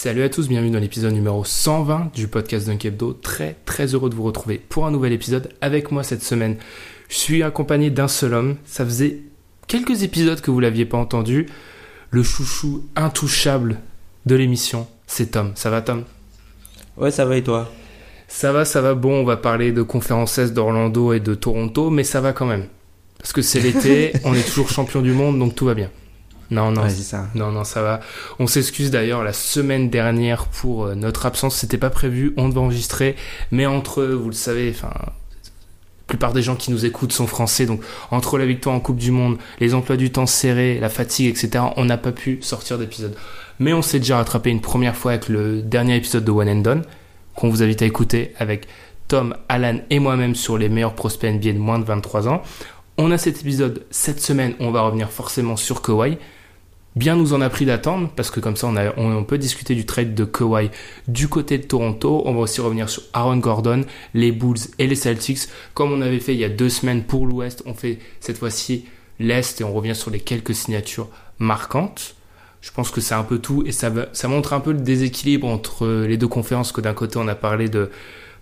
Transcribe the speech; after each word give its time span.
Salut 0.00 0.22
à 0.22 0.28
tous, 0.28 0.46
bienvenue 0.46 0.70
dans 0.70 0.78
l'épisode 0.78 1.12
numéro 1.12 1.44
120 1.44 2.14
du 2.14 2.28
podcast 2.28 2.68
Dunk 2.68 2.84
Hebdo. 2.84 3.14
Très 3.14 3.56
très 3.64 3.94
heureux 3.94 4.08
de 4.08 4.14
vous 4.14 4.22
retrouver 4.22 4.56
pour 4.68 4.86
un 4.86 4.92
nouvel 4.92 5.12
épisode 5.12 5.48
avec 5.60 5.90
moi 5.90 6.04
cette 6.04 6.22
semaine. 6.22 6.56
Je 7.08 7.16
suis 7.16 7.42
accompagné 7.42 7.90
d'un 7.90 8.06
seul 8.06 8.32
homme. 8.32 8.54
Ça 8.64 8.84
faisait 8.84 9.22
quelques 9.66 10.04
épisodes 10.04 10.40
que 10.40 10.52
vous 10.52 10.60
l'aviez 10.60 10.84
pas 10.84 10.98
entendu. 10.98 11.48
Le 12.12 12.22
chouchou 12.22 12.86
intouchable 12.94 13.80
de 14.24 14.36
l'émission, 14.36 14.86
c'est 15.08 15.32
Tom. 15.32 15.50
Ça 15.56 15.68
va 15.68 15.82
Tom? 15.82 16.04
Ouais, 16.96 17.10
ça 17.10 17.24
va 17.24 17.36
et 17.36 17.42
toi? 17.42 17.68
Ça 18.28 18.52
va, 18.52 18.64
ça 18.64 18.80
va. 18.80 18.94
Bon, 18.94 19.22
on 19.22 19.24
va 19.24 19.36
parler 19.36 19.72
de 19.72 19.82
conférences 19.82 20.38
d'Orlando 20.38 21.12
et 21.12 21.18
de 21.18 21.34
Toronto, 21.34 21.90
mais 21.90 22.04
ça 22.04 22.20
va 22.20 22.32
quand 22.32 22.46
même. 22.46 22.66
Parce 23.18 23.32
que 23.32 23.42
c'est 23.42 23.58
l'été, 23.58 24.12
on 24.24 24.32
est 24.34 24.46
toujours 24.46 24.70
champion 24.70 25.02
du 25.02 25.10
monde, 25.10 25.40
donc 25.40 25.56
tout 25.56 25.64
va 25.64 25.74
bien. 25.74 25.90
Non, 26.50 26.70
non, 26.70 26.82
Ouais, 26.82 26.90
ça. 26.90 27.26
Non, 27.34 27.52
non, 27.52 27.64
ça 27.64 27.82
va. 27.82 28.00
On 28.38 28.46
s'excuse 28.46 28.90
d'ailleurs 28.90 29.22
la 29.22 29.32
semaine 29.32 29.90
dernière 29.90 30.46
pour 30.46 30.86
euh, 30.86 30.94
notre 30.94 31.26
absence. 31.26 31.56
C'était 31.56 31.78
pas 31.78 31.90
prévu, 31.90 32.32
on 32.36 32.48
devait 32.48 32.60
enregistrer. 32.60 33.16
Mais 33.50 33.66
entre, 33.66 34.00
eux, 34.00 34.14
vous 34.14 34.28
le 34.28 34.34
savez, 34.34 34.72
enfin, 34.74 34.90
la 34.98 35.12
plupart 36.06 36.32
des 36.32 36.40
gens 36.40 36.56
qui 36.56 36.70
nous 36.70 36.86
écoutent 36.86 37.12
sont 37.12 37.26
français. 37.26 37.66
Donc, 37.66 37.82
entre 38.10 38.38
la 38.38 38.46
victoire 38.46 38.74
en 38.74 38.80
Coupe 38.80 38.96
du 38.96 39.10
Monde, 39.10 39.36
les 39.60 39.74
emplois 39.74 39.96
du 39.96 40.10
temps 40.10 40.26
serrés, 40.26 40.78
la 40.80 40.88
fatigue, 40.88 41.28
etc., 41.28 41.64
on 41.76 41.84
n'a 41.84 41.98
pas 41.98 42.12
pu 42.12 42.38
sortir 42.40 42.78
d'épisode. 42.78 43.14
Mais 43.58 43.72
on 43.72 43.82
s'est 43.82 43.98
déjà 43.98 44.16
rattrapé 44.16 44.50
une 44.50 44.60
première 44.60 44.96
fois 44.96 45.12
avec 45.12 45.28
le 45.28 45.60
dernier 45.60 45.96
épisode 45.96 46.24
de 46.24 46.30
One 46.30 46.48
and 46.48 46.60
Done, 46.60 46.82
qu'on 47.34 47.50
vous 47.50 47.62
invite 47.62 47.82
à 47.82 47.86
écouter 47.86 48.32
avec 48.38 48.68
Tom, 49.08 49.34
Alan 49.48 49.78
et 49.90 49.98
moi-même 49.98 50.34
sur 50.34 50.56
les 50.58 50.68
meilleurs 50.68 50.94
prospects 50.94 51.30
NBA 51.30 51.52
de 51.52 51.58
moins 51.58 51.78
de 51.78 51.84
23 51.84 52.28
ans. 52.28 52.42
On 52.96 53.10
a 53.10 53.18
cet 53.18 53.40
épisode 53.40 53.84
cette 53.90 54.20
semaine, 54.20 54.54
on 54.60 54.70
va 54.70 54.82
revenir 54.82 55.10
forcément 55.10 55.56
sur 55.56 55.82
Kawhi. 55.82 56.18
Bien 56.98 57.14
nous 57.14 57.32
en 57.32 57.40
a 57.40 57.48
pris 57.48 57.64
d'attendre 57.64 58.10
parce 58.16 58.28
que 58.28 58.40
comme 58.40 58.56
ça 58.56 58.68
on, 58.96 59.22
peut 59.22 59.38
discuter 59.38 59.76
du 59.76 59.86
trade 59.86 60.16
de 60.16 60.24
Kawhi 60.24 60.68
du 61.06 61.28
côté 61.28 61.56
de 61.56 61.62
Toronto. 61.62 62.22
On 62.24 62.34
va 62.34 62.40
aussi 62.40 62.60
revenir 62.60 62.90
sur 62.90 63.04
Aaron 63.12 63.36
Gordon, 63.36 63.84
les 64.14 64.32
Bulls 64.32 64.58
et 64.80 64.88
les 64.88 64.96
Celtics. 64.96 65.42
Comme 65.74 65.92
on 65.92 66.00
avait 66.00 66.18
fait 66.18 66.34
il 66.34 66.40
y 66.40 66.44
a 66.44 66.48
deux 66.48 66.68
semaines 66.68 67.04
pour 67.04 67.24
l'Ouest, 67.24 67.62
on 67.66 67.74
fait 67.74 68.00
cette 68.18 68.36
fois-ci 68.36 68.86
l'Est 69.20 69.60
et 69.60 69.64
on 69.64 69.72
revient 69.72 69.94
sur 69.94 70.10
les 70.10 70.18
quelques 70.18 70.56
signatures 70.56 71.08
marquantes. 71.38 72.16
Je 72.62 72.72
pense 72.72 72.90
que 72.90 73.00
c'est 73.00 73.14
un 73.14 73.22
peu 73.22 73.38
tout 73.38 73.62
et 73.64 73.70
ça 73.70 73.92
montre 74.24 74.52
un 74.52 74.58
peu 74.58 74.72
le 74.72 74.80
déséquilibre 74.80 75.46
entre 75.46 75.86
les 75.86 76.16
deux 76.16 76.26
conférences 76.26 76.72
que 76.72 76.80
d'un 76.80 76.94
côté 76.94 77.16
on 77.20 77.28
a 77.28 77.36
parlé 77.36 77.68
de 77.68 77.92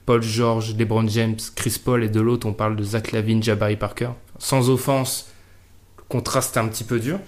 Paul 0.06 0.22
George, 0.22 0.74
LeBron 0.78 1.06
James, 1.08 1.36
Chris 1.56 1.78
Paul 1.84 2.02
et 2.02 2.08
de 2.08 2.22
l'autre 2.22 2.46
on 2.46 2.54
parle 2.54 2.74
de 2.76 2.84
Zach 2.84 3.12
Lavine, 3.12 3.42
Jabari 3.42 3.76
Parker. 3.76 4.12
Sans 4.38 4.70
offense, 4.70 5.28
le 5.98 6.04
contraste 6.08 6.56
est 6.56 6.60
un 6.60 6.68
petit 6.68 6.84
peu 6.84 6.98
dur. 7.00 7.18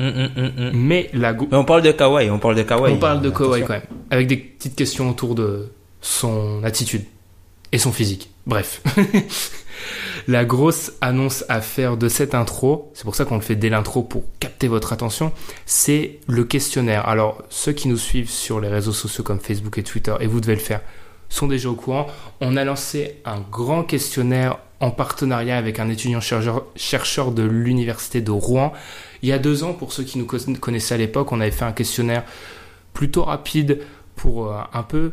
Hum, 0.00 0.06
hum, 0.36 0.52
hum. 0.58 0.70
Mais 0.74 1.08
la 1.12 1.32
go- 1.32 1.46
Mais 1.50 1.56
on 1.56 1.64
parle 1.64 1.82
de 1.82 1.92
Kawhi, 1.92 2.28
on 2.30 2.38
parle 2.38 2.56
de 2.56 2.62
Kawhi. 2.64 2.92
on 2.92 2.98
parle 2.98 3.20
de 3.22 3.30
Kawhi 3.30 3.62
Attention. 3.62 3.66
quand 3.66 3.72
même, 3.74 3.82
avec 4.10 4.26
des 4.26 4.36
petites 4.36 4.74
questions 4.76 5.08
autour 5.10 5.34
de 5.34 5.68
son 6.00 6.62
attitude 6.64 7.04
et 7.72 7.78
son 7.78 7.92
physique. 7.92 8.30
Bref. 8.46 8.82
La 10.28 10.44
grosse 10.44 10.92
annonce 11.00 11.44
à 11.48 11.60
faire 11.60 11.96
de 11.96 12.08
cette 12.08 12.34
intro, 12.34 12.90
c'est 12.94 13.04
pour 13.04 13.14
ça 13.14 13.24
qu'on 13.24 13.34
le 13.34 13.40
fait 13.42 13.56
dès 13.56 13.68
l'intro 13.68 14.02
pour 14.02 14.24
capter 14.40 14.68
votre 14.68 14.92
attention, 14.92 15.32
c'est 15.66 16.18
le 16.26 16.44
questionnaire. 16.44 17.06
Alors, 17.08 17.42
ceux 17.50 17.72
qui 17.72 17.88
nous 17.88 17.98
suivent 17.98 18.30
sur 18.30 18.60
les 18.60 18.68
réseaux 18.68 18.92
sociaux 18.92 19.22
comme 19.24 19.40
Facebook 19.40 19.76
et 19.76 19.82
Twitter, 19.82 20.14
et 20.20 20.26
vous 20.26 20.40
devez 20.40 20.54
le 20.54 20.60
faire, 20.60 20.80
sont 21.28 21.46
déjà 21.46 21.68
au 21.68 21.74
courant. 21.74 22.06
On 22.40 22.56
a 22.56 22.64
lancé 22.64 23.16
un 23.26 23.40
grand 23.40 23.82
questionnaire 23.82 24.58
en 24.80 24.90
partenariat 24.90 25.56
avec 25.58 25.78
un 25.78 25.88
étudiant 25.90 26.20
chercheur, 26.20 26.64
chercheur 26.76 27.32
de 27.32 27.42
l'université 27.42 28.20
de 28.20 28.30
Rouen. 28.30 28.72
Il 29.24 29.28
y 29.28 29.32
a 29.32 29.38
deux 29.38 29.64
ans, 29.64 29.72
pour 29.72 29.94
ceux 29.94 30.02
qui 30.04 30.18
nous 30.18 30.26
conna- 30.26 30.58
connaissaient 30.58 30.94
à 30.94 30.98
l'époque, 30.98 31.32
on 31.32 31.40
avait 31.40 31.50
fait 31.50 31.64
un 31.64 31.72
questionnaire 31.72 32.24
plutôt 32.92 33.24
rapide 33.24 33.80
pour 34.16 34.48
euh, 34.52 34.58
un 34.74 34.82
peu 34.82 35.12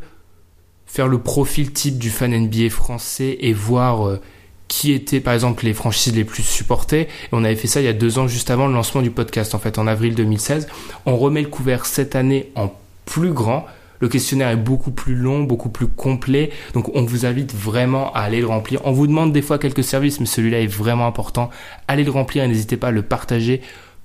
faire 0.86 1.08
le 1.08 1.18
profil 1.20 1.72
type 1.72 1.98
du 1.98 2.10
fan 2.10 2.32
NBA 2.38 2.70
français 2.70 3.38
et 3.40 3.54
voir 3.54 4.06
euh, 4.06 4.20
qui 4.68 4.92
étaient 4.92 5.22
par 5.22 5.34
exemple 5.34 5.64
les 5.64 5.74
franchises 5.74 6.14
les 6.14 6.26
plus 6.26 6.44
supportées. 6.44 7.04
Et 7.04 7.08
on 7.32 7.46
avait 7.46 7.56
fait 7.56 7.68
ça 7.70 7.80
il 7.80 7.86
y 7.86 7.88
a 7.88 7.94
deux 7.94 8.20
ans, 8.20 8.28
juste 8.28 8.50
avant 8.52 8.68
le 8.68 8.74
lancement 8.74 9.02
du 9.02 9.12
podcast, 9.12 9.56
en 9.56 9.60
fait, 9.60 9.78
en 9.80 9.88
avril 9.88 10.14
2016. 10.14 10.68
On 11.06 11.16
remet 11.16 11.42
le 11.42 11.48
couvert 11.48 11.86
cette 11.86 12.16
année 12.18 12.52
en 12.56 12.70
plus 13.06 13.32
grand. 13.32 13.66
Le 14.02 14.10
questionnaire 14.10 14.50
est 14.50 14.58
beaucoup 14.58 14.92
plus 14.92 15.16
long, 15.16 15.44
beaucoup 15.44 15.70
plus 15.70 15.88
complet. 15.88 16.50
Donc 16.74 16.90
on 16.96 17.04
vous 17.04 17.26
invite 17.26 17.54
vraiment 17.56 18.12
à 18.14 18.20
aller 18.22 18.42
le 18.42 18.48
remplir. 18.48 18.82
On 18.84 18.92
vous 18.92 19.08
demande 19.08 19.32
des 19.32 19.42
fois 19.42 19.58
quelques 19.58 19.86
services, 19.86 20.20
mais 20.20 20.26
celui-là 20.26 20.60
est 20.60 20.68
vraiment 20.68 21.08
important. 21.08 21.50
Allez 21.88 22.04
le 22.04 22.12
remplir 22.12 22.44
et 22.44 22.48
n'hésitez 22.50 22.76
pas 22.78 22.88
à 22.88 22.92
le 22.92 23.04
partager. 23.04 23.62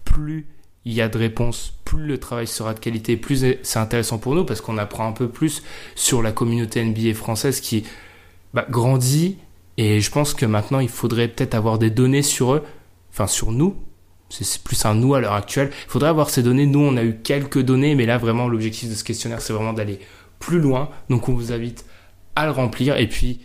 Plus 0.07 0.47
il 0.87 0.95
y 0.95 1.03
a 1.03 1.09
de 1.09 1.19
réponses, 1.19 1.75
plus 1.85 2.07
le 2.07 2.19
travail 2.19 2.47
sera 2.47 2.73
de 2.73 2.79
qualité, 2.79 3.17
plus 3.17 3.45
c'est 3.63 3.79
intéressant 3.79 4.19
pour 4.19 4.37
nous 4.37 4.45
parce 4.45 4.61
qu'on 4.61 4.79
apprend 4.79 5.09
un 5.09 5.13
peu 5.13 5.29
plus 5.29 5.65
sur 5.97 6.23
la 6.23 6.31
communauté 6.31 6.83
NBA 6.83 7.13
française 7.15 7.61
qui 7.61 7.85
bah, 8.55 8.65
grandit 8.71 9.37
et 9.79 10.01
je 10.01 10.11
pense 10.13 10.33
que 10.33 10.47
maintenant 10.47 10.79
il 10.79 10.89
faudrait 10.89 11.27
peut-être 11.27 11.55
avoir 11.55 11.79
des 11.79 11.91
données 11.91 12.23
sur 12.23 12.55
eux, 12.55 12.63
enfin 13.11 13.27
sur 13.27 13.51
nous. 13.51 13.77
C'est 14.29 14.63
plus 14.63 14.85
un 14.85 14.95
nous 14.95 15.15
à 15.15 15.21
l'heure 15.21 15.35
actuelle. 15.35 15.71
Il 15.73 15.91
faudrait 15.91 16.09
avoir 16.09 16.31
ces 16.31 16.43
données. 16.43 16.67
Nous, 16.67 16.81
on 16.81 16.97
a 16.97 17.05
eu 17.05 17.17
quelques 17.23 17.61
données, 17.61 17.95
mais 17.95 18.07
là, 18.07 18.19
vraiment, 18.19 18.49
l'objectif 18.49 18.91
de 18.91 18.95
ce 18.95 19.05
questionnaire, 19.05 19.41
c'est 19.41 19.53
vraiment 19.53 19.73
d'aller 19.73 20.01
plus 20.41 20.59
loin. 20.59 20.91
Donc, 21.09 21.29
on 21.29 21.33
vous 21.33 21.53
invite 21.53 21.85
à 22.35 22.47
le 22.47 22.51
remplir. 22.51 22.97
Et 22.97 23.07
puis, 23.07 23.41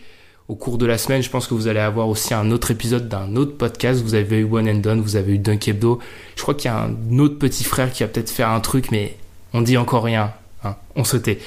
au 0.52 0.54
cours 0.54 0.76
de 0.76 0.84
la 0.84 0.98
semaine, 0.98 1.22
je 1.22 1.30
pense 1.30 1.46
que 1.46 1.54
vous 1.54 1.66
allez 1.66 1.80
avoir 1.80 2.10
aussi 2.10 2.34
un 2.34 2.50
autre 2.50 2.70
épisode 2.70 3.08
d'un 3.08 3.36
autre 3.36 3.56
podcast. 3.56 4.02
Vous 4.02 4.14
avez 4.14 4.40
eu 4.40 4.44
One 4.44 4.68
and 4.68 4.80
Done, 4.80 5.00
vous 5.00 5.16
avez 5.16 5.32
eu 5.32 5.38
Dunk 5.38 5.66
Hebdo. 5.66 5.98
Je 6.36 6.42
crois 6.42 6.52
qu'il 6.52 6.66
y 6.66 6.74
a 6.74 6.78
un 6.78 7.18
autre 7.18 7.38
petit 7.38 7.64
frère 7.64 7.90
qui 7.90 8.02
va 8.02 8.10
peut-être 8.10 8.28
faire 8.28 8.50
un 8.50 8.60
truc, 8.60 8.90
mais 8.90 9.16
on 9.54 9.62
dit 9.62 9.78
encore 9.78 10.04
rien. 10.04 10.34
Hein, 10.62 10.76
on 10.94 11.04
se 11.04 11.16
tait. 11.16 11.38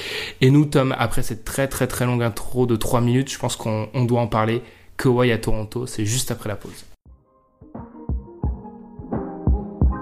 Et 0.42 0.50
nous, 0.50 0.66
Tom, 0.66 0.96
après 0.98 1.22
cette 1.22 1.46
très 1.46 1.68
très 1.68 1.86
très 1.86 2.06
longue 2.06 2.24
intro 2.24 2.66
de 2.66 2.76
3 2.76 3.00
minutes, 3.00 3.32
je 3.32 3.38
pense 3.38 3.56
qu'on 3.56 3.90
on 3.94 4.06
doit 4.06 4.22
en 4.22 4.28
parler. 4.28 4.64
Kawhi 4.98 5.32
à 5.32 5.38
Toronto, 5.38 5.86
c'est 5.86 6.06
juste 6.06 6.32
après 6.32 6.50
la 6.50 6.56
pause. 6.56 6.84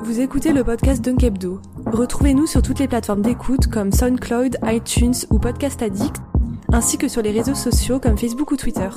Vous 0.05 0.21
écoutez 0.21 0.53
le 0.53 0.63
podcast 0.63 1.03
Dunk 1.03 1.23
Hebdo. 1.23 1.59
Retrouvez-nous 1.87 2.47
sur 2.47 2.61
toutes 2.61 2.79
les 2.79 2.87
plateformes 2.87 3.21
d'écoute 3.21 3.67
comme 3.67 3.91
SoundCloud, 3.91 4.59
iTunes 4.63 5.15
ou 5.29 5.39
Podcast 5.39 5.81
Addict, 5.81 6.21
ainsi 6.73 6.97
que 6.97 7.07
sur 7.07 7.21
les 7.21 7.31
réseaux 7.31 7.53
sociaux 7.53 7.99
comme 7.99 8.17
Facebook 8.17 8.49
ou 8.51 8.57
Twitter. 8.57 8.89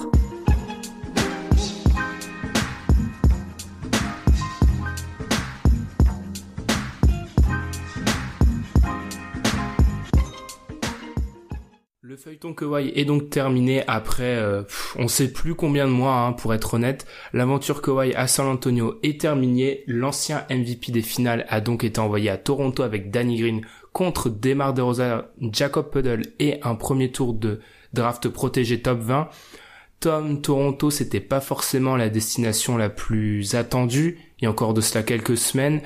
Le 12.00 12.16
feuilleton 12.16 12.54
Kawhi 12.54 12.92
est 12.94 13.04
donc 13.04 13.28
terminé 13.28 13.84
après 13.86 14.36
euh, 14.36 14.62
on 14.96 15.06
sait 15.06 15.30
plus 15.30 15.54
combien 15.54 15.86
de 15.86 15.92
mois 15.92 16.14
hein, 16.14 16.32
pour 16.32 16.54
être 16.54 16.74
honnête. 16.74 17.06
L'aventure 17.34 17.82
Kawhi 17.82 18.14
à 18.14 18.26
San 18.26 18.46
Antonio 18.46 18.98
est 19.02 19.20
terminée. 19.20 19.84
L'ancien 19.86 20.46
MVP 20.48 20.92
des 20.92 21.02
finales 21.02 21.44
a 21.50 21.60
donc 21.60 21.84
été 21.84 22.00
envoyé 22.00 22.30
à 22.30 22.38
Toronto 22.38 22.82
avec 22.82 23.10
Danny 23.10 23.38
Green 23.38 23.60
contre 23.96 24.28
Demar 24.28 24.74
DeRozan, 24.74 25.22
Jacob 25.40 25.90
Puddle 25.90 26.20
et 26.38 26.60
un 26.62 26.74
premier 26.74 27.12
tour 27.12 27.32
de 27.32 27.60
draft 27.94 28.28
protégé 28.28 28.82
top 28.82 28.98
20. 28.98 29.30
Tom, 30.00 30.42
Toronto, 30.42 30.90
c'était 30.90 31.18
pas 31.18 31.40
forcément 31.40 31.96
la 31.96 32.10
destination 32.10 32.76
la 32.76 32.90
plus 32.90 33.54
attendue. 33.54 34.18
Il 34.38 34.44
y 34.44 34.46
a 34.48 34.50
encore 34.50 34.74
de 34.74 34.82
cela 34.82 35.02
quelques 35.02 35.38
semaines. 35.38 35.80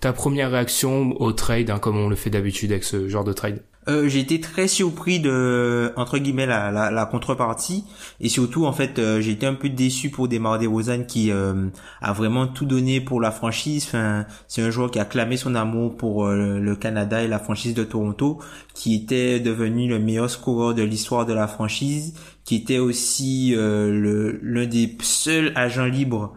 Ta 0.00 0.14
première 0.14 0.50
réaction 0.50 1.14
au 1.20 1.32
trade, 1.32 1.68
hein, 1.68 1.78
comme 1.78 1.98
on 1.98 2.08
le 2.08 2.16
fait 2.16 2.30
d'habitude 2.30 2.72
avec 2.72 2.84
ce 2.84 3.06
genre 3.10 3.22
de 3.22 3.34
trade? 3.34 3.62
Euh, 3.88 4.08
j'ai 4.08 4.20
été 4.20 4.40
très 4.40 4.68
surpris 4.68 5.18
de 5.18 5.92
entre 5.96 6.18
guillemets 6.18 6.46
la, 6.46 6.70
la, 6.70 6.92
la 6.92 7.04
contrepartie 7.04 7.84
et 8.20 8.28
surtout 8.28 8.64
en 8.64 8.72
fait 8.72 9.00
euh, 9.00 9.20
j'ai 9.20 9.32
été 9.32 9.44
un 9.44 9.54
peu 9.54 9.68
déçu 9.68 10.08
pour 10.10 10.28
Demar 10.28 10.60
Derozan 10.60 11.02
qui 11.02 11.32
euh, 11.32 11.66
a 12.00 12.12
vraiment 12.12 12.46
tout 12.46 12.64
donné 12.64 13.00
pour 13.00 13.20
la 13.20 13.32
franchise. 13.32 13.84
Enfin, 13.88 14.24
c'est 14.46 14.62
un 14.62 14.70
joueur 14.70 14.92
qui 14.92 15.00
a 15.00 15.04
clamé 15.04 15.36
son 15.36 15.56
amour 15.56 15.96
pour 15.96 16.26
euh, 16.26 16.60
le 16.60 16.76
Canada 16.76 17.22
et 17.24 17.28
la 17.28 17.40
franchise 17.40 17.74
de 17.74 17.82
Toronto, 17.82 18.38
qui 18.72 18.94
était 18.94 19.40
devenu 19.40 19.88
le 19.88 19.98
meilleur 19.98 20.30
scoreur 20.30 20.74
de 20.74 20.82
l'histoire 20.82 21.26
de 21.26 21.32
la 21.32 21.48
franchise, 21.48 22.14
qui 22.44 22.54
était 22.56 22.78
aussi 22.78 23.52
euh, 23.56 24.38
l'un 24.42 24.66
des 24.66 24.96
seuls 25.02 25.52
agents 25.56 25.86
libres 25.86 26.34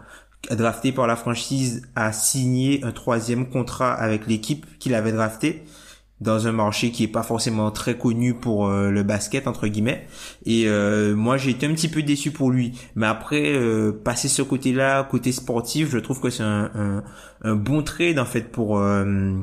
drafté 0.51 0.91
par 0.91 1.07
la 1.07 1.15
franchise 1.15 1.83
à 1.95 2.11
signer 2.11 2.83
un 2.83 2.91
troisième 2.91 3.49
contrat 3.49 3.93
avec 3.93 4.27
l'équipe 4.27 4.65
qu'il 4.79 4.95
avait 4.95 5.11
drafté 5.11 5.63
dans 6.21 6.47
un 6.47 6.51
marché 6.53 6.91
qui 6.91 7.03
est 7.03 7.07
pas 7.09 7.23
forcément 7.23 7.71
très 7.71 7.97
connu 7.97 8.33
pour 8.33 8.67
euh, 8.67 8.89
le 8.89 9.03
basket 9.03 9.47
entre 9.47 9.67
guillemets. 9.67 10.07
Et 10.45 10.63
euh, 10.67 11.15
moi 11.15 11.37
j'ai 11.37 11.51
été 11.51 11.65
un 11.65 11.73
petit 11.73 11.89
peu 11.89 12.03
déçu 12.03 12.31
pour 12.31 12.51
lui. 12.51 12.73
Mais 12.95 13.05
après 13.07 13.53
euh, 13.53 13.91
passer 13.91 14.27
ce 14.29 14.41
côté 14.41 14.71
là 14.73 15.03
côté 15.03 15.31
sportif 15.31 15.89
je 15.91 15.97
trouve 15.97 16.21
que 16.21 16.29
c'est 16.29 16.43
un, 16.43 16.71
un, 16.73 17.03
un 17.41 17.55
bon 17.55 17.83
trade 17.83 18.19
en 18.19 18.25
fait 18.25 18.51
pour 18.51 18.79
euh, 18.79 19.33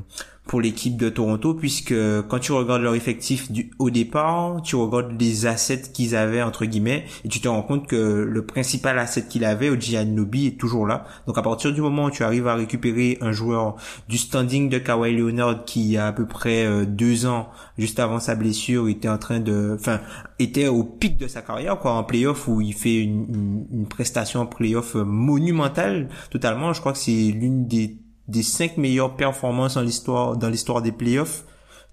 pour 0.46 0.60
l'équipe 0.60 0.96
de 0.96 1.08
Toronto 1.08 1.54
puisque 1.54 1.94
quand 2.28 2.38
tu 2.38 2.52
regardes 2.52 2.82
leur 2.82 2.94
effectif 2.94 3.50
du, 3.50 3.70
au 3.78 3.90
départ, 3.90 4.60
tu 4.62 4.76
regardes 4.76 5.18
les 5.20 5.46
assets 5.46 5.92
qu'ils 5.92 6.16
avaient 6.16 6.42
entre 6.42 6.64
guillemets 6.64 7.04
et 7.24 7.28
tu 7.28 7.40
te 7.40 7.48
rends 7.48 7.62
compte 7.62 7.86
que 7.86 7.96
le 8.28 8.44
principal 8.44 8.98
asset 8.98 9.26
qu'il 9.28 9.44
avait, 9.44 9.70
Oji 9.70 9.96
Anunoby, 9.96 10.48
est 10.48 10.60
toujours 10.60 10.86
là. 10.86 11.04
Donc 11.26 11.38
à 11.38 11.42
partir 11.42 11.72
du 11.72 11.80
moment 11.80 12.06
où 12.06 12.10
tu 12.10 12.24
arrives 12.24 12.48
à 12.48 12.54
récupérer 12.54 13.18
un 13.20 13.32
joueur 13.32 13.76
du 14.08 14.18
standing 14.18 14.68
de 14.68 14.78
Kawhi 14.78 15.16
Leonard 15.16 15.64
qui 15.64 15.96
a 15.96 16.08
à 16.08 16.12
peu 16.12 16.26
près 16.26 16.66
euh, 16.66 16.84
deux 16.84 17.26
ans 17.26 17.48
juste 17.78 18.00
avant 18.00 18.18
sa 18.18 18.34
blessure 18.34 18.88
était 18.88 19.08
en 19.08 19.18
train 19.18 19.40
de, 19.40 19.76
enfin 19.78 20.00
était 20.38 20.66
au 20.66 20.82
pic 20.82 21.18
de 21.18 21.28
sa 21.28 21.42
carrière 21.42 21.78
quoi 21.78 21.92
en 21.92 22.04
playoff 22.04 22.48
où 22.48 22.60
il 22.60 22.74
fait 22.74 23.00
une, 23.00 23.26
une, 23.28 23.66
une 23.72 23.86
prestation 23.86 24.40
en 24.40 24.46
playoff 24.46 24.96
monumentale 24.96 26.08
totalement. 26.30 26.72
Je 26.72 26.80
crois 26.80 26.92
que 26.92 26.98
c'est 26.98 27.10
l'une 27.10 27.66
des 27.66 28.01
des 28.28 28.42
cinq 28.42 28.76
meilleures 28.76 29.16
performances 29.16 29.76
en 29.76 29.82
l'histoire 29.82 30.36
dans 30.36 30.48
l'histoire 30.48 30.82
des 30.82 30.92
playoffs. 30.92 31.44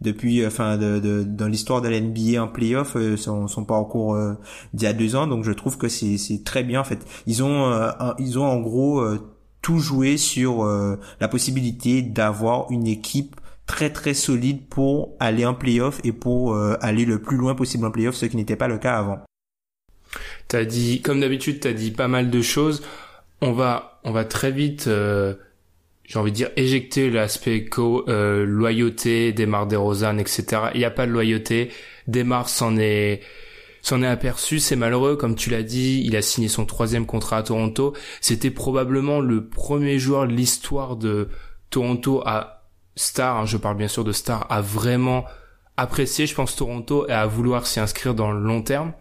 Depuis 0.01 0.45
enfin 0.45 0.77
de, 0.77 0.99
de, 0.99 1.23
dans 1.23 1.47
l'histoire 1.47 1.81
de 1.81 1.89
l'NBA 1.89 2.41
en 2.41 2.47
playoff 2.47 2.95
euh, 2.95 3.17
son, 3.17 3.49
son 3.49 3.65
parcours 3.65 4.15
euh, 4.15 4.35
d'il 4.73 4.85
y 4.85 4.87
a 4.87 4.93
deux 4.93 5.17
ans. 5.17 5.27
Donc 5.27 5.43
je 5.43 5.51
trouve 5.51 5.77
que 5.77 5.89
c'est 5.89 6.17
c'est 6.17 6.45
très 6.45 6.63
bien 6.63 6.79
en 6.79 6.85
fait. 6.85 7.05
Ils 7.27 7.43
ont 7.43 7.65
euh, 7.65 7.91
ils 8.17 8.39
ont 8.39 8.45
en 8.45 8.61
gros 8.61 9.01
euh, 9.01 9.19
tout 9.61 9.79
joué 9.79 10.15
sur 10.15 10.63
euh, 10.63 10.97
la 11.19 11.27
possibilité 11.27 12.01
d'avoir 12.01 12.71
une 12.71 12.87
équipe 12.87 13.35
très 13.65 13.89
très 13.91 14.13
solide 14.13 14.67
pour 14.69 15.17
aller 15.19 15.45
en 15.45 15.53
playoff 15.53 15.99
et 16.05 16.13
pour 16.13 16.53
euh, 16.55 16.77
aller 16.79 17.03
le 17.03 17.21
plus 17.21 17.35
loin 17.35 17.53
possible 17.53 17.85
en 17.85 17.91
playoff 17.91 18.15
ce 18.15 18.25
qui 18.25 18.37
n'était 18.37 18.55
pas 18.55 18.69
le 18.69 18.77
cas 18.77 18.97
avant. 18.97 19.19
T'as 20.47 20.65
dit, 20.65 21.01
comme 21.01 21.19
d'habitude, 21.19 21.59
t'as 21.59 21.73
dit 21.73 21.91
pas 21.91 22.07
mal 22.07 22.31
de 22.31 22.41
choses. 22.41 22.81
On 23.41 23.51
va, 23.51 23.99
on 24.03 24.11
va 24.11 24.25
très 24.25 24.51
vite, 24.51 24.87
euh, 24.87 25.35
j'ai 26.09 26.17
envie 26.17 26.31
de 26.31 26.35
dire, 26.35 26.49
éjecter 26.55 27.11
l'aspect 27.11 27.65
co, 27.65 28.03
euh, 28.09 28.43
loyauté, 28.43 29.31
Demar 29.31 29.67
DeRozan, 29.67 30.17
etc. 30.17 30.63
Il 30.73 30.79
n'y 30.79 30.85
a 30.85 30.89
pas 30.89 31.05
de 31.05 31.11
loyauté. 31.11 31.69
Demar 32.07 32.49
s'en 32.49 32.77
est, 32.77 33.21
s'en 33.83 34.01
est 34.01 34.07
aperçu. 34.07 34.59
C'est 34.59 34.75
malheureux, 34.75 35.17
comme 35.17 35.35
tu 35.35 35.51
l'as 35.51 35.61
dit. 35.61 36.01
Il 36.03 36.15
a 36.15 36.23
signé 36.23 36.47
son 36.47 36.65
troisième 36.65 37.05
contrat 37.05 37.37
à 37.37 37.43
Toronto. 37.43 37.93
C'était 38.21 38.49
probablement 38.49 39.19
le 39.19 39.45
premier 39.45 39.99
joueur 39.99 40.27
de 40.27 40.33
l'histoire 40.33 40.95
de 40.95 41.29
Toronto 41.69 42.23
à 42.25 42.63
star. 42.95 43.37
hein, 43.37 43.45
je 43.45 43.57
parle 43.57 43.77
bien 43.77 43.87
sûr 43.87 44.03
de 44.03 44.11
star, 44.11 44.47
à 44.51 44.61
vraiment 44.61 45.25
apprécier, 45.77 46.25
je 46.25 46.33
pense, 46.33 46.55
Toronto 46.55 47.07
et 47.07 47.11
à 47.11 47.27
vouloir 47.27 47.67
s'y 47.67 47.79
inscrire 47.79 48.15
dans 48.15 48.31
le 48.31 48.41
long 48.41 48.63
terme. 48.63 48.93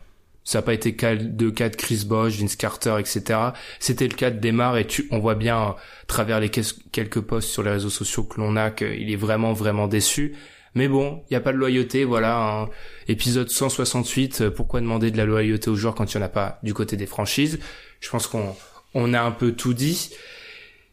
Ça 0.48 0.58
n'a 0.58 0.62
pas 0.62 0.72
été 0.72 0.92
de 0.92 1.50
cas 1.50 1.68
de 1.68 1.76
Chris 1.76 2.04
Bosh, 2.06 2.38
Vince 2.38 2.56
Carter, 2.56 2.96
etc. 2.98 3.38
C'était 3.80 4.08
le 4.08 4.14
cas 4.14 4.30
de 4.30 4.40
Demar 4.40 4.78
et 4.78 4.86
tu, 4.86 5.06
on 5.10 5.18
voit 5.18 5.34
bien 5.34 5.58
à 5.58 5.76
travers 6.06 6.40
les 6.40 6.48
ques- 6.48 6.90
quelques 6.90 7.20
posts 7.20 7.50
sur 7.50 7.62
les 7.62 7.70
réseaux 7.70 7.90
sociaux 7.90 8.24
que 8.24 8.40
l'on 8.40 8.56
a 8.56 8.70
qu'il 8.70 9.12
est 9.12 9.16
vraiment 9.16 9.52
vraiment 9.52 9.88
déçu. 9.88 10.34
Mais 10.74 10.88
bon, 10.88 11.20
il 11.28 11.34
n'y 11.34 11.36
a 11.36 11.42
pas 11.42 11.52
de 11.52 11.58
loyauté, 11.58 12.04
voilà. 12.04 12.62
un 12.62 12.68
épisode 13.08 13.50
168, 13.50 14.40
euh, 14.40 14.50
pourquoi 14.50 14.80
demander 14.80 15.10
de 15.10 15.18
la 15.18 15.26
loyauté 15.26 15.68
aux 15.68 15.74
joueurs 15.74 15.94
quand 15.94 16.14
il 16.14 16.16
n'y 16.16 16.22
en 16.22 16.26
a 16.26 16.30
pas 16.30 16.58
du 16.62 16.72
côté 16.72 16.96
des 16.96 17.04
franchises? 17.04 17.58
Je 18.00 18.08
pense 18.08 18.26
qu'on 18.26 18.56
on 18.94 19.12
a 19.12 19.20
un 19.20 19.32
peu 19.32 19.52
tout 19.52 19.74
dit. 19.74 20.08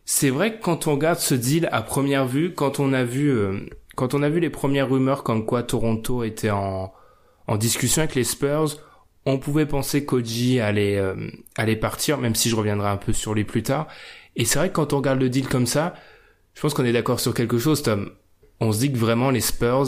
C'est 0.03 0.31
vrai 0.31 0.57
que 0.57 0.61
quand 0.61 0.87
on 0.87 0.91
regarde 0.95 1.19
ce 1.19 1.33
deal 1.33 1.69
à 1.71 1.81
première 1.81 2.27
vue, 2.27 2.53
quand 2.53 2.81
on 2.81 2.91
a 2.91 3.05
vu, 3.05 3.29
euh, 3.29 3.59
quand 3.95 4.13
on 4.13 4.21
a 4.21 4.27
vu 4.27 4.41
les 4.41 4.49
premières 4.49 4.89
rumeurs 4.89 5.23
comme 5.23 5.45
quoi 5.45 5.63
Toronto 5.63 6.25
était 6.25 6.49
en, 6.51 6.91
en 7.47 7.55
discussion 7.55 8.01
avec 8.01 8.15
les 8.15 8.25
Spurs, 8.25 8.79
on 9.25 9.39
pouvait 9.39 9.65
penser 9.65 10.05
qu'Oji 10.05 10.59
allait, 10.59 10.97
euh, 10.97 11.29
allait 11.57 11.75
partir, 11.75 12.17
même 12.19 12.35
si 12.35 12.49
je 12.49 12.55
reviendrai 12.55 12.89
un 12.89 12.97
peu 12.97 13.13
sur 13.13 13.33
lui 13.33 13.43
plus 13.43 13.63
tard. 13.63 13.87
Et 14.35 14.45
c'est 14.45 14.59
vrai 14.59 14.69
que 14.69 14.73
quand 14.73 14.93
on 14.93 14.97
regarde 14.97 15.19
le 15.19 15.29
deal 15.29 15.47
comme 15.47 15.65
ça, 15.65 15.95
je 16.53 16.61
pense 16.61 16.73
qu'on 16.73 16.85
est 16.85 16.93
d'accord 16.93 17.19
sur 17.19 17.33
quelque 17.33 17.57
chose, 17.57 17.81
Tom. 17.81 18.11
On 18.59 18.71
se 18.71 18.79
dit 18.79 18.91
que 18.91 18.97
vraiment 18.97 19.31
les 19.31 19.41
Spurs, 19.41 19.87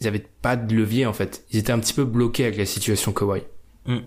ils 0.00 0.06
avaient 0.06 0.24
pas 0.42 0.56
de 0.56 0.74
levier 0.74 1.06
en 1.06 1.12
fait. 1.12 1.44
Ils 1.50 1.58
étaient 1.58 1.72
un 1.72 1.78
petit 1.80 1.92
peu 1.92 2.04
bloqués 2.04 2.44
avec 2.44 2.56
la 2.56 2.66
situation 2.66 3.12
Kawhi. 3.12 3.42
Mm. 3.86 3.98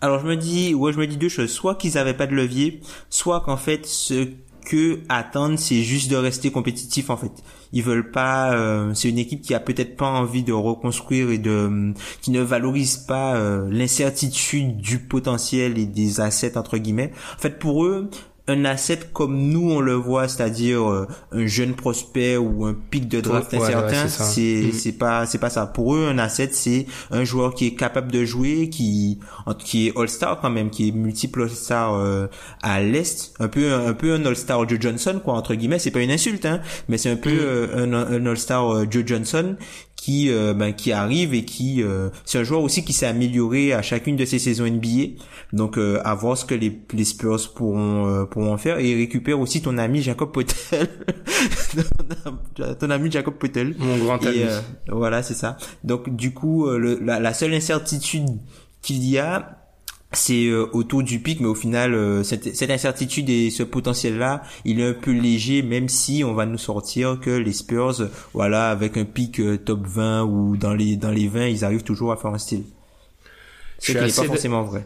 Alors 0.00 0.20
je 0.20 0.26
me 0.26 0.36
dis, 0.36 0.74
ouais, 0.74 0.92
je 0.92 0.98
me 0.98 1.06
dis 1.06 1.16
deux 1.16 1.28
choses. 1.28 1.50
Soit 1.50 1.74
qu'ils 1.74 1.98
avaient 1.98 2.16
pas 2.16 2.26
de 2.26 2.34
levier, 2.34 2.80
soit 3.10 3.40
qu'en 3.40 3.56
fait 3.56 3.84
ce 3.86 4.28
que 4.70 5.00
attendent, 5.08 5.58
c'est 5.58 5.82
juste 5.82 6.12
de 6.12 6.16
rester 6.16 6.52
compétitif 6.52 7.10
en 7.10 7.16
fait. 7.16 7.32
Ils 7.72 7.82
veulent 7.82 8.12
pas. 8.12 8.52
euh, 8.54 8.94
c'est 8.94 9.08
une 9.08 9.18
équipe 9.18 9.42
qui 9.42 9.52
a 9.52 9.58
peut-être 9.58 9.96
pas 9.96 10.06
envie 10.06 10.44
de 10.44 10.52
reconstruire 10.52 11.30
et 11.30 11.38
de 11.38 11.92
qui 12.22 12.30
ne 12.30 12.40
valorise 12.40 12.96
pas 12.96 13.34
euh, 13.34 13.68
l'incertitude 13.68 14.76
du 14.76 15.00
potentiel 15.00 15.76
et 15.76 15.86
des 15.86 16.20
assets 16.20 16.56
entre 16.56 16.78
guillemets. 16.78 17.10
En 17.36 17.40
fait, 17.40 17.58
pour 17.58 17.84
eux. 17.84 18.10
Un 18.48 18.64
asset 18.64 18.98
comme 19.12 19.36
nous 19.50 19.70
on 19.70 19.80
le 19.80 19.94
voit, 19.94 20.26
c'est-à-dire 20.28 20.88
euh, 20.90 21.06
un 21.32 21.46
jeune 21.46 21.74
prospect 21.74 22.36
ou 22.36 22.64
un 22.64 22.74
pic 22.74 23.06
de 23.08 23.20
draft 23.20 23.52
Ouais, 23.52 23.58
incertain, 23.62 24.08
c'est 24.08 24.40
Mm. 24.40 24.72
c'est 24.72 24.92
pas 24.92 25.26
c'est 25.26 25.38
pas 25.38 25.50
ça. 25.50 25.66
Pour 25.66 25.94
eux, 25.94 26.08
un 26.08 26.18
asset 26.18 26.50
c'est 26.52 26.86
un 27.10 27.24
joueur 27.24 27.54
qui 27.54 27.66
est 27.66 27.74
capable 27.74 28.10
de 28.10 28.24
jouer, 28.24 28.68
qui 28.70 29.20
qui 29.58 29.88
est 29.88 29.96
All-Star 29.96 30.40
quand 30.40 30.50
même, 30.50 30.70
qui 30.70 30.88
est 30.88 30.92
multiple 30.92 31.42
All-Star 31.42 31.94
euh, 31.94 32.26
à 32.62 32.80
l'est, 32.80 33.34
un 33.40 33.48
peu 33.48 33.72
un 33.72 33.92
peu 33.94 34.14
un 34.14 34.24
All-Star 34.24 34.68
Joe 34.68 34.80
Johnson 34.80 35.20
quoi 35.24 35.34
entre 35.34 35.54
guillemets. 35.54 35.78
C'est 35.78 35.90
pas 35.90 36.00
une 36.00 36.10
insulte 36.10 36.46
hein, 36.46 36.60
mais 36.88 36.98
c'est 36.98 37.10
un 37.10 37.16
peu 37.16 37.30
euh, 37.30 37.84
un, 37.84 37.92
un 37.92 38.26
All-Star 38.26 38.68
euh, 38.74 38.86
Joe 38.90 39.04
Johnson 39.06 39.56
qui 40.02 40.30
euh, 40.30 40.54
ben, 40.54 40.72
qui 40.72 40.92
arrive 40.92 41.34
et 41.34 41.44
qui 41.44 41.82
euh, 41.82 42.08
c'est 42.24 42.38
un 42.38 42.42
joueur 42.42 42.62
aussi 42.62 42.84
qui 42.86 42.94
s'est 42.94 43.06
amélioré 43.06 43.74
à 43.74 43.82
chacune 43.82 44.16
de 44.16 44.24
ses 44.24 44.38
saisons 44.38 44.66
NBA. 44.66 45.20
Donc 45.52 45.76
euh, 45.76 46.00
à 46.04 46.14
voir 46.14 46.38
ce 46.38 46.46
que 46.46 46.54
les, 46.54 46.80
les 46.94 47.04
Spurs 47.04 47.52
pourront 47.54 48.06
euh, 48.08 48.24
pourront 48.24 48.54
en 48.54 48.56
faire 48.56 48.78
et 48.78 48.94
récupère 48.94 49.38
aussi 49.38 49.60
ton 49.60 49.76
ami 49.76 50.00
Jacob 50.00 50.32
Potel. 50.32 50.88
ton 52.78 52.90
ami 52.90 53.10
Jacob 53.10 53.34
Potel. 53.34 53.74
Mon 53.78 53.98
grand 53.98 54.24
ami. 54.24 54.38
euh, 54.42 54.60
voilà, 54.88 55.22
c'est 55.22 55.34
ça. 55.34 55.56
Donc 55.84 56.14
du 56.16 56.32
coup, 56.32 56.66
euh, 56.66 56.78
le- 56.78 56.98
la, 57.02 57.20
la 57.20 57.34
seule 57.34 57.52
incertitude 57.54 58.26
qu'il 58.82 59.04
y 59.04 59.18
a, 59.18 59.59
c'est 60.12 60.46
euh, 60.46 60.66
autour 60.72 61.02
du 61.02 61.20
pic, 61.20 61.40
mais 61.40 61.46
au 61.46 61.54
final, 61.54 61.94
euh, 61.94 62.22
cette, 62.24 62.54
cette 62.56 62.70
incertitude 62.70 63.30
et 63.30 63.50
ce 63.50 63.62
potentiel-là, 63.62 64.42
il 64.64 64.80
est 64.80 64.88
un 64.88 64.92
peu 64.92 65.12
léger, 65.12 65.62
même 65.62 65.88
si 65.88 66.24
on 66.24 66.34
va 66.34 66.46
nous 66.46 66.58
sortir 66.58 67.18
que 67.20 67.30
les 67.30 67.52
Spurs, 67.52 68.08
voilà, 68.34 68.70
avec 68.70 68.96
un 68.96 69.04
pic 69.04 69.38
euh, 69.40 69.56
top 69.56 69.86
20 69.86 70.24
ou 70.24 70.56
dans 70.56 70.74
les 70.74 70.96
dans 70.96 71.10
les 71.10 71.28
20, 71.28 71.46
ils 71.48 71.64
arrivent 71.64 71.84
toujours 71.84 72.12
à 72.12 72.16
faire 72.16 72.32
un 72.32 72.38
style. 72.38 72.64
Je 73.80 73.86
Ce 73.86 73.92
suis 73.92 73.92
qui 73.92 73.98
n'est 73.98 74.04
assez 74.04 74.20
pas 74.22 74.26
forcément 74.26 74.62
vrai. 74.64 74.84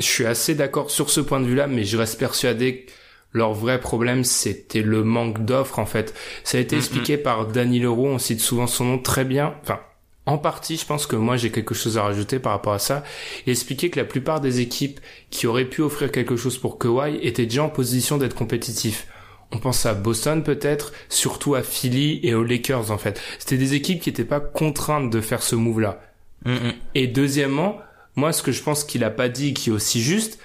Je 0.00 0.04
suis 0.06 0.26
assez 0.26 0.54
d'accord 0.54 0.90
sur 0.90 1.10
ce 1.10 1.20
point 1.20 1.40
de 1.40 1.46
vue-là, 1.46 1.66
mais 1.66 1.84
je 1.84 1.96
reste 1.96 2.18
persuadé 2.18 2.84
que 2.84 2.92
leur 3.32 3.52
vrai 3.52 3.80
problème, 3.80 4.24
c'était 4.24 4.82
le 4.82 5.04
manque 5.04 5.44
d'offres, 5.44 5.78
en 5.78 5.86
fait. 5.86 6.14
Ça 6.44 6.58
a 6.58 6.60
été 6.60 6.76
expliqué 6.76 7.18
par 7.18 7.46
Danny 7.46 7.78
Leroux, 7.78 8.06
on 8.06 8.18
cite 8.18 8.40
souvent 8.40 8.66
son 8.66 8.84
nom 8.84 8.98
très 8.98 9.24
bien. 9.24 9.54
Enfin, 9.62 9.80
en 10.28 10.36
partie, 10.36 10.76
je 10.76 10.84
pense 10.84 11.06
que 11.06 11.16
moi, 11.16 11.38
j'ai 11.38 11.50
quelque 11.50 11.74
chose 11.74 11.96
à 11.96 12.02
rajouter 12.02 12.38
par 12.38 12.52
rapport 12.52 12.74
à 12.74 12.78
ça. 12.78 13.02
Il 13.46 13.50
expliquait 13.50 13.88
que 13.88 13.98
la 13.98 14.04
plupart 14.04 14.42
des 14.42 14.60
équipes 14.60 15.00
qui 15.30 15.46
auraient 15.46 15.64
pu 15.64 15.80
offrir 15.80 16.12
quelque 16.12 16.36
chose 16.36 16.58
pour 16.58 16.78
Kawhi 16.78 17.18
étaient 17.22 17.46
déjà 17.46 17.64
en 17.64 17.70
position 17.70 18.18
d'être 18.18 18.34
compétitifs. 18.34 19.06
On 19.52 19.58
pense 19.58 19.86
à 19.86 19.94
Boston 19.94 20.42
peut-être, 20.42 20.92
surtout 21.08 21.54
à 21.54 21.62
Philly 21.62 22.20
et 22.22 22.34
aux 22.34 22.44
Lakers 22.44 22.90
en 22.90 22.98
fait. 22.98 23.18
C'était 23.38 23.56
des 23.56 23.72
équipes 23.72 24.02
qui 24.02 24.10
n'étaient 24.10 24.26
pas 24.26 24.40
contraintes 24.40 25.08
de 25.08 25.22
faire 25.22 25.42
ce 25.42 25.56
move-là. 25.56 26.02
Mm. 26.44 26.72
Et 26.94 27.06
deuxièmement, 27.06 27.78
moi, 28.14 28.34
ce 28.34 28.42
que 28.42 28.52
je 28.52 28.62
pense 28.62 28.84
qu'il 28.84 29.04
a 29.04 29.10
pas 29.10 29.30
dit, 29.30 29.54
qui 29.54 29.70
est 29.70 29.72
aussi 29.72 30.02
juste, 30.02 30.38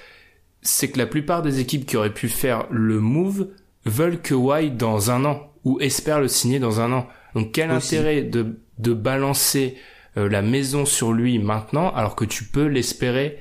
c'est 0.62 0.92
que 0.92 0.98
la 0.98 1.08
plupart 1.08 1.42
des 1.42 1.60
équipes 1.60 1.86
qui 1.86 1.98
auraient 1.98 2.14
pu 2.14 2.30
faire 2.30 2.68
le 2.72 3.02
move 3.02 3.50
veulent 3.86 4.22
Kawhi 4.22 4.72
dans 4.72 5.12
un 5.12 5.26
an 5.26 5.52
ou 5.66 5.82
espèrent 5.82 6.22
le 6.22 6.30
signer 6.30 6.60
dans 6.60 6.80
un 6.80 6.94
an. 6.94 7.10
Donc 7.36 7.52
quel 7.52 7.70
Aussi. 7.70 7.98
intérêt 7.98 8.22
de, 8.22 8.56
de 8.78 8.94
balancer 8.94 9.76
euh, 10.18 10.30
la 10.30 10.42
maison 10.42 10.86
sur 10.86 11.14
lui 11.14 11.40
maintenant 11.40 11.90
alors 11.94 12.16
que 12.16 12.26
tu 12.26 12.44
peux 12.46 12.66
l'espérer, 12.66 13.40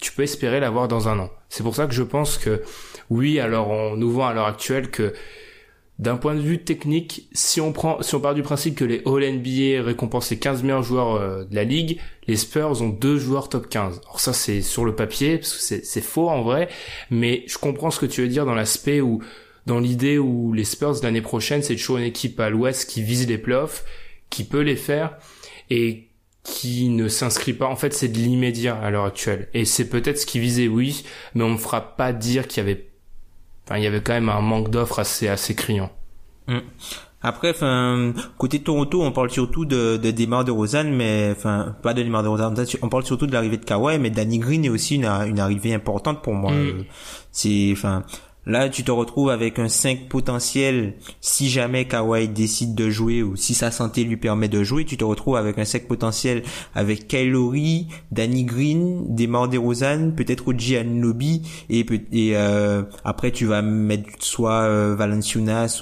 tu 0.00 0.12
peux 0.12 0.22
espérer 0.22 0.60
l'avoir 0.60 0.88
dans 0.88 1.08
un 1.08 1.18
an. 1.18 1.30
C'est 1.48 1.62
pour 1.62 1.74
ça 1.74 1.86
que 1.86 1.94
je 1.94 2.02
pense 2.02 2.38
que 2.38 2.62
oui, 3.08 3.40
alors 3.40 3.70
on 3.70 3.96
nous 3.96 4.10
vend 4.10 4.26
à 4.26 4.32
l'heure 4.32 4.46
actuelle 4.46 4.90
que 4.90 5.14
d'un 6.00 6.16
point 6.16 6.34
de 6.34 6.40
vue 6.40 6.58
technique, 6.58 7.28
si 7.32 7.60
on 7.60 7.72
prend, 7.72 8.00
si 8.00 8.14
on 8.14 8.20
part 8.20 8.34
du 8.34 8.42
principe 8.42 8.74
que 8.74 8.86
les 8.86 9.02
All 9.04 9.22
NBA 9.22 9.82
récompensent 9.84 10.30
les 10.30 10.38
15 10.38 10.62
meilleurs 10.62 10.82
joueurs 10.82 11.16
euh, 11.16 11.44
de 11.44 11.54
la 11.54 11.64
ligue, 11.64 12.00
les 12.26 12.36
Spurs 12.36 12.80
ont 12.80 12.88
deux 12.88 13.18
joueurs 13.18 13.50
top 13.50 13.68
15. 13.68 14.00
Alors 14.04 14.18
ça, 14.18 14.32
c'est 14.32 14.62
sur 14.62 14.86
le 14.86 14.94
papier, 14.94 15.36
parce 15.36 15.52
que 15.52 15.84
c'est, 15.84 16.00
faux 16.00 16.30
en 16.30 16.40
vrai, 16.40 16.70
mais 17.10 17.44
je 17.46 17.58
comprends 17.58 17.90
ce 17.90 18.00
que 18.00 18.06
tu 18.06 18.22
veux 18.22 18.28
dire 18.28 18.46
dans 18.46 18.54
l'aspect 18.54 19.02
où, 19.02 19.22
dans 19.66 19.78
l'idée 19.78 20.16
où 20.16 20.54
les 20.54 20.64
Spurs 20.64 20.94
l'année 21.02 21.20
prochaine, 21.20 21.62
c'est 21.62 21.76
toujours 21.76 21.98
une 21.98 22.04
équipe 22.04 22.40
à 22.40 22.48
l'ouest 22.48 22.88
qui 22.88 23.02
vise 23.02 23.28
les 23.28 23.36
playoffs, 23.36 23.84
qui 24.30 24.44
peut 24.44 24.60
les 24.60 24.76
faire, 24.76 25.16
et 25.68 26.08
qui 26.42 26.88
ne 26.88 27.08
s'inscrit 27.08 27.52
pas. 27.52 27.66
En 27.66 27.76
fait, 27.76 27.92
c'est 27.92 28.08
de 28.08 28.16
l'immédiat 28.16 28.76
à 28.76 28.90
l'heure 28.90 29.04
actuelle. 29.04 29.48
Et 29.52 29.64
c'est 29.64 29.88
peut-être 29.88 30.18
ce 30.18 30.26
qui 30.26 30.40
visait, 30.40 30.68
oui, 30.68 31.04
mais 31.34 31.44
on 31.44 31.50
me 31.50 31.58
fera 31.58 31.96
pas 31.96 32.12
dire 32.12 32.48
qu'il 32.48 32.58
y 32.58 32.66
avait 32.66 32.86
Enfin, 33.66 33.78
il 33.78 33.84
y 33.84 33.86
avait 33.86 34.00
quand 34.00 34.14
même 34.14 34.28
un 34.28 34.40
manque 34.40 34.70
d'offres 34.70 34.98
assez 34.98 35.28
assez 35.28 35.54
criant. 35.54 35.92
Après, 37.22 37.50
enfin, 37.50 38.12
côté 38.38 38.60
Toronto, 38.60 39.02
on 39.02 39.12
parle 39.12 39.30
surtout 39.30 39.64
de, 39.64 39.96
de 39.96 40.10
Demar 40.10 40.44
de 40.44 40.50
Rosanne, 40.50 40.92
mais 40.92 41.28
enfin, 41.30 41.76
pas 41.82 41.94
de 41.94 42.02
Demar 42.02 42.22
de 42.22 42.28
Rosanne. 42.28 42.56
On 42.82 42.88
parle 42.88 43.04
surtout 43.04 43.26
de 43.26 43.32
l'arrivée 43.32 43.58
de 43.58 43.64
Kawhi, 43.64 43.98
mais 43.98 44.10
Danny 44.10 44.38
Green 44.38 44.64
est 44.64 44.70
aussi 44.70 44.96
une, 44.96 45.04
une 45.04 45.38
arrivée 45.38 45.74
importante 45.74 46.22
pour 46.22 46.34
moi. 46.34 46.50
Mm. 46.50 46.56
Euh, 46.56 46.82
C'est, 47.30 47.68
enfin, 47.72 48.04
là, 48.46 48.68
tu 48.68 48.84
te 48.84 48.90
retrouves 48.90 49.30
avec 49.30 49.58
un 49.58 49.68
5 49.68 50.08
potentiel. 50.08 50.94
Si 51.20 51.48
jamais 51.48 51.86
Kawhi 51.86 52.28
décide 52.28 52.74
de 52.74 52.90
jouer 52.90 53.22
ou 53.22 53.36
si 53.36 53.54
sa 53.54 53.70
santé 53.70 54.04
lui 54.04 54.16
permet 54.16 54.48
de 54.48 54.62
jouer, 54.62 54.84
tu 54.84 54.96
te 54.96 55.04
retrouves 55.04 55.36
avec 55.36 55.58
un 55.58 55.64
5 55.64 55.86
potentiel 55.86 56.42
avec 56.74 57.08
Kyle 57.08 57.30
Lowry, 57.30 57.88
Danny 58.10 58.44
Green, 58.44 59.14
Demar 59.14 59.48
DeRozan, 59.48 60.12
peut-être 60.12 60.48
Oji 60.48 60.76
Anunoby 60.76 61.42
et, 61.68 61.84
euh, 62.36 62.82
après 63.04 63.30
tu 63.30 63.46
vas 63.46 63.62
mettre 63.62 64.08
soit 64.20 64.62
euh, 64.62 64.96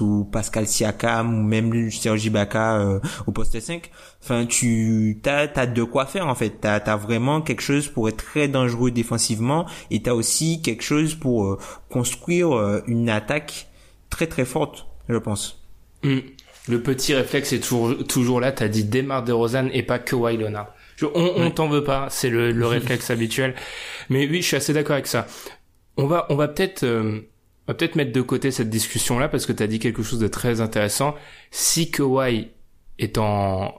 ou 0.00 0.24
Pascal 0.24 0.66
Siakam 0.66 1.38
ou 1.38 1.42
même 1.42 1.90
Serge 1.90 2.24
Ibaka 2.24 2.78
euh, 2.80 3.00
au 3.26 3.32
poste 3.32 3.58
5. 3.58 3.90
Enfin, 4.22 4.46
tu 4.46 5.20
t'as 5.22 5.46
t'as 5.48 5.66
de 5.66 5.82
quoi 5.84 6.04
faire 6.06 6.26
en 6.26 6.34
fait. 6.34 6.50
T'as 6.60 6.80
t'as 6.80 6.96
vraiment 6.96 7.40
quelque 7.40 7.62
chose 7.62 7.88
pour 7.88 8.08
être 8.08 8.16
très 8.18 8.48
dangereux 8.48 8.90
défensivement 8.90 9.66
et 9.90 10.02
t'as 10.02 10.12
aussi 10.12 10.60
quelque 10.60 10.82
chose 10.82 11.14
pour 11.14 11.44
euh, 11.44 11.58
construire 11.88 12.52
euh, 12.56 12.80
une 12.86 13.08
attaque 13.08 13.68
très 14.10 14.26
très 14.26 14.44
forte, 14.44 14.86
je 15.08 15.16
pense. 15.16 15.62
Hmm. 16.02 16.18
Le 16.68 16.82
petit 16.82 17.14
réflexe 17.14 17.52
est 17.52 17.60
toujours 17.60 18.06
toujours 18.06 18.40
là. 18.40 18.52
T'as 18.52 18.68
dit 18.68 18.84
Demar 18.84 19.22
Derozan 19.22 19.68
et 19.72 19.82
pas 19.82 19.98
Kawhi 19.98 20.36
Leonard. 20.36 20.74
Je- 20.96 21.06
on 21.06 21.34
on 21.36 21.50
t'en 21.50 21.68
veut 21.68 21.84
pas, 21.84 22.08
c'est 22.10 22.28
le, 22.28 22.50
le 22.52 22.66
réflexe 22.76 23.10
habituel. 23.10 23.54
Mais 24.10 24.26
oui, 24.28 24.42
je 24.42 24.48
suis 24.48 24.56
assez 24.56 24.72
d'accord 24.74 24.94
avec 24.94 25.06
ça. 25.06 25.26
On 25.96 26.06
va 26.06 26.26
on 26.28 26.34
va 26.34 26.48
peut-être 26.48 26.82
euh, 26.82 27.20
on 27.66 27.72
va 27.72 27.74
peut-être 27.74 27.94
mettre 27.96 28.12
de 28.12 28.20
côté 28.20 28.50
cette 28.50 28.68
discussion 28.68 29.18
là 29.18 29.28
parce 29.28 29.46
que 29.46 29.52
t'as 29.52 29.66
dit 29.68 29.78
quelque 29.78 30.02
chose 30.02 30.18
de 30.18 30.28
très 30.28 30.60
intéressant. 30.60 31.14
Si 31.50 31.90
Kawhi 31.90 32.48
est 32.98 33.16
en 33.16 33.72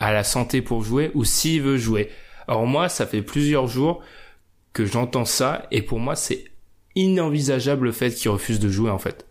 à 0.00 0.12
la 0.12 0.24
santé 0.24 0.62
pour 0.62 0.82
jouer 0.82 1.10
ou 1.14 1.24
s'il 1.24 1.62
veut 1.62 1.76
jouer. 1.76 2.10
Alors 2.48 2.66
moi, 2.66 2.88
ça 2.88 3.06
fait 3.06 3.22
plusieurs 3.22 3.68
jours 3.68 4.02
que 4.72 4.84
j'entends 4.84 5.24
ça 5.24 5.66
et 5.70 5.82
pour 5.82 6.00
moi, 6.00 6.16
c'est 6.16 6.44
inenvisageable 6.96 7.86
le 7.86 7.92
fait 7.92 8.10
qu'il 8.10 8.30
refuse 8.30 8.58
de 8.58 8.68
jouer 8.68 8.90
en 8.90 8.98
fait. 8.98 9.26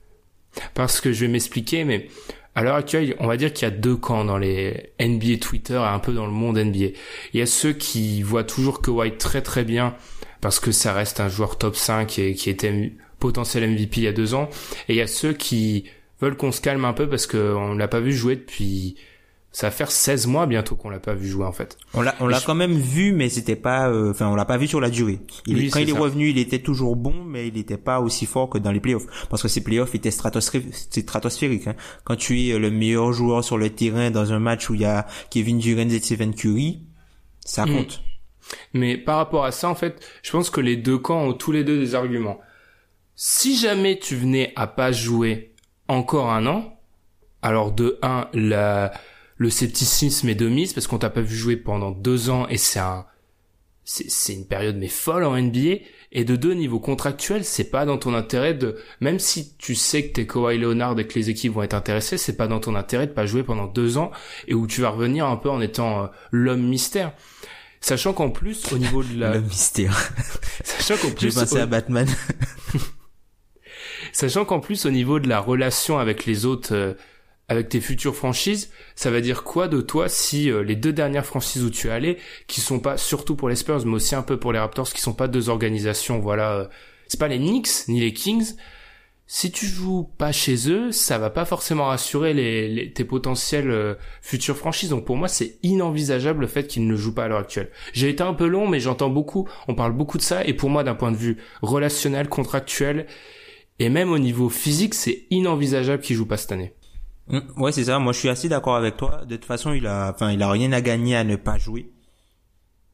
Parce 0.73 1.01
que 1.01 1.11
je 1.11 1.25
vais 1.25 1.31
m'expliquer, 1.31 1.83
mais 1.83 2.07
à 2.55 2.63
l'heure 2.63 2.75
actuelle, 2.75 3.15
on 3.19 3.27
va 3.27 3.37
dire 3.37 3.53
qu'il 3.53 3.67
y 3.67 3.71
a 3.71 3.75
deux 3.75 3.95
camps 3.95 4.25
dans 4.25 4.37
les 4.37 4.91
NBA 4.99 5.37
Twitter 5.41 5.75
et 5.75 5.77
un 5.77 5.99
peu 5.99 6.13
dans 6.13 6.25
le 6.25 6.31
monde 6.31 6.57
NBA. 6.57 6.95
Il 7.33 7.39
y 7.39 7.41
a 7.41 7.45
ceux 7.45 7.73
qui 7.73 8.21
voient 8.21 8.43
toujours 8.43 8.81
Kawhi 8.81 9.17
très 9.17 9.41
très 9.41 9.63
bien 9.63 9.95
parce 10.41 10.59
que 10.59 10.71
ça 10.71 10.93
reste 10.93 11.19
un 11.19 11.29
joueur 11.29 11.57
top 11.57 11.75
5 11.75 12.19
et 12.19 12.33
qui 12.33 12.49
était 12.49 12.93
potentiel 13.19 13.69
MVP 13.69 13.97
il 13.97 14.03
y 14.03 14.07
a 14.07 14.13
deux 14.13 14.33
ans. 14.33 14.49
Et 14.87 14.93
il 14.93 14.95
y 14.95 15.01
a 15.01 15.07
ceux 15.07 15.33
qui 15.33 15.85
veulent 16.21 16.37
qu'on 16.37 16.51
se 16.51 16.61
calme 16.61 16.85
un 16.85 16.93
peu 16.93 17.07
parce 17.09 17.27
qu'on 17.27 17.73
l'a 17.75 17.87
pas 17.87 17.99
vu 17.99 18.13
jouer 18.13 18.35
depuis... 18.35 18.95
Ça 19.59 19.67
va 19.67 19.71
faire 19.71 19.91
16 19.91 20.25
mois 20.27 20.45
bientôt 20.47 20.77
qu'on 20.77 20.89
l'a 20.89 21.01
pas 21.01 21.13
vu 21.13 21.27
jouer 21.27 21.43
en 21.45 21.51
fait. 21.51 21.77
On 21.93 21.99
l'a 22.01 22.15
on 22.21 22.27
l'a 22.27 22.39
je- 22.39 22.45
quand 22.45 22.55
même 22.55 22.77
vu, 22.77 23.11
mais 23.11 23.27
c'était 23.27 23.57
pas, 23.57 23.89
euh, 23.89 24.11
enfin 24.11 24.27
on 24.29 24.35
l'a 24.35 24.45
pas 24.45 24.55
vu 24.55 24.67
sur 24.67 24.79
la 24.79 24.89
durée. 24.89 25.19
Il 25.47 25.57
est- 25.57 25.59
Oui, 25.59 25.69
quand 25.69 25.79
c'est 25.79 25.83
il 25.83 25.89
est 25.89 25.97
revenu, 25.97 26.29
il 26.29 26.37
était 26.37 26.59
toujours 26.59 26.95
bon, 26.95 27.13
mais 27.25 27.49
il 27.49 27.55
n'était 27.55 27.75
pas 27.77 27.99
aussi 27.99 28.25
fort 28.25 28.49
que 28.49 28.57
dans 28.57 28.71
les 28.71 28.79
playoffs, 28.79 29.05
parce 29.29 29.41
que 29.41 29.49
ces 29.49 29.61
playoffs 29.61 29.93
étaient 29.95 30.11
stratosphériques. 30.11 31.67
Hein. 31.67 31.75
Quand 32.05 32.15
tu 32.15 32.39
es 32.47 32.57
le 32.57 32.71
meilleur 32.71 33.11
joueur 33.11 33.43
sur 33.43 33.57
le 33.57 33.69
terrain 33.69 34.11
dans 34.11 34.31
un 34.31 34.39
match 34.39 34.69
où 34.69 34.75
il 34.75 34.81
y 34.81 34.85
a 34.85 35.05
Kevin 35.29 35.59
Durant 35.59 35.89
et 35.89 35.99
Stephen 35.99 36.33
Curry, 36.33 36.81
ça 37.45 37.65
Mm. 37.65 37.75
compte. 37.75 38.01
Mais 38.73 38.97
par 38.97 39.17
rapport 39.17 39.43
à 39.45 39.51
ça, 39.51 39.69
en 39.69 39.75
fait, 39.75 39.99
je 40.23 40.31
pense 40.31 40.49
que 40.49 40.61
les 40.61 40.77
deux 40.77 40.97
camps 40.97 41.21
ont 41.23 41.33
tous 41.33 41.51
les 41.51 41.63
deux 41.63 41.79
des 41.79 41.95
arguments. 41.95 42.39
Si 43.15 43.57
jamais 43.57 43.99
tu 43.99 44.15
venais 44.15 44.53
à 44.55 44.67
pas 44.67 44.91
jouer 44.93 45.53
encore 45.89 46.31
un 46.31 46.45
an, 46.47 46.79
alors 47.41 47.71
de 47.71 47.99
un, 48.01 48.27
la, 48.33 48.91
le 49.39 49.49
scepticisme 49.49 50.29
est 50.29 50.35
de 50.35 50.47
mise 50.47 50.73
parce 50.73 50.85
qu'on 50.85 50.99
t'a 50.99 51.09
pas 51.09 51.21
vu 51.21 51.35
jouer 51.35 51.55
pendant 51.57 51.89
deux 51.91 52.29
ans 52.29 52.47
et 52.49 52.57
c'est 52.57 52.79
un, 52.79 53.05
c'est, 53.85 54.09
c'est 54.11 54.33
une 54.33 54.45
période 54.45 54.75
mais 54.77 54.89
folle 54.89 55.23
en 55.23 55.35
NBA. 55.35 55.77
Et 56.11 56.25
de 56.25 56.35
deux, 56.35 56.53
niveau 56.53 56.79
contractuel, 56.79 57.45
c'est 57.45 57.69
pas 57.69 57.85
dans 57.85 57.97
ton 57.99 58.13
intérêt 58.15 58.53
de, 58.55 58.77
même 58.99 59.19
si 59.19 59.55
tu 59.57 59.75
sais 59.75 60.07
que 60.07 60.13
t'es 60.13 60.27
Kawhi 60.27 60.57
Leonard 60.57 60.99
et 60.99 61.07
que 61.07 61.13
les 61.17 61.29
équipes 61.29 61.53
vont 61.53 61.61
être 61.63 61.75
intéressées, 61.75 62.17
c'est 62.17 62.35
pas 62.35 62.47
dans 62.47 62.59
ton 62.59 62.75
intérêt 62.75 63.05
de 63.07 63.11
pas 63.13 63.25
jouer 63.27 63.43
pendant 63.43 63.67
deux 63.67 63.97
ans 63.97 64.11
et 64.47 64.53
où 64.55 64.65
tu 64.67 64.81
vas 64.81 64.89
revenir 64.89 65.25
un 65.27 65.37
peu 65.37 65.49
en 65.51 65.61
étant 65.61 66.03
euh, 66.03 66.07
l'homme 66.31 66.67
mystère. 66.67 67.13
Sachant 67.79 68.11
qu'en 68.13 68.31
plus, 68.31 68.73
au 68.73 68.77
niveau 68.77 69.03
de 69.03 69.17
la, 69.19 69.33
Le 69.35 69.41
mystère. 69.41 70.11
sachant 70.63 70.97
qu'en 70.99 71.09
J'ai 71.09 71.13
plus, 71.15 71.35
pensé 71.35 71.55
au- 71.55 71.59
à 71.59 71.65
Batman. 71.65 72.07
Sachant 74.11 74.45
qu'en 74.45 74.59
plus, 74.59 74.85
au 74.85 74.91
niveau 74.91 75.19
de 75.19 75.27
la 75.29 75.39
relation 75.39 75.99
avec 75.99 76.25
les 76.25 76.45
autres, 76.45 76.73
euh, 76.73 76.93
avec 77.49 77.67
tes 77.69 77.81
futures 77.81 78.15
franchises, 78.15 78.69
ça 78.95 79.11
va 79.11 79.21
dire 79.21 79.43
quoi 79.43 79.67
de 79.67 79.81
toi 79.81 80.07
si 80.07 80.49
euh, 80.51 80.63
les 80.63 80.75
deux 80.75 80.93
dernières 80.93 81.25
franchises 81.25 81.63
où 81.63 81.69
tu 81.69 81.87
es 81.87 81.91
allé, 81.91 82.17
qui 82.47 82.61
sont 82.61 82.79
pas, 82.79 82.95
surtout 82.97 83.35
pour 83.35 83.49
les 83.49 83.55
Spurs, 83.55 83.85
mais 83.85 83.95
aussi 83.95 84.15
un 84.15 84.21
peu 84.21 84.37
pour 84.37 84.53
les 84.53 84.59
Raptors, 84.59 84.89
qui 84.93 85.01
sont 85.01 85.13
pas 85.13 85.27
deux 85.27 85.49
organisations, 85.49 86.19
voilà, 86.19 86.53
euh, 86.53 86.67
c'est 87.07 87.19
pas 87.19 87.27
les 87.27 87.39
Knicks 87.39 87.87
ni 87.87 87.99
les 87.99 88.13
Kings. 88.13 88.53
Si 89.31 89.51
tu 89.51 89.67
joues 89.67 90.09
pas 90.17 90.31
chez 90.31 90.71
eux, 90.71 90.91
ça 90.91 91.19
va 91.19 91.29
pas 91.29 91.45
forcément 91.45 91.85
rassurer 91.85 92.33
les, 92.33 92.67
les- 92.67 92.91
tes 92.93 93.03
potentielles 93.03 93.69
euh, 93.69 93.93
futures 94.23 94.57
franchises. 94.57 94.89
Donc 94.89 95.05
pour 95.05 95.17
moi, 95.17 95.27
c'est 95.27 95.57
inenvisageable 95.61 96.41
le 96.41 96.47
fait 96.47 96.65
qu'ils 96.65 96.87
ne 96.87 96.95
jouent 96.95 97.13
pas 97.13 97.25
à 97.25 97.27
l'heure 97.27 97.39
actuelle. 97.39 97.69
J'ai 97.93 98.09
été 98.09 98.23
un 98.23 98.33
peu 98.33 98.47
long, 98.47 98.67
mais 98.67 98.79
j'entends 98.79 99.09
beaucoup, 99.09 99.47
on 99.67 99.75
parle 99.75 99.93
beaucoup 99.93 100.17
de 100.17 100.23
ça, 100.23 100.43
et 100.45 100.53
pour 100.55 100.71
moi, 100.71 100.83
d'un 100.83 100.95
point 100.95 101.11
de 101.11 101.17
vue 101.17 101.37
relationnel, 101.61 102.27
contractuel, 102.27 103.05
et 103.77 103.89
même 103.89 104.11
au 104.11 104.17
niveau 104.19 104.49
physique, 104.49 104.95
c'est 104.95 105.25
inenvisageable 105.29 106.01
qu'il 106.01 106.15
joue 106.15 106.25
pas 106.25 106.37
cette 106.37 106.51
année. 106.51 106.73
Mm, 107.29 107.39
Ouais, 107.57 107.71
c'est 107.71 107.85
ça. 107.85 107.99
Moi, 107.99 108.13
je 108.13 108.19
suis 108.19 108.29
assez 108.29 108.49
d'accord 108.49 108.75
avec 108.75 108.97
toi. 108.97 109.21
De 109.25 109.35
toute 109.35 109.45
façon, 109.45 109.73
il 109.73 109.87
a, 109.87 110.11
enfin, 110.13 110.31
il 110.31 110.41
a 110.43 110.49
rien 110.51 110.71
à 110.71 110.81
gagner 110.81 111.15
à 111.15 111.23
ne 111.23 111.35
pas 111.35 111.57
jouer. 111.57 111.91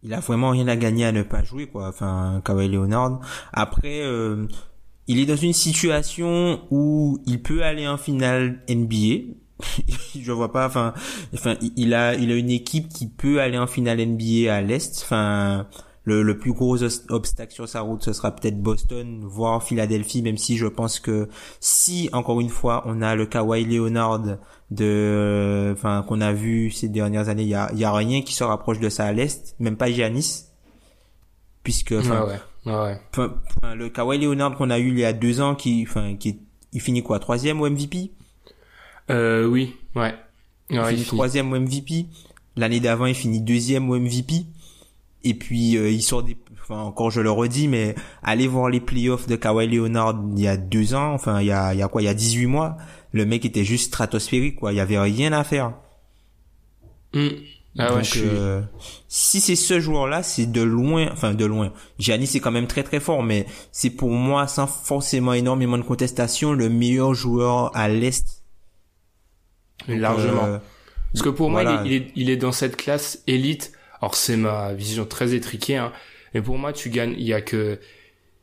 Il 0.04 0.13
a 0.13 0.20
vraiment 0.20 0.51
rien 0.51 0.68
à 0.68 0.75
gagner 0.75 1.06
à 1.06 1.12
ne 1.12 1.24
pas 1.24 1.44
jouer, 1.44 1.68
quoi. 1.68 1.88
Enfin, 1.89 2.42
Kawhi 2.46 2.68
Leonard. 2.70 3.20
Après, 3.54 4.01
euh, 4.04 4.48
il 5.08 5.20
est 5.20 5.25
dans 5.25 5.36
une 5.36 5.54
situation 5.54 6.62
où 6.72 7.20
il 7.25 7.42
peut 7.42 7.63
aller 7.63 7.88
en 7.88 7.98
finale 7.98 8.62
NBA. 8.70 9.34
je 10.20 10.32
vois 10.32 10.51
pas, 10.51 10.68
enfin, 10.68 10.94
enfin, 11.34 11.56
il- 11.77 11.94
a, 11.94 12.13
il 12.15 12.32
a 12.32 12.36
une 12.36 12.50
équipe 12.51 12.89
qui 12.89 13.08
peut 13.08 13.42
aller 13.42 13.58
en 13.58 13.68
finale 13.68 14.00
NBA 14.00 14.54
à 14.56 14.62
l'est. 14.62 15.01
Enfin, 15.04 15.68
le, 16.05 16.24
le 16.24 16.38
plus 16.38 16.53
gros 16.53 16.81
os- 16.83 17.03
obstacle 17.09 17.53
sur 17.53 17.67
sa 17.67 17.81
route, 17.81 18.03
ce 18.03 18.13
sera 18.13 18.31
peut-être 18.33 18.62
Boston, 18.62 19.21
voire 19.24 19.62
Philadelphie, 19.63 20.21
même 20.21 20.38
si 20.38 20.55
je 20.57 20.67
pense 20.67 21.00
que 21.00 21.27
si, 21.59 22.09
encore 22.13 22.39
une 22.41 22.50
fois, 22.50 22.83
on 22.85 23.01
a 23.01 23.15
le 23.15 23.25
Kawhi 23.25 23.65
Leonard 23.65 24.21
de, 24.71 25.71
enfin, 25.75 26.03
qu'on 26.07 26.21
a 26.21 26.31
vu 26.33 26.71
ces 26.71 26.88
dernières 26.89 27.29
années, 27.29 27.43
il 27.43 27.50
y 27.50 27.55
a, 27.55 27.71
y 27.74 27.83
a 27.83 27.91
rien 27.93 28.21
qui 28.21 28.33
se 28.33 28.43
rapproche 28.43 28.79
de 28.79 28.89
ça 28.89 29.05
à 29.05 29.12
l'Est, 29.13 29.55
même 29.59 29.77
pas 29.77 29.91
Giannis. 29.91 30.45
Puisque, 31.63 31.93
enfin, 31.93 32.25
ouais, 32.65 32.71
ouais, 32.71 33.00
le 33.75 33.89
Kawhi 33.89 34.19
Leonard 34.19 34.55
qu'on 34.55 34.69
a 34.69 34.77
eu 34.77 34.89
il 34.89 35.00
y 35.00 35.05
a 35.05 35.13
deux 35.13 35.41
ans, 35.41 35.55
qui, 35.55 35.83
enfin, 35.88 36.15
qui, 36.15 36.39
il 36.74 36.81
finit 36.81 37.01
quoi, 37.01 37.19
troisième 37.19 37.59
au 37.62 37.69
MVP? 37.69 38.12
Euh, 39.09 39.45
oui, 39.47 39.75
ouais. 39.95 40.13
Il 40.69 40.79
Ouais, 40.79 40.89
finit 40.89 41.01
il 41.01 41.05
finit. 41.05 41.17
troisième 41.17 41.51
au 41.53 41.59
MVP. 41.59 42.05
L'année 42.55 42.79
d'avant, 42.79 43.05
il 43.05 43.15
finit 43.15 43.41
deuxième 43.41 43.89
au 43.89 44.00
MVP. 44.00 44.45
Et 45.25 45.34
puis, 45.34 45.75
euh, 45.77 45.89
il 45.89 46.01
sort 46.01 46.24
des, 46.24 46.38
enfin, 46.62 46.79
encore 46.79 47.12
je 47.12 47.20
le 47.20 47.32
redis, 47.32 47.67
mais 47.67 47.96
allez 48.24 48.48
voir 48.48 48.70
les 48.70 48.79
playoffs 48.79 49.27
de 49.27 49.36
Kawhi 49.36 49.67
Leonard 49.67 50.15
il 50.38 50.39
y 50.41 50.48
a 50.48 50.55
deux 50.55 50.94
ans, 50.94 51.13
enfin, 51.13 51.41
il 51.41 51.48
y 51.48 51.51
a, 51.51 51.74
il 51.74 51.79
y 51.79 51.84
a 51.84 51.88
quoi, 51.89 52.01
il 52.01 52.05
y 52.05 52.08
a 52.08 52.13
18 52.13 52.46
mois. 52.46 52.77
Le 53.12 53.25
mec 53.25 53.44
était 53.46 53.63
juste 53.65 53.88
stratosphérique, 53.88 54.55
quoi. 54.58 54.72
Il 54.72 54.75
y 54.77 54.79
avait 54.79 55.00
rien 55.00 55.34
à 55.34 55.44
faire. 55.44 55.74
Hmm. 57.13 57.29
Ah 57.77 57.96
ouais, 57.96 57.96
Donc, 57.96 58.03
je 58.03 58.10
suis... 58.10 58.22
euh, 58.24 58.62
si 59.10 59.41
c'est 59.41 59.55
ce 59.55 59.79
joueur-là, 59.82 60.24
c'est 60.24 60.46
de 60.50 60.62
loin, 60.62 61.10
enfin 61.12 61.34
de 61.34 61.44
loin. 61.46 61.74
Giannis 62.00 62.32
est 62.36 62.39
quand 62.39 62.51
même 62.51 62.67
très 62.67 62.84
très 62.84 63.01
fort, 63.01 63.22
mais 63.24 63.46
c'est 63.74 63.89
pour 63.89 64.12
moi, 64.12 64.48
sans 64.48 64.67
forcément 64.67 65.34
énormément 65.34 65.77
de 65.77 65.84
contestation, 65.84 66.53
le 66.53 66.70
meilleur 66.70 67.13
joueur 67.13 67.75
à 67.75 67.89
l'est 67.89 68.44
largement. 69.88 70.46
euh, 70.46 70.58
Parce 71.13 71.24
que 71.24 71.29
pour 71.29 71.50
moi, 71.50 71.63
Voilà. 71.63 71.82
il 71.86 71.91
est, 71.94 71.96
il 71.98 72.03
est, 72.03 72.12
il 72.15 72.29
est 72.29 72.38
dans 72.38 72.51
cette 72.51 72.77
classe 72.77 73.24
élite. 73.27 73.72
Alors 74.02 74.16
c'est 74.16 74.38
ma 74.38 74.74
vision 74.74 75.06
très 75.06 75.34
étriquée, 75.34 75.78
hein. 75.78 75.92
Mais 76.34 76.42
pour 76.42 76.58
moi, 76.58 76.74
tu 76.74 76.90
gagnes, 76.90 77.16
il 77.18 77.24
y 77.25 77.34
a 77.34 77.42
que 77.42 77.80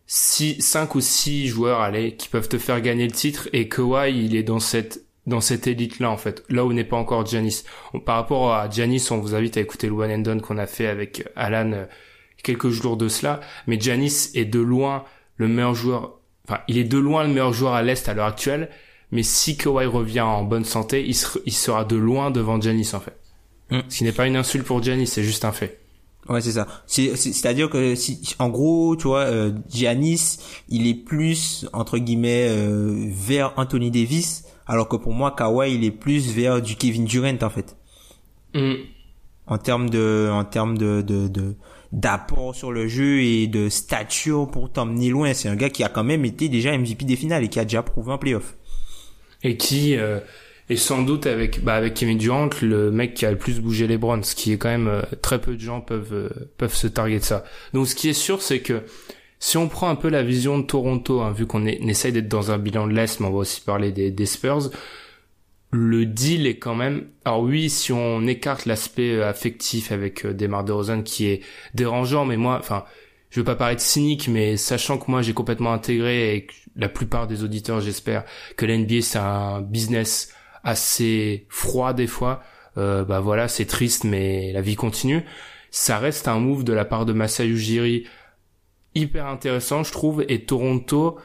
six, 0.06 0.60
cinq 0.62 0.94
ou 0.94 1.00
six 1.00 1.46
joueurs, 1.46 1.80
allez, 1.80 2.16
qui 2.16 2.28
peuvent 2.28 2.48
te 2.48 2.58
faire 2.58 2.80
gagner 2.80 3.06
le 3.06 3.12
titre. 3.12 3.48
Et 3.52 3.68
Kawhi, 3.68 4.24
il 4.24 4.34
est 4.36 4.42
dans 4.42 4.60
cette, 4.60 5.04
dans 5.26 5.40
cette 5.40 5.66
élite-là, 5.66 6.10
en 6.10 6.16
fait. 6.16 6.42
Là 6.48 6.64
où 6.64 6.72
n'est 6.72 6.84
pas 6.84 6.96
encore. 6.96 7.24
On- 7.92 8.00
Par 8.00 8.16
rapport 8.16 8.52
à 8.54 8.68
Giannis, 8.70 9.08
on 9.10 9.18
vous 9.18 9.34
invite 9.34 9.56
à 9.56 9.60
écouter 9.60 9.88
le 9.88 9.92
one 9.92 10.10
and 10.10 10.18
done 10.18 10.40
qu'on 10.40 10.58
a 10.58 10.66
fait 10.66 10.86
avec 10.86 11.24
Alan 11.36 11.72
euh, 11.72 11.84
quelques 12.42 12.70
jours 12.70 12.96
de 12.96 13.08
cela. 13.08 13.40
Mais 13.66 13.78
Giannis 13.80 14.30
est 14.34 14.46
de 14.46 14.60
loin 14.60 15.04
le 15.36 15.48
meilleur 15.48 15.74
joueur, 15.74 16.18
enfin, 16.48 16.60
il 16.68 16.78
est 16.78 16.84
de 16.84 16.98
loin 16.98 17.24
le 17.24 17.28
meilleur 17.30 17.52
joueur 17.52 17.74
à 17.74 17.82
l'Est 17.82 18.08
à 18.08 18.14
l'heure 18.14 18.26
actuelle. 18.26 18.70
Mais 19.10 19.22
si 19.22 19.56
Kawhi 19.58 19.84
revient 19.86 20.20
en 20.22 20.42
bonne 20.44 20.64
santé, 20.64 21.04
il, 21.06 21.14
ser- 21.14 21.40
il 21.44 21.52
sera 21.52 21.84
de 21.84 21.96
loin 21.96 22.30
devant 22.30 22.58
Giannis, 22.60 22.90
en 22.94 23.00
fait. 23.00 23.16
Mm. 23.76 23.80
Ce 23.88 23.98
qui 23.98 24.04
n'est 24.04 24.12
pas 24.12 24.26
une 24.26 24.36
insulte 24.36 24.64
pour 24.66 24.82
Giannis, 24.82 25.06
c'est 25.06 25.22
juste 25.24 25.44
un 25.44 25.52
fait. 25.52 25.78
Ouais, 26.28 26.40
c'est 26.40 26.52
ça. 26.52 26.68
C'est, 26.86 27.16
c'est- 27.16 27.32
c'est-à-dire 27.32 27.68
que 27.68 27.94
si, 27.96 28.20
en 28.38 28.48
gros, 28.48 28.94
tu 28.96 29.08
vois, 29.08 29.22
euh, 29.24 29.50
Giannis, 29.68 30.38
il 30.68 30.86
est 30.86 30.94
plus 30.94 31.66
entre 31.72 31.98
guillemets 31.98 32.46
euh, 32.48 33.08
vers 33.10 33.52
Anthony 33.56 33.90
Davis, 33.90 34.44
alors 34.66 34.88
que 34.88 34.96
pour 34.96 35.12
moi, 35.12 35.34
Kawhi, 35.36 35.74
il 35.74 35.84
est 35.84 35.90
plus 35.90 36.30
vers 36.32 36.62
du 36.62 36.76
Kevin 36.76 37.04
Durant 37.06 37.36
en 37.42 37.50
fait, 37.50 37.76
Mm. 38.54 38.74
en 39.46 39.58
termes 39.58 39.90
de, 39.90 40.28
en 40.32 40.44
termes 40.44 40.78
de, 40.78 41.02
de, 41.02 41.26
de 41.28 41.54
d'apport 41.90 42.54
sur 42.54 42.72
le 42.72 42.88
jeu 42.88 43.20
et 43.22 43.46
de 43.48 43.68
stature 43.68 44.50
pour 44.50 44.70
t'emmener 44.72 45.10
loin. 45.10 45.34
C'est 45.34 45.48
un 45.50 45.56
gars 45.56 45.68
qui 45.70 45.82
a 45.84 45.88
quand 45.90 46.04
même 46.04 46.24
été 46.24 46.48
déjà 46.48 46.76
MVP 46.76 47.04
des 47.04 47.16
finales 47.16 47.44
et 47.44 47.48
qui 47.48 47.58
a 47.58 47.64
déjà 47.64 47.82
prouvé 47.82 48.12
en 48.12 48.18
playoff. 48.18 48.56
et 49.42 49.56
qui 49.58 49.96
euh, 49.96 50.20
est 50.68 50.76
sans 50.76 51.02
doute 51.02 51.26
avec 51.26 51.62
bah 51.62 51.74
avec 51.74 51.94
Kevin 51.94 52.18
Durant 52.18 52.48
le 52.62 52.90
mec 52.90 53.14
qui 53.14 53.26
a 53.26 53.30
le 53.30 53.38
plus 53.38 53.60
bougé 53.60 53.86
les 53.86 53.98
Browns, 53.98 54.24
ce 54.24 54.34
qui 54.34 54.52
est 54.52 54.58
quand 54.58 54.68
même 54.68 54.88
euh, 54.88 55.02
très 55.20 55.40
peu 55.40 55.54
de 55.54 55.60
gens 55.60 55.80
peuvent 55.80 56.12
euh, 56.12 56.28
peuvent 56.58 56.74
se 56.74 56.86
targuer 56.86 57.18
de 57.18 57.24
ça. 57.24 57.44
Donc 57.74 57.88
ce 57.88 57.94
qui 57.94 58.08
est 58.08 58.14
sûr 58.14 58.42
c'est 58.42 58.60
que 58.60 58.82
si 59.42 59.56
on 59.56 59.68
prend 59.68 59.88
un 59.88 59.96
peu 59.96 60.08
la 60.08 60.22
vision 60.22 60.60
de 60.60 60.64
Toronto, 60.64 61.20
hein, 61.20 61.32
vu 61.32 61.46
qu'on 61.46 61.66
essaye 61.66 62.12
d'être 62.12 62.28
dans 62.28 62.52
un 62.52 62.58
bilan 62.58 62.86
de 62.86 62.92
l'Est, 62.92 63.18
mais 63.18 63.26
on 63.26 63.32
va 63.32 63.38
aussi 63.38 63.60
parler 63.60 63.90
des, 63.90 64.12
des 64.12 64.24
Spurs, 64.24 64.70
le 65.72 66.06
deal 66.06 66.46
est 66.46 66.58
quand 66.58 66.76
même... 66.76 67.08
Alors 67.24 67.40
oui, 67.40 67.68
si 67.68 67.92
on 67.92 68.24
écarte 68.28 68.66
l'aspect 68.66 69.14
euh, 69.14 69.28
affectif 69.28 69.90
avec 69.90 70.24
euh, 70.24 70.32
Demar 70.32 70.62
DeRozan 70.62 71.02
qui 71.02 71.26
est 71.26 71.40
dérangeant, 71.74 72.24
mais 72.24 72.36
moi, 72.36 72.56
enfin, 72.60 72.84
je 73.30 73.40
veux 73.40 73.44
pas 73.44 73.56
paraître 73.56 73.82
cynique, 73.82 74.28
mais 74.28 74.56
sachant 74.56 74.96
que 74.96 75.10
moi 75.10 75.22
j'ai 75.22 75.32
complètement 75.32 75.72
intégré 75.72 76.36
et 76.36 76.46
que 76.46 76.52
la 76.76 76.88
plupart 76.88 77.26
des 77.26 77.42
auditeurs, 77.42 77.80
j'espère, 77.80 78.24
que 78.56 78.64
l'NBA 78.64 79.00
c'est 79.00 79.18
un 79.18 79.60
business 79.60 80.32
assez 80.64 81.46
froid 81.48 81.92
des 81.92 82.06
fois, 82.06 82.42
euh, 82.78 83.04
bah 83.04 83.20
voilà, 83.20 83.48
c'est 83.48 83.66
triste, 83.66 84.04
mais 84.04 84.52
la 84.52 84.60
vie 84.60 84.76
continue. 84.76 85.24
Ça 85.70 85.98
reste 85.98 86.28
un 86.28 86.38
move 86.38 86.64
de 86.64 86.72
la 86.72 86.84
part 86.84 87.06
de 87.06 87.12
Masai 87.12 87.46
Ujiri 87.46 88.06
hyper 88.94 89.26
intéressant, 89.26 89.82
je 89.82 89.92
trouve, 89.92 90.24
et 90.28 90.44
Toronto, 90.44 91.18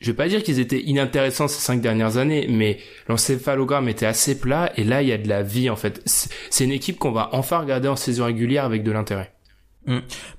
je 0.00 0.10
vais 0.10 0.16
pas 0.16 0.28
dire 0.28 0.42
qu'ils 0.42 0.60
étaient 0.60 0.80
inintéressants 0.80 1.48
ces 1.48 1.60
cinq 1.60 1.80
dernières 1.80 2.16
années, 2.16 2.46
mais 2.48 2.78
l'encéphalogramme 3.08 3.88
était 3.88 4.06
assez 4.06 4.38
plat, 4.38 4.72
et 4.76 4.84
là, 4.84 5.02
il 5.02 5.08
y 5.08 5.12
a 5.12 5.18
de 5.18 5.28
la 5.28 5.42
vie, 5.42 5.70
en 5.70 5.76
fait. 5.76 6.02
C'est 6.06 6.64
une 6.64 6.72
équipe 6.72 6.98
qu'on 6.98 7.12
va 7.12 7.30
enfin 7.32 7.58
regarder 7.58 7.88
en 7.88 7.96
saison 7.96 8.24
régulière 8.24 8.64
avec 8.64 8.82
de 8.82 8.92
l'intérêt. 8.92 9.32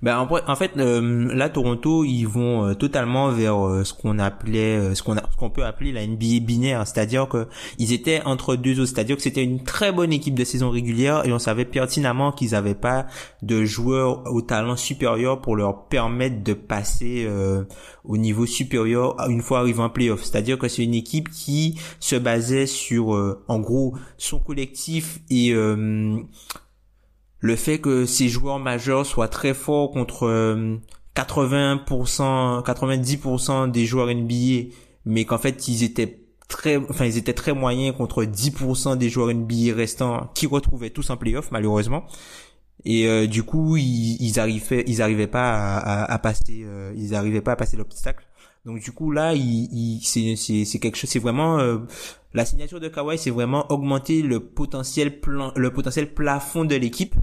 Ben 0.02 0.18
en, 0.20 0.56
fait 0.56 0.72
euh, 0.78 1.34
là 1.34 1.50
Toronto 1.50 2.04
ils 2.04 2.26
vont 2.26 2.66
euh, 2.66 2.74
totalement 2.74 3.30
vers 3.30 3.66
euh, 3.66 3.84
ce 3.84 3.94
qu'on 3.94 4.20
appelait 4.20 4.96
ce 4.96 5.04
qu'on 5.04 5.16
ce 5.16 5.38
qu'on 5.38 5.50
peut 5.50 5.66
appeler 5.66 5.92
la 5.92 6.06
NBA 6.06 6.40
binaire, 6.42 6.86
c'est-à-dire 6.88 7.28
que 7.28 7.48
ils 7.78 7.94
étaient 7.94 8.22
entre 8.24 8.56
deux 8.56 8.80
autres, 8.80 8.92
c'est-à-dire 8.94 9.16
que 9.16 9.22
c'était 9.22 9.44
une 9.44 9.64
très 9.64 9.92
bonne 9.92 10.14
équipe 10.14 10.36
de 10.36 10.44
saison 10.44 10.70
régulière 10.70 11.26
et 11.26 11.34
on 11.34 11.40
savait 11.40 11.66
pertinemment 11.66 12.32
qu'ils 12.32 12.56
avaient 12.56 12.76
pas 12.76 13.08
de 13.42 13.64
joueurs 13.64 14.24
au 14.32 14.42
talent 14.42 14.76
supérieur 14.76 15.42
pour 15.42 15.56
leur 15.56 15.86
permettre 15.86 16.44
de 16.44 16.54
passer 16.54 17.28
au 18.04 18.18
niveau 18.18 18.46
supérieur 18.46 19.16
une 19.30 19.42
fois 19.42 19.60
arrivé 19.60 19.82
en 19.82 19.90
playoff. 19.90 20.24
C'est-à-dire 20.24 20.58
que 20.58 20.68
c'est 20.68 20.84
une 20.84 20.94
équipe 20.94 21.30
qui 21.30 21.80
se 22.00 22.16
basait 22.16 22.66
sur 22.66 23.10
en 23.48 23.60
gros 23.60 23.96
son 24.18 24.40
collectif 24.40 25.20
et 25.30 25.54
le 27.42 27.56
fait 27.56 27.80
que 27.80 28.06
ces 28.06 28.30
joueurs 28.30 28.60
majeurs 28.60 29.06
soient 29.06 29.28
très 29.28 29.54
forts 29.54 29.92
contre 29.92 30.28
euh, 30.28 30.78
80%, 31.16 32.64
90% 32.64 33.72
des 33.72 33.86
joueurs 33.86 34.08
NBA, 34.14 34.70
mais 35.06 35.26
qu'en 35.26 35.38
fait 35.38 35.68
ils 35.68 35.84
étaient 35.84 36.20
très, 36.48 36.78
enfin 36.78 37.06
ils 37.06 37.18
étaient 37.18 37.34
très 37.34 37.54
moyens 37.54 37.96
contre 37.96 38.24
10% 38.24 38.96
des 38.98 39.10
joueurs 39.10 39.34
NBA 39.34 39.74
restants 39.76 40.30
qui 40.36 40.48
retrouvaient 40.48 40.90
tous 40.92 41.10
en 41.10 41.18
playoff 41.18 41.52
malheureusement. 41.52 42.06
Et 42.86 43.08
euh, 43.08 43.28
du 43.28 43.44
coup 43.44 43.78
ils, 43.78 44.18
ils 44.22 44.40
arrivaient, 44.40 44.84
ils 44.88 45.02
arrivaient 45.02 45.28
pas 45.28 45.54
à, 45.54 45.78
à- 46.04 46.14
à 46.14 46.20
passer, 46.20 46.62
euh, 46.64 46.94
ils 46.98 47.16
arrivaient 47.16 47.42
pas 47.42 47.54
à 47.54 47.56
passer 47.56 47.78
l'obstacle. 47.78 48.26
Donc 48.66 48.80
du 48.80 48.92
coup 48.92 49.12
là, 49.12 49.34
c'est 50.04 50.80
quelque 50.80 50.96
chose, 50.96 51.10
c'est 51.10 51.20
vraiment 51.20 51.60
euh, 51.60 51.80
la 52.34 52.46
signature 52.46 52.80
de 52.80 52.88
Kawhi, 52.88 53.18
c'est 53.18 53.30
vraiment 53.30 53.70
augmenter 53.72 54.22
le 54.22 54.40
potentiel 54.40 55.20
plan, 55.20 55.52
le 55.56 55.72
potentiel 55.72 56.14
plafond 56.14 56.66
de 56.66 56.76
l'équipe 56.76 57.16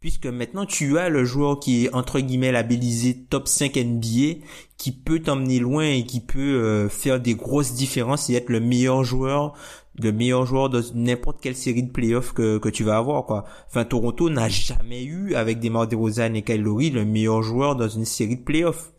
puisque 0.00 0.26
maintenant 0.26 0.66
tu 0.66 0.98
as 0.98 1.08
le 1.08 1.24
joueur 1.24 1.58
qui 1.58 1.86
est 1.86 1.94
entre 1.94 2.20
guillemets 2.20 2.52
labellisé 2.52 3.24
top 3.28 3.48
5 3.48 3.76
NBA 3.76 4.44
qui 4.76 4.92
peut 4.92 5.20
t'emmener 5.20 5.58
loin 5.58 5.84
et 5.84 6.04
qui 6.04 6.20
peut 6.20 6.38
euh, 6.38 6.88
faire 6.88 7.18
des 7.18 7.34
grosses 7.34 7.72
différences 7.72 8.30
et 8.30 8.34
être 8.34 8.50
le 8.50 8.60
meilleur 8.60 9.02
joueur 9.02 9.54
le 9.98 10.12
meilleur 10.12 10.44
joueur 10.44 10.68
de 10.68 10.82
n'importe 10.94 11.40
quelle 11.40 11.56
série 11.56 11.82
de 11.82 11.90
playoffs 11.90 12.32
que, 12.32 12.58
que 12.58 12.68
tu 12.68 12.84
vas 12.84 12.98
avoir 12.98 13.24
quoi. 13.24 13.46
Enfin 13.66 13.84
Toronto 13.84 14.28
n'a 14.30 14.48
jamais 14.48 15.02
eu 15.04 15.34
avec 15.34 15.58
des 15.58 15.70
DeRozan 15.70 16.34
et 16.34 16.42
Kyle 16.42 16.62
le 16.62 17.04
meilleur 17.04 17.42
joueur 17.42 17.76
dans 17.76 17.88
une 17.88 18.04
série 18.04 18.36
de 18.36 18.44
playoffs. 18.44 18.92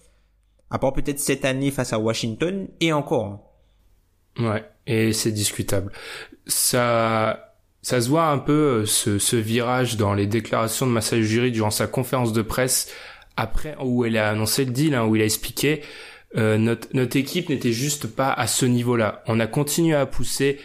À 0.69 0.79
part 0.79 0.93
peut-être 0.93 1.19
cette 1.19 1.45
année 1.45 1.71
face 1.71 1.93
à 1.93 1.99
Washington 1.99 2.67
et 2.81 2.91
encore. 2.91 3.53
Ouais, 4.39 4.65
et 4.87 5.13
c'est 5.13 5.31
discutable. 5.31 5.91
Ça, 6.47 7.53
ça 7.81 8.01
se 8.01 8.09
voit 8.09 8.27
un 8.27 8.39
peu 8.39 8.53
euh, 8.53 8.85
ce, 8.85 9.19
ce 9.19 9.35
virage 9.35 9.97
dans 9.97 10.13
les 10.13 10.25
déclarations 10.25 10.87
de 10.87 10.91
Masai 10.91 11.19
Ujiri 11.19 11.51
durant 11.51 11.71
sa 11.71 11.87
conférence 11.87 12.33
de 12.33 12.41
presse 12.41 12.91
après 13.35 13.75
où 13.79 14.05
elle 14.05 14.17
a 14.17 14.29
annoncé 14.29 14.65
le 14.65 14.71
deal, 14.71 14.95
hein, 14.95 15.05
où 15.05 15.15
il 15.15 15.21
a 15.21 15.25
expliqué 15.25 15.83
euh, 16.35 16.57
notre 16.57 16.89
notre 16.93 17.15
équipe 17.15 17.49
n'était 17.49 17.71
juste 17.71 18.07
pas 18.07 18.31
à 18.31 18.47
ce 18.47 18.65
niveau-là. 18.65 19.23
On 19.27 19.39
a 19.39 19.47
continué 19.47 19.95
à 19.95 20.05
pousser 20.05 20.59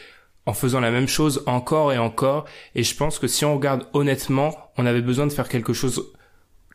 en 0.45 0.55
faisant 0.55 0.81
la 0.81 0.91
même 0.91 1.07
chose 1.07 1.45
encore 1.47 1.93
et 1.93 1.99
encore. 1.99 2.47
Et 2.75 2.83
je 2.83 2.97
pense 2.97 3.19
que 3.19 3.29
si 3.29 3.45
on 3.45 3.55
regarde 3.55 3.87
honnêtement, 3.93 4.73
on 4.77 4.87
avait 4.87 5.03
besoin 5.03 5.27
de 5.27 5.33
faire 5.33 5.49
quelque 5.49 5.73
chose 5.73 6.13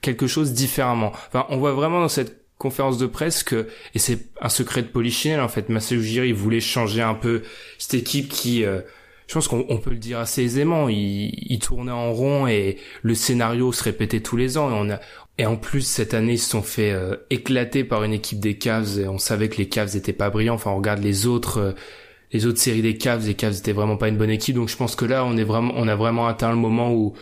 quelque 0.02 0.28
chose 0.28 0.54
différemment. 0.54 1.12
Enfin, 1.28 1.46
on 1.50 1.58
voit 1.58 1.74
vraiment 1.74 2.00
dans 2.00 2.08
cette 2.08 2.47
conférence 2.58 2.98
de 2.98 3.06
presse 3.06 3.44
que 3.44 3.68
et 3.94 4.00
c'est 4.00 4.28
un 4.42 4.50
secret 4.50 4.82
de 4.82 4.88
polichinelle 4.88 5.42
en 5.42 5.48
fait. 5.48 5.70
Masai 5.70 5.96
Ujiri 5.96 6.32
voulait 6.32 6.60
changer 6.60 7.02
un 7.02 7.14
peu 7.14 7.44
cette 7.78 7.94
équipe 7.94 8.30
qui 8.30 8.66
euh, 8.66 8.82
je 9.28 9.34
pense 9.34 9.48
qu'on 9.48 9.66
on 9.70 9.78
peut 9.78 9.92
le 9.92 9.98
dire 9.98 10.20
assez 10.20 10.42
aisément. 10.42 10.90
Il, 10.90 11.32
il 11.52 11.60
tournait 11.60 11.92
en 11.92 12.12
rond 12.14 12.48
et 12.48 12.78
le 13.02 13.14
scénario 13.14 13.72
se 13.72 13.84
répétait 13.84 14.22
tous 14.22 14.38
les 14.38 14.58
ans. 14.58 14.70
Et 14.72 14.74
on 14.74 14.90
a 14.90 15.00
et 15.38 15.46
en 15.46 15.56
plus 15.56 15.82
cette 15.82 16.14
année 16.14 16.34
ils 16.34 16.40
se 16.40 16.50
sont 16.50 16.64
fait 16.64 16.92
euh, 16.92 17.16
éclater 17.30 17.84
par 17.84 18.04
une 18.04 18.14
équipe 18.14 18.40
des 18.40 18.58
Cavs 18.58 19.00
et 19.00 19.08
on 19.08 19.20
savait 19.20 19.50
que 19.50 19.58
les 19.58 19.70
Cavs 19.70 19.96
étaient 19.96 20.14
pas 20.14 20.30
brillants. 20.30 20.56
Enfin 20.56 20.72
on 20.72 20.78
regarde 20.78 21.04
les 21.04 21.28
autres 21.28 21.60
euh, 21.60 21.72
les 22.32 22.46
autres 22.46 22.60
séries 22.60 22.82
des 22.82 22.98
Cavs 22.98 23.28
les 23.28 23.36
Cavs 23.36 23.58
étaient 23.58 23.74
vraiment 23.74 23.98
pas 23.98 24.08
une 24.08 24.18
bonne 24.18 24.32
équipe. 24.32 24.56
Donc 24.56 24.70
je 24.70 24.78
pense 24.78 24.96
que 24.96 25.06
là 25.06 25.26
on 25.26 25.38
est 25.38 25.44
vraiment 25.44 25.74
on 25.76 25.88
a 25.88 25.96
vraiment 25.96 26.28
atteint 26.28 26.50
le 26.50 26.56
moment 26.56 26.92
où 26.94 27.14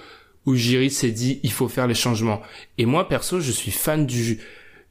où 0.46 0.56
Jiri 0.56 0.92
s'est 0.92 1.12
dit 1.12 1.40
il 1.44 1.52
faut 1.52 1.68
faire 1.68 1.88
les 1.88 1.96
changements. 1.96 2.42
Et 2.78 2.86
moi 2.86 3.10
perso 3.10 3.42
je 3.42 3.52
suis 3.52 3.72
fan 3.72 4.06
du 4.06 4.40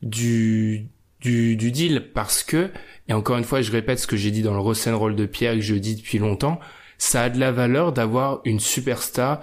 du, 0.04 0.86
du, 1.20 1.56
du 1.56 1.72
deal 1.72 2.10
parce 2.14 2.44
que, 2.44 2.70
et 3.08 3.12
encore 3.12 3.36
une 3.36 3.44
fois, 3.44 3.62
je 3.62 3.72
répète 3.72 3.98
ce 3.98 4.06
que 4.06 4.16
j'ai 4.16 4.30
dit 4.30 4.42
dans 4.42 4.54
le 4.54 4.60
Roll 4.60 5.16
de 5.16 5.26
Pierre 5.26 5.54
que 5.54 5.60
je 5.60 5.74
dis 5.74 5.96
depuis 5.96 6.18
longtemps, 6.18 6.60
ça 6.98 7.22
a 7.22 7.30
de 7.30 7.40
la 7.40 7.50
valeur 7.50 7.92
d'avoir 7.92 8.40
une 8.44 8.60
superstar 8.60 9.40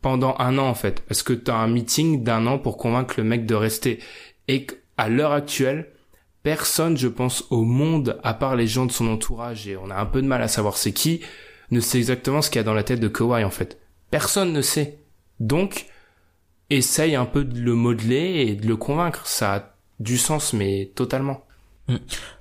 pendant 0.00 0.34
un 0.38 0.58
an 0.58 0.66
en 0.66 0.74
fait, 0.74 1.00
parce 1.00 1.22
que 1.22 1.32
tu 1.32 1.50
as 1.50 1.56
un 1.56 1.68
meeting 1.68 2.24
d'un 2.24 2.46
an 2.46 2.58
pour 2.58 2.76
convaincre 2.76 3.14
le 3.18 3.24
mec 3.24 3.46
de 3.46 3.54
rester. 3.54 4.00
Et 4.48 4.66
à 4.96 5.08
l'heure 5.08 5.32
actuelle, 5.32 5.90
personne, 6.42 6.96
je 6.96 7.08
pense, 7.08 7.44
au 7.50 7.62
monde, 7.62 8.20
à 8.22 8.34
part 8.34 8.56
les 8.56 8.66
gens 8.66 8.86
de 8.86 8.92
son 8.92 9.08
entourage, 9.08 9.66
et 9.66 9.76
on 9.76 9.90
a 9.90 9.96
un 9.96 10.06
peu 10.06 10.20
de 10.20 10.26
mal 10.26 10.42
à 10.42 10.48
savoir 10.48 10.76
c'est 10.76 10.92
qui, 10.92 11.20
ne 11.70 11.80
sait 11.80 11.98
exactement 11.98 12.42
ce 12.42 12.50
qu'il 12.50 12.58
y 12.58 12.60
a 12.60 12.64
dans 12.64 12.74
la 12.74 12.82
tête 12.82 13.00
de 13.00 13.08
Kawhi 13.08 13.44
en 13.44 13.50
fait. 13.50 13.78
Personne 14.10 14.52
ne 14.52 14.60
sait. 14.60 14.98
Donc, 15.40 15.86
essaye 16.70 17.16
un 17.16 17.24
peu 17.24 17.44
de 17.44 17.58
le 17.58 17.74
modeler 17.74 18.46
et 18.46 18.54
de 18.54 18.66
le 18.66 18.76
convaincre. 18.76 19.26
Ça 19.26 19.73
du 20.00 20.18
sens, 20.18 20.52
mais 20.52 20.90
totalement. 20.94 21.44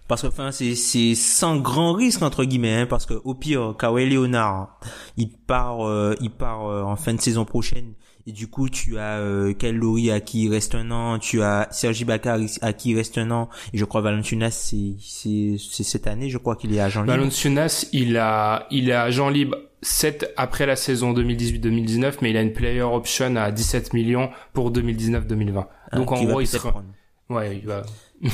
Parce 0.08 0.22
que 0.22 0.28
enfin 0.28 0.52
c'est 0.52 0.76
c'est 0.76 1.16
sans 1.16 1.58
grand 1.58 1.94
risque 1.94 2.22
entre 2.22 2.46
guillemets 2.46 2.82
hein, 2.82 2.86
parce 2.86 3.06
que 3.06 3.16
au 3.26 3.34
pire 3.34 3.76
Kawhi 3.78 4.10
Leonard 4.10 4.80
il 5.18 5.30
part 5.30 5.86
euh, 5.86 6.16
il 6.22 6.30
part 6.30 6.68
euh, 6.68 6.82
en 6.84 6.96
fin 6.96 7.14
de 7.14 7.20
saison 7.20 7.44
prochaine 7.44 7.94
et 8.26 8.32
du 8.32 8.48
coup 8.48 8.70
tu 8.70 8.98
as 9.00 9.18
euh, 9.18 9.54
Kyle 9.54 9.76
Lowry 9.76 10.12
à 10.12 10.22
qui 10.22 10.44
il 10.44 10.50
reste 10.50 10.76
un 10.76 10.92
an, 10.92 11.20
tu 11.20 11.42
as 11.42 11.68
Sergi 11.72 12.04
Ibaka 12.04 12.38
à 12.62 12.74
qui 12.74 12.92
il 12.92 12.96
reste 12.96 13.18
un 13.18 13.32
an 13.32 13.50
et 13.74 13.78
je 13.78 13.84
crois 13.84 14.00
Valanciunas 14.00 14.52
c'est 14.52 15.58
cette 15.58 16.08
année 16.08 16.30
je 16.30 16.38
crois 16.38 16.56
qu'il 16.56 16.74
est 16.74 16.80
agent 16.80 17.02
libre. 17.02 17.14
Valanciunas, 17.14 17.88
il 17.92 18.16
a 18.18 18.68
il 18.72 18.90
est 18.90 18.94
agent 18.94 19.30
libre 19.30 19.58
7 19.82 20.34
après 20.38 20.66
la 20.66 20.76
saison 20.78 21.14
2018-2019, 21.14 22.16
mais 22.22 22.30
il 22.30 22.38
a 22.38 22.42
une 22.42 22.54
player 22.54 22.82
option 22.82 23.36
à 23.36 23.52
17 23.52 23.94
millions 23.94 24.30
pour 24.54 24.72
2019-2020. 24.72 25.58
Hein, 25.58 25.98
Donc 25.98 26.12
en 26.14 26.24
gros, 26.24 26.40
il 26.40 26.48
sera... 26.48 26.72
prendre. 26.72 26.88
Ouais, 27.30 27.58
il 27.58 27.66
va... 27.68 27.84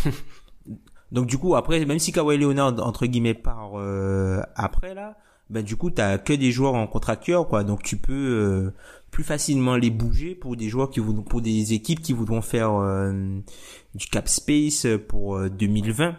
Donc 1.12 1.26
du 1.26 1.38
coup 1.40 1.56
après 1.56 1.84
même 1.86 1.98
si 2.00 2.12
Kawhi 2.12 2.38
Leonard 2.38 2.76
entre 2.86 3.08
guillemets 3.08 3.34
part 3.34 3.72
euh, 3.80 4.42
après 4.56 4.94
là, 4.94 5.18
ben 5.50 5.64
du 5.64 5.76
coup 5.76 5.90
t'as 5.90 6.20
que 6.20 6.34
des 6.34 6.52
joueurs 6.52 6.76
en 6.76 6.86
contracteur 6.86 7.48
quoi, 7.48 7.64
donc 7.64 7.82
tu 7.82 7.98
peux 7.98 8.14
euh, 8.14 8.74
plus 9.10 9.24
facilement 9.24 9.76
les 9.76 9.90
bouger 9.90 10.36
pour 10.36 10.56
des 10.56 10.70
joueurs 10.70 10.92
qui 10.92 11.00
voudront 11.00 11.24
pour 11.24 11.42
des 11.42 11.74
équipes 11.74 12.02
qui 12.02 12.14
voudront 12.14 12.42
faire 12.44 12.74
euh, 12.74 13.40
du 13.96 14.06
cap 14.06 14.28
space 14.28 14.86
pour 15.08 15.38
euh, 15.38 15.50
2020 15.50 16.16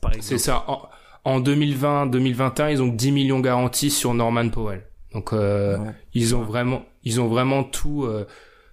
par 0.00 0.12
exemple. 0.14 0.24
C'est 0.26 0.38
ça. 0.38 0.64
En, 0.68 0.88
en 1.24 1.40
2020-2021, 1.40 2.70
ils 2.72 2.82
ont 2.82 2.86
10 2.88 3.12
millions 3.12 3.40
garantis 3.40 3.90
sur 3.90 4.14
Norman 4.14 4.48
Powell. 4.48 4.84
Donc 5.12 5.34
euh, 5.34 5.76
Ouais. 5.78 5.94
ils 6.14 6.34
ont 6.34 6.42
vraiment, 6.44 6.82
ils 7.04 7.20
ont 7.20 7.28
vraiment 7.28 7.62
tout, 7.64 8.04
euh, 8.04 8.26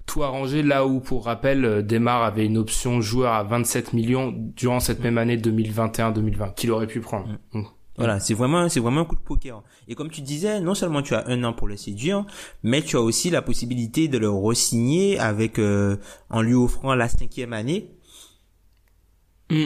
tout 0.05 0.23
arrangé 0.23 0.63
là 0.63 0.85
où, 0.85 0.99
pour 0.99 1.25
rappel, 1.25 1.65
euh, 1.65 1.81
Demar 1.81 2.23
avait 2.23 2.45
une 2.45 2.57
option 2.57 3.01
joueur 3.01 3.33
à 3.33 3.43
27 3.43 3.93
millions 3.93 4.33
durant 4.55 4.79
cette 4.79 5.01
même 5.01 5.17
année 5.17 5.37
2021-2020 5.37 6.53
qu'il 6.53 6.71
aurait 6.71 6.87
pu 6.87 6.99
prendre. 6.99 7.27
Donc, 7.53 7.65
Voilà, 7.97 8.19
c'est 8.19 8.33
vraiment 8.33 8.67
c'est 8.69 8.79
vraiment 8.79 9.01
un 9.01 9.05
coup 9.05 9.15
de 9.15 9.21
poker. 9.21 9.63
Et 9.87 9.95
comme 9.95 10.09
tu 10.09 10.21
disais, 10.21 10.59
non 10.59 10.75
seulement 10.75 11.01
tu 11.01 11.15
as 11.15 11.27
un 11.27 11.43
an 11.43 11.53
pour 11.53 11.67
le 11.67 11.77
séduire, 11.77 12.25
mais 12.61 12.81
tu 12.81 12.97
as 12.97 13.01
aussi 13.01 13.29
la 13.29 13.41
possibilité 13.41 14.07
de 14.07 14.17
le 14.17 14.29
re-signer 14.29 15.17
avec 15.17 15.59
euh, 15.59 15.97
en 16.29 16.41
lui 16.41 16.53
offrant 16.53 16.93
la 16.93 17.07
cinquième 17.07 17.53
année. 17.53 17.91
Mm. 19.49 19.65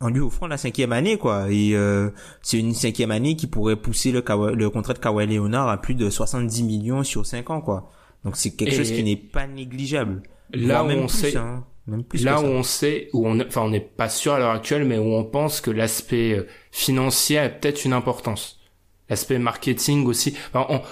En 0.00 0.10
lui 0.10 0.20
offrant 0.20 0.46
la 0.46 0.58
cinquième 0.58 0.92
année, 0.92 1.18
quoi. 1.18 1.50
Et 1.50 1.74
euh, 1.74 2.10
c'est 2.42 2.58
une 2.60 2.74
cinquième 2.74 3.10
année 3.10 3.34
qui 3.34 3.48
pourrait 3.48 3.76
pousser 3.76 4.12
le, 4.12 4.22
le 4.54 4.70
contrat 4.70 4.92
de 4.94 4.98
Kawhi 5.00 5.26
Leonard 5.26 5.68
à 5.68 5.80
plus 5.80 5.94
de 5.96 6.08
70 6.08 6.62
millions 6.62 7.02
sur 7.02 7.26
5 7.26 7.50
ans, 7.50 7.60
quoi. 7.60 7.90
Donc 8.28 8.36
c'est 8.36 8.50
quelque 8.50 8.72
Et 8.74 8.76
chose 8.76 8.90
qui 8.92 9.02
n'est 9.02 9.16
pas 9.16 9.46
négligeable. 9.46 10.22
Là 10.52 10.84
où 10.84 10.86
même 10.88 10.98
on 11.00 11.06
plus, 11.06 11.16
sait- 11.16 11.36
hein. 11.36 11.64
Même 11.86 12.04
plus 12.04 12.22
là 12.22 12.40
où 12.42 12.44
on 12.44 12.62
sait, 12.62 13.08
où 13.14 13.26
on, 13.26 13.40
enfin, 13.40 13.62
on 13.62 13.70
n'est 13.70 13.80
pas 13.80 14.10
sûr 14.10 14.34
à 14.34 14.38
l'heure 14.38 14.50
actuelle, 14.50 14.84
mais 14.84 14.98
où 14.98 15.14
on 15.14 15.24
pense 15.24 15.62
que 15.62 15.70
l'aspect 15.70 16.32
euh, 16.34 16.46
financier 16.70 17.38
a 17.38 17.48
peut-être 17.48 17.86
une 17.86 17.94
importance. 17.94 18.60
L'aspect 19.08 19.38
marketing 19.38 20.04
aussi. 20.04 20.36
Enfin, 20.52 20.66
on- 20.68 20.82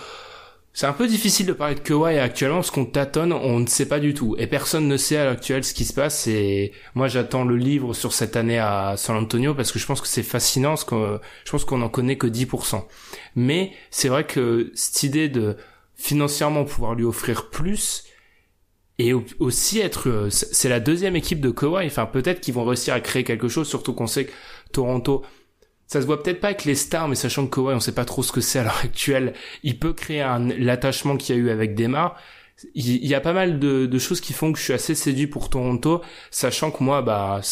c'est 0.72 0.86
un 0.86 0.94
peu 0.94 1.06
difficile 1.06 1.44
de 1.46 1.52
parler 1.52 1.74
de 1.74 1.80
Kawhi 1.80 2.18
actuellement 2.18 2.56
parce 2.58 2.70
qu'on 2.70 2.84
tâtonne, 2.86 3.32
on 3.34 3.60
ne 3.60 3.66
sait 3.66 3.88
pas 3.88 3.98
du 4.00 4.12
tout. 4.14 4.36
Et 4.38 4.46
personne 4.46 4.88
ne 4.88 4.96
sait 4.96 5.16
à 5.18 5.24
l'heure 5.24 5.32
actuelle 5.34 5.64
ce 5.64 5.74
qui 5.74 5.84
se 5.84 5.92
passe. 5.94 6.26
Et 6.26 6.72
moi, 6.94 7.08
j'attends 7.08 7.44
le 7.44 7.56
livre 7.56 7.92
sur 7.94 8.12
cette 8.14 8.36
année 8.36 8.58
à 8.58 8.94
San 8.96 9.16
Antonio 9.16 9.54
parce 9.54 9.72
que 9.72 9.78
je 9.78 9.86
pense 9.86 10.00
que 10.02 10.06
c'est 10.08 10.22
fascinant, 10.22 10.70
parce 10.70 10.84
que 10.84 11.18
je 11.44 11.50
pense 11.50 11.64
qu'on 11.66 11.80
en 11.82 11.88
connaît 11.90 12.16
que 12.16 12.26
10%. 12.26 12.86
Mais 13.36 13.72
c'est 13.90 14.08
vrai 14.08 14.24
que 14.24 14.70
cette 14.74 15.02
idée 15.02 15.28
de 15.30 15.56
financièrement 15.96 16.64
pouvoir 16.64 16.94
lui 16.94 17.04
offrir 17.04 17.50
plus, 17.50 18.04
et 18.98 19.12
au- 19.12 19.24
aussi 19.40 19.78
être 19.80 20.08
euh, 20.08 20.30
c'est 20.30 20.68
la 20.68 20.80
deuxième 20.80 21.16
équipe 21.16 21.40
de 21.40 21.50
Kawhi. 21.50 21.86
Enfin 21.86 22.06
peut-être 22.06 22.40
qu'ils 22.40 22.54
vont 22.54 22.64
réussir 22.64 22.94
à 22.94 23.00
créer 23.00 23.24
quelque 23.24 23.48
chose 23.48 23.68
surtout 23.68 23.92
qu'on 23.92 24.06
sait 24.06 24.26
que 24.26 24.32
Toronto 24.72 25.22
ça 25.86 26.00
se 26.00 26.06
voit 26.06 26.22
peut-être 26.22 26.40
pas 26.40 26.48
avec 26.48 26.64
les 26.64 26.74
stars 26.74 27.08
mais 27.08 27.14
sachant 27.14 27.46
que 27.46 27.54
Kawhi 27.56 27.74
on 27.74 27.80
sait 27.80 27.92
pas 27.92 28.04
trop 28.06 28.22
ce 28.22 28.32
que 28.32 28.40
c'est 28.40 28.58
à 28.58 28.64
l'heure 28.64 28.80
actuelle 28.84 29.34
il 29.62 29.78
peut 29.78 29.92
créer 29.92 30.22
un 30.22 30.40
l'attachement 30.48 31.16
qu'il 31.16 31.36
y 31.36 31.38
a 31.38 31.42
eu 31.42 31.50
avec 31.50 31.74
Demar. 31.74 32.16
Il, 32.74 33.06
y 33.06 33.14
a 33.14 33.20
pas 33.20 33.34
mal 33.34 33.58
de, 33.58 33.84
de 33.84 33.98
choses 33.98 34.22
qui 34.22 34.32
font 34.32 34.50
que 34.50 34.58
je 34.58 34.64
suis 34.64 34.72
assez 34.72 34.94
séduit 34.94 35.26
pour 35.26 35.50
Toronto 35.50 36.00
sachant 36.30 36.70
que 36.70 36.82
moi 36.82 37.02
bah 37.02 37.42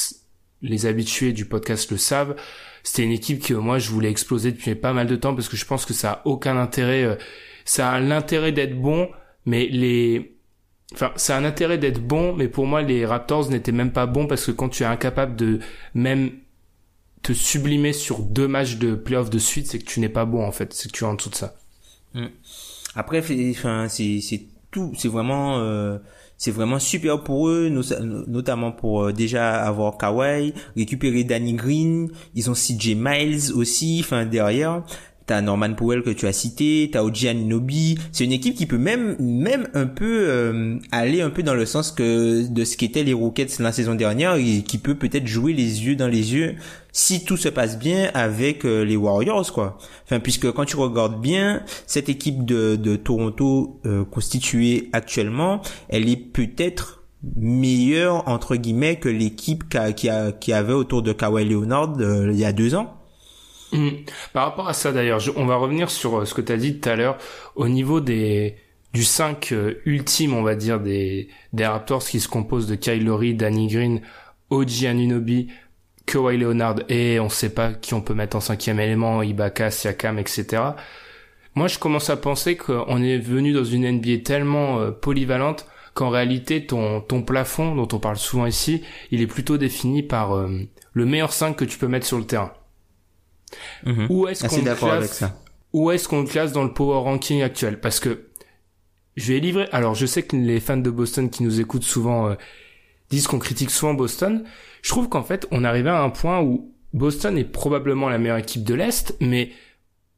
les 0.62 0.87
habitués 0.87 1.33
du 1.35 1.44
podcast 1.44 1.90
le 1.90 1.98
savent 1.98 2.37
c'était 2.83 3.02
une 3.02 3.12
équipe 3.12 3.42
que 3.44 3.52
moi 3.54 3.78
je 3.78 3.90
voulais 3.90 4.11
exploser 4.11 4.50
depuis 4.50 4.74
pas 4.74 4.94
mal 4.94 5.07
de 5.07 5.16
temps 5.16 5.35
parce 5.35 5.48
que 5.50 5.57
je 5.59 5.66
pense 5.66 5.85
que 5.85 5.92
ça 5.92 6.11
a 6.12 6.22
aucun 6.26 6.57
intérêt 6.57 7.04
euh, 7.04 7.16
ça 7.64 7.90
a 7.92 8.00
l'intérêt 8.00 8.53
d'être 8.53 8.81
bon 8.81 9.09
mais 9.46 9.66
les 9.66 10.31
Enfin, 10.92 11.11
c'est 11.16 11.33
un 11.33 11.44
intérêt 11.44 11.79
d'être 11.79 11.98
bon, 12.00 12.35
mais 12.37 12.46
pour 12.46 12.66
moi, 12.66 12.81
les 12.83 13.05
Raptors 13.05 13.48
n'étaient 13.50 13.72
même 13.72 13.90
pas 13.90 14.07
bons 14.07 14.27
parce 14.29 14.46
que 14.46 14.53
quand 14.53 14.68
tu 14.68 14.85
es 14.85 14.87
incapable 14.87 15.35
de 15.35 15.59
même 15.94 16.31
te 17.22 17.33
sublimer 17.33 17.92
sur 17.92 18.20
deux 18.20 18.46
matchs 18.46 18.77
de 18.77 18.94
playoff 18.94 19.29
de 19.31 19.38
suite, 19.38 19.66
c'est 19.66 19.79
que 19.81 19.85
tu 19.87 19.98
n'es 19.98 20.11
pas 20.11 20.24
bon 20.27 20.44
en 20.44 20.53
fait, 20.53 20.72
c'est 20.72 20.92
que 20.92 20.96
tu 20.96 21.03
es 21.05 21.07
en 21.07 21.14
dessous 21.14 21.31
de 21.31 21.35
ça. 21.35 21.55
Après, 22.94 23.22
fait- 23.22 23.50
enfin, 23.50 23.88
c'est 23.88 24.20
tout, 24.70 24.92
c'est 24.96 25.09
vraiment 25.09 25.59
euh, 25.59 25.98
c'est 26.37 26.50
vraiment 26.50 26.79
super 26.79 27.24
pour 27.24 27.48
eux, 27.48 27.68
no- 27.70 27.83
notamment 28.27 28.70
pour 28.70 29.05
euh, 29.05 29.12
déjà 29.12 29.55
avoir 29.64 29.96
Kawhi, 29.98 30.53
récupérer 30.77 31.24
Danny 31.24 31.55
Green, 31.55 32.11
ils 32.35 32.50
ont 32.50 32.55
CJ 32.55 32.94
Miles 32.94 33.53
aussi, 33.55 34.00
enfin 34.05 34.27
derrière. 34.27 34.83
T'as 35.26 35.40
Norman 35.40 35.72
Powell 35.72 36.02
que 36.02 36.10
tu 36.10 36.26
as 36.26 36.34
cité, 36.34 36.90
t'as 36.92 37.02
Oji 37.02 37.28
Anunoby. 37.28 37.96
C'est 38.12 38.24
une 38.24 38.32
équipe 38.32 38.54
qui 38.56 38.66
peut 38.66 38.76
même 38.76 39.16
même 39.18 39.68
un 39.72 39.87
peu 39.87 40.04
euh, 40.28 40.76
aller 40.92 41.22
un 41.22 41.30
peu 41.30 41.42
dans 41.42 41.54
le 41.54 41.64
sens 41.64 41.92
que 41.92 42.46
de 42.46 42.64
ce 42.64 42.76
qu'étaient 42.76 43.04
les 43.04 43.14
Rockets 43.14 43.58
la 43.58 43.72
saison 43.72 43.94
dernière 43.94 44.34
et 44.34 44.62
qui 44.62 44.76
peut 44.76 44.94
peut-être 44.96 45.26
jouer 45.26 45.54
les 45.54 45.87
yeux 45.87 45.96
dans 45.96 46.08
les 46.08 46.34
yeux 46.34 46.56
si 46.92 47.24
tout 47.24 47.38
se 47.38 47.48
passe 47.48 47.78
bien 47.78 48.10
avec 48.12 48.66
euh, 48.66 48.84
les 48.84 48.96
Warriors 48.96 49.50
quoi. 49.50 49.78
Enfin 50.04 50.20
puisque 50.20 50.52
quand 50.52 50.66
tu 50.66 50.76
regardes 50.76 51.18
bien 51.22 51.62
cette 51.87 52.10
équipe 52.10 52.44
de, 52.44 52.76
de 52.76 52.94
Toronto 52.96 53.80
euh, 53.87 54.04
constituée 54.04 54.90
actuellement, 54.92 55.62
elle 55.88 56.06
est 56.10 56.16
peut-être 56.16 57.02
meilleure 57.37 58.28
entre 58.28 58.56
guillemets 58.56 58.96
que 58.96 59.08
l'équipe 59.08 59.64
qui, 59.70 59.94
qui, 59.94 60.08
a- 60.10 60.32
qui 60.32 60.52
avait 60.52 60.74
autour 60.74 61.02
de 61.02 61.12
Kawhi 61.14 61.46
Leonard 61.46 61.94
il 61.98 62.38
y 62.38 62.44
a 62.44 62.52
deux 62.52 62.74
ans. 62.74 62.92
Mhm. 63.74 64.04
Par 64.32 64.44
rapport 64.44 64.68
à 64.68 64.72
ça 64.72 64.92
d'ailleurs, 64.92 65.20
on 65.37 65.46
va 65.46 65.56
revenir 65.56 65.90
sur 65.90 66.20
euh, 66.20 66.24
ce 66.24 66.34
que 66.34 66.40
tu 66.40 66.52
as 66.52 66.56
dit 66.56 66.78
tout 66.78 66.88
à 66.88 66.96
l'heure 66.96 67.18
au 67.56 67.68
niveau 67.68 68.00
des 68.00 68.56
du 68.92 69.02
5 69.02 69.50
euh, 69.52 69.80
ultime, 69.84 70.34
on 70.34 70.42
va 70.42 70.54
dire 70.54 70.80
des 70.80 71.28
des 71.52 71.66
Raptors 71.66 72.04
qui 72.04 72.20
se 72.20 72.28
composent 72.28 72.68
de 72.68 72.76
Kyle 72.76 73.04
Danny 73.37 73.66
Green, 73.66 74.00
OG 74.50 74.84
Anunoby, 74.87 75.48
Kawhi 76.06 76.38
Leonard 76.38 76.76
et 76.88 77.18
on 77.18 77.28
sait 77.28 77.52
pas 77.52 77.72
qui 77.72 77.94
on 77.94 78.00
peut 78.00 78.14
mettre 78.14 78.37
en 78.37 78.40
cinquième 78.40 78.78
élément, 78.78 79.22
Ibaka, 79.22 79.70
Siakam, 79.72 80.18
etc. 80.20 80.62
Moi, 81.56 81.68
je 81.68 81.78
commence 81.78 82.10
à 82.10 82.16
penser 82.16 82.56
qu'on 82.56 83.02
est 83.02 83.18
venu 83.18 83.52
dans 83.52 83.64
une 83.64 83.90
NBA 83.90 84.18
tellement 84.24 84.78
euh, 84.78 84.90
polyvalente 84.92 85.66
qu'en 85.94 86.10
réalité, 86.10 86.66
ton, 86.66 87.00
ton 87.00 87.22
plafond, 87.22 87.74
dont 87.74 87.88
on 87.92 88.00
parle 88.00 88.16
souvent 88.16 88.46
ici, 88.46 88.82
il 89.10 89.20
est 89.20 89.28
plutôt 89.28 89.58
défini 89.58 90.02
par 90.02 90.34
le 90.92 91.06
meilleur 91.06 91.32
5 91.32 91.54
que 91.54 91.64
tu 91.64 91.78
peux 91.78 91.87
mettre 91.87 92.06
sur 92.06 92.18
le 92.18 92.24
terrain. 92.24 92.52
Mhm. 93.85 94.07
Où 94.11 94.29
est-ce 94.29 94.45
Assez 94.45 94.61
qu'on 94.61 94.64
le 94.64 94.75
classe 94.75 94.93
avec 94.93 95.11
ça. 95.11 95.40
Où 95.73 95.90
est-ce 95.90 96.09
qu'on 96.09 96.25
classe 96.25 96.53
dans 96.53 96.64
le 96.64 96.73
power 96.73 97.01
ranking 97.01 97.43
actuel? 97.43 97.81
Parce 97.81 98.01
que 98.01 98.29
je 99.17 99.33
vais 99.33 99.40
livrer. 99.40 99.69
Alors, 99.73 99.95
je 99.95 100.07
sais 100.07 100.23
que 100.23 100.37
les 100.37 100.61
fans 100.61 100.77
de 100.77 100.90
Boston 100.90 101.31
qui 101.31 101.43
nous 101.43 101.61
écoutent 101.61 101.85
souvent 101.85 102.29
euh, 102.29 102.35
disent 103.11 103.27
qu'on 103.27 103.38
critique 103.38 103.71
souvent 103.71 103.95
Boston. 103.95 104.45
Je 104.83 104.90
trouve 104.90 105.09
qu'en 105.09 105.23
fait, 105.23 105.47
on 105.51 105.64
arrivait 105.64 105.90
à 105.90 106.03
un 106.03 106.11
point 106.11 106.40
où 106.40 106.73
Boston 106.93 107.37
est 107.38 107.45
probablement 107.45 108.09
la 108.09 108.19
meilleure 108.19 108.38
équipe 108.38 108.64
de 108.64 108.75
l'Est, 108.75 109.17
mais 109.21 109.51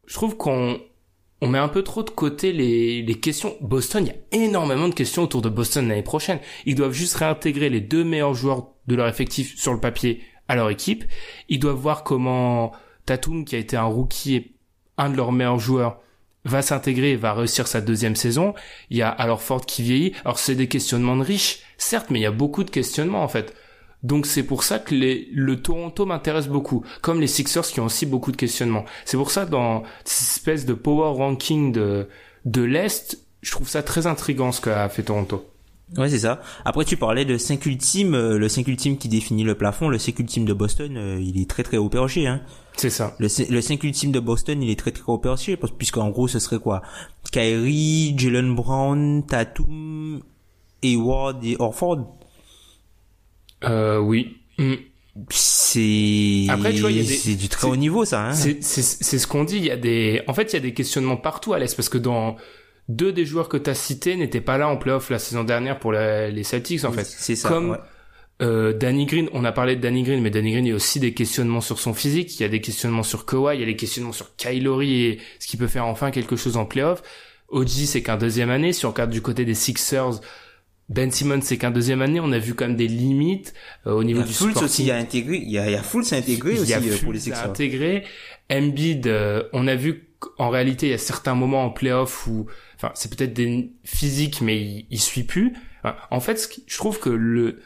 je 0.06 0.14
trouve 0.14 0.36
qu'on 0.36 0.78
on 1.40 1.48
met 1.48 1.58
un 1.58 1.68
peu 1.68 1.82
trop 1.82 2.02
de 2.02 2.10
côté 2.10 2.52
les, 2.52 3.02
les 3.02 3.14
questions. 3.14 3.56
Boston, 3.60 4.04
il 4.04 4.08
y 4.08 4.10
a 4.10 4.44
énormément 4.44 4.88
de 4.88 4.94
questions 4.94 5.22
autour 5.22 5.42
de 5.42 5.48
Boston 5.48 5.88
l'année 5.88 6.02
prochaine. 6.02 6.38
Ils 6.64 6.74
doivent 6.74 6.92
juste 6.92 7.14
réintégrer 7.16 7.68
les 7.68 7.80
deux 7.80 8.04
meilleurs 8.04 8.34
joueurs 8.34 8.68
de 8.86 8.94
leur 8.94 9.08
effectif 9.08 9.58
sur 9.58 9.72
le 9.72 9.80
papier 9.80 10.22
à 10.48 10.56
leur 10.56 10.70
équipe. 10.70 11.04
Ils 11.48 11.58
doivent 11.58 11.76
voir 11.76 12.04
comment 12.04 12.72
Tatum, 13.06 13.44
qui 13.44 13.56
a 13.56 13.58
été 13.58 13.76
un 13.76 13.84
rookie 13.84 14.36
et 14.36 14.52
un 14.98 15.10
de 15.10 15.16
leurs 15.16 15.32
meilleurs 15.32 15.58
joueurs, 15.58 16.00
va 16.44 16.62
s'intégrer 16.62 17.12
et 17.12 17.16
va 17.16 17.32
réussir 17.32 17.66
sa 17.66 17.80
deuxième 17.80 18.16
saison. 18.16 18.54
Il 18.90 18.96
y 18.96 19.02
a 19.02 19.08
alors 19.08 19.42
Ford 19.42 19.64
qui 19.64 19.82
vieillit. 19.82 20.12
Alors 20.24 20.38
c'est 20.38 20.54
des 20.54 20.68
questionnements 20.68 21.16
de 21.16 21.22
riches, 21.22 21.60
certes, 21.76 22.10
mais 22.10 22.20
il 22.20 22.22
y 22.22 22.26
a 22.26 22.30
beaucoup 22.32 22.64
de 22.64 22.70
questionnements 22.70 23.22
en 23.22 23.28
fait. 23.28 23.54
Donc 24.02 24.26
c'est 24.26 24.44
pour 24.44 24.62
ça 24.62 24.78
que 24.78 24.94
les, 24.94 25.28
le 25.32 25.60
Toronto 25.60 26.06
m'intéresse 26.06 26.46
beaucoup, 26.48 26.84
comme 27.00 27.20
les 27.20 27.26
Sixers 27.26 27.66
qui 27.66 27.80
ont 27.80 27.86
aussi 27.86 28.06
beaucoup 28.06 28.30
de 28.30 28.36
questionnements. 28.36 28.84
C'est 29.04 29.16
pour 29.16 29.30
ça 29.30 29.46
dans 29.46 29.82
cette 30.04 30.28
espèce 30.28 30.66
de 30.66 30.74
power 30.74 31.16
ranking 31.16 31.72
de 31.72 32.08
de 32.44 32.62
l'est, 32.62 33.18
je 33.42 33.50
trouve 33.50 33.68
ça 33.68 33.82
très 33.82 34.06
intriguant 34.06 34.52
ce 34.52 34.60
qu'a 34.60 34.88
fait 34.88 35.02
Toronto. 35.02 35.44
Ouais, 35.96 36.08
c'est 36.08 36.18
ça. 36.18 36.40
Après, 36.64 36.84
tu 36.84 36.96
parlais 36.96 37.24
de 37.24 37.38
5 37.38 37.64
ultimes, 37.66 38.14
euh, 38.14 38.38
le 38.38 38.48
5 38.48 38.66
ultime 38.66 38.98
qui 38.98 39.08
définit 39.08 39.44
le 39.44 39.54
plafond, 39.54 39.88
le 39.88 39.98
5 39.98 40.18
ultime 40.18 40.44
de 40.44 40.52
Boston, 40.52 40.96
euh, 40.96 41.20
il 41.20 41.40
est 41.40 41.48
très 41.48 41.62
très 41.62 41.76
haut 41.76 41.88
perché, 41.88 42.26
hein. 42.26 42.40
C'est 42.76 42.90
ça. 42.90 43.14
Le, 43.18 43.28
le 43.50 43.60
5 43.60 43.82
ultime 43.84 44.12
de 44.12 44.20
Boston, 44.20 44.62
il 44.62 44.70
est 44.70 44.78
très 44.78 44.92
très 44.92 45.02
parce- 45.56 45.72
puisqu'en 45.72 46.10
gros, 46.10 46.28
ce 46.28 46.38
serait 46.38 46.58
quoi? 46.58 46.82
Kyrie, 47.32 48.14
Jalen 48.18 48.54
Brown, 48.54 49.24
Tatum, 49.26 50.20
Hayward 50.82 51.42
et 51.44 51.56
Orford. 51.58 52.18
Euh, 53.64 53.98
oui. 53.98 54.36
Mm. 54.58 54.74
C'est, 55.30 56.46
Après, 56.50 56.74
tu 56.74 56.80
vois, 56.80 56.90
il 56.90 56.98
y 56.98 57.00
a 57.00 57.02
des- 57.08 57.08
c'est 57.16 57.34
du 57.36 57.48
très 57.48 57.66
haut 57.68 57.76
niveau, 57.76 58.04
ça, 58.04 58.28
hein. 58.28 58.32
C'est 58.34 58.62
c'est 58.62 58.82
c'est 58.82 59.18
ce 59.18 59.26
qu'on 59.26 59.44
dit. 59.44 59.56
Il 59.56 59.64
y 59.64 59.70
a 59.70 59.76
des, 59.78 60.20
en 60.26 60.34
fait, 60.34 60.52
il 60.52 60.54
y 60.54 60.58
a 60.58 60.60
des 60.60 60.74
questionnements 60.74 61.16
partout 61.16 61.54
à 61.54 61.58
l'est 61.58 61.74
parce 61.74 61.88
que 61.88 61.96
dans 61.96 62.36
deux 62.90 63.12
des 63.12 63.24
joueurs 63.24 63.48
que 63.48 63.56
tu 63.56 63.70
as 63.70 63.74
cités 63.74 64.16
n'étaient 64.16 64.42
pas 64.42 64.58
là 64.58 64.68
en 64.68 64.76
playoff 64.76 65.08
la 65.08 65.18
saison 65.18 65.42
dernière 65.42 65.78
pour 65.78 65.92
la- 65.92 66.28
les 66.30 66.44
Celtics 66.44 66.84
en 66.84 66.92
fait. 66.92 67.04
C'est 67.04 67.34
ça, 67.34 67.48
Comme 67.48 67.70
ouais. 67.70 67.78
Euh, 68.42 68.72
Danny 68.74 69.06
Green, 69.06 69.28
on 69.32 69.44
a 69.44 69.52
parlé 69.52 69.76
de 69.76 69.80
Danny 69.80 70.02
Green, 70.02 70.20
mais 70.20 70.30
Danny 70.30 70.52
Green, 70.52 70.66
il 70.66 70.68
y 70.68 70.72
a 70.72 70.74
aussi 70.76 71.00
des 71.00 71.14
questionnements 71.14 71.62
sur 71.62 71.78
son 71.78 71.94
physique, 71.94 72.38
il 72.38 72.42
y 72.42 72.44
a 72.44 72.48
des 72.50 72.60
questionnements 72.60 73.02
sur 73.02 73.24
Kawhi, 73.24 73.56
il 73.56 73.60
y 73.60 73.62
a 73.62 73.66
des 73.66 73.76
questionnements 73.76 74.12
sur 74.12 74.36
Kylori 74.36 75.04
et 75.04 75.18
ce 75.38 75.46
qui 75.46 75.56
peut 75.56 75.68
faire 75.68 75.86
enfin 75.86 76.10
quelque 76.10 76.36
chose 76.36 76.56
en 76.58 76.66
playoff. 76.66 77.02
OG, 77.48 77.68
c'est 77.68 78.02
qu'un 78.02 78.16
deuxième 78.18 78.50
année. 78.50 78.72
Si 78.74 78.84
on 78.84 78.90
regarde 78.90 79.10
du 79.10 79.22
côté 79.22 79.44
des 79.46 79.54
Sixers, 79.54 80.20
Ben 80.88 81.10
Simmons, 81.10 81.40
c'est 81.42 81.56
qu'un 81.56 81.70
deuxième 81.70 82.02
année. 82.02 82.20
On 82.20 82.30
a 82.32 82.38
vu 82.38 82.54
quand 82.54 82.66
même 82.66 82.76
des 82.76 82.88
limites 82.88 83.54
euh, 83.86 83.92
au 83.92 84.04
niveau 84.04 84.20
Il 84.20 84.22
y 84.22 84.24
a 84.24 84.26
du 84.28 84.34
Fultz 84.34 84.50
sporting. 84.56 84.64
aussi 84.64 84.90
à 84.90 84.96
intégrer. 84.96 85.36
Il 85.38 85.50
y 85.50 85.58
a, 85.58 85.66
il 85.66 85.72
y 85.72 85.76
a 85.76 85.82
Fultz 85.82 86.12
à 86.12 86.16
intégrer 86.16 86.52
Il 86.54 86.60
aussi 86.60 86.70
y 86.72 86.74
a 86.74 86.78
euh, 86.78 86.80
pour 86.82 86.90
Fultz 86.98 87.12
les 87.26 87.32
à 87.32 87.34
Sixers. 87.36 87.50
intégrer. 87.50 88.04
Embiid, 88.50 89.06
euh, 89.06 89.44
on 89.52 89.66
a 89.66 89.74
vu 89.76 90.08
qu'en 90.18 90.50
réalité, 90.50 90.88
il 90.88 90.90
y 90.90 90.94
a 90.94 90.98
certains 90.98 91.34
moments 91.34 91.64
en 91.64 91.70
playoff 91.70 92.26
où, 92.26 92.46
enfin, 92.76 92.90
c'est 92.94 93.14
peut-être 93.14 93.32
des 93.32 93.70
physiques, 93.84 94.40
mais 94.40 94.58
il, 94.60 94.86
il 94.90 95.00
suit 95.00 95.22
plus. 95.24 95.54
Enfin, 95.82 95.96
en 96.10 96.20
fait, 96.20 96.36
ce 96.36 96.48
qui- 96.48 96.64
je 96.66 96.76
trouve 96.76 96.98
que 97.00 97.10
le 97.10 97.60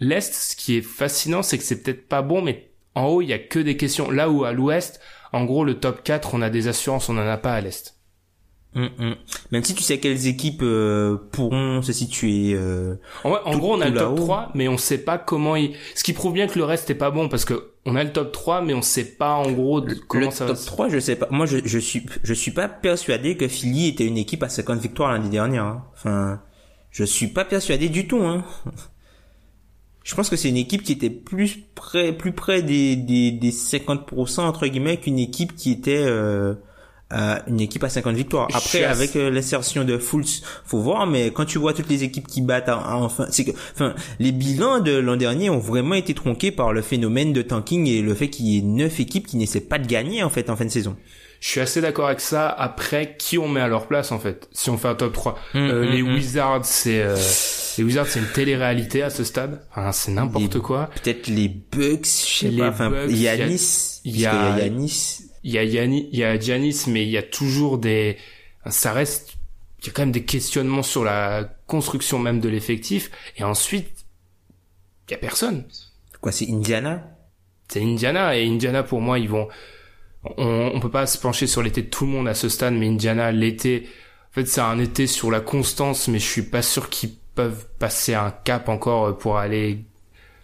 l'est, 0.00 0.32
ce 0.34 0.56
qui 0.56 0.76
est 0.76 0.82
fascinant, 0.82 1.42
c'est 1.42 1.58
que 1.58 1.64
c'est 1.64 1.82
peut-être 1.82 2.08
pas 2.08 2.22
bon, 2.22 2.42
mais 2.42 2.70
en 2.94 3.06
haut, 3.06 3.22
il 3.22 3.28
y 3.28 3.32
a 3.32 3.38
que 3.38 3.58
des 3.58 3.76
questions. 3.76 4.10
Là 4.10 4.28
où 4.30 4.44
à 4.44 4.52
l'ouest, 4.52 5.00
en 5.32 5.44
gros, 5.44 5.64
le 5.64 5.74
top 5.74 6.02
4, 6.02 6.34
on 6.34 6.42
a 6.42 6.50
des 6.50 6.68
assurances, 6.68 7.08
on 7.08 7.16
en 7.18 7.26
a 7.28 7.36
pas 7.36 7.52
à 7.54 7.60
l'est. 7.60 7.94
Hum, 8.74 8.90
hum. 8.98 9.14
Même 9.50 9.64
si 9.64 9.74
tu 9.74 9.82
sais 9.82 9.98
quelles 9.98 10.26
équipes 10.26 10.60
euh, 10.62 11.16
pourront 11.32 11.80
se 11.80 11.92
situer. 11.92 12.52
euh, 12.54 12.96
En, 13.24 13.30
en 13.32 13.52
Tout- 13.52 13.58
gros, 13.58 13.74
on 13.76 13.80
a 13.80 13.88
le 13.88 13.94
top 13.94 14.02
là-haut. 14.16 14.16
3, 14.26 14.52
mais 14.54 14.68
on 14.68 14.76
sait 14.76 14.98
pas 14.98 15.16
comment 15.16 15.56
il... 15.56 15.74
Ce 15.94 16.04
qui 16.04 16.12
prouve 16.12 16.34
bien 16.34 16.46
que 16.46 16.58
le 16.58 16.64
reste 16.64 16.90
est 16.90 16.94
pas 16.94 17.10
bon, 17.10 17.28
parce 17.30 17.44
que 17.46 17.72
on 17.86 17.96
a 17.96 18.04
le 18.04 18.12
top 18.12 18.30
3, 18.30 18.60
mais 18.60 18.74
on 18.74 18.82
sait 18.82 19.06
pas, 19.16 19.32
en 19.34 19.50
gros, 19.52 19.80
de- 19.80 19.94
comment 19.94 20.26
le 20.26 20.30
ça 20.30 20.46
top 20.46 20.56
va 20.56 20.62
se... 20.62 20.66
3, 20.66 20.88
je 20.90 20.98
sais 20.98 21.16
pas. 21.16 21.28
Moi, 21.30 21.46
je, 21.46 21.58
je 21.64 21.78
suis, 21.78 22.04
je 22.22 22.34
suis 22.34 22.50
pas 22.50 22.68
persuadé 22.68 23.36
que 23.38 23.48
Philly 23.48 23.88
était 23.88 24.04
une 24.06 24.18
équipe 24.18 24.42
à 24.42 24.50
50 24.50 24.80
victoires 24.80 25.12
l'année 25.12 25.30
dernière. 25.30 25.64
hein. 25.64 25.84
Enfin, 25.94 26.42
je 26.90 27.04
suis 27.04 27.28
pas 27.28 27.46
persuadé 27.46 27.88
du 27.88 28.06
tout. 28.06 28.20
Hein. 28.22 28.44
Je 30.08 30.14
pense 30.14 30.30
que 30.30 30.36
c'est 30.36 30.48
une 30.48 30.56
équipe 30.56 30.82
qui 30.82 30.92
était 30.92 31.10
plus 31.10 31.58
près, 31.74 32.12
plus 32.14 32.32
près 32.32 32.62
des, 32.62 32.96
des, 32.96 33.30
des 33.30 33.50
50% 33.50 34.40
entre 34.40 34.66
guillemets 34.66 34.96
qu'une 34.96 35.18
équipe 35.18 35.54
qui 35.54 35.70
était 35.70 35.98
euh, 36.02 36.54
à- 37.10 37.42
une 37.46 37.60
équipe 37.60 37.84
à 37.84 37.90
50 37.90 38.16
victoires. 38.16 38.48
Après, 38.54 38.84
avec 38.84 39.16
euh, 39.16 39.28
l'insertion 39.28 39.84
de 39.84 39.98
Fultz, 39.98 40.40
faut 40.64 40.78
voir. 40.80 41.06
Mais 41.06 41.30
quand 41.30 41.44
tu 41.44 41.58
vois 41.58 41.74
toutes 41.74 41.90
les 41.90 42.04
équipes 42.04 42.26
qui 42.26 42.40
battent, 42.40 42.70
en- 42.70 42.78
en- 42.82 43.04
enfin, 43.04 43.26
c'est 43.30 43.44
que, 43.44 43.50
enfin, 43.74 43.94
les 44.18 44.32
bilans 44.32 44.80
de 44.80 44.92
l'an 44.96 45.16
dernier 45.16 45.50
ont 45.50 45.58
vraiment 45.58 45.94
été 45.94 46.14
tronqués 46.14 46.52
par 46.52 46.72
le 46.72 46.80
phénomène 46.80 47.34
de 47.34 47.42
tanking 47.42 47.86
et 47.86 48.00
le 48.00 48.14
fait 48.14 48.28
qu'il 48.30 48.46
y 48.46 48.56
ait 48.58 48.62
neuf 48.62 49.00
équipes 49.00 49.26
qui 49.26 49.36
n'essaient 49.36 49.60
pas 49.60 49.78
de 49.78 49.86
gagner 49.86 50.22
en 50.22 50.30
fait 50.30 50.48
en 50.48 50.56
fin 50.56 50.64
de 50.64 50.70
saison. 50.70 50.96
Je 51.40 51.48
suis 51.48 51.60
assez 51.60 51.82
d'accord 51.82 52.06
avec 52.06 52.20
ça. 52.20 52.48
Après, 52.48 53.14
qui 53.18 53.36
on 53.36 53.46
met 53.48 53.60
à 53.60 53.68
leur 53.68 53.86
place, 53.86 54.10
en 54.10 54.18
fait, 54.18 54.48
si 54.52 54.70
on 54.70 54.78
fait 54.78 54.88
un 54.88 54.94
top 54.94 55.12
3 55.12 55.38
Euh, 55.54 55.84
hum, 55.84 55.90
Les 55.92 56.00
hum. 56.02 56.14
Wizards, 56.14 56.64
c'est... 56.64 57.02
euh, 57.02 57.14
Les 57.78 57.84
Wizards, 57.84 58.06
c'est 58.08 58.18
une 58.18 58.26
télé-réalité 58.32 59.02
à 59.02 59.10
ce 59.10 59.24
stade. 59.24 59.62
Enfin, 59.70 59.92
c'est 59.92 60.12
n'importe 60.12 60.58
quoi. 60.58 60.90
Peut-être 61.02 61.28
les 61.28 61.48
Bucks, 61.48 62.04
je 62.04 62.38
sais 62.38 62.48
Les 62.48 62.58
pas. 62.58 62.68
Enfin, 62.70 62.90
Bucks, 62.90 63.06
il 63.10 63.16
y 63.18 63.28
a- 63.28 63.36
Yanis, 63.36 64.00
il 64.04 64.20
y 64.20 64.26
a- 64.26 64.58
Yanis. 64.58 65.20
Il 65.44 65.52
y 65.52 65.58
a 65.58 65.64
Yanni, 65.64 66.08
il 66.12 66.18
y 66.18 66.24
a 66.24 66.38
Giannis, 66.38 66.84
mais 66.88 67.04
il 67.04 67.10
y 67.10 67.16
a 67.16 67.22
toujours 67.22 67.78
des... 67.78 68.16
Ça 68.66 68.92
reste... 68.92 69.34
Il 69.80 69.86
y 69.86 69.90
a 69.90 69.92
quand 69.92 70.02
même 70.02 70.12
des 70.12 70.24
questionnements 70.24 70.82
sur 70.82 71.04
la 71.04 71.44
construction 71.68 72.18
même 72.18 72.40
de 72.40 72.48
l'effectif. 72.48 73.10
Et 73.36 73.44
ensuite, 73.44 74.04
il 75.08 75.12
y 75.12 75.14
a 75.14 75.18
personne. 75.18 75.64
Quoi, 76.20 76.32
c'est 76.32 76.48
Indiana? 76.50 77.04
C'est 77.68 77.80
Indiana 77.82 78.36
et 78.36 78.46
Indiana 78.48 78.82
pour 78.82 79.00
moi 79.02 79.18
ils 79.18 79.28
vont 79.28 79.46
on, 80.38 80.72
on 80.74 80.80
peut 80.80 80.90
pas 80.90 81.06
se 81.06 81.18
pencher 81.18 81.46
sur 81.46 81.62
l'été 81.62 81.82
de 81.82 81.88
tout 81.88 82.06
le 82.06 82.10
monde 82.10 82.26
à 82.26 82.32
ce 82.34 82.48
stade 82.48 82.72
mais 82.72 82.88
Indiana 82.88 83.30
l'été 83.30 83.86
en 84.30 84.34
fait 84.34 84.46
c'est 84.46 84.62
un 84.62 84.78
été 84.78 85.06
sur 85.06 85.30
la 85.30 85.40
constance 85.40 86.08
mais 86.08 86.18
je 86.18 86.24
suis 86.26 86.42
pas 86.42 86.62
sûr 86.62 86.88
qu'ils 86.88 87.10
peuvent 87.38 87.66
passer 87.78 88.14
un 88.14 88.30
cap 88.30 88.68
encore 88.68 89.16
pour 89.18 89.38
aller 89.38 89.84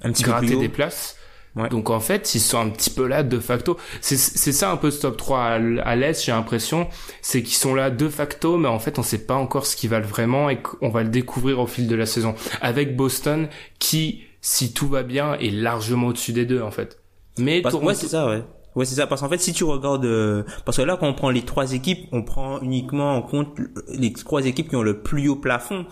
Un 0.02 0.12
petit 0.12 0.22
gratter 0.22 0.56
des 0.56 0.68
places 0.68 1.16
Ouais. 1.56 1.68
donc 1.68 1.88
en 1.90 2.00
fait 2.00 2.34
ils 2.34 2.40
sont 2.40 2.58
un 2.58 2.68
petit 2.68 2.90
peu 2.90 3.06
là 3.06 3.22
de 3.22 3.38
facto 3.38 3.76
c'est 4.00 4.16
ça 4.16 4.72
un 4.72 4.76
peu 4.76 4.90
ce 4.90 5.02
top 5.02 5.16
3 5.16 5.38
à, 5.40 5.56
l- 5.58 5.80
à 5.84 5.94
l'est 5.94 6.24
j'ai 6.24 6.32
l'impression 6.32 6.88
c'est 7.22 7.44
qu'ils 7.44 7.54
sont 7.54 7.76
là 7.76 7.90
de 7.90 8.08
facto 8.08 8.56
mais 8.58 8.66
en 8.66 8.80
fait 8.80 8.98
on 8.98 9.04
sait 9.04 9.24
pas 9.24 9.36
encore 9.36 9.64
ce 9.64 9.76
qu'ils 9.76 9.88
valent 9.90 10.04
vraiment 10.16 10.50
et 10.50 10.60
qu'on 10.60 10.88
va 10.88 11.04
le 11.04 11.10
découvrir 11.10 11.60
au 11.60 11.68
fil 11.68 11.86
de 11.86 11.94
la 11.94 12.06
saison 12.06 12.34
avec 12.60 12.96
Boston 12.96 13.46
qui 13.78 14.24
si 14.40 14.72
tout 14.74 14.88
va 14.88 15.04
bien 15.04 15.34
est 15.34 15.52
largement 15.52 16.08
au-dessus 16.08 16.32
des 16.32 16.44
deux 16.44 16.60
en 16.60 16.72
fait 16.72 16.98
mais 17.38 17.62
Parce, 17.62 17.74
Toronto- 17.76 17.86
ouais, 17.88 17.94
c'est 17.94 18.08
ça, 18.08 18.26
ouais. 18.28 18.42
Ouais, 18.74 18.84
c'est 18.84 18.96
ça. 18.96 19.06
Parce 19.06 19.20
qu'en 19.20 19.28
fait, 19.28 19.38
si 19.38 19.52
tu 19.52 19.62
regardes, 19.62 20.04
euh, 20.04 20.42
parce 20.64 20.76
que 20.78 20.82
là, 20.82 20.96
quand 20.98 21.06
on 21.08 21.14
prend 21.14 21.30
les 21.30 21.42
trois 21.42 21.72
équipes, 21.74 22.08
on 22.10 22.22
prend 22.24 22.60
uniquement 22.60 23.16
en 23.16 23.22
compte 23.22 23.56
les 23.88 24.12
trois 24.12 24.44
équipes 24.46 24.68
qui 24.68 24.74
ont 24.76 24.82
le 24.82 25.00
plus 25.00 25.28
haut 25.28 25.36
plafond. 25.36 25.86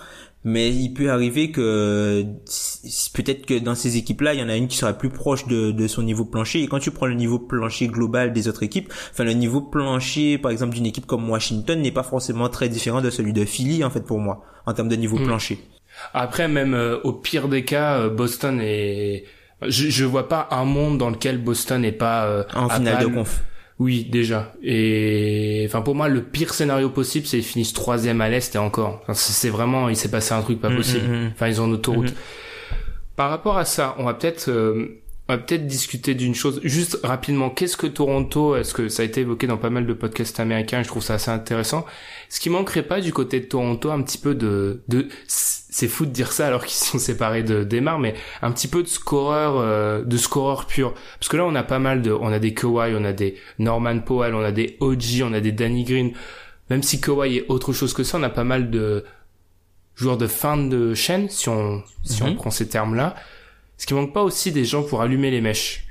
Mais 0.44 0.70
il 0.70 0.92
peut 0.92 1.11
arriver 1.11 1.52
que 1.52 2.24
peut-être 3.14 3.46
que 3.46 3.59
dans 3.59 3.76
ces 3.76 3.96
équipes-là, 3.96 4.35
il 4.35 4.40
y 4.40 4.42
en 4.42 4.48
a 4.48 4.57
une 4.57 4.66
qui 4.66 4.76
sera 4.76 4.92
plus 4.92 5.11
proche 5.11 5.46
de, 5.46 5.70
de 5.70 5.87
son 5.87 6.02
niveau 6.02 6.24
plancher. 6.24 6.62
Et 6.62 6.66
quand 6.68 6.81
tu 6.81 6.90
prends 6.90 7.07
le 7.07 7.14
niveau 7.14 7.38
plancher 7.38 7.87
global 7.87 8.33
des 8.33 8.48
autres 8.48 8.62
équipes, 8.64 8.92
enfin 9.12 9.22
le 9.24 9.35
niveau 9.35 9.61
plancher, 9.61 10.38
par 10.38 10.50
exemple, 10.50 10.74
d'une 10.74 10.87
équipe 10.87 11.07
comme 11.07 11.28
Washington 11.31 11.81
n'est 11.81 11.92
pas 11.92 12.02
forcément 12.02 12.48
très 12.48 12.68
différent 12.68 13.00
de 13.00 13.11
celui 13.11 13.33
de 13.33 13.44
Philly, 13.44 13.85
en 13.85 13.90
fait, 13.90 14.05
pour 14.05 14.18
moi, 14.18 14.44
en 14.66 14.72
termes 14.74 14.88
de 14.88 14.96
niveau 14.96 15.18
Mm. 15.18 15.24
plancher. 15.26 15.59
Après, 16.14 16.48
même 16.48 16.74
euh, 16.74 16.98
au 17.05 17.12
pire 17.12 17.48
des 17.48 17.64
cas, 17.64 17.98
euh, 17.98 18.11
Boston 18.11 18.61
est. 18.61 19.24
Je, 19.68 19.90
je 19.90 20.05
vois 20.05 20.28
pas 20.28 20.48
un 20.50 20.64
monde 20.64 20.98
dans 20.98 21.11
lequel 21.11 21.38
Boston 21.38 21.83
n'est 21.83 21.92
pas 21.92 22.24
euh, 22.26 22.42
En 22.55 22.68
finale 22.68 23.05
de 23.05 23.07
conf. 23.07 23.44
Oui, 23.82 24.04
déjà. 24.10 24.52
Et 24.62 25.64
enfin, 25.66 25.82
pour 25.82 25.94
moi, 25.96 26.08
le 26.08 26.22
pire 26.22 26.54
scénario 26.54 26.88
possible, 26.88 27.26
c'est 27.26 27.38
qu'ils 27.38 27.44
finissent 27.46 27.72
troisième 27.72 28.20
à 28.20 28.28
l'est 28.28 28.54
et 28.54 28.58
encore. 28.58 29.00
Enfin, 29.02 29.14
c'est 29.14 29.50
vraiment, 29.50 29.88
il 29.88 29.96
s'est 29.96 30.10
passé 30.10 30.34
un 30.34 30.42
truc 30.42 30.60
pas 30.60 30.70
Mm, 30.70 30.76
possible. 30.76 31.08
mm, 31.08 31.24
mm. 31.24 31.30
Enfin, 31.34 31.48
ils 31.48 31.60
ont 31.60 31.66
une 31.66 31.72
autoroute. 31.74 32.14
Par 33.16 33.28
rapport 33.30 33.58
à 33.58 33.64
ça, 33.64 33.94
on 33.98 34.04
va 34.04 34.14
peut-être, 34.14 34.48
euh, 34.48 35.01
on 35.32 35.36
va 35.36 35.42
peut-être 35.42 35.66
discuter 35.66 36.14
d'une 36.14 36.34
chose. 36.34 36.60
Juste 36.62 36.98
rapidement, 37.02 37.48
qu'est-ce 37.48 37.76
que 37.78 37.86
Toronto 37.86 38.54
Est-ce 38.54 38.74
que 38.74 38.88
ça 38.88 39.02
a 39.02 39.06
été 39.06 39.22
évoqué 39.22 39.46
dans 39.46 39.56
pas 39.56 39.70
mal 39.70 39.86
de 39.86 39.92
podcasts 39.94 40.38
américains 40.40 40.82
Je 40.82 40.88
trouve 40.88 41.02
ça 41.02 41.14
assez 41.14 41.30
intéressant. 41.30 41.86
Ce 42.28 42.38
qui 42.38 42.50
manquerait 42.50 42.82
pas 42.82 43.00
du 43.00 43.12
côté 43.14 43.40
de 43.40 43.46
Toronto, 43.46 43.90
un 43.90 44.02
petit 44.02 44.18
peu 44.18 44.34
de, 44.34 44.82
de, 44.88 45.08
c'est 45.26 45.88
fou 45.88 46.04
de 46.04 46.10
dire 46.10 46.32
ça 46.32 46.46
alors 46.48 46.64
qu'ils 46.66 46.76
sont 46.86 46.98
séparés 46.98 47.42
de 47.42 47.64
Demar, 47.64 47.98
mais 47.98 48.14
un 48.42 48.52
petit 48.52 48.68
peu 48.68 48.82
de 48.82 48.88
scoreur, 48.88 49.54
euh, 49.56 50.02
de 50.04 50.16
scoreur 50.18 50.66
pur. 50.66 50.92
Parce 51.18 51.28
que 51.30 51.36
là, 51.38 51.44
on 51.46 51.54
a 51.54 51.62
pas 51.62 51.78
mal 51.78 52.02
de, 52.02 52.12
on 52.12 52.30
a 52.30 52.38
des 52.38 52.52
Kawhi, 52.52 52.94
on 52.94 53.04
a 53.04 53.12
des 53.14 53.36
Norman 53.58 54.00
Powell, 54.00 54.34
on 54.34 54.44
a 54.44 54.52
des 54.52 54.76
OG, 54.80 55.22
on 55.24 55.32
a 55.32 55.40
des 55.40 55.52
Danny 55.52 55.84
Green. 55.84 56.12
Même 56.68 56.82
si 56.82 57.00
Kawhi 57.00 57.38
est 57.38 57.46
autre 57.48 57.72
chose 57.72 57.94
que 57.94 58.02
ça, 58.04 58.18
on 58.18 58.22
a 58.22 58.28
pas 58.30 58.44
mal 58.44 58.70
de 58.70 59.04
joueurs 59.94 60.16
de 60.18 60.26
fin 60.26 60.56
de 60.56 60.94
chaîne, 60.94 61.28
si 61.30 61.48
on, 61.48 61.82
si 62.02 62.22
on 62.22 62.28
Mhm. 62.30 62.36
prend 62.36 62.50
ces 62.50 62.68
termes-là. 62.68 63.14
Ce 63.82 63.86
qui 63.88 63.94
manque 63.94 64.12
pas 64.12 64.22
aussi 64.22 64.52
des 64.52 64.64
gens 64.64 64.84
pour 64.84 65.02
allumer 65.02 65.32
les 65.32 65.40
mèches. 65.40 65.88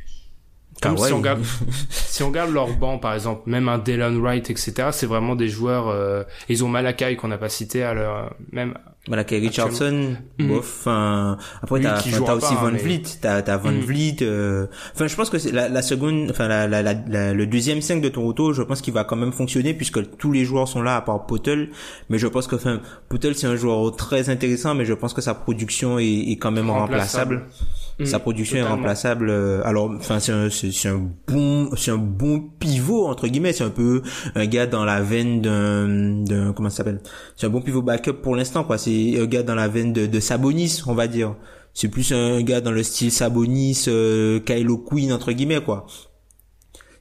Comme 0.82 0.95
Ah 0.97 1.01
ouais. 1.01 1.08
si 1.08 1.13
on 1.13 1.17
regarde, 1.17 1.43
si 1.89 2.23
on 2.23 2.27
regarde 2.30 2.51
leur 2.51 2.69
banc, 2.69 2.97
par 2.99 3.13
exemple, 3.13 3.49
même 3.49 3.67
un 3.67 3.80
Dylan 3.80 4.17
Wright, 4.17 4.49
etc., 4.49 4.91
c'est 4.93 5.08
vraiment 5.08 5.36
des 5.36 5.49
joueurs, 5.49 5.89
euh, 5.89 6.23
ils 6.47 6.63
ont 6.63 6.69
Malakai 6.69 7.17
qu'on 7.17 7.27
n'a 7.27 7.38
pas 7.38 7.49
cité 7.49 7.84
à 7.84 7.93
leur, 7.93 8.34
même, 8.54 8.77
Voilà, 9.08 9.24
Kay 9.24 9.40
Richardson, 9.40 10.16
bof, 10.38 10.60
enfin, 10.82 11.36
après 11.64 11.82
t'as, 11.82 11.98
aussi 12.36 12.54
Van 12.54 12.70
Vliet, 12.70 13.02
t'as, 13.20 13.42
t'as 13.42 13.58
Van 13.58 13.72
Mhm. 13.72 13.80
Vliet, 13.80 14.18
euh, 14.22 14.68
enfin, 14.94 15.08
je 15.08 15.16
pense 15.16 15.32
que 15.32 15.40
c'est 15.40 15.52
la, 15.52 15.70
la 15.70 15.82
seconde, 15.82 16.28
enfin, 16.30 16.48
la, 16.48 16.68
la, 16.68 16.84
la, 16.84 17.34
le 17.34 17.48
deuxième 17.48 17.82
5 17.82 18.00
de 18.00 18.10
Toronto, 18.10 18.54
je 18.54 18.62
pense 18.62 18.80
qu'il 18.80 18.94
va 18.94 19.04
quand 19.04 19.16
même 19.16 19.34
fonctionner 19.34 19.74
puisque 19.74 20.18
tous 20.18 20.32
les 20.32 20.46
joueurs 20.46 20.68
sont 20.68 20.84
là 20.84 20.98
à 20.98 21.02
part 21.02 21.26
Potel, 21.26 21.70
mais 22.12 22.20
je 22.20 22.28
pense 22.28 22.46
que, 22.46 22.56
enfin, 22.56 22.80
Potel 23.10 23.34
c'est 23.34 23.48
un 23.48 23.56
joueur 23.56 23.96
très 23.96 24.30
intéressant, 24.30 24.76
mais 24.76 24.86
je 24.86 24.94
pense 24.94 25.16
que 25.16 25.22
sa 25.22 25.34
production 25.34 25.98
est, 25.98 26.06
est 26.06 26.38
quand 26.38 26.52
même 26.52 26.70
Remplaçable. 26.70 27.48
Remplaçable. 27.91 28.08
Sa 28.10 28.19
production 28.19 28.58
est 28.58 28.63
remplaçable. 28.63 29.30
euh, 29.30 29.62
Alors, 29.63 29.91
enfin, 29.91 30.19
c'est 30.19 30.32
un, 30.32 30.49
c'est, 30.49 30.71
c'est 30.71 30.89
un 30.89 31.01
bon, 31.27 31.69
c'est 31.75 31.91
un 31.91 31.97
bon 31.97 32.39
pivot 32.60 33.08
entre 33.08 33.27
guillemets. 33.27 33.54
C'est 33.54 33.63
un 33.63 33.69
peu 33.69 34.01
un 34.36 34.45
gars 34.45 34.67
dans 34.67 34.86
la 34.86 35.01
veine 35.01 35.41
d'un, 35.41 35.88
d'un 36.23 36.54
comment 36.54 36.69
ça 36.69 36.77
s'appelle? 36.77 37.01
C'est 37.36 37.47
un 37.47 37.49
bon 37.49 37.62
pivot 37.62 37.82
backup 37.82 38.13
pour 38.21 38.36
l'instant, 38.36 38.63
quoi. 38.63 38.77
C'est 38.77 39.19
un 39.19 39.25
gars 39.25 39.43
dans 39.43 39.56
la 39.56 39.67
veine 39.67 39.93
de, 39.93 40.06
de 40.08 40.19
Sabonis, 40.19 40.82
on 40.88 40.93
va 40.93 41.08
dire. 41.08 41.36
C'est 41.73 41.88
plus 41.88 42.12
un 42.12 42.41
gars 42.41 42.60
dans 42.62 42.71
le 42.71 42.84
style 42.84 43.12
Sabonis, 43.12 43.86
euh, 43.88 44.39
Kylo 44.41 44.77
Quinn 44.77 45.13
entre 45.13 45.32
guillemets, 45.32 45.62
quoi. 45.62 45.86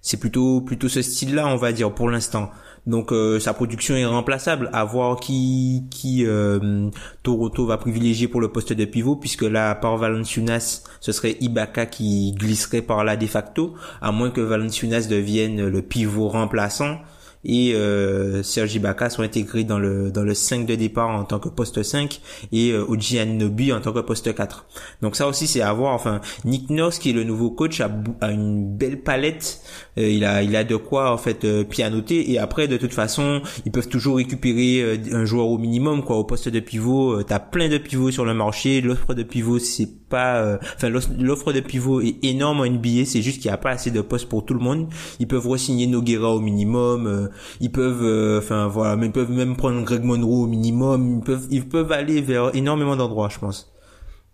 C'est 0.03 0.17
plutôt 0.19 0.61
plutôt 0.61 0.89
ce 0.89 1.03
style-là, 1.03 1.47
on 1.49 1.57
va 1.57 1.73
dire, 1.73 1.93
pour 1.93 2.09
l'instant. 2.09 2.51
Donc 2.87 3.13
euh, 3.13 3.39
sa 3.41 3.55
production 3.55 3.95
est 3.95 4.05
remplaçable. 4.05 4.71
À 4.73 4.85
voir 4.85 5.21
qui 5.21 5.85
qui 5.91 6.25
euh, 6.27 6.91
Toronto 7.23 7.67
va 7.67 7.77
privilégier 7.77 8.29
pour 8.29 8.41
le 8.41 8.49
poste 8.49 8.73
de 8.73 8.85
pivot, 8.85 9.17
puisque 9.17 9.43
là, 9.43 9.75
par 9.75 9.97
Valanciunas, 9.97 10.83
ce 11.01 11.13
serait 11.13 11.37
Ibaka 11.41 11.87
qui 11.87 12.33
glisserait 12.33 12.83
par 12.83 13.05
là 13.05 13.17
de 13.17 13.27
facto, 13.27 13.75
à 14.01 14.13
moins 14.13 14.31
que 14.31 14.41
Valanciunas 14.41 15.07
devienne 15.09 15.69
le 15.69 15.83
pivot 15.83 16.29
remplaçant 16.29 16.99
et 17.45 17.75
euh, 17.75 18.43
Sergi 18.43 18.77
Ibaka 18.77 19.11
sont 19.11 19.23
intégrés 19.23 19.65
dans 19.65 19.79
le 19.79 20.11
dans 20.11 20.23
le 20.23 20.35
5 20.35 20.67
de 20.67 20.75
départ 20.75 21.09
en 21.09 21.25
tant 21.25 21.39
que 21.39 21.49
poste 21.49 21.83
5 21.83 22.21
et 22.53 22.73
euh, 22.73 22.85
Oji 22.87 23.21
en 23.21 23.81
tant 23.81 23.93
que 23.93 24.01
poste 24.01 24.35
4. 24.35 24.67
Donc 25.03 25.17
ça 25.17 25.27
aussi 25.27 25.47
c'est 25.47 25.63
à 25.63 25.73
voir. 25.73 25.95
Enfin, 25.95 26.21
Nick 26.45 26.71
Nurse 26.71 26.99
qui 26.99 27.11
est 27.11 27.13
le 27.13 27.25
nouveau 27.25 27.51
coach 27.51 27.81
a, 27.81 27.91
une 28.31 28.77
belle 28.77 29.03
palette. 29.03 29.61
Euh, 29.99 30.09
il 30.09 30.25
a 30.25 30.43
il 30.43 30.55
a 30.57 30.65
de 30.65 30.77
quoi 30.77 31.13
en 31.13 31.17
fait 31.17 31.45
euh, 31.45 31.65
pianoter 31.65 32.31
et 32.31 32.39
après 32.39 32.69
de 32.69 32.77
toute 32.77 32.93
façon 32.93 33.43
ils 33.65 33.73
peuvent 33.73 33.89
toujours 33.89 34.17
récupérer 34.17 34.83
euh, 34.83 34.97
un 35.13 35.25
joueur 35.25 35.49
au 35.49 35.59
minimum 35.59 36.05
quoi 36.05 36.17
au 36.17 36.25
poste 36.25 36.49
de 36.49 36.61
pivot. 36.61 37.23
T'as 37.23 37.41
plein 37.41 37.69
de 37.69 37.79
pivots 37.79 38.11
sur 38.11 38.25
le 38.25 38.35
marché. 38.35 38.81
L'offre 38.81 39.15
de 39.15 39.23
pivot 39.23 39.59
c'est 39.59 39.89
pas 40.09 40.59
enfin 40.77 40.89
l'offre 40.89 41.53
de 41.53 41.61
pivot 41.61 42.01
est 42.01 42.17
énorme 42.25 42.61
en 42.61 42.67
NBA. 42.67 43.05
C'est 43.07 43.23
juste 43.23 43.41
qu'il 43.41 43.51
n'y 43.51 43.55
a 43.55 43.59
pas 43.59 43.71
assez 43.71 43.91
de 43.91 44.01
postes 44.01 44.29
pour 44.29 44.45
tout 44.45 44.55
le 44.55 44.61
monde. 44.61 44.89
Ils 45.21 45.29
peuvent 45.29 45.47
re-signer 45.47 45.87
Noguera 45.87 46.35
au 46.35 46.41
minimum 46.41 47.30
ils 47.61 47.73
peuvent 47.73 48.03
euh, 48.03 48.39
enfin 48.39 48.67
voilà 48.69 48.97
mais 48.97 49.11
peuvent 49.11 49.31
même 49.31 49.57
prendre 49.57 49.83
Greg 49.83 50.03
Monroe 50.03 50.45
au 50.45 50.47
minimum. 50.47 51.19
Ils 51.19 51.25
peuvent 51.25 51.47
ils 51.51 51.69
peuvent 51.69 51.93
aller 51.93 52.21
vers 52.21 52.55
énormément 52.55 52.97
d'endroits 52.97 53.29
je 53.29 53.39
pense. 53.39 53.73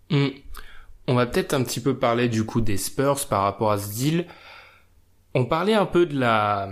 Hmm. 0.09 0.27
on 1.07 1.15
va 1.15 1.25
peut-être 1.25 1.53
un 1.53 1.63
petit 1.63 1.81
peu 1.81 1.97
parler 1.97 2.29
du 2.29 2.45
coup 2.45 2.61
des 2.61 2.77
Spurs 2.77 3.27
par 3.27 3.43
rapport 3.43 3.71
à 3.71 3.77
ce 3.77 3.93
deal. 3.93 4.25
On 5.33 5.45
parlait 5.45 5.73
un 5.73 5.85
peu 5.85 6.05
de 6.05 6.17
la 6.17 6.69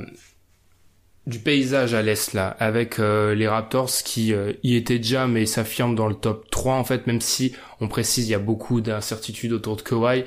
du 1.27 1.39
paysage 1.39 1.93
à 1.93 2.01
l'est 2.01 2.33
là 2.33 2.55
avec 2.59 2.99
euh, 2.99 3.33
les 3.33 3.47
Raptors 3.47 3.89
qui 4.05 4.33
euh, 4.33 4.53
y 4.63 4.75
étaient 4.75 4.99
déjà 4.99 5.27
mais 5.27 5.45
s'affirment 5.45 5.95
dans 5.95 6.07
le 6.07 6.15
top 6.15 6.49
3 6.51 6.75
en 6.75 6.83
fait 6.83 7.07
même 7.07 7.21
si 7.21 7.53
on 7.81 7.87
précise 7.87 8.27
il 8.27 8.31
y 8.31 8.35
a 8.35 8.39
beaucoup 8.39 8.81
d'incertitudes 8.81 9.51
autour 9.51 9.75
de 9.75 9.81
Kawhi. 9.81 10.23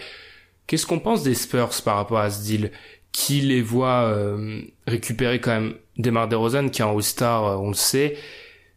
Qu'est-ce 0.67 0.87
qu'on 0.87 0.99
pense 0.99 1.23
des 1.23 1.35
Spurs 1.35 1.71
par 1.83 1.97
rapport 1.97 2.19
à 2.19 2.31
ce 2.31 2.43
deal? 2.43 2.73
Qui 3.19 3.41
les 3.41 3.63
voit 3.63 4.05
euh, 4.05 4.63
récupérer 4.87 5.41
quand 5.41 5.51
même 5.51 5.75
Demar 5.97 6.29
DeRozan 6.29 6.69
qui 6.69 6.83
est 6.83 6.85
un 6.85 6.93
All-Star, 6.93 7.45
euh, 7.45 7.57
on 7.57 7.69
le 7.71 7.75
sait. 7.75 8.17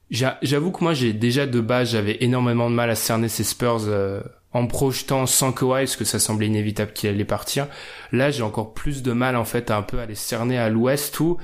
J'avoue 0.09 0.71
que 0.71 0.83
moi 0.83 0.95
j'ai 0.95 1.13
déjà 1.13 1.45
de 1.45 1.61
base 1.61 1.91
j'avais 1.91 2.17
énormément 2.21 2.67
de 2.67 2.73
mal 2.73 2.89
à 2.89 2.95
cerner 2.95 3.29
ces 3.29 3.43
Spurs 3.43 3.83
euh, 3.85 4.19
en 4.51 4.65
projetant 4.65 5.27
sans 5.27 5.51
Kawhi 5.51 5.83
parce 5.83 5.95
que 5.95 6.05
ça 6.05 6.17
semblait 6.17 6.47
inévitable 6.47 6.91
qu'il 6.91 7.11
allait 7.11 7.23
partir. 7.23 7.67
Là 8.11 8.31
j'ai 8.31 8.41
encore 8.41 8.73
plus 8.73 9.03
de 9.03 9.11
mal 9.11 9.35
en 9.35 9.45
fait 9.45 9.69
à 9.69 9.77
un 9.77 9.83
peu 9.83 9.99
à 9.99 10.07
les 10.07 10.15
cerner 10.15 10.57
à 10.57 10.69
l'Ouest 10.69 11.19
où 11.19 11.37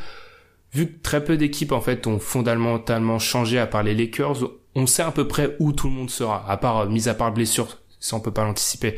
vu 0.74 0.88
que 0.88 1.00
très 1.04 1.24
peu 1.24 1.38
d'équipes 1.38 1.74
en 1.74 1.82
fait 1.82 2.08
ont 2.08 2.18
fondamentalement 2.18 3.20
changé 3.20 3.60
à 3.60 3.68
part 3.68 3.84
les 3.84 3.94
Lakers, 3.94 4.50
on 4.74 4.88
sait 4.88 5.04
à 5.04 5.12
peu 5.12 5.28
près 5.28 5.56
où 5.60 5.72
tout 5.72 5.88
le 5.88 5.94
monde 5.94 6.10
sera 6.10 6.50
à 6.50 6.58
part 6.58 6.90
mis 6.90 7.08
à 7.08 7.14
part 7.14 7.32
blessure, 7.32 7.78
ça 8.00 8.16
on 8.16 8.22
peut 8.22 8.34
pas 8.34 8.44
l'anticiper. 8.44 8.98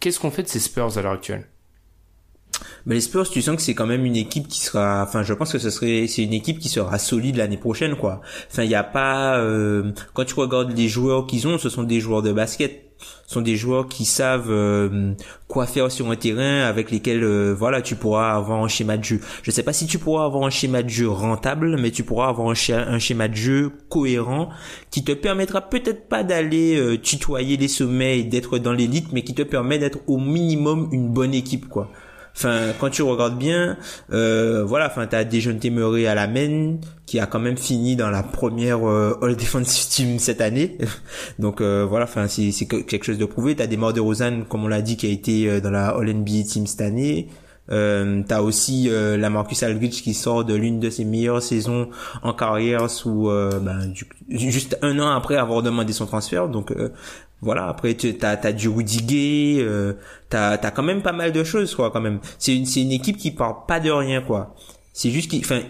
Qu'est-ce 0.00 0.18
qu'on 0.18 0.30
fait 0.30 0.44
de 0.44 0.48
ces 0.48 0.60
Spurs 0.60 0.96
à 0.96 1.02
l'heure 1.02 1.12
actuelle? 1.12 1.51
Mais 2.86 2.96
les 2.96 3.00
Spurs, 3.00 3.28
tu 3.28 3.42
sens 3.42 3.56
que 3.56 3.62
c'est 3.62 3.74
quand 3.74 3.86
même 3.86 4.04
une 4.04 4.16
équipe 4.16 4.48
qui 4.48 4.60
sera, 4.60 5.02
enfin, 5.02 5.22
je 5.22 5.32
pense 5.34 5.52
que 5.52 5.58
ce 5.58 5.70
serait, 5.70 6.06
c'est 6.08 6.22
une 6.22 6.32
équipe 6.32 6.58
qui 6.58 6.68
sera 6.68 6.98
solide 6.98 7.36
l'année 7.36 7.56
prochaine, 7.56 7.96
quoi. 7.96 8.20
Enfin, 8.50 8.64
il 8.64 8.70
y 8.70 8.74
a 8.74 8.84
pas, 8.84 9.38
euh, 9.38 9.92
quand 10.14 10.24
tu 10.24 10.34
regardes 10.34 10.76
les 10.76 10.88
joueurs 10.88 11.26
qu'ils 11.26 11.46
ont, 11.46 11.58
ce 11.58 11.68
sont 11.68 11.84
des 11.84 12.00
joueurs 12.00 12.22
de 12.22 12.32
basket, 12.32 12.88
ce 13.26 13.34
sont 13.34 13.40
des 13.40 13.56
joueurs 13.56 13.88
qui 13.88 14.04
savent 14.04 14.50
euh, 14.50 15.12
quoi 15.48 15.66
faire 15.66 15.90
sur 15.90 16.10
un 16.10 16.16
terrain 16.16 16.62
avec 16.62 16.90
lesquels, 16.90 17.24
euh, 17.24 17.52
voilà, 17.52 17.82
tu 17.82 17.96
pourras 17.96 18.34
avoir 18.34 18.62
un 18.62 18.68
schéma 18.68 18.96
de 18.96 19.04
jeu. 19.04 19.20
Je 19.42 19.50
sais 19.50 19.62
pas 19.62 19.72
si 19.72 19.86
tu 19.86 19.98
pourras 19.98 20.24
avoir 20.24 20.44
un 20.44 20.50
schéma 20.50 20.82
de 20.82 20.88
jeu 20.88 21.08
rentable, 21.08 21.76
mais 21.80 21.90
tu 21.90 22.04
pourras 22.04 22.28
avoir 22.28 22.48
un, 22.48 22.54
un 22.72 22.98
schéma 22.98 23.28
de 23.28 23.34
jeu 23.34 23.72
cohérent 23.88 24.50
qui 24.90 25.02
te 25.02 25.12
permettra 25.12 25.62
peut-être 25.62 26.08
pas 26.08 26.22
d'aller 26.22 26.98
tutoyer 27.02 27.56
les 27.56 27.68
sommets 27.68 28.20
et 28.20 28.24
d'être 28.24 28.58
dans 28.58 28.72
l'élite, 28.72 29.12
mais 29.12 29.22
qui 29.22 29.34
te 29.34 29.42
permet 29.42 29.78
d'être 29.78 29.98
au 30.06 30.18
minimum 30.18 30.88
une 30.92 31.08
bonne 31.08 31.34
équipe, 31.34 31.68
quoi. 31.68 31.90
Enfin, 32.34 32.72
quand 32.80 32.90
tu 32.90 33.02
regardes 33.02 33.38
bien, 33.38 33.76
euh, 34.12 34.64
voilà, 34.64 34.86
enfin, 34.86 35.06
t'as 35.06 35.24
Dejounte 35.24 35.60
Temeray 35.60 36.06
à 36.06 36.14
la 36.14 36.26
main 36.26 36.76
qui 37.06 37.20
a 37.20 37.26
quand 37.26 37.40
même 37.40 37.58
fini 37.58 37.94
dans 37.94 38.10
la 38.10 38.22
première 38.22 38.88
euh, 38.88 39.18
All 39.20 39.36
Defensive 39.36 39.88
Team 39.90 40.18
cette 40.18 40.40
année. 40.40 40.78
Donc 41.38 41.60
euh, 41.60 41.84
voilà, 41.88 42.04
enfin, 42.04 42.26
c'est 42.28 42.66
quelque 42.66 43.04
chose 43.04 43.18
de 43.18 43.26
prouvé. 43.26 43.54
T'as 43.54 43.66
des 43.66 43.76
morts 43.76 43.92
de 43.92 44.00
Rosanne, 44.00 44.44
comme 44.48 44.64
on 44.64 44.68
l'a 44.68 44.82
dit, 44.82 44.96
qui 44.96 45.06
a 45.06 45.10
été 45.10 45.48
euh, 45.48 45.60
dans 45.60 45.70
la 45.70 45.88
All 45.88 46.08
NBA 46.08 46.44
Team 46.48 46.66
cette 46.66 46.80
année. 46.80 47.28
Euh, 47.70 48.22
t'as 48.26 48.40
aussi 48.40 48.88
euh, 48.88 49.16
la 49.16 49.30
Marcus 49.30 49.62
Aldridge 49.62 50.02
qui 50.02 50.14
sort 50.14 50.44
de 50.44 50.54
l'une 50.54 50.80
de 50.80 50.90
ses 50.90 51.04
meilleures 51.04 51.42
saisons 51.42 51.90
en 52.22 52.32
carrière 52.32 52.90
sous 52.90 53.30
ben, 53.30 53.92
juste 54.28 54.76
un 54.82 54.98
an 54.98 55.10
après 55.10 55.36
avoir 55.36 55.62
demandé 55.62 55.92
son 55.92 56.06
transfert 56.06 56.48
donc 56.48 56.74
voilà 57.42 57.66
après 57.66 57.94
tu 57.94 58.16
as 58.22 58.36
t'as 58.36 58.52
du 58.52 58.68
Rudy 58.68 59.02
Gay 59.02 59.56
euh, 59.62 59.94
t'as 60.30 60.56
t'as 60.56 60.70
quand 60.70 60.84
même 60.84 61.02
pas 61.02 61.12
mal 61.12 61.32
de 61.32 61.44
choses 61.44 61.74
quoi 61.74 61.90
quand 61.90 62.00
même. 62.00 62.20
C'est 62.38 62.56
une 62.56 62.64
c'est 62.66 62.80
une 62.82 62.92
équipe 62.92 63.16
qui 63.16 63.32
part 63.32 63.66
pas 63.66 63.80
de 63.80 63.90
rien 63.90 64.22
quoi. 64.22 64.54
C'est 64.92 65.10
juste 65.10 65.30
qui 65.30 65.40
enfin 65.40 65.60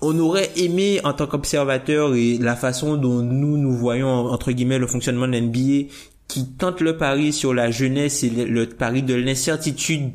on 0.00 0.18
aurait 0.20 0.50
aimé 0.56 1.00
en 1.04 1.12
tant 1.12 1.26
qu'observateur 1.26 2.14
et 2.14 2.38
la 2.38 2.54
façon 2.54 2.96
dont 2.96 3.22
nous 3.22 3.58
nous 3.58 3.76
voyons 3.76 4.08
entre 4.08 4.52
guillemets 4.52 4.78
le 4.78 4.86
fonctionnement 4.86 5.26
de 5.26 5.36
l'NBA 5.36 5.92
qui 6.28 6.46
tente 6.46 6.80
le 6.80 6.96
pari 6.96 7.32
sur 7.32 7.52
la 7.52 7.70
jeunesse 7.70 8.22
et 8.22 8.30
le 8.30 8.66
pari 8.68 9.02
de 9.02 9.14
l'incertitude 9.14 10.12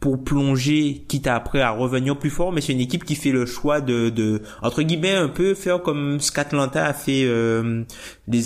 pour 0.00 0.22
plonger, 0.22 1.04
quitte 1.08 1.26
après 1.26 1.60
à 1.60 1.70
revenir 1.70 2.16
plus 2.16 2.30
fort, 2.30 2.52
mais 2.52 2.60
c'est 2.60 2.72
une 2.72 2.80
équipe 2.80 3.04
qui 3.04 3.16
fait 3.16 3.32
le 3.32 3.46
choix 3.46 3.80
de, 3.80 4.10
de 4.10 4.42
entre 4.62 4.82
guillemets, 4.82 5.14
un 5.14 5.28
peu 5.28 5.54
faire 5.54 5.82
comme 5.82 6.20
ce 6.20 6.30
qu'Atlanta 6.30 6.84
a 6.84 6.92
fait 6.92 7.24
euh, 7.24 7.82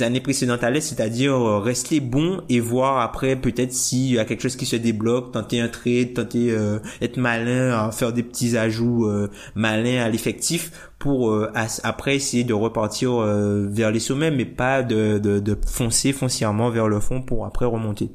années 0.01 0.21
précédentes 0.21 0.65
à 0.65 0.71
l'Est, 0.71 0.81
c'est-à-dire 0.81 1.35
euh, 1.35 1.59
rester 1.59 2.01
bon 2.01 2.41
et 2.49 2.59
voir 2.59 3.01
après 3.01 3.37
peut-être 3.37 3.73
s'il 3.73 4.12
y 4.15 4.19
a 4.19 4.25
quelque 4.25 4.41
chose 4.41 4.57
qui 4.57 4.65
se 4.65 4.77
débloque, 4.77 5.33
tenter 5.33 5.61
un 5.61 5.69
trade, 5.69 6.15
tenter 6.15 6.53
euh, 6.53 6.79
être 7.03 7.19
malin, 7.19 7.91
faire 7.91 8.15
des 8.15 8.23
petits 8.23 8.57
ajouts 8.57 9.07
euh, 9.07 9.29
malins 9.55 10.03
à 10.03 10.09
l'effectif 10.09 10.91
pour 10.99 11.37
après 11.83 12.15
essayer 12.15 12.45
de 12.45 12.55
repartir 12.55 13.17
vers 13.17 13.91
les 13.91 13.99
sommets, 13.99 14.31
mais 14.31 14.45
pas 14.45 14.85
de, 14.85 15.19
de 15.19 15.59
foncer 15.67 16.12
foncièrement 16.12 16.71
vers 16.71 16.87
le 16.87 17.01
fond 17.01 17.23
pour 17.23 17.45
après 17.45 17.67
remonter. 17.67 18.11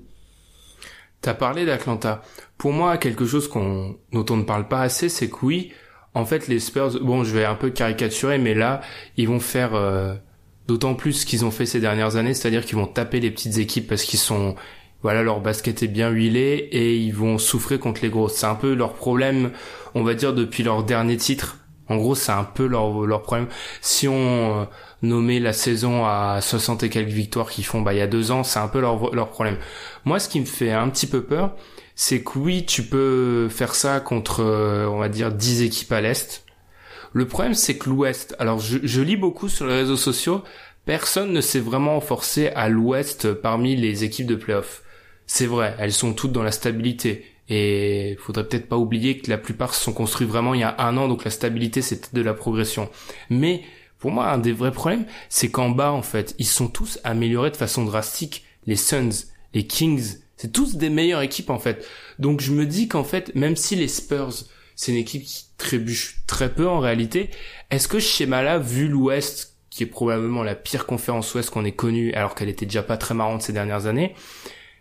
T'as 1.21 1.33
parlé 1.33 1.65
d'Atlanta. 1.65 2.21
Pour 2.57 2.73
moi, 2.73 2.97
quelque 2.97 3.25
chose 3.25 3.47
qu'on, 3.47 3.97
dont 4.13 4.25
on 4.29 4.37
ne 4.37 4.43
parle 4.43 4.67
pas 4.67 4.81
assez, 4.81 5.09
c'est 5.09 5.29
que 5.29 5.37
oui, 5.43 5.71
en 6.13 6.25
fait, 6.25 6.47
les 6.47 6.59
Spurs, 6.59 6.99
bon, 7.01 7.23
je 7.23 7.33
vais 7.33 7.45
un 7.45 7.55
peu 7.55 7.69
caricaturer, 7.69 8.37
mais 8.37 8.53
là, 8.53 8.81
ils 9.17 9.27
vont 9.27 9.39
faire 9.39 9.75
euh, 9.75 10.13
d'autant 10.67 10.95
plus 10.95 11.13
ce 11.13 11.25
qu'ils 11.25 11.45
ont 11.45 11.51
fait 11.51 11.65
ces 11.65 11.79
dernières 11.79 12.15
années, 12.15 12.33
c'est-à-dire 12.33 12.65
qu'ils 12.65 12.77
vont 12.77 12.87
taper 12.87 13.19
les 13.19 13.31
petites 13.31 13.57
équipes 13.57 13.87
parce 13.87 14.03
qu'ils 14.03 14.19
sont, 14.19 14.55
voilà, 15.01 15.23
leur 15.23 15.41
basket 15.41 15.83
est 15.83 15.87
bien 15.87 16.09
huilé 16.09 16.69
et 16.71 16.95
ils 16.97 17.13
vont 17.13 17.37
souffrir 17.37 17.79
contre 17.79 18.01
les 18.01 18.09
grosses. 18.09 18.35
C'est 18.35 18.45
un 18.47 18.55
peu 18.55 18.73
leur 18.73 18.93
problème, 18.93 19.51
on 19.95 20.03
va 20.03 20.13
dire, 20.13 20.33
depuis 20.33 20.63
leur 20.63 20.83
dernier 20.83 21.17
titre. 21.17 21.57
En 21.89 21.97
gros, 21.97 22.15
c'est 22.15 22.31
un 22.31 22.43
peu 22.43 22.65
leur, 22.67 23.01
leur 23.01 23.21
problème. 23.21 23.47
Si 23.81 24.07
on 24.07 24.67
nommait 25.01 25.39
la 25.39 25.53
saison 25.53 26.05
à 26.05 26.39
60 26.41 26.83
et 26.83 26.89
quelques 26.89 27.09
victoires 27.09 27.49
qu'ils 27.49 27.65
font 27.65 27.81
bah, 27.81 27.93
il 27.93 27.97
y 27.97 28.01
a 28.01 28.07
deux 28.07 28.31
ans, 28.31 28.43
c'est 28.43 28.59
un 28.59 28.67
peu 28.67 28.79
leur, 28.79 29.13
leur 29.13 29.29
problème. 29.29 29.57
Moi, 30.05 30.19
ce 30.19 30.29
qui 30.29 30.39
me 30.39 30.45
fait 30.45 30.71
un 30.71 30.89
petit 30.89 31.07
peu 31.07 31.23
peur, 31.23 31.55
c'est 31.95 32.23
que 32.23 32.37
oui, 32.37 32.65
tu 32.65 32.83
peux 32.83 33.49
faire 33.49 33.75
ça 33.75 33.99
contre, 33.99 34.43
euh, 34.43 34.87
on 34.87 34.97
va 34.97 35.09
dire, 35.09 35.31
10 35.31 35.63
équipes 35.63 35.91
à 35.91 36.01
l'Est. 36.01 36.43
Le 37.13 37.27
problème, 37.27 37.53
c'est 37.53 37.77
que 37.77 37.89
l'Ouest, 37.89 38.35
alors 38.39 38.59
je, 38.59 38.79
je, 38.83 39.01
lis 39.01 39.17
beaucoup 39.17 39.49
sur 39.49 39.65
les 39.65 39.73
réseaux 39.73 39.97
sociaux, 39.97 40.43
personne 40.85 41.31
ne 41.31 41.41
s'est 41.41 41.59
vraiment 41.59 41.99
forcé 42.01 42.49
à 42.49 42.69
l'Ouest 42.69 43.33
parmi 43.33 43.75
les 43.75 44.03
équipes 44.03 44.27
de 44.27 44.35
playoff. 44.35 44.83
C'est 45.25 45.45
vrai, 45.45 45.75
elles 45.79 45.93
sont 45.93 46.13
toutes 46.13 46.31
dans 46.31 46.43
la 46.43 46.51
stabilité. 46.51 47.25
Et 47.49 48.17
faudrait 48.19 48.45
peut-être 48.45 48.67
pas 48.67 48.77
oublier 48.77 49.19
que 49.19 49.29
la 49.29 49.37
plupart 49.37 49.73
se 49.73 49.83
sont 49.83 49.93
construits 49.93 50.27
vraiment 50.27 50.53
il 50.53 50.59
y 50.59 50.63
a 50.63 50.75
un 50.79 50.97
an, 50.97 51.07
donc 51.07 51.23
la 51.23 51.31
stabilité 51.31 51.81
c'est 51.81 52.13
de 52.13 52.21
la 52.21 52.33
progression. 52.33 52.89
Mais 53.29 53.61
pour 53.99 54.11
moi, 54.11 54.31
un 54.31 54.37
des 54.37 54.51
vrais 54.51 54.71
problèmes, 54.71 55.05
c'est 55.29 55.49
qu'en 55.49 55.69
bas, 55.69 55.91
en 55.91 56.01
fait, 56.01 56.35
ils 56.37 56.45
sont 56.45 56.67
tous 56.67 56.99
améliorés 57.03 57.51
de 57.51 57.57
façon 57.57 57.83
drastique. 57.83 58.45
Les 58.65 58.75
Suns, 58.75 59.25
les 59.53 59.65
Kings, 59.65 60.17
c'est 60.37 60.51
tous 60.51 60.75
des 60.75 60.89
meilleures 60.89 61.21
équipes 61.21 61.49
en 61.49 61.59
fait. 61.59 61.85
Donc 62.19 62.41
je 62.41 62.51
me 62.51 62.65
dis 62.65 62.87
qu'en 62.87 63.03
fait, 63.03 63.33
même 63.35 63.55
si 63.55 63.75
les 63.75 63.87
Spurs, 63.87 64.33
c'est 64.75 64.91
une 64.91 64.97
équipe 64.97 65.23
qui 65.23 65.45
trébuche 65.57 66.21
très 66.27 66.53
peu 66.53 66.67
en 66.67 66.79
réalité, 66.79 67.31
est-ce 67.71 67.87
que 67.87 67.99
ce 67.99 68.07
schéma-là, 68.07 68.59
vu 68.59 68.87
l'Ouest, 68.87 69.55
qui 69.71 69.83
est 69.83 69.87
probablement 69.87 70.43
la 70.43 70.55
pire 70.55 70.85
conférence 70.85 71.33
Ouest 71.33 71.49
qu'on 71.49 71.65
ait 71.65 71.71
connue, 71.71 72.13
alors 72.13 72.35
qu'elle 72.35 72.49
était 72.49 72.65
déjà 72.65 72.83
pas 72.83 72.97
très 72.97 73.15
marrante 73.15 73.41
ces 73.41 73.53
dernières 73.53 73.87
années, 73.87 74.13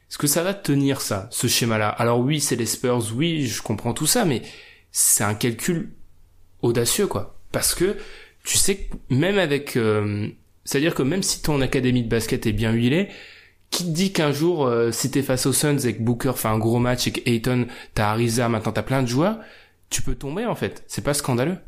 est-ce 0.08 0.18
que 0.18 0.26
ça 0.26 0.42
va 0.42 0.54
tenir 0.54 1.00
ça, 1.00 1.28
ce 1.32 1.46
schéma-là? 1.46 1.88
Alors 1.88 2.20
oui, 2.20 2.40
c'est 2.40 2.56
les 2.56 2.66
Spurs, 2.66 3.02
oui, 3.14 3.46
je 3.46 3.62
comprends 3.62 3.94
tout 3.94 4.06
ça, 4.06 4.24
mais 4.24 4.42
c'est 4.92 5.24
un 5.24 5.34
calcul 5.34 5.90
audacieux 6.60 7.06
quoi. 7.06 7.40
Parce 7.50 7.74
que 7.74 7.96
tu 8.46 8.56
sais 8.56 8.76
que 8.76 8.94
même 9.10 9.38
avec... 9.38 9.76
Euh, 9.76 10.28
c'est-à-dire 10.64 10.94
que 10.94 11.02
même 11.02 11.22
si 11.22 11.42
ton 11.42 11.60
académie 11.60 12.02
de 12.02 12.08
basket 12.08 12.46
est 12.46 12.52
bien 12.52 12.72
huilée, 12.72 13.08
qui 13.70 13.84
te 13.84 13.90
dit 13.90 14.12
qu'un 14.12 14.32
jour, 14.32 14.66
euh, 14.66 14.92
si 14.92 15.10
t'es 15.10 15.22
face 15.22 15.46
aux 15.46 15.52
Suns 15.52 15.78
et 15.78 15.96
que 15.96 16.02
Booker 16.02 16.32
fait 16.36 16.48
un 16.48 16.58
gros 16.58 16.78
match 16.78 17.08
et 17.08 17.12
que 17.12 17.28
Ayton, 17.28 17.66
t'as 17.94 18.10
Ariza, 18.10 18.48
maintenant 18.48 18.72
t'as 18.72 18.82
plein 18.82 19.02
de 19.02 19.08
joueurs, 19.08 19.38
tu 19.90 20.00
peux 20.00 20.14
tomber 20.14 20.46
en 20.46 20.54
fait. 20.54 20.84
C'est 20.86 21.02
pas 21.02 21.12
scandaleux. 21.12 21.58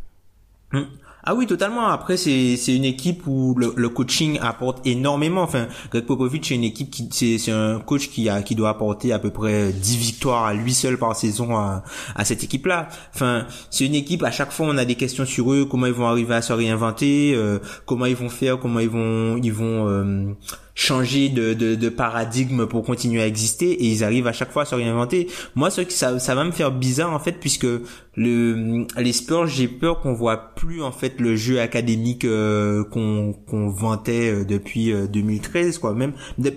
Hum. 0.73 0.89
Ah 1.25 1.35
oui, 1.35 1.47
totalement. 1.47 1.89
Après, 1.89 2.17
c'est 2.17 2.57
c'est 2.57 2.75
une 2.75 2.85
équipe 2.85 3.27
où 3.27 3.55
le, 3.57 3.89
coaching 3.89 4.39
apporte 4.41 4.87
énormément. 4.87 5.43
Enfin, 5.43 5.67
Greg 5.91 6.05
Popovich, 6.05 6.49
c'est 6.49 6.55
une 6.55 6.65
équipe 6.65 6.91
qui 6.91 7.09
c'est 7.11 7.39
c'est 7.39 7.51
un 7.51 7.81
coach 7.81 8.09
qui 8.09 8.29
a 8.29 8.43
qui 8.43 8.55
doit 8.55 8.71
apporter 8.71 9.13
à 9.13 9.19
peu 9.19 9.31
près 9.31 9.73
10 9.73 9.97
victoires 9.97 10.45
à 10.45 10.55
lui 10.55 10.73
seul 10.73 10.97
par 10.97 11.17
saison 11.17 11.57
à, 11.57 11.83
à 12.15 12.25
cette 12.25 12.45
équipe-là. 12.45 12.89
Enfin, 13.15 13.47
c'est 13.71 13.85
une 13.85 13.97
équipe 13.97 14.23
à 14.23 14.31
chaque 14.31 14.53
fois 14.53 14.67
on 14.69 14.79
a 14.79 14.85
des 14.85 14.95
questions 14.95 15.27
sur 15.27 15.53
eux, 15.53 15.65
comment 15.65 15.87
ils 15.87 15.93
vont 15.93 16.07
arriver 16.07 16.35
à 16.35 16.43
se 16.43 16.53
réinventer, 16.53 17.33
euh, 17.35 17.59
comment 17.85 18.07
ils 18.07 18.17
vont 18.17 18.29
faire, 18.29 18.59
comment 18.59 18.81
ils 18.81 18.89
vont 18.89 19.39
ils 19.39 19.53
vont 19.53 19.89
euh, 19.89 20.35
changer 20.79 21.29
de, 21.29 21.55
de, 21.55 21.75
de, 21.75 21.89
paradigme 21.89 22.67
pour 22.67 22.85
continuer 22.85 23.21
à 23.21 23.27
exister 23.27 23.69
et 23.69 23.87
ils 23.87 24.05
arrivent 24.05 24.29
à 24.29 24.33
chaque 24.33 24.53
fois 24.53 24.63
à 24.63 24.65
se 24.65 24.77
réinventer. 24.77 25.27
Moi, 25.57 25.71
ça, 25.71 26.21
ça 26.21 26.35
va 26.37 26.45
me 26.45 26.53
faire 26.53 26.71
bizarre 26.71 27.13
en 27.13 27.19
fait 27.19 27.33
puisque 27.33 27.67
le 28.15 28.87
les 28.97 29.13
Spurs, 29.13 29.49
j'ai 29.49 29.67
peur 29.67 30.01
qu'on 30.01 30.13
voit 30.13 30.55
plus 30.55 30.81
en 30.81 30.93
fait 30.93 31.21
le 31.21 31.35
jeu 31.35 31.61
académique 31.61 32.25
euh, 32.25 32.85
qu'on 32.85 33.33
qu'on 33.33 33.69
vantait 33.71 34.31
euh, 34.31 34.45
depuis 34.45 34.93
2013 34.93 35.77
euh, 35.77 35.81
quoi. 35.81 35.95
Même 35.95 36.13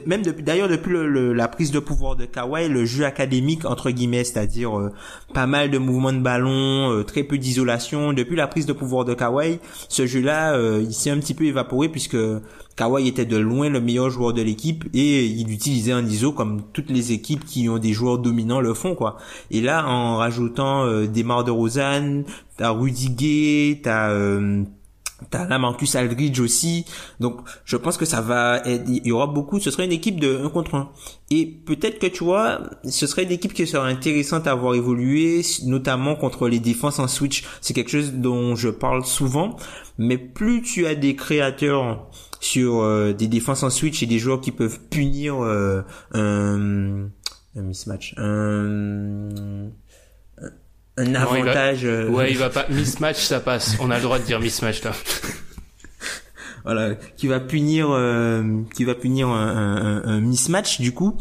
même 0.06 0.22
depuis 0.22 0.44
d'ailleurs 0.44 0.70
depuis 0.70 0.92
le, 0.92 1.34
la 1.34 1.48
prise 1.48 1.72
de 1.72 1.80
pouvoir 1.80 2.16
de 2.16 2.26
Kawhi, 2.26 2.70
le 2.70 2.86
jeu 2.86 3.06
académique 3.06 3.66
entre 3.66 3.90
guillemets, 3.90 4.24
c'est-à-dire 4.24 4.92
pas 5.34 5.48
mal 5.48 5.72
de 5.72 5.80
mouvements 5.80 6.14
de 6.14 6.20
ballon, 6.20 7.04
très 7.08 7.24
peu 7.24 7.40
d'isolation. 7.40 8.14
Depuis 8.14 8.36
la 8.36 8.46
prise 8.46 8.68
de 8.68 8.74
pouvoir 8.74 9.04
de 9.04 9.16
Kawhi, 9.16 9.60
ce 9.90 10.06
jeu-là, 10.06 10.56
il 10.80 10.94
s'est 10.94 11.10
un 11.10 11.18
petit 11.18 11.34
peu 11.34 11.46
évaporé 11.46 11.90
puisque 11.90 12.18
Kawhi 12.76 13.08
était 13.08 13.26
de 13.26 13.38
loin 13.38 13.70
le 13.70 13.82
meilleur 13.82 14.10
joueur 14.10 14.34
de 14.34 14.42
l'équipe 14.42 14.86
et 14.94 15.26
il 15.26 15.52
utilisait 15.52 15.92
un 15.92 16.06
ISO 16.06 16.32
comme 16.32 16.62
toutes 16.74 16.90
les 16.90 17.12
équipes 17.12 17.46
qui 17.46 17.70
ont 17.70 17.78
des 17.78 17.94
joueurs 17.94 18.20
dominants 18.20 18.62
le 18.62 18.74
font 18.74 18.96
quoi. 18.96 19.18
Et 19.50 19.62
là 19.62 19.88
en 19.88 20.18
rajoutant 20.18 20.86
euh, 20.86 21.08
des 21.08 21.24
Mar 21.24 21.44
de 21.44 21.52
Rosanne, 21.52 22.24
t'as 22.58 22.72
Rudy 22.72 23.10
Gay, 23.10 23.82
t'as 23.84 24.12
euh, 24.12 24.64
T'as 25.30 25.48
Aldridge 26.00 26.40
aussi. 26.40 26.86
Donc, 27.20 27.42
je 27.64 27.78
pense 27.78 27.98
que 27.98 28.06
ça 28.06 28.22
va 28.22 28.62
il 28.66 29.06
y 29.06 29.12
aura 29.12 29.28
beaucoup, 29.28 29.60
ce 29.60 29.70
serait 29.70 29.86
une 29.86 29.92
équipe 29.92 30.20
de 30.20 30.42
1 30.46 30.50
contre 30.50 30.76
1. 30.76 30.90
Et 31.30 31.46
peut-être 31.46 32.00
que 32.00 32.08
tu 32.08 32.24
vois, 32.24 32.62
ce 32.84 33.06
serait 33.06 33.24
une 33.24 33.32
équipe 33.32 33.54
qui 33.54 33.68
serait 33.68 33.92
intéressante 33.92 34.48
à 34.48 34.52
avoir 34.52 34.74
évolué, 34.74 35.42
notamment 35.66 36.16
contre 36.16 36.48
les 36.48 36.60
défenses 36.60 37.00
en 37.00 37.08
switch. 37.08 37.44
C'est 37.62 37.74
quelque 37.74 37.92
chose 37.92 38.14
dont 38.14 38.56
je 38.56 38.70
parle 38.70 39.06
souvent. 39.06 39.58
Mais 39.98 40.18
plus 40.18 40.64
tu 40.64 40.88
as 40.88 40.96
des 40.96 41.16
créateurs 41.16 42.08
sur 42.42 42.82
euh, 42.82 43.14
des 43.14 43.28
défenses 43.28 43.64
en 43.64 43.70
switch 43.70 44.04
et 44.04 44.08
des 44.08 44.20
joueurs 44.20 44.42
qui 44.42 44.52
peuvent 44.52 44.80
punir 44.90 45.42
euh, 45.42 45.84
un, 46.14 47.08
un 47.56 47.62
mismatch, 47.62 48.16
un, 48.18 49.30
un 50.98 51.16
avantage. 51.16 51.86
Euh, 51.86 52.10
ouais, 52.10 52.32
il 52.32 52.38
va 52.38 52.50
pas 52.50 52.66
mismatch, 52.70 53.22
ça 53.24 53.40
passe. 53.40 53.78
On 53.80 53.92
a 53.92 53.98
le 53.98 54.04
droit 54.04 54.20
de 54.20 54.26
dire 54.26 54.40
mismatch 54.40 54.84
là. 54.84 54.92
voilà, 56.66 56.96
qui 57.16 57.28
va 57.28 57.40
punir, 57.40 57.88
qui 58.74 58.84
va 58.84 58.96
punir 58.96 59.30
un, 59.30 60.02
un, 60.04 60.20
mismatch 60.20 60.82
du 60.82 60.94
coup 60.94 61.18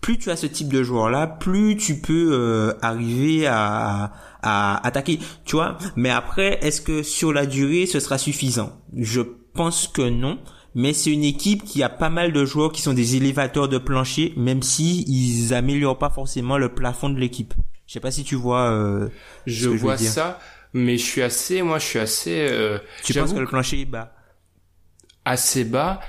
plus 0.00 0.18
tu 0.18 0.30
as 0.30 0.36
ce 0.36 0.44
type 0.44 0.70
de 0.70 0.82
joueur 0.82 1.08
là, 1.08 1.26
plus 1.26 1.78
tu 1.78 1.98
peux 1.98 2.76
arriver 2.82 3.46
à, 3.46 4.12
à, 4.42 4.86
attaquer, 4.86 5.18
tu 5.46 5.56
vois. 5.56 5.78
Mais 5.96 6.10
après, 6.10 6.58
est-ce 6.60 6.82
que 6.82 7.02
sur 7.02 7.32
la 7.32 7.46
durée, 7.46 7.86
ce 7.86 8.00
sera 8.00 8.18
suffisant? 8.18 8.78
Je 8.94 9.22
pense 9.54 9.88
que 9.88 10.02
non. 10.02 10.38
Mais 10.74 10.92
c'est 10.92 11.12
une 11.12 11.22
équipe 11.22 11.62
qui 11.62 11.84
a 11.84 11.88
pas 11.88 12.10
mal 12.10 12.32
de 12.32 12.44
joueurs 12.44 12.72
qui 12.72 12.82
sont 12.82 12.94
des 12.94 13.14
élévateurs 13.14 13.68
de 13.68 13.78
plancher, 13.78 14.32
même 14.36 14.60
si 14.60 15.04
ils 15.06 15.54
améliorent 15.54 15.98
pas 15.98 16.10
forcément 16.10 16.58
le 16.58 16.74
plafond 16.74 17.08
de 17.10 17.18
l'équipe. 17.18 17.54
Je 17.86 17.92
sais 17.92 18.00
pas 18.00 18.10
si 18.10 18.24
tu 18.24 18.34
vois. 18.34 18.70
Euh, 18.70 19.08
je 19.46 19.68
vois 19.68 19.96
ça, 19.96 20.40
mais 20.72 20.98
je 20.98 21.04
suis 21.04 21.22
assez, 21.22 21.62
moi, 21.62 21.78
je 21.78 21.84
suis 21.84 21.98
assez. 22.00 22.48
Euh, 22.50 22.78
tu 23.04 23.14
penses 23.14 23.32
que 23.32 23.38
le 23.38 23.46
plancher 23.46 23.82
est 23.82 23.84
bas? 23.84 24.16
Assez 25.24 25.64
bas, 25.64 26.00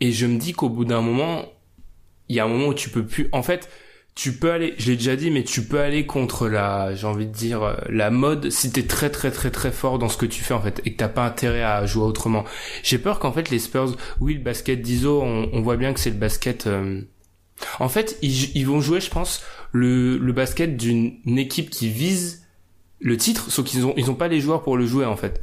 et 0.00 0.10
je 0.10 0.26
me 0.26 0.36
dis 0.36 0.52
qu'au 0.52 0.68
bout 0.68 0.84
d'un 0.84 1.00
moment, 1.00 1.46
il 2.28 2.36
y 2.36 2.40
a 2.40 2.44
un 2.44 2.48
moment 2.48 2.68
où 2.68 2.74
tu 2.74 2.90
peux 2.90 3.06
plus. 3.06 3.28
En 3.30 3.42
fait, 3.42 3.70
tu 4.14 4.32
peux 4.32 4.52
aller, 4.52 4.74
je 4.78 4.90
l'ai 4.90 4.96
déjà 4.96 5.16
dit, 5.16 5.30
mais 5.30 5.42
tu 5.42 5.64
peux 5.64 5.80
aller 5.80 6.06
contre 6.06 6.48
la, 6.48 6.94
j'ai 6.94 7.06
envie 7.06 7.26
de 7.26 7.32
dire, 7.32 7.62
euh, 7.62 7.74
la 7.88 8.10
mode 8.10 8.50
si 8.50 8.70
t'es 8.70 8.82
très 8.82 9.10
très 9.10 9.30
très 9.30 9.50
très 9.50 9.72
fort 9.72 9.98
dans 9.98 10.08
ce 10.08 10.18
que 10.18 10.26
tu 10.26 10.44
fais 10.44 10.54
en 10.54 10.60
fait 10.60 10.82
et 10.84 10.92
que 10.92 10.98
t'as 10.98 11.08
pas 11.08 11.24
intérêt 11.24 11.62
à 11.62 11.86
jouer 11.86 12.04
autrement. 12.04 12.44
J'ai 12.82 12.98
peur 12.98 13.18
qu'en 13.18 13.32
fait 13.32 13.48
les 13.50 13.58
Spurs, 13.58 13.96
oui, 14.20 14.34
le 14.34 14.40
basket 14.40 14.82
d'ISO, 14.82 15.22
on, 15.22 15.60
voit 15.62 15.76
bien 15.76 15.94
que 15.94 16.00
c'est 16.00 16.10
le 16.10 16.16
basket. 16.16 16.66
Euh, 16.66 17.00
en 17.78 17.88
fait, 17.88 18.18
ils, 18.22 18.54
ils, 18.56 18.66
vont 18.66 18.80
jouer, 18.80 19.00
je 19.00 19.10
pense, 19.10 19.42
le, 19.72 20.18
le 20.18 20.32
basket 20.32 20.76
d'une 20.76 21.38
équipe 21.38 21.70
qui 21.70 21.88
vise 21.88 22.46
le 23.00 23.16
titre, 23.16 23.50
sauf 23.50 23.64
qu'ils 23.66 23.86
ont 23.86 23.94
ils 23.96 24.10
ont 24.10 24.14
pas 24.14 24.28
les 24.28 24.40
joueurs 24.40 24.62
pour 24.62 24.76
le 24.76 24.86
jouer 24.86 25.06
en 25.06 25.16
fait 25.16 25.42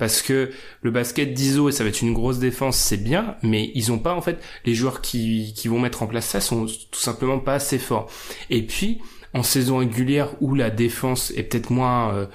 parce 0.00 0.22
que 0.22 0.50
le 0.80 0.90
basket 0.90 1.34
d'ISO 1.34 1.68
et 1.68 1.72
ça 1.72 1.84
va 1.84 1.90
être 1.90 2.00
une 2.00 2.14
grosse 2.14 2.38
défense, 2.38 2.78
c'est 2.78 2.96
bien, 2.96 3.36
mais 3.42 3.70
ils 3.74 3.92
ont 3.92 3.98
pas 3.98 4.14
en 4.14 4.22
fait 4.22 4.38
les 4.64 4.74
joueurs 4.74 5.02
qui, 5.02 5.52
qui 5.54 5.68
vont 5.68 5.78
mettre 5.78 6.02
en 6.02 6.06
place 6.06 6.24
ça 6.24 6.40
sont 6.40 6.64
tout 6.64 6.98
simplement 6.98 7.38
pas 7.38 7.52
assez 7.52 7.78
forts. 7.78 8.10
Et 8.48 8.66
puis 8.66 9.02
en 9.34 9.42
saison 9.42 9.76
régulière 9.76 10.30
où 10.40 10.54
la 10.54 10.70
défense 10.70 11.32
est 11.36 11.42
peut-être 11.42 11.68
moins 11.68 12.14
euh, 12.14 12.26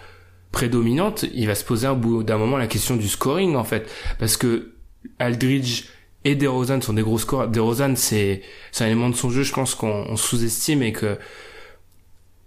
prédominante, 0.52 1.26
il 1.34 1.48
va 1.48 1.56
se 1.56 1.66
poser 1.66 1.88
au 1.88 1.96
bout 1.96 2.22
d'un 2.22 2.38
moment 2.38 2.58
la 2.58 2.68
question 2.68 2.96
du 2.98 3.08
scoring 3.08 3.56
en 3.56 3.64
fait, 3.64 3.92
parce 4.20 4.38
que 4.38 4.76
Aldridge 5.18 5.86
et 6.24 6.36
DeRozan 6.36 6.82
sont 6.82 6.94
des 6.94 7.02
gros 7.02 7.18
scores. 7.18 7.48
DeRozan 7.48 7.96
c'est 7.96 8.44
c'est 8.72 8.84
un 8.84 8.88
élément 8.88 9.10
de 9.10 9.16
son 9.16 9.32
jeu, 9.32 9.42
je 9.42 9.54
pense 9.54 9.74
qu'on 9.74 10.16
sous-estime 10.16 10.84
et 10.84 10.92
que 10.92 11.18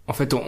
en 0.06 0.12
fait 0.12 0.32
on 0.32 0.44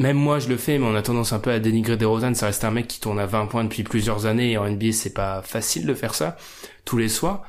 même 0.00 0.16
moi 0.16 0.38
je 0.38 0.48
le 0.48 0.56
fais, 0.56 0.78
mais 0.78 0.86
on 0.86 0.94
a 0.94 1.02
tendance 1.02 1.34
un 1.34 1.38
peu 1.38 1.50
à 1.50 1.58
dénigrer 1.58 1.98
DeRozan. 1.98 2.34
Ça 2.34 2.46
reste 2.46 2.64
un 2.64 2.70
mec 2.70 2.88
qui 2.88 3.00
tourne 3.00 3.18
à 3.18 3.26
20 3.26 3.46
points 3.46 3.64
depuis 3.64 3.82
plusieurs 3.82 4.24
années 4.24 4.52
et 4.52 4.58
en 4.58 4.68
NBA 4.68 4.92
c'est 4.92 5.12
pas 5.12 5.42
facile 5.42 5.86
de 5.86 5.92
faire 5.92 6.14
ça 6.14 6.38
tous 6.86 6.96
les 6.96 7.10
soirs. 7.10 7.42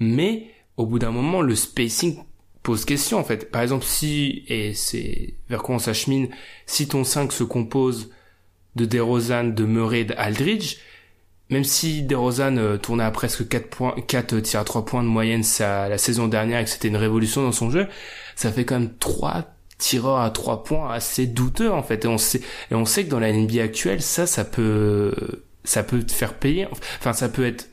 Mais 0.00 0.48
au 0.76 0.86
bout 0.86 0.98
d'un 0.98 1.12
moment, 1.12 1.40
le 1.40 1.54
spacing 1.54 2.18
pose 2.64 2.84
question 2.84 3.18
en 3.18 3.24
fait. 3.24 3.48
Par 3.50 3.62
exemple, 3.62 3.84
si 3.84 4.44
et 4.48 4.74
c'est 4.74 5.34
vers 5.48 5.62
quoi 5.62 5.76
on 5.76 5.78
s'achemine, 5.78 6.28
si 6.66 6.88
ton 6.88 7.04
5 7.04 7.32
se 7.32 7.44
compose 7.44 8.10
de 8.74 8.86
DeRozan, 8.86 9.44
de 9.44 9.64
Murray, 9.64 10.04
d'Aldridge, 10.04 10.78
même 11.48 11.62
si 11.62 12.02
DeRozan 12.02 12.56
euh, 12.56 12.76
tournait 12.76 13.04
à 13.04 13.12
presque 13.12 13.46
4 13.48 13.68
points, 13.68 13.94
4 14.08 14.40
tirs 14.40 14.60
à 14.60 14.64
3 14.64 14.84
points 14.84 15.04
de 15.04 15.08
moyenne 15.08 15.44
ça, 15.44 15.88
la 15.88 15.98
saison 15.98 16.26
dernière 16.26 16.58
et 16.58 16.64
que 16.64 16.70
c'était 16.70 16.88
une 16.88 16.96
révolution 16.96 17.44
dans 17.44 17.52
son 17.52 17.70
jeu, 17.70 17.86
ça 18.34 18.50
fait 18.50 18.64
quand 18.64 18.80
même 18.80 18.96
3 18.98 19.53
tireur 19.78 20.18
à 20.20 20.30
trois 20.30 20.64
points 20.64 20.90
assez 20.90 21.26
douteux 21.26 21.70
en 21.70 21.82
fait. 21.82 22.04
Et 22.04 22.08
on 22.08 22.18
sait 22.18 22.40
et 22.70 22.74
on 22.74 22.84
sait 22.84 23.04
que 23.04 23.10
dans 23.10 23.20
la 23.20 23.32
NBA 23.32 23.62
actuelle 23.62 24.02
ça 24.02 24.26
ça 24.26 24.44
peut 24.44 25.14
ça 25.64 25.82
peut 25.82 26.02
te 26.02 26.12
faire 26.12 26.34
payer. 26.34 26.66
Enfin 26.98 27.12
ça 27.12 27.28
peut 27.28 27.44
être 27.46 27.68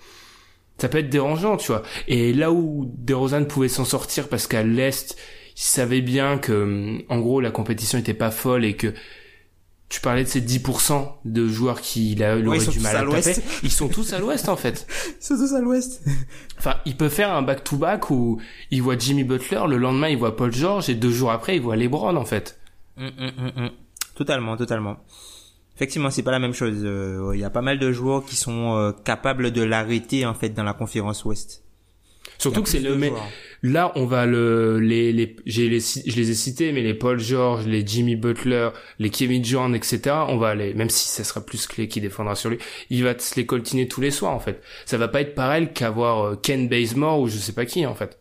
ça 0.77 0.89
peut 0.89 0.99
être 0.99 1.09
dérangeant 1.09 1.57
tu 1.57 1.67
vois. 1.67 1.83
Et 2.07 2.33
là 2.33 2.51
où 2.51 2.91
DeRozan 2.97 3.45
pouvait 3.45 3.69
s'en 3.69 3.85
sortir 3.85 4.27
parce 4.29 4.47
qu'à 4.47 4.63
l'est 4.63 5.15
il 5.55 5.61
savait 5.61 6.01
bien 6.01 6.37
que 6.37 7.03
en 7.09 7.19
gros 7.19 7.41
la 7.41 7.51
compétition 7.51 7.99
était 7.99 8.13
pas 8.13 8.31
folle 8.31 8.65
et 8.65 8.75
que 8.75 8.93
tu 9.91 9.99
parlais 9.99 10.23
de 10.23 10.29
ces 10.29 10.39
10% 10.39 11.05
de 11.25 11.47
joueurs 11.49 11.81
qui 11.81 12.13
il 12.13 12.23
a, 12.23 12.37
du 12.37 12.79
mal 12.79 12.95
à, 12.95 13.03
taper. 13.03 13.35
Ils 13.61 13.69
sont 13.69 13.89
tous 13.89 14.13
à 14.13 14.19
l'ouest 14.19 14.47
en 14.47 14.55
fait. 14.55 14.87
Ils 15.19 15.23
sont 15.23 15.35
tous 15.35 15.53
à 15.53 15.59
l'ouest. 15.59 16.01
Enfin, 16.57 16.77
il 16.85 16.95
peut 16.95 17.09
faire 17.09 17.33
un 17.33 17.41
back-to-back 17.41 18.09
où 18.09 18.39
il 18.71 18.81
voit 18.81 18.97
Jimmy 18.97 19.25
Butler, 19.25 19.63
le 19.67 19.77
lendemain 19.77 20.07
il 20.07 20.17
voit 20.17 20.37
Paul 20.37 20.53
George 20.53 20.89
et 20.89 20.95
deux 20.95 21.11
jours 21.11 21.31
après 21.31 21.57
il 21.57 21.61
voit 21.61 21.75
LeBron 21.75 22.15
en 22.15 22.23
fait. 22.23 22.57
Mm, 22.95 23.07
mm, 23.07 23.63
mm, 23.63 23.69
totalement, 24.15 24.55
totalement. 24.55 24.95
Effectivement, 25.75 26.09
c'est 26.09 26.23
pas 26.23 26.31
la 26.31 26.39
même 26.39 26.53
chose. 26.53 26.77
Euh, 26.85 27.31
il 27.33 27.41
y 27.41 27.43
a 27.43 27.49
pas 27.49 27.61
mal 27.61 27.77
de 27.77 27.91
joueurs 27.91 28.23
qui 28.23 28.37
sont 28.37 28.77
euh, 28.77 28.93
capables 28.93 29.51
de 29.51 29.61
l'arrêter 29.61 30.25
en 30.25 30.33
fait 30.33 30.51
dans 30.51 30.63
la 30.63 30.73
conférence 30.73 31.25
Ouest. 31.25 31.65
Surtout 32.41 32.63
que 32.63 32.69
c'est 32.69 32.79
le 32.79 32.95
mais 32.95 33.13
là 33.61 33.91
on 33.95 34.05
va 34.05 34.25
le 34.25 34.79
les 34.79 35.13
les 35.13 35.35
j'ai 35.45 35.69
les 35.69 35.79
je 35.79 36.15
les 36.15 36.31
ai 36.31 36.33
cités 36.33 36.71
mais 36.71 36.81
les 36.81 36.95
Paul 36.95 37.19
George, 37.19 37.67
les 37.67 37.85
Jimmy 37.85 38.15
Butler, 38.15 38.69
les 38.97 39.11
Kevin 39.11 39.43
Durant 39.43 39.73
etc. 39.73 40.15
On 40.27 40.37
va 40.37 40.49
aller 40.49 40.73
même 40.73 40.89
si 40.89 41.07
ça 41.07 41.23
sera 41.23 41.45
plus 41.45 41.67
clé 41.67 41.87
qui 41.87 42.01
défendra 42.01 42.35
sur 42.35 42.49
lui, 42.49 42.57
il 42.89 43.03
va 43.03 43.17
se 43.17 43.35
les 43.35 43.45
coltiner 43.45 43.87
tous 43.87 44.01
les 44.01 44.11
soirs 44.11 44.33
en 44.33 44.39
fait. 44.39 44.61
Ça 44.85 44.97
va 44.97 45.07
pas 45.07 45.21
être 45.21 45.35
pareil 45.35 45.69
qu'avoir 45.73 46.25
euh, 46.25 46.35
Ken 46.35 46.67
Bazemore 46.67 47.19
ou 47.19 47.27
je 47.27 47.37
sais 47.37 47.53
pas 47.53 47.65
qui 47.65 47.85
en 47.85 47.93
fait. 47.93 48.20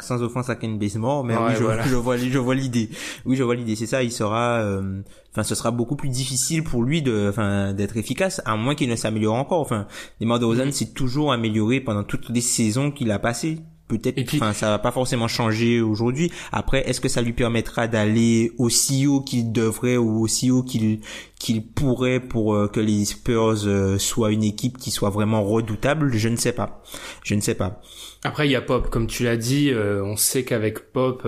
Sans 0.00 0.22
offense 0.22 0.48
à 0.48 0.56
Ken 0.56 0.78
Bazemore, 0.78 1.22
mais 1.24 1.36
oui, 1.36 1.52
je, 1.52 1.58
je, 1.88 1.94
vois, 1.94 2.16
je 2.16 2.38
vois 2.38 2.54
l'idée. 2.54 2.88
Oui, 3.26 3.36
je 3.36 3.42
vois 3.42 3.54
l'idée. 3.54 3.76
C'est 3.76 3.86
ça. 3.86 4.02
Il 4.02 4.10
sera, 4.10 4.60
euh, 4.60 5.02
enfin, 5.32 5.42
ce 5.42 5.54
sera 5.54 5.70
beaucoup 5.70 5.96
plus 5.96 6.08
difficile 6.08 6.64
pour 6.64 6.82
lui 6.82 7.02
de, 7.02 7.28
enfin, 7.28 7.74
d'être 7.74 7.98
efficace, 7.98 8.40
à 8.46 8.56
moins 8.56 8.74
qu'il 8.74 8.88
ne 8.88 8.96
s'améliore 8.96 9.34
encore. 9.34 9.60
Enfin, 9.60 9.86
les 10.18 10.26
de 10.26 10.44
Ozan 10.44 10.66
mm. 10.66 10.72
s'est 10.72 10.92
toujours 10.92 11.32
amélioré 11.32 11.80
pendant 11.80 12.04
toutes 12.04 12.30
les 12.30 12.40
saisons 12.40 12.90
qu'il 12.90 13.10
a 13.10 13.18
passées 13.18 13.58
peut-être 13.90 14.22
enfin 14.34 14.52
ça 14.52 14.70
va 14.70 14.78
pas 14.78 14.92
forcément 14.92 15.28
changer 15.28 15.80
aujourd'hui 15.80 16.30
après 16.52 16.88
est-ce 16.88 17.00
que 17.00 17.08
ça 17.08 17.22
lui 17.22 17.32
permettra 17.32 17.88
d'aller 17.88 18.52
aussi 18.58 19.06
haut 19.06 19.20
qu'il 19.20 19.52
devrait 19.52 19.96
ou 19.96 20.20
aussi 20.20 20.50
haut 20.50 20.62
qu'il 20.62 21.00
qu'il 21.38 21.66
pourrait 21.66 22.20
pour 22.20 22.54
euh, 22.54 22.68
que 22.68 22.80
les 22.80 23.04
Spurs 23.04 23.66
euh, 23.66 23.98
soient 23.98 24.30
une 24.30 24.44
équipe 24.44 24.78
qui 24.78 24.90
soit 24.90 25.10
vraiment 25.10 25.42
redoutable? 25.42 26.12
Je 26.12 26.28
ne 26.28 26.36
sais 26.36 26.52
pas 26.52 26.82
je 27.24 27.34
ne 27.34 27.40
sais 27.40 27.54
pas 27.54 27.80
après 28.22 28.48
il 28.48 28.50
y 28.50 28.56
a 28.56 28.60
Pop 28.60 28.90
comme 28.90 29.06
tu 29.06 29.24
l'as 29.24 29.36
dit 29.36 29.70
euh, 29.70 30.02
on 30.04 30.16
sait 30.16 30.44
qu'avec 30.44 30.92
Pop 30.92 31.22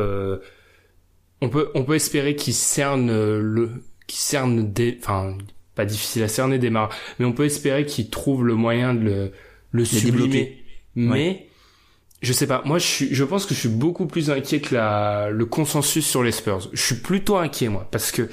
on 1.40 1.48
peut 1.48 1.70
on 1.74 1.84
peut 1.84 1.94
espérer 1.94 2.36
qu'il 2.36 2.54
cerne 2.54 3.10
le 3.10 3.70
qu'il 4.06 4.18
cerne 4.18 4.72
des 4.72 4.98
enfin 5.00 5.36
pas 5.74 5.84
difficile 5.84 6.22
à 6.22 6.28
cerner 6.28 6.58
démarre, 6.58 6.90
mais 7.18 7.24
on 7.24 7.32
peut 7.32 7.44
espérer 7.44 7.86
qu'il 7.86 8.10
trouve 8.10 8.44
le 8.44 8.54
moyen 8.54 8.94
de 8.94 9.00
le, 9.00 9.32
le 9.70 9.84
sublimer. 9.84 10.62
Mais 10.94 11.48
je 12.20 12.32
sais 12.32 12.46
pas, 12.46 12.62
moi 12.64 12.78
je 12.78 12.86
suis, 12.86 13.14
je 13.14 13.24
pense 13.24 13.46
que 13.46 13.54
je 13.54 13.60
suis 13.60 13.68
beaucoup 13.68 14.06
plus 14.06 14.30
inquiet 14.30 14.60
que 14.60 14.74
la, 14.74 15.30
le 15.30 15.46
consensus 15.46 16.06
sur 16.06 16.22
les 16.22 16.32
Spurs. 16.32 16.68
Je 16.72 16.82
suis 16.82 16.96
plutôt 16.96 17.36
inquiet 17.36 17.68
moi, 17.68 17.88
parce 17.90 18.12
que 18.12 18.28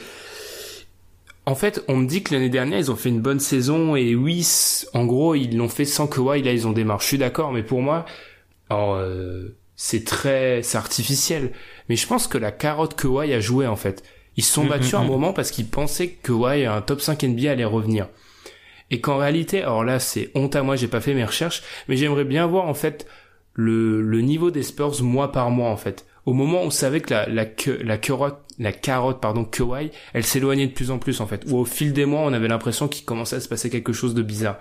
en 1.45 1.55
fait, 1.55 1.83
on 1.87 1.97
me 1.97 2.07
dit 2.07 2.21
que 2.21 2.33
l'année 2.33 2.49
dernière 2.49 2.77
ils 2.77 2.91
ont 2.91 2.95
fait 2.95 3.09
une 3.09 3.21
bonne 3.21 3.39
saison 3.39 3.95
et 3.95 4.13
oui, 4.13 4.45
en 4.93 5.05
gros 5.05 5.33
ils 5.33 5.57
l'ont 5.57 5.69
fait 5.69 5.85
sans 5.85 6.07
Kawhi, 6.07 6.43
là 6.43 6.51
ils 6.51 6.67
ont 6.67 6.73
démarré. 6.73 6.99
Je 7.01 7.07
suis 7.07 7.17
d'accord, 7.17 7.53
mais 7.53 7.63
pour 7.63 7.81
moi, 7.81 8.05
alors 8.69 8.95
euh, 8.95 9.57
c'est 9.75 10.03
très, 10.05 10.61
c'est 10.63 10.77
artificiel. 10.77 11.51
Mais 11.89 11.95
je 11.95 12.07
pense 12.07 12.27
que 12.27 12.37
la 12.37 12.51
carotte 12.51 12.95
Kawhi 12.99 13.33
a 13.33 13.39
joué 13.39 13.67
en 13.67 13.75
fait. 13.75 14.03
Ils 14.37 14.43
se 14.43 14.53
sont 14.53 14.63
Mhm, 14.63 14.67
battus 14.67 14.93
un 14.93 15.03
mhm. 15.03 15.07
moment 15.07 15.33
parce 15.33 15.51
qu'ils 15.51 15.67
pensaient 15.69 16.09
que 16.09 16.27
Kawhi, 16.31 16.65
un 16.65 16.81
top 16.81 17.01
5 17.01 17.23
NBA 17.23 17.51
allait 17.51 17.65
revenir. 17.65 18.07
Et 18.91 19.01
qu'en 19.01 19.17
réalité, 19.17 19.61
alors 19.61 19.83
là 19.83 19.99
c'est 19.99 20.31
honte 20.35 20.55
à 20.55 20.63
moi, 20.63 20.75
j'ai 20.75 20.87
pas 20.87 21.01
fait 21.01 21.13
mes 21.13 21.25
recherches, 21.25 21.63
mais 21.87 21.97
j'aimerais 21.97 22.25
bien 22.25 22.47
voir 22.47 22.67
en 22.67 22.73
fait 22.73 23.07
le, 23.53 24.01
le 24.01 24.21
niveau 24.21 24.51
des 24.51 24.63
Spurs 24.63 25.01
mois 25.03 25.31
par 25.31 25.51
mois 25.51 25.69
en 25.69 25.77
fait. 25.77 26.05
Au 26.25 26.33
moment 26.33 26.63
où 26.63 26.67
on 26.67 26.69
savait 26.71 27.01
que 27.01 27.13
la, 27.13 27.27
la, 27.27 27.45
que- 27.45 27.71
la 27.71 27.97
carotte, 27.97 28.39
la 28.59 28.71
carotte 28.73 29.21
pardon, 29.21 29.45
Kawhi, 29.45 29.91
elle 30.13 30.25
s'éloignait 30.25 30.67
de 30.67 30.73
plus 30.73 30.91
en 30.91 30.99
plus 30.99 31.21
en 31.21 31.27
fait. 31.27 31.43
Ou 31.47 31.57
au 31.57 31.65
fil 31.65 31.93
des 31.93 32.05
mois, 32.05 32.21
on 32.21 32.33
avait 32.33 32.47
l'impression 32.47 32.87
qu'il 32.87 33.05
commençait 33.05 33.37
à 33.37 33.41
se 33.41 33.49
passer 33.49 33.69
quelque 33.69 33.93
chose 33.93 34.15
de 34.15 34.21
bizarre. 34.23 34.57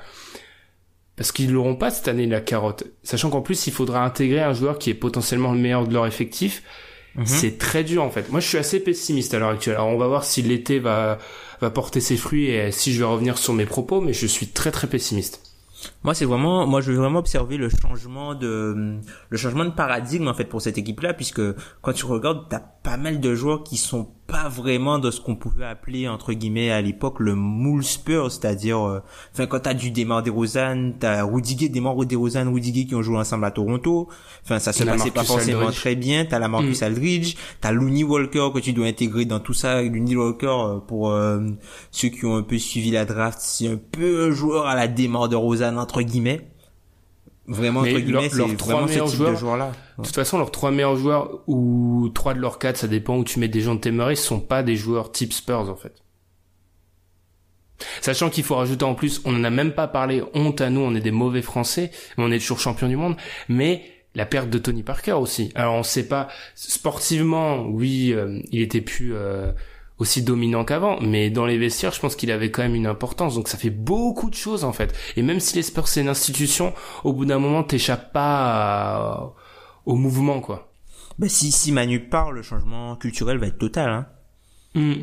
Parce 1.19 1.33
qu'ils 1.33 1.53
l'auront 1.53 1.77
pas 1.77 1.91
cette 1.91 2.09
année 2.09 2.27
la 2.27 2.41
carotte. 2.41 2.85
Sachant 3.03 3.29
qu'en 3.29 3.43
plus, 3.43 3.67
il 3.67 3.73
faudra 3.73 4.05
intégrer 4.05 4.41
un 4.41 4.55
joueur 4.55 4.79
qui 4.79 4.89
est 4.89 4.95
potentiellement 4.95 5.53
le 5.53 5.59
meilleur 5.59 5.87
de 5.87 5.93
leur 5.93 6.07
effectif. 6.07 6.63
Mhm. 7.17 7.27
C'est 7.27 7.59
très 7.59 7.85
dur 7.85 8.03
en 8.03 8.11
fait. 8.11 8.31
Moi, 8.31 8.41
je 8.41 8.47
suis 8.47 8.59
assez 8.59 8.81
pessimiste 8.81 9.35
à 9.35 9.39
l'heure 9.39 9.51
actuelle. 9.51 9.75
Alors, 9.75 9.89
on 9.89 9.99
va 9.99 10.07
voir 10.07 10.25
si 10.25 10.41
l'été 10.43 10.79
va 10.79 11.19
va 11.61 11.71
porter 11.71 12.01
ses 12.01 12.17
fruits 12.17 12.47
et 12.47 12.71
si 12.71 12.93
je 12.93 13.01
vais 13.01 13.05
revenir 13.05 13.37
sur 13.37 13.53
mes 13.53 13.67
propos, 13.67 14.01
mais 14.01 14.13
je 14.13 14.27
suis 14.27 14.47
très 14.47 14.71
très 14.71 14.87
pessimiste. 14.87 15.43
Moi, 16.09 16.15
c'est 16.15 16.25
vraiment, 16.25 16.67
moi, 16.67 16.81
je 16.81 16.91
veux 16.91 16.97
vraiment 16.97 17.19
observer 17.19 17.59
le 17.59 17.69
changement 17.69 18.35
de, 18.35 18.97
le 19.29 19.37
changement 19.37 19.67
de 19.67 19.73
paradigme, 19.73 20.27
en 20.27 20.33
fait, 20.33 20.47
pour 20.47 20.63
cette 20.63 20.79
équipe-là, 20.79 21.13
puisque 21.13 21.43
quand 21.83 21.93
tu 21.93 22.07
regardes, 22.07 22.49
t'as 22.49 22.61
pas 22.61 22.97
mal 22.97 23.21
de 23.21 23.35
joueurs 23.35 23.63
qui 23.63 23.77
sont 23.77 24.09
pas 24.29 24.49
vraiment 24.51 24.99
de 24.99 25.11
ce 25.11 25.23
qu'on 25.23 25.37
pouvait 25.37 25.65
appeler, 25.65 26.07
entre 26.07 26.35
guillemets, 26.35 26.71
à 26.71 26.83
l'époque, 26.83 27.19
le 27.19 27.35
moule 27.35 27.83
Spurs, 27.83 28.31
c'est-à-dire, 28.31 28.79
euh, 28.79 29.01
enfin, 29.33 29.47
quand 29.47 29.61
t'as 29.61 29.73
du 29.73 29.91
Demar 29.91 30.23
DeRozan, 30.23 30.93
t'as 31.01 31.25
Rudy 31.25 31.57
Gay, 31.57 31.69
Demar 31.71 31.97
DeRozan, 31.97 32.53
Rudy 32.53 32.73
Gay 32.73 32.85
qui 32.85 32.95
ont 32.95 33.01
joué 33.01 33.17
ensemble 33.17 33.47
à 33.47 33.51
Toronto, 33.51 34.09
enfin, 34.45 34.59
ça 34.59 34.75
se 34.75 34.85
passait 34.85 35.11
pas 35.11 35.25
forcément 35.25 35.61
Aldridge. 35.61 35.77
très 35.77 35.95
bien, 35.97 36.27
t'as 36.27 36.39
la 36.39 36.49
Marcus 36.49 36.83
Mm. 36.83 36.85
Aldridge, 36.85 37.37
t'as 37.63 37.73
Looney 37.73 38.05
Walker 38.05 38.51
que 38.53 38.59
tu 38.59 38.75
dois 38.75 38.87
intégrer 38.87 39.25
dans 39.25 39.41
tout 39.41 39.55
ça, 39.55 39.81
Looney 39.83 40.15
Walker, 40.15 40.47
euh, 40.47 40.79
pour 40.79 41.11
euh, 41.11 41.41
ceux 41.91 42.09
qui 42.09 42.27
ont 42.27 42.37
un 42.37 42.43
peu 42.43 42.59
suivi 42.59 42.91
la 42.91 43.07
draft, 43.07 43.39
c'est 43.41 43.69
un 43.69 43.79
peu 43.79 44.27
un 44.27 44.31
joueur 44.31 44.67
à 44.67 44.75
la 44.75 44.89
Demar 44.89 45.31
DeRozan, 45.31 45.79
entre 45.79 45.98
guillemets. 46.03 46.41
Vraiment, 47.47 47.81
Mais 47.81 47.93
entre 47.95 48.01
guillemets, 48.01 48.29
leurs- 48.35 48.57
trois 48.59 48.83
ce 48.83 48.91
meilleurs 48.93 49.07
type 49.09 49.17
joueurs- 49.17 49.31
de 49.33 49.37
joueur-là. 49.37 49.73
De 49.99 50.03
toute 50.05 50.15
façon, 50.15 50.37
leurs 50.37 50.51
trois 50.51 50.71
meilleurs 50.71 50.97
joueurs 50.97 51.41
ou 51.47 52.11
trois 52.15 52.35
de 52.35 52.41
leurs 52.41 52.59
quatre, 52.59 52.77
ça 52.77 52.89
dépend 52.89 53.17
où 53.17 53.25
tu 53.25 53.39
mets 53.41 53.49
des 53.49 53.63
gens 53.63 53.75
de 53.75 53.81
Temeray, 53.81 54.17
sont 54.17 54.41
pas 54.41 54.63
des 54.63 54.77
joueurs 54.77 55.13
type 55.13 55.33
Spurs 55.33 55.71
en 55.71 55.77
fait. 55.77 55.95
Sachant 58.01 58.29
qu'il 58.29 58.43
faut 58.45 58.57
rajouter 58.57 58.85
en 58.85 58.95
plus, 58.95 59.21
on 59.25 59.35
en 59.35 59.45
a 59.45 59.51
même 59.51 59.73
pas 59.73 59.87
parlé, 59.87 60.23
honte 60.35 60.61
à 60.61 60.69
nous, 60.69 60.81
on 60.81 60.95
est 60.95 61.01
des 61.01 61.11
mauvais 61.13 61.43
Français, 61.43 61.91
mais 62.17 62.25
on 62.25 62.31
est 62.33 62.39
toujours 62.41 62.59
champion 62.59 62.89
du 62.89 62.97
monde, 62.97 63.17
mais 63.49 63.83
la 64.15 64.27
perte 64.27 64.51
de 64.51 64.59
Tony 64.59 64.83
Parker 64.83 65.13
aussi. 65.13 65.53
Alors 65.55 65.75
on 65.75 65.83
sait 65.85 66.09
pas, 66.09 66.29
sportivement, 66.57 67.67
oui, 67.67 68.13
euh, 68.13 68.41
il 68.51 68.61
était 68.63 68.81
plus 68.81 69.15
euh, 69.15 69.53
aussi 69.99 70.23
dominant 70.23 70.65
qu'avant, 70.65 71.01
mais 71.01 71.31
dans 71.31 71.47
les 71.47 71.59
vestiaires, 71.59 71.93
je 71.93 72.01
pense 72.01 72.15
qu'il 72.17 72.31
avait 72.31 72.51
quand 72.51 72.63
même 72.63 72.75
une 72.75 72.87
importance, 72.87 73.35
donc 73.35 73.49
ça 73.49 73.59
fait 73.59 73.71
beaucoup 73.71 74.31
de 74.31 74.35
choses 74.35 74.65
en 74.65 74.73
fait. 74.73 74.95
Et 75.17 75.23
même 75.23 75.41
si 75.41 75.57
les 75.57 75.63
Spurs 75.63 75.89
c'est 75.89 76.01
une 76.03 76.09
institution, 76.09 76.73
au 77.05 77.13
bout 77.13 77.25
d'un 77.25 77.39
moment, 77.39 77.63
t'échappes 77.65 78.13
pas 78.13 78.45
à- 78.47 79.33
au 79.87 79.97
mouvement 79.97 80.41
quoi. 80.41 80.73
Bah, 81.19 81.29
si, 81.29 81.51
si 81.51 81.73
Manu 81.73 82.09
part, 82.09 82.31
le 82.31 82.43
changement 82.43 82.95
culturel 82.95 83.39
va 83.39 83.49
être 83.49 83.59
total, 83.59 83.91
hein. 83.91 84.07
Hmm. 84.75 84.95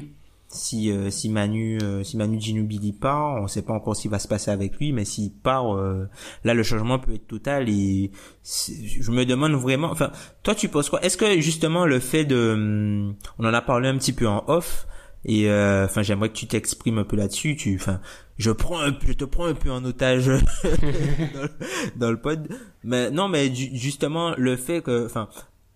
Si, 0.56 0.90
euh, 0.92 1.10
si 1.12 1.30
Manu, 1.30 1.78
euh, 1.84 2.04
si 2.04 2.18
Manu 2.18 2.40
Ginobili 2.42 2.94
part, 2.94 3.42
on 3.44 3.48
sait 3.48 3.62
pas 3.62 3.74
encore 3.74 3.96
ce 3.96 4.04
qui 4.04 4.08
va 4.08 4.18
se 4.20 4.28
passer 4.28 4.50
avec 4.52 4.78
lui, 4.78 4.92
mais 4.94 5.06
s'il 5.06 5.32
part, 5.34 5.76
euh, 5.76 6.10
là, 6.44 6.54
le 6.54 6.64
changement 6.64 6.98
peut 6.98 7.14
être 7.14 7.28
total 7.28 7.70
et 7.70 8.12
je 8.44 9.12
me 9.12 9.26
demande 9.26 9.54
vraiment, 9.54 9.92
enfin, 9.92 10.12
toi, 10.44 10.56
tu 10.56 10.70
penses 10.70 10.90
quoi? 10.90 11.02
Est-ce 11.04 11.18
que, 11.18 11.40
justement, 11.42 11.86
le 11.86 12.00
fait 12.00 12.26
de, 12.26 12.54
hum, 12.54 13.16
on 13.38 13.46
en 13.46 13.54
a 13.54 13.62
parlé 13.62 13.88
un 13.90 13.98
petit 13.98 14.14
peu 14.14 14.28
en 14.28 14.44
off, 14.48 14.88
et, 15.28 15.50
euh, 15.50 15.86
enfin, 15.86 16.04
j'aimerais 16.04 16.30
que 16.30 16.36
tu 16.36 16.48
t'exprimes 16.48 17.00
un 17.00 17.04
peu 17.04 17.16
là-dessus, 17.16 17.56
tu, 17.56 17.76
enfin, 17.76 18.00
je 18.38 18.52
prends 18.52 18.80
un, 18.80 18.96
je 19.08 19.14
te 19.14 19.26
prends 19.26 19.46
un 19.46 19.56
peu 19.56 19.72
en 19.72 19.84
otage 19.84 20.28
dans, 20.64 21.42
le- 21.42 21.50
dans 21.96 22.12
le 22.12 22.22
pod, 22.22 22.48
mais 22.84 23.10
non, 23.12 23.28
mais 23.28 23.54
ju- 23.54 23.70
justement, 23.74 24.34
le 24.38 24.56
fait 24.56 24.82
que, 24.82 25.06
enfin, 25.06 25.28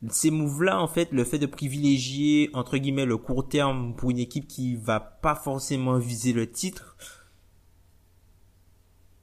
ces 0.09 0.31
moves-là, 0.31 0.81
en 0.81 0.87
fait, 0.87 1.09
le 1.11 1.23
fait 1.23 1.39
de 1.39 1.45
privilégier, 1.45 2.49
entre 2.53 2.77
guillemets, 2.77 3.05
le 3.05 3.17
court 3.17 3.47
terme 3.47 3.93
pour 3.95 4.11
une 4.11 4.19
équipe 4.19 4.47
qui 4.47 4.75
va 4.75 4.99
pas 4.99 5.35
forcément 5.35 5.97
viser 5.97 6.31
le 6.31 6.49
titre, 6.49 6.95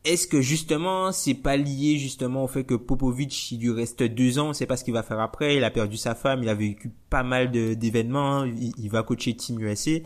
est-ce 0.04 0.28
que 0.28 0.40
justement, 0.40 1.10
c'est 1.10 1.34
pas 1.34 1.56
lié 1.56 1.98
justement 1.98 2.44
au 2.44 2.46
fait 2.46 2.62
que 2.62 2.74
Popovic, 2.74 3.50
il 3.50 3.60
lui 3.60 3.72
reste 3.72 4.04
deux 4.04 4.38
ans, 4.38 4.50
on 4.50 4.52
sait 4.52 4.66
pas 4.66 4.76
ce 4.76 4.84
qu'il 4.84 4.94
va 4.94 5.02
faire 5.02 5.18
après, 5.18 5.56
il 5.56 5.64
a 5.64 5.70
perdu 5.70 5.96
sa 5.96 6.14
femme, 6.14 6.44
il 6.44 6.48
a 6.48 6.54
vécu 6.54 6.92
pas 7.10 7.24
mal 7.24 7.50
d'événements, 7.50 8.44
il, 8.44 8.72
il 8.78 8.88
va 8.88 9.02
coacher 9.02 9.34
Team 9.34 9.58
USA. 9.60 9.98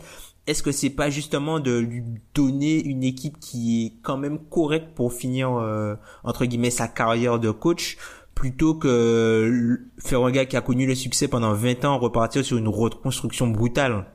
Est-ce 0.47 0.63
que 0.63 0.71
c'est 0.71 0.89
pas 0.89 1.11
justement 1.11 1.59
de 1.59 1.77
lui 1.77 2.03
donner 2.33 2.83
une 2.83 3.03
équipe 3.03 3.39
qui 3.39 3.85
est 3.85 3.93
quand 4.01 4.17
même 4.17 4.39
correcte 4.39 4.95
pour 4.95 5.13
finir, 5.13 5.53
euh, 5.53 5.93
entre 6.23 6.45
guillemets, 6.45 6.71
sa 6.71 6.87
carrière 6.87 7.37
de 7.37 7.51
coach? 7.51 7.97
Plutôt 8.41 8.73
que 8.73 9.45
l- 9.45 9.85
faire 9.99 10.23
un 10.23 10.31
gars 10.31 10.45
qui 10.47 10.57
a 10.57 10.61
connu 10.61 10.87
le 10.87 10.95
succès 10.95 11.27
pendant 11.27 11.53
20 11.53 11.85
ans 11.85 11.99
repartir 11.99 12.43
sur 12.43 12.57
une 12.57 12.67
reconstruction 12.67 13.45
brutale. 13.45 14.07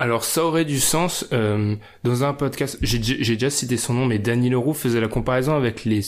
Alors 0.00 0.24
ça 0.24 0.44
aurait 0.44 0.64
du 0.64 0.80
sens 0.80 1.24
euh, 1.32 1.76
dans 2.02 2.24
un 2.24 2.34
podcast. 2.34 2.76
J'ai 2.82 2.98
déjà 2.98 3.48
cité 3.48 3.76
son 3.76 3.94
nom, 3.94 4.06
mais 4.06 4.18
Danny 4.18 4.50
Leroux 4.50 4.74
faisait 4.74 5.00
la 5.00 5.06
comparaison 5.06 5.54
avec 5.54 5.84
les 5.84 6.00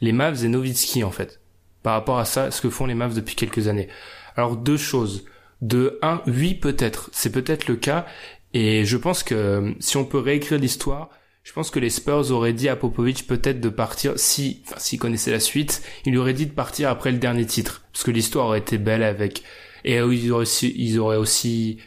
les 0.00 0.12
Mavs 0.12 0.42
et 0.42 0.48
Nowitzki 0.48 1.04
en 1.04 1.10
fait, 1.10 1.42
par 1.82 1.92
rapport 1.92 2.18
à 2.18 2.24
ça, 2.24 2.50
ce 2.50 2.62
que 2.62 2.70
font 2.70 2.86
les 2.86 2.94
Mavs 2.94 3.14
depuis 3.14 3.36
quelques 3.36 3.68
années. 3.68 3.88
Alors 4.34 4.56
deux 4.56 4.78
choses. 4.78 5.26
De 5.60 5.98
un, 6.00 6.22
oui 6.26 6.54
peut-être, 6.54 7.10
c'est 7.12 7.30
peut-être 7.30 7.68
le 7.68 7.76
cas, 7.76 8.06
et 8.54 8.86
je 8.86 8.96
pense 8.96 9.22
que 9.22 9.34
euh, 9.34 9.72
si 9.78 9.98
on 9.98 10.06
peut 10.06 10.18
réécrire 10.18 10.58
l'histoire, 10.58 11.10
je 11.42 11.52
pense 11.52 11.70
que 11.70 11.78
les 11.78 11.90
Spurs 11.90 12.30
auraient 12.30 12.52
dit 12.52 12.68
à 12.68 12.76
Popovic 12.76 13.26
peut-être 13.26 13.60
de 13.60 13.68
partir 13.68 14.18
si, 14.18 14.62
enfin 14.66 14.78
s'il 14.78 14.98
connaissait 14.98 15.30
la 15.30 15.40
suite, 15.40 15.82
il 16.04 16.12
lui 16.12 16.18
aurait 16.18 16.34
dit 16.34 16.46
de 16.46 16.52
partir 16.52 16.88
après 16.88 17.12
le 17.12 17.18
dernier 17.18 17.46
titre, 17.46 17.82
parce 17.92 18.04
que 18.04 18.10
l'histoire 18.10 18.46
aurait 18.46 18.58
été 18.58 18.78
belle 18.78 19.02
avec, 19.02 19.42
et 19.84 19.96
ils 19.96 20.30
auraient 20.30 20.42
aussi, 20.42 20.74
ils 20.76 20.98
auraient 20.98 21.16
aussi 21.16 21.78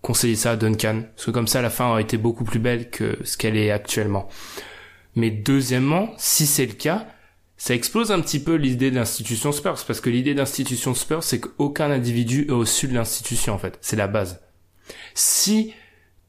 conseiller 0.00 0.36
ça 0.36 0.52
à 0.52 0.56
Duncan, 0.56 1.02
parce 1.14 1.26
que 1.26 1.30
comme 1.30 1.48
ça 1.48 1.62
la 1.62 1.70
fin 1.70 1.90
aurait 1.90 2.02
été 2.02 2.16
beaucoup 2.16 2.44
plus 2.44 2.58
belle 2.58 2.90
que 2.90 3.18
ce 3.24 3.36
qu'elle 3.36 3.56
est 3.56 3.70
actuellement. 3.70 4.28
Mais 5.14 5.30
deuxièmement, 5.30 6.14
si 6.16 6.46
c'est 6.46 6.66
le 6.66 6.72
cas, 6.72 7.06
ça 7.56 7.74
explose 7.74 8.10
un 8.10 8.20
petit 8.20 8.40
peu 8.40 8.54
l'idée 8.54 8.90
d'institution 8.90 9.52
Spurs, 9.52 9.84
parce 9.86 10.00
que 10.00 10.10
l'idée 10.10 10.34
d'institution 10.34 10.94
Spurs, 10.94 11.22
c'est 11.22 11.40
qu'aucun 11.40 11.90
individu 11.90 12.46
est 12.48 12.52
au-dessus 12.52 12.88
de 12.88 12.94
l'institution 12.94 13.52
en 13.54 13.58
fait, 13.58 13.78
c'est 13.80 13.96
la 13.96 14.08
base. 14.08 14.40
Si 15.14 15.72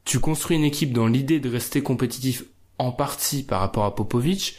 tu 0.05 0.19
construis 0.19 0.57
une 0.57 0.63
équipe 0.63 0.91
dans 0.91 1.07
l'idée 1.07 1.39
de 1.39 1.49
rester 1.49 1.81
compétitif 1.81 2.43
en 2.83 2.91
partie 2.91 3.43
par 3.43 3.59
rapport 3.61 3.85
à 3.85 3.95
Popovic, 3.95 4.57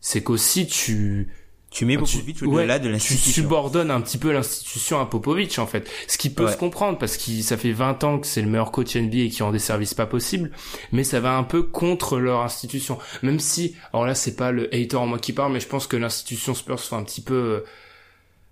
c'est 0.00 0.22
qu'aussi 0.22 0.66
tu 0.66 1.28
Tu 1.70 1.84
mets 1.84 1.94
tu- 1.96 2.00
Popovic 2.18 2.42
au-delà 2.42 2.74
ouais, 2.74 2.80
de 2.80 2.86
Tu 2.86 2.90
l'institution. 2.90 3.30
subordonnes 3.42 3.92
un 3.92 4.00
petit 4.00 4.18
peu 4.18 4.32
l'institution 4.32 4.98
à 5.00 5.06
Popovic 5.06 5.56
en 5.60 5.66
fait. 5.68 5.88
Ce 6.08 6.18
qui 6.18 6.28
peut 6.30 6.46
Ouais. 6.46 6.52
se 6.52 6.56
comprendre 6.56 6.98
parce 6.98 7.16
que 7.16 7.30
ça 7.42 7.56
fait 7.56 7.70
20 7.70 8.02
ans 8.02 8.18
que 8.18 8.26
c'est 8.26 8.42
le 8.42 8.48
meilleur 8.48 8.72
coach 8.72 8.96
NBA 8.96 9.18
et 9.18 9.28
qui 9.28 9.42
rend 9.44 9.52
des 9.52 9.60
services 9.60 9.94
pas 9.94 10.06
possibles, 10.06 10.50
mais 10.90 11.04
ça 11.04 11.20
va 11.20 11.36
un 11.36 11.44
peu 11.44 11.62
contre 11.62 12.18
leur 12.18 12.40
institution. 12.40 12.98
Même 13.22 13.38
si, 13.38 13.76
alors 13.92 14.04
là 14.04 14.16
c'est 14.16 14.34
pas 14.34 14.50
le 14.50 14.66
hater 14.74 14.96
en 14.96 15.06
moi 15.06 15.20
qui 15.20 15.32
parle, 15.32 15.52
mais 15.52 15.60
je 15.60 15.68
pense 15.68 15.86
que 15.86 15.96
l'institution 15.96 16.54
Spurs 16.54 16.80
fait 16.80 16.96
un 16.96 17.04
petit 17.04 17.20
peu... 17.22 17.34
euh, 17.34 17.60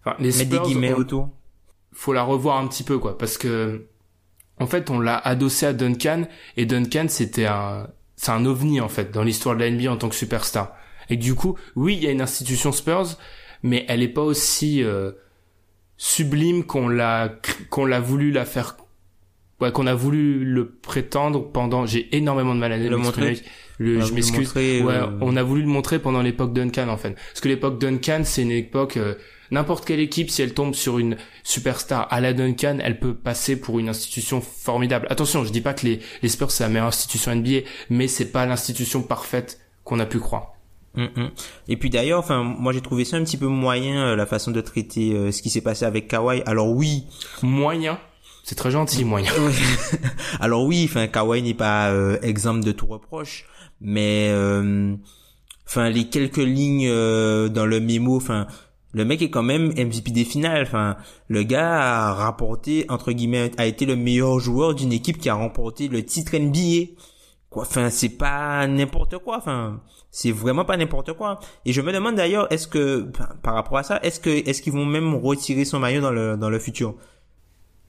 Enfin, 0.04 0.14
les 0.20 0.26
Mettre 0.28 0.38
des 0.38 0.44
Spurs, 0.44 0.62
guillemets 0.62 0.92
on- 0.92 0.98
autour. 0.98 1.28
faut 1.92 2.12
la 2.12 2.22
revoir 2.22 2.58
un 2.58 2.68
petit 2.68 2.84
peu 2.84 2.98
quoi 3.00 3.18
parce 3.18 3.36
que 3.36 3.84
en 4.60 4.66
fait 4.68 4.90
on 4.90 5.00
l'a 5.00 5.16
adossé 5.18 5.66
à 5.66 5.72
Duncan 5.72 6.22
et 6.56 6.66
Duncan 6.66 7.06
c'était 7.08 7.46
un 7.46 7.88
c'est 8.20 8.32
un 8.32 8.44
ovni 8.44 8.80
en 8.80 8.88
fait 8.88 9.12
dans 9.12 9.22
l'histoire 9.22 9.54
de 9.56 9.60
la 9.62 9.70
NBA 9.70 9.90
en 9.92 9.96
tant 9.96 10.08
que 10.08 10.14
superstar. 10.16 10.74
Et 11.08 11.16
du 11.16 11.34
coup 11.34 11.56
oui 11.76 11.94
il 11.96 12.02
y 12.04 12.08
a 12.08 12.10
une 12.10 12.20
institution 12.20 12.72
Spurs 12.72 13.16
mais 13.62 13.84
elle 13.88 14.02
est 14.02 14.08
pas 14.08 14.22
aussi 14.22 14.82
euh, 14.82 15.12
sublime 15.96 16.64
qu'on 16.64 16.88
l'a 16.88 17.32
qu'on 17.70 17.84
l'a 17.86 18.00
voulu 18.00 18.30
la 18.30 18.44
faire 18.44 18.76
ouais 19.60 19.72
qu'on 19.72 19.86
a 19.86 19.94
voulu 19.94 20.44
le 20.44 20.68
prétendre 20.70 21.50
pendant 21.50 21.86
j'ai 21.86 22.14
énormément 22.16 22.54
de 22.54 22.60
mal 22.60 22.72
à 22.72 22.76
Le 22.78 22.96
montrer. 22.96 23.40
Le- 23.78 24.00
je 24.00 24.12
m'excuse. 24.12 24.52
ouais 24.54 24.82
euh, 24.86 25.06
on 25.20 25.36
a 25.36 25.42
voulu 25.42 25.62
le 25.62 25.68
montrer 25.68 25.98
pendant 25.98 26.20
l'époque 26.22 26.52
Duncan 26.52 26.88
en 26.88 26.96
fait. 26.96 27.14
Parce 27.14 27.40
que 27.40 27.48
l'époque 27.48 27.78
Duncan 27.80 28.22
c'est 28.24 28.42
une 28.42 28.50
époque 28.52 28.96
euh, 28.96 29.14
N'importe 29.50 29.84
quelle 29.84 30.00
équipe, 30.00 30.30
si 30.30 30.42
elle 30.42 30.54
tombe 30.54 30.74
sur 30.74 30.98
une 30.98 31.16
superstar 31.42 32.06
à 32.10 32.20
la 32.20 32.32
Duncan, 32.32 32.78
elle 32.82 32.98
peut 32.98 33.14
passer 33.14 33.58
pour 33.58 33.78
une 33.78 33.88
institution 33.88 34.40
formidable. 34.40 35.06
Attention, 35.10 35.44
je 35.44 35.52
dis 35.52 35.60
pas 35.60 35.74
que 35.74 35.86
les, 35.86 36.00
les 36.22 36.28
Spurs 36.28 36.50
c'est 36.50 36.64
la 36.64 36.68
meilleure 36.68 36.88
institution 36.88 37.34
NBA, 37.34 37.60
mais 37.90 38.08
c'est 38.08 38.30
pas 38.30 38.46
l'institution 38.46 39.02
parfaite 39.02 39.60
qu'on 39.84 40.00
a 40.00 40.06
pu 40.06 40.18
croire. 40.18 40.52
Mm, 40.94 41.04
mm. 41.04 41.30
Et 41.68 41.76
puis 41.76 41.90
d'ailleurs, 41.90 42.18
enfin, 42.18 42.42
moi 42.42 42.72
j'ai 42.72 42.80
trouvé 42.80 43.04
ça 43.04 43.16
un 43.16 43.24
petit 43.24 43.36
peu 43.36 43.46
moyen 43.46 44.08
euh, 44.08 44.16
la 44.16 44.26
façon 44.26 44.50
de 44.50 44.60
traiter 44.60 45.12
euh, 45.12 45.32
ce 45.32 45.42
qui 45.42 45.50
s'est 45.50 45.60
passé 45.60 45.84
avec 45.84 46.08
Kawhi. 46.08 46.42
Alors 46.44 46.70
oui, 46.70 47.04
Moyen, 47.42 47.98
c'est 48.44 48.54
très 48.54 48.70
gentil, 48.70 49.04
moyen. 49.04 49.32
alors 50.40 50.64
oui, 50.64 50.86
enfin 50.88 51.06
Kawhi 51.06 51.42
n'est 51.42 51.54
pas 51.54 51.90
euh, 51.90 52.18
exemple 52.22 52.64
de 52.64 52.72
tout 52.72 52.86
reproche, 52.86 53.46
mais 53.80 54.28
euh, 54.30 54.94
enfin 55.66 55.88
les 55.88 56.08
quelques 56.08 56.36
lignes 56.36 56.88
dans 56.88 57.66
le 57.66 57.80
mémo, 57.80 58.16
enfin 58.16 58.46
le 58.92 59.04
mec 59.04 59.22
est 59.22 59.30
quand 59.30 59.42
même 59.42 59.68
MVP 59.68 60.10
des 60.10 60.24
finales. 60.24 60.62
Enfin, 60.62 60.96
le 61.28 61.42
gars 61.42 62.08
a 62.08 62.14
rapporté 62.14 62.86
entre 62.88 63.12
guillemets 63.12 63.50
a 63.58 63.66
été 63.66 63.86
le 63.86 63.96
meilleur 63.96 64.38
joueur 64.38 64.74
d'une 64.74 64.92
équipe 64.92 65.18
qui 65.18 65.28
a 65.28 65.34
remporté 65.34 65.88
le 65.88 66.04
titre 66.04 66.36
NBA. 66.36 66.92
Quoi, 67.50 67.62
enfin 67.62 67.90
c'est 67.90 68.10
pas 68.10 68.66
n'importe 68.66 69.18
quoi. 69.18 69.38
Enfin, 69.38 69.80
c'est 70.10 70.32
vraiment 70.32 70.64
pas 70.64 70.76
n'importe 70.76 71.12
quoi. 71.14 71.40
Et 71.64 71.72
je 71.72 71.80
me 71.80 71.92
demande 71.92 72.14
d'ailleurs, 72.16 72.50
est-ce 72.52 72.68
que 72.68 73.10
par 73.42 73.54
rapport 73.54 73.78
à 73.78 73.82
ça, 73.82 74.00
est-ce 74.02 74.20
que 74.20 74.30
est-ce 74.30 74.62
qu'ils 74.62 74.72
vont 74.72 74.86
même 74.86 75.14
retirer 75.14 75.64
son 75.64 75.78
maillot 75.78 76.00
dans 76.00 76.10
le 76.10 76.36
dans 76.36 76.50
le 76.50 76.58
futur? 76.58 76.94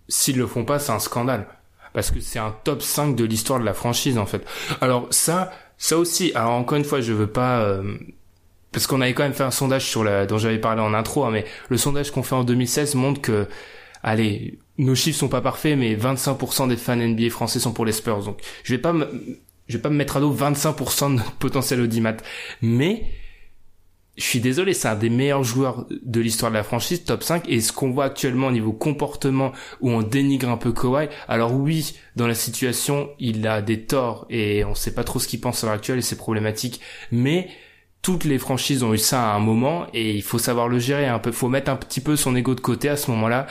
S'ils 0.10 0.38
le 0.38 0.48
font 0.48 0.66
pas, 0.66 0.80
c'est 0.80 0.92
un 0.92 1.00
scandale. 1.00 1.48
Parce 1.94 2.12
que 2.12 2.20
c'est 2.20 2.40
un 2.40 2.56
top 2.64 2.82
5 2.82 3.16
de 3.16 3.26
l'histoire 3.26 3.60
de 3.60 3.66
la 3.66 3.74
franchise, 3.74 4.18
en 4.18 4.26
fait. 4.26 4.46
Alors, 4.82 5.08
ça, 5.12 5.52
ça 5.78 5.98
aussi, 5.98 6.32
alors 6.36 6.52
encore 6.52 6.78
une 6.78 6.84
fois, 6.84 7.02
je 7.02 7.14
veux 7.14 7.28
pas, 7.28 7.62
euh, 7.62 7.98
parce 8.72 8.88
qu'on 8.88 9.02
avait 9.02 9.14
quand 9.14 9.24
même 9.24 9.34
fait 9.34 9.44
un 9.44 9.52
sondage 9.52 9.86
sur 9.86 10.04
la, 10.04 10.26
dont 10.26 10.38
j'avais 10.38 10.60
parlé 10.60 10.82
en 10.82 10.94
intro, 10.94 11.26
hein, 11.26 11.32
mais 11.32 11.46
le 11.70 11.78
sondage 11.78 12.12
qu'on 12.12 12.24
fait 12.24 12.36
en 12.36 12.44
2016 12.44 12.96
montre 12.96 13.22
que, 13.22 13.48
allez, 14.04 14.60
nos 14.78 14.96
chiffres 14.96 15.20
sont 15.20 15.28
pas 15.28 15.42
parfaits, 15.42 15.78
mais 15.78 15.96
25% 15.96 16.70
des 16.70 16.78
fans 16.78 16.96
NBA 16.96 17.30
français 17.30 17.60
sont 17.60 17.74
pour 17.74 17.86
les 17.86 17.92
Spurs. 17.92 18.24
Donc, 18.24 18.40
je 18.64 18.74
vais 18.74 18.82
pas 18.82 18.94
me, 18.94 19.08
je 19.68 19.78
vais 19.78 19.82
pas 19.82 19.90
me 19.90 19.96
mettre 19.96 20.18
à 20.18 20.20
dos 20.20 20.34
25% 20.34 21.18
de 21.18 21.22
potentiel 21.40 21.82
audimat. 21.82 22.18
Mais, 22.62 23.06
je 24.20 24.24
suis 24.24 24.40
désolé, 24.42 24.74
c'est 24.74 24.88
un 24.90 24.96
des 24.96 25.10
meilleurs 25.10 25.44
joueurs 25.44 25.86
de 25.90 26.20
l'histoire 26.20 26.52
de 26.52 26.58
la 26.58 26.64
franchise, 26.64 27.06
top 27.06 27.24
5, 27.24 27.48
et 27.48 27.62
ce 27.62 27.72
qu'on 27.72 27.90
voit 27.90 28.06
actuellement 28.06 28.48
au 28.48 28.52
niveau 28.52 28.74
comportement, 28.74 29.54
où 29.80 29.90
on 29.90 30.02
dénigre 30.02 30.50
un 30.50 30.58
peu 30.58 30.74
Kawhi, 30.74 31.08
alors 31.28 31.54
oui, 31.54 31.96
dans 32.18 32.28
la 32.28 32.36
situation, 32.36 33.10
il 33.20 33.48
a 33.48 33.62
des 33.62 33.86
torts, 33.86 34.28
et 34.30 34.66
on 34.66 34.76
sait 34.76 34.94
pas 34.94 35.06
trop 35.06 35.20
ce 35.20 35.28
qu'il 35.28 35.40
pense 35.40 35.64
à 35.64 35.68
l'heure 35.68 35.76
actuelle, 35.76 36.00
et 36.00 36.02
c'est 36.02 36.18
problématique, 36.18 36.82
mais 37.12 37.48
toutes 38.02 38.24
les 38.24 38.40
franchises 38.40 38.84
ont 38.84 38.94
eu 38.94 38.98
ça 38.98 39.32
à 39.32 39.36
un 39.36 39.40
moment, 39.40 39.88
et 39.94 40.12
il 40.12 40.24
faut 40.24 40.40
savoir 40.40 40.68
le 40.68 40.80
gérer 40.80 41.08
un 41.08 41.20
peu, 41.20 41.32
faut 41.32 41.50
mettre 41.50 41.72
un 41.72 41.76
petit 41.76 42.02
peu 42.02 42.16
son 42.16 42.36
ego 42.36 42.56
de 42.56 42.62
côté 42.62 42.90
à 42.90 42.98
ce 42.98 43.12
moment-là, 43.12 43.48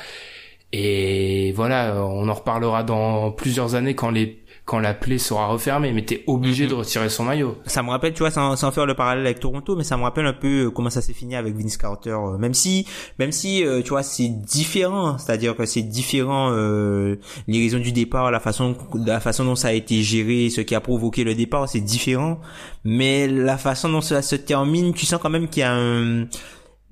et 0.72 1.52
voilà, 1.52 2.04
on 2.04 2.28
en 2.28 2.34
reparlera 2.34 2.82
dans 2.82 3.30
plusieurs 3.30 3.74
années 3.74 3.94
quand 3.94 4.10
les 4.10 4.42
quand 4.68 4.80
la 4.80 4.92
plaie 4.92 5.16
sera 5.16 5.46
refermée, 5.46 5.92
mais 5.94 6.04
t'es 6.04 6.24
obligé 6.26 6.64
Mhm. 6.64 6.70
de 6.70 6.74
retirer 6.74 7.08
son 7.08 7.24
maillot. 7.24 7.56
Ça 7.64 7.82
me 7.82 7.88
rappelle, 7.88 8.12
tu 8.12 8.18
vois, 8.18 8.30
sans, 8.30 8.54
sans 8.54 8.70
faire 8.70 8.84
le 8.84 8.92
parallèle 8.92 9.24
avec 9.24 9.40
Toronto, 9.40 9.74
mais 9.76 9.82
ça 9.82 9.96
me 9.96 10.02
rappelle 10.02 10.26
un 10.26 10.34
peu 10.34 10.66
euh, 10.66 10.70
comment 10.70 10.90
ça 10.90 11.00
s'est 11.00 11.14
fini 11.14 11.34
avec 11.36 11.54
Vince 11.56 11.78
Carter. 11.78 12.10
euh, 12.10 12.36
Même 12.36 12.52
si, 12.52 12.86
même 13.18 13.32
si, 13.32 13.64
euh, 13.64 13.80
tu 13.80 13.88
vois, 13.88 14.02
c'est 14.02 14.28
différent. 14.28 15.16
C'est-à-dire 15.16 15.56
que 15.56 15.64
c'est 15.64 15.80
différent 15.80 16.50
euh, 16.52 17.16
les 17.46 17.58
raisons 17.62 17.78
du 17.78 17.92
départ, 17.92 18.30
la 18.30 18.40
façon, 18.40 18.76
la 18.94 19.20
façon 19.20 19.44
dont 19.46 19.56
ça 19.56 19.68
a 19.68 19.72
été 19.72 20.02
géré, 20.02 20.50
ce 20.50 20.60
qui 20.60 20.74
a 20.74 20.80
provoqué 20.82 21.24
le 21.24 21.34
départ, 21.34 21.66
c'est 21.66 21.80
différent. 21.80 22.38
Mais 22.84 23.26
la 23.26 23.56
façon 23.56 23.88
dont 23.88 24.02
ça 24.02 24.20
se 24.20 24.36
termine, 24.36 24.92
tu 24.92 25.06
sens 25.06 25.18
quand 25.22 25.30
même 25.30 25.48
qu'il 25.48 25.60
y 25.60 25.64
a 25.64 25.72
un 25.74 26.26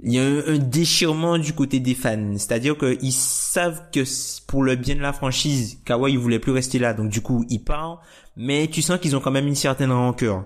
il 0.02 0.12
y 0.12 0.18
a 0.18 0.22
un, 0.22 0.46
un 0.46 0.58
déchirement 0.58 1.38
du 1.38 1.52
côté 1.52 1.80
des 1.80 1.94
fans. 1.94 2.34
C'est-à-dire 2.36 2.76
qu'ils 2.76 3.12
savent 3.12 3.82
que 3.92 4.04
pour 4.46 4.62
le 4.62 4.76
bien 4.76 4.94
de 4.94 5.00
la 5.00 5.12
franchise, 5.12 5.78
Kawhi 5.84 6.16
voulait 6.16 6.38
plus 6.38 6.52
rester 6.52 6.78
là, 6.78 6.94
donc 6.94 7.10
du 7.10 7.20
coup 7.20 7.44
il 7.48 7.60
part. 7.60 8.02
Mais 8.36 8.68
tu 8.68 8.82
sens 8.82 9.00
qu'ils 9.00 9.16
ont 9.16 9.20
quand 9.20 9.30
même 9.30 9.46
une 9.46 9.54
certaine 9.54 9.92
rancœur. 9.92 10.44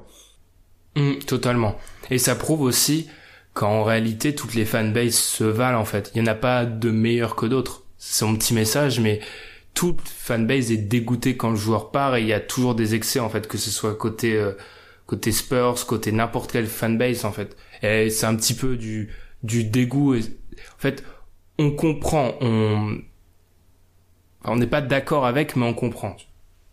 Mm, 0.97 1.19
totalement. 1.27 1.77
Et 2.11 2.19
ça 2.19 2.35
prouve 2.35 2.63
aussi 2.63 3.09
qu'en 3.55 3.83
réalité, 3.83 4.35
toutes 4.35 4.55
les 4.55 4.65
fanbases 4.65 5.15
se 5.15 5.45
valent 5.45 5.81
en 5.81 5.85
fait. 5.85 6.11
Il 6.15 6.23
n'y 6.23 6.29
en 6.29 6.33
a 6.33 6.37
pas 6.37 6.65
de 6.65 6.91
meilleurs 6.91 7.37
que 7.37 7.47
d'autres. 7.47 7.85
C'est 7.99 8.25
mon 8.25 8.37
petit 8.37 8.55
message, 8.55 9.01
mais 9.01 9.21
toute 9.75 10.01
fanbase 10.09 10.73
est 10.73 10.77
dégoûtée 10.77 11.37
quand 11.37 11.51
le 11.51 11.57
joueur 11.57 11.91
part 11.91 12.17
et 12.17 12.23
il 12.23 12.29
y 12.29 12.33
a 12.33 12.41
toujours 12.41 12.75
des 12.75 12.95
excès 12.95 13.21
en 13.21 13.29
fait, 13.29 13.47
que 13.47 13.59
ce 13.59 13.71
soit 13.71 13.95
côté 13.95 14.35
euh, 14.35 14.53
côté 15.07 15.33
Spurs, 15.33 15.87
côté 15.87 16.13
n'importe 16.13 16.53
quelle 16.53 16.67
fanbase 16.67 17.25
en 17.25 17.33
fait. 17.33 17.57
Et 17.83 18.11
c'est 18.11 18.27
un 18.27 18.37
petit 18.37 18.55
peu 18.55 18.77
du 18.77 19.11
du 19.43 19.65
dégoût. 19.65 20.17
En 20.17 20.79
fait, 20.79 21.05
on 21.59 21.71
comprend, 21.71 22.35
on 22.41 22.99
on 24.45 24.57
n'est 24.57 24.67
pas 24.67 24.81
d'accord 24.81 25.27
avec, 25.27 25.57
mais 25.57 25.67
on 25.67 25.75
comprend. 25.75 26.17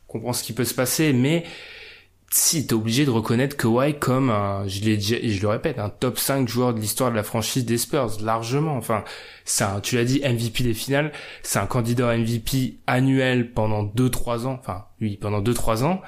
On 0.07 0.13
comprend 0.13 0.33
ce 0.33 0.43
qui 0.43 0.53
peut 0.53 0.63
se 0.63 0.73
passer, 0.73 1.11
mais 1.13 1.43
si 2.29 2.67
t'es 2.67 2.73
obligé 2.73 3.05
de 3.05 3.09
reconnaître 3.09 3.55
Kawhi 3.55 3.97
comme 3.99 4.29
un, 4.29 4.67
je 4.67 4.81
l'ai 4.81 4.99
je 4.99 5.41
le 5.41 5.47
répète, 5.47 5.79
un 5.79 5.89
top 5.89 6.17
5 6.17 6.47
joueur 6.47 6.73
de 6.73 6.79
l'histoire 6.79 7.11
de 7.11 7.15
la 7.15 7.23
franchise 7.23 7.65
des 7.65 7.77
Spurs, 7.77 8.17
largement. 8.21 8.75
Enfin, 8.77 9.03
un, 9.61 9.79
tu 9.81 9.95
l'as 9.95 10.03
dit, 10.03 10.21
MVP 10.21 10.63
des 10.63 10.73
finales, 10.73 11.11
c'est 11.43 11.59
un 11.59 11.65
candidat 11.67 12.17
MVP 12.17 12.79
annuel 12.87 13.51
pendant 13.53 13.83
2-3 13.83 14.45
ans, 14.45 14.57
enfin, 14.59 14.85
lui, 14.99 15.17
pendant 15.17 15.41
2-3 15.41 15.83
ans. 15.83 16.01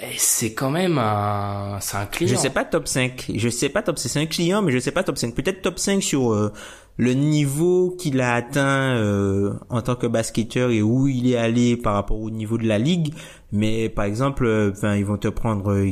Et 0.00 0.16
c'est 0.16 0.54
quand 0.54 0.70
même 0.70 0.96
un, 0.98 1.78
c'est 1.80 1.96
un 1.96 2.06
client. 2.06 2.30
Je 2.30 2.36
sais 2.36 2.50
pas 2.50 2.64
top 2.64 2.86
5. 2.86 3.32
Je 3.34 3.48
sais 3.48 3.68
pas 3.68 3.82
top 3.82 3.98
5. 3.98 4.08
C'est 4.08 4.20
un 4.20 4.26
client, 4.26 4.62
mais 4.62 4.70
je 4.70 4.78
sais 4.78 4.92
pas 4.92 5.02
top 5.02 5.18
5. 5.18 5.34
Peut-être 5.34 5.60
top 5.60 5.78
5 5.78 6.00
sur 6.02 6.32
euh, 6.32 6.52
le 6.98 7.14
niveau 7.14 7.96
qu'il 7.98 8.20
a 8.20 8.34
atteint 8.34 8.94
euh, 8.96 9.54
en 9.70 9.82
tant 9.82 9.96
que 9.96 10.06
basketteur 10.06 10.70
et 10.70 10.82
où 10.82 11.08
il 11.08 11.32
est 11.32 11.36
allé 11.36 11.76
par 11.76 11.94
rapport 11.94 12.20
au 12.20 12.30
niveau 12.30 12.58
de 12.58 12.66
la 12.68 12.78
ligue. 12.78 13.12
Mais 13.50 13.88
par 13.88 14.04
exemple, 14.04 14.46
euh, 14.46 14.70
enfin, 14.70 14.94
ils 14.94 15.04
vont 15.04 15.16
te 15.16 15.28
prendre 15.28 15.72
euh, 15.72 15.90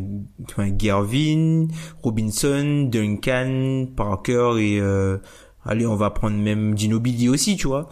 enfin, 0.49 0.69
Gervin, 0.79 1.67
Robinson, 2.03 2.89
Duncan, 2.91 3.87
Parker 3.97 4.55
et 4.59 4.79
euh, 4.81 5.17
allez, 5.65 5.87
on 5.87 5.97
va 5.97 6.11
prendre 6.11 6.37
même 6.37 6.79
Ginobili 6.79 7.29
aussi, 7.29 7.57
tu 7.57 7.67
vois. 7.67 7.89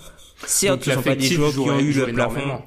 Certes, 0.47 0.77
Donc 0.77 0.85
ce 0.85 0.93
sont 0.93 1.03
pas 1.03 1.17
des 1.17 1.27
joueurs 1.27 1.53
qui 1.53 1.59
ont 1.59 1.79
eu 1.79 1.93
le 1.93 2.07
plafond. 2.13 2.37
énormément. 2.37 2.63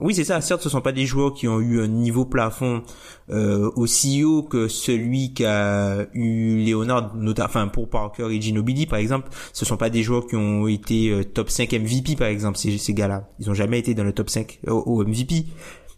Oui, 0.00 0.14
c'est 0.14 0.24
ça. 0.24 0.40
Certes, 0.40 0.62
ce 0.62 0.70
sont 0.70 0.80
pas 0.80 0.92
des 0.92 1.04
joueurs 1.04 1.34
qui 1.34 1.46
ont 1.46 1.60
eu 1.60 1.80
un 1.82 1.86
niveau 1.88 2.24
plafond 2.24 2.82
euh, 3.30 3.70
aussi 3.76 4.24
haut 4.24 4.42
que 4.42 4.66
celui 4.66 5.34
qu'a 5.34 6.06
eu 6.14 6.64
Leonard, 6.64 7.12
enfin 7.40 7.68
pour 7.68 7.88
Parker 7.90 8.28
et 8.30 8.40
Ginobili 8.40 8.86
par 8.86 8.98
exemple. 8.98 9.28
Ce 9.52 9.64
sont 9.66 9.76
pas 9.76 9.90
des 9.90 10.02
joueurs 10.02 10.26
qui 10.26 10.36
ont 10.36 10.66
été 10.66 11.10
euh, 11.10 11.22
top 11.24 11.50
5 11.50 11.72
MVP 11.72 12.16
par 12.16 12.28
exemple. 12.28 12.56
Ces, 12.56 12.78
ces 12.78 12.94
gars-là, 12.94 13.28
ils 13.40 13.50
ont 13.50 13.54
jamais 13.54 13.78
été 13.78 13.94
dans 13.94 14.04
le 14.04 14.12
top 14.14 14.30
5 14.30 14.60
au, 14.68 14.72
au 14.72 15.04
MVP, 15.04 15.44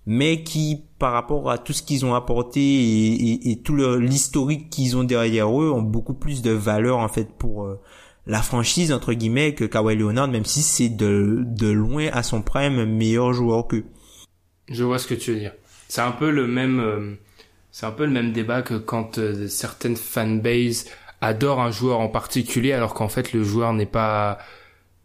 mais 0.07 0.43
qui 0.43 0.83
par 0.99 1.13
rapport 1.13 1.49
à 1.51 1.59
tout 1.59 1.73
ce 1.73 1.83
qu'ils 1.83 2.05
ont 2.05 2.15
apporté 2.15 2.61
et, 2.61 3.51
et- 3.53 3.63
tout 3.63 3.77
l'historique 3.77 4.69
qu'ils 4.71 4.97
ont 4.97 5.05
derrière 5.05 5.49
eux 5.61 5.71
ont 5.71 5.83
beaucoup 5.83 6.15
plus 6.15 6.43
de 6.43 6.51
valeur 6.51 6.99
en 6.99 7.09
fait 7.09 7.29
pour 7.39 7.65
euh, 7.67 7.81
la 8.27 8.43
franchise 8.43 8.93
entre 8.93 9.13
guillemets 9.13 9.55
que 9.55 9.65
Kawhi 9.65 9.97
Leonard, 9.97 10.29
même 10.29 10.45
si 10.45 10.63
c'est 10.63 10.89
de, 10.89 11.43
de 11.45 11.69
loin 11.69 12.09
à 12.13 12.23
son 12.23 12.43
prime 12.43 12.85
meilleur 12.85 13.33
joueur 13.33 13.67
qu'eux. 13.67 13.85
Je 14.69 14.85
vois 14.85 14.99
ce 14.99 15.07
que 15.07 15.15
tu 15.15 15.33
veux 15.33 15.39
dire. 15.41 15.53
C'est 15.89 16.01
un 16.01 16.13
peu 16.13 16.31
le 16.31 16.47
même, 16.47 16.81
euh, 16.81 17.15
c'est 17.71 17.87
un 17.87 17.91
peu 17.91 18.05
le 18.05 18.13
même 18.13 18.33
débat 18.33 18.63
que 18.63 18.75
quand 18.75 19.19
euh, 19.19 19.49
certaines 19.49 19.97
fanbases 19.97 20.87
adorent 21.21 21.61
un 21.61 21.71
joueur 21.71 22.01
en 22.01 22.09
particulier 22.09 22.73
alors 22.73 22.95
qu'en 22.95 23.09
fait 23.09 23.33
le 23.33 23.45
joueur 23.45 23.73
n'est 23.73 23.87
pas 23.87 24.39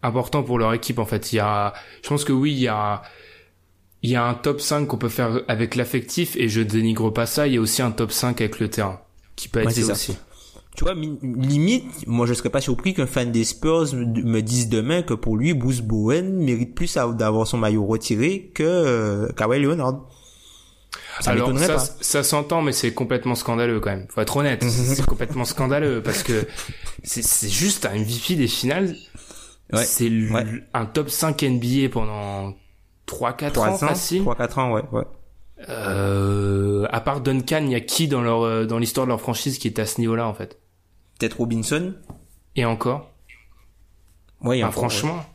important 0.03 0.43
pour 0.43 0.59
leur 0.59 0.73
équipe. 0.73 0.99
En 0.99 1.05
fait, 1.05 1.33
il 1.33 1.37
y 1.37 1.39
a, 1.39 1.73
je 2.03 2.09
pense 2.09 2.23
que 2.23 2.33
oui, 2.33 2.53
il 2.53 2.59
y 2.59 2.67
a, 2.67 3.01
il 4.03 4.09
y 4.11 4.15
a 4.15 4.23
un 4.23 4.33
top 4.33 4.61
5 4.61 4.85
qu'on 4.87 4.97
peut 4.97 5.09
faire 5.09 5.41
avec 5.47 5.75
l'affectif 5.75 6.35
et 6.35 6.49
je 6.49 6.61
dénigre 6.61 7.11
pas 7.11 7.25
ça. 7.25 7.47
Il 7.47 7.53
y 7.53 7.57
a 7.57 7.61
aussi 7.61 7.81
un 7.81 7.91
top 7.91 8.11
5 8.11 8.39
avec 8.41 8.59
le 8.59 8.69
terrain 8.69 9.01
qui 9.35 9.49
peut 9.49 9.59
être 9.59 9.67
Ouais, 9.67 9.73
ça. 9.73 10.13
Tu 10.77 10.83
vois, 10.83 10.93
mi- 10.93 11.17
limite, 11.23 12.05
moi 12.05 12.27
je 12.27 12.35
serais 12.35 12.51
pas 12.51 12.61
surpris 12.61 12.93
qu'un 12.93 13.07
fan 13.07 13.31
des 13.31 13.43
Spurs 13.43 13.95
me 13.95 14.41
dise 14.41 14.69
demain 14.69 15.01
que 15.01 15.15
pour 15.15 15.35
lui, 15.35 15.55
Bruce 15.55 15.81
Bowen 15.81 16.37
mérite 16.37 16.75
plus 16.75 16.93
d'avoir 17.15 17.47
son 17.47 17.57
maillot 17.57 17.83
retiré 17.83 18.51
que 18.53 18.63
euh, 18.63 19.27
Kawhi 19.35 19.59
Leonard. 19.59 20.05
Ça 21.19 21.31
Alors 21.31 21.57
ça, 21.57 21.73
pas. 21.73 21.79
ça 21.79 22.21
s'entend, 22.21 22.61
mais 22.61 22.73
c'est 22.73 22.93
complètement 22.93 23.33
scandaleux 23.33 23.79
quand 23.79 23.89
même. 23.89 24.05
Faut 24.09 24.21
être 24.21 24.37
honnête, 24.37 24.63
c'est 24.69 25.03
complètement 25.03 25.45
scandaleux 25.45 26.03
parce 26.03 26.21
que 26.21 26.45
c'est 27.03 27.49
juste 27.49 27.87
un 27.87 27.95
MVP 27.95 28.35
des 28.35 28.47
finales. 28.47 28.95
Ouais, 29.73 29.83
C'est 29.83 30.09
ouais. 30.09 30.45
un 30.75 30.85
top 30.85 31.09
5 31.09 31.41
NBA 31.41 31.89
pendant 31.91 32.53
3-4 33.07 33.47
ans 33.47 33.51
300, 33.51 33.87
facile. 33.87 34.21
3-4 34.23 34.59
ans, 34.59 34.71
ouais, 34.73 34.83
ouais. 34.91 35.03
Euh, 35.69 36.85
à 36.91 37.01
part 37.01 37.21
Duncan, 37.21 37.61
il 37.65 37.71
y 37.71 37.75
a 37.75 37.79
qui 37.81 38.07
dans 38.07 38.21
leur 38.21 38.43
euh, 38.43 38.65
dans 38.65 38.77
l'histoire 38.77 39.07
de 39.07 39.09
leur 39.09 39.19
franchise 39.19 39.57
qui 39.57 39.67
est 39.67 39.79
à 39.79 39.87
ce 39.87 39.99
niveau-là 39.99 40.27
en 40.27 40.35
fait? 40.35 40.59
Peut-être 41.19 41.37
Robinson. 41.37 41.93
Et 42.55 42.65
encore 42.65 43.11
Ouais, 44.41 44.61
Enfin, 44.63 44.71
franchement, 44.71 45.25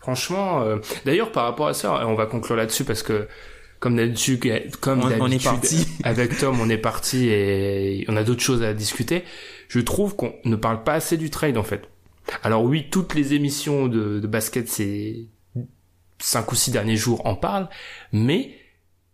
franchement. 0.00 0.62
euh, 0.62 0.78
D'ailleurs, 1.04 1.30
par 1.32 1.44
rapport 1.44 1.68
à 1.68 1.74
ça, 1.74 2.06
on 2.06 2.14
va 2.14 2.26
conclure 2.26 2.56
là-dessus 2.56 2.84
parce 2.84 3.02
que, 3.04 3.28
comme 3.78 3.96
d'habitude, 3.96 4.40
comme 4.80 5.00
On- 5.00 5.04
on 5.04 5.10
est 5.10 5.18
d'habitude, 5.18 5.42
parti. 5.44 5.86
avec 6.04 6.36
Tom, 6.38 6.60
on 6.60 6.68
est 6.68 6.78
parti 6.78 7.28
et 7.28 8.04
on 8.08 8.16
a 8.16 8.24
d'autres 8.24 8.42
choses 8.42 8.62
à 8.64 8.74
discuter. 8.74 9.22
Je 9.68 9.78
trouve 9.80 10.16
qu'on 10.16 10.34
ne 10.44 10.56
parle 10.56 10.82
pas 10.82 10.94
assez 10.94 11.16
du 11.16 11.30
trade 11.30 11.56
en 11.56 11.62
fait. 11.62 11.82
Alors 12.42 12.64
oui, 12.64 12.88
toutes 12.90 13.14
les 13.14 13.34
émissions 13.34 13.86
de, 13.86 14.18
de 14.18 14.26
basket 14.26 14.68
ces 14.68 15.28
cinq 16.18 16.50
ou 16.50 16.56
six 16.56 16.72
derniers 16.72 16.96
jours 16.96 17.24
en 17.26 17.36
parlent, 17.36 17.68
mais 18.12 18.56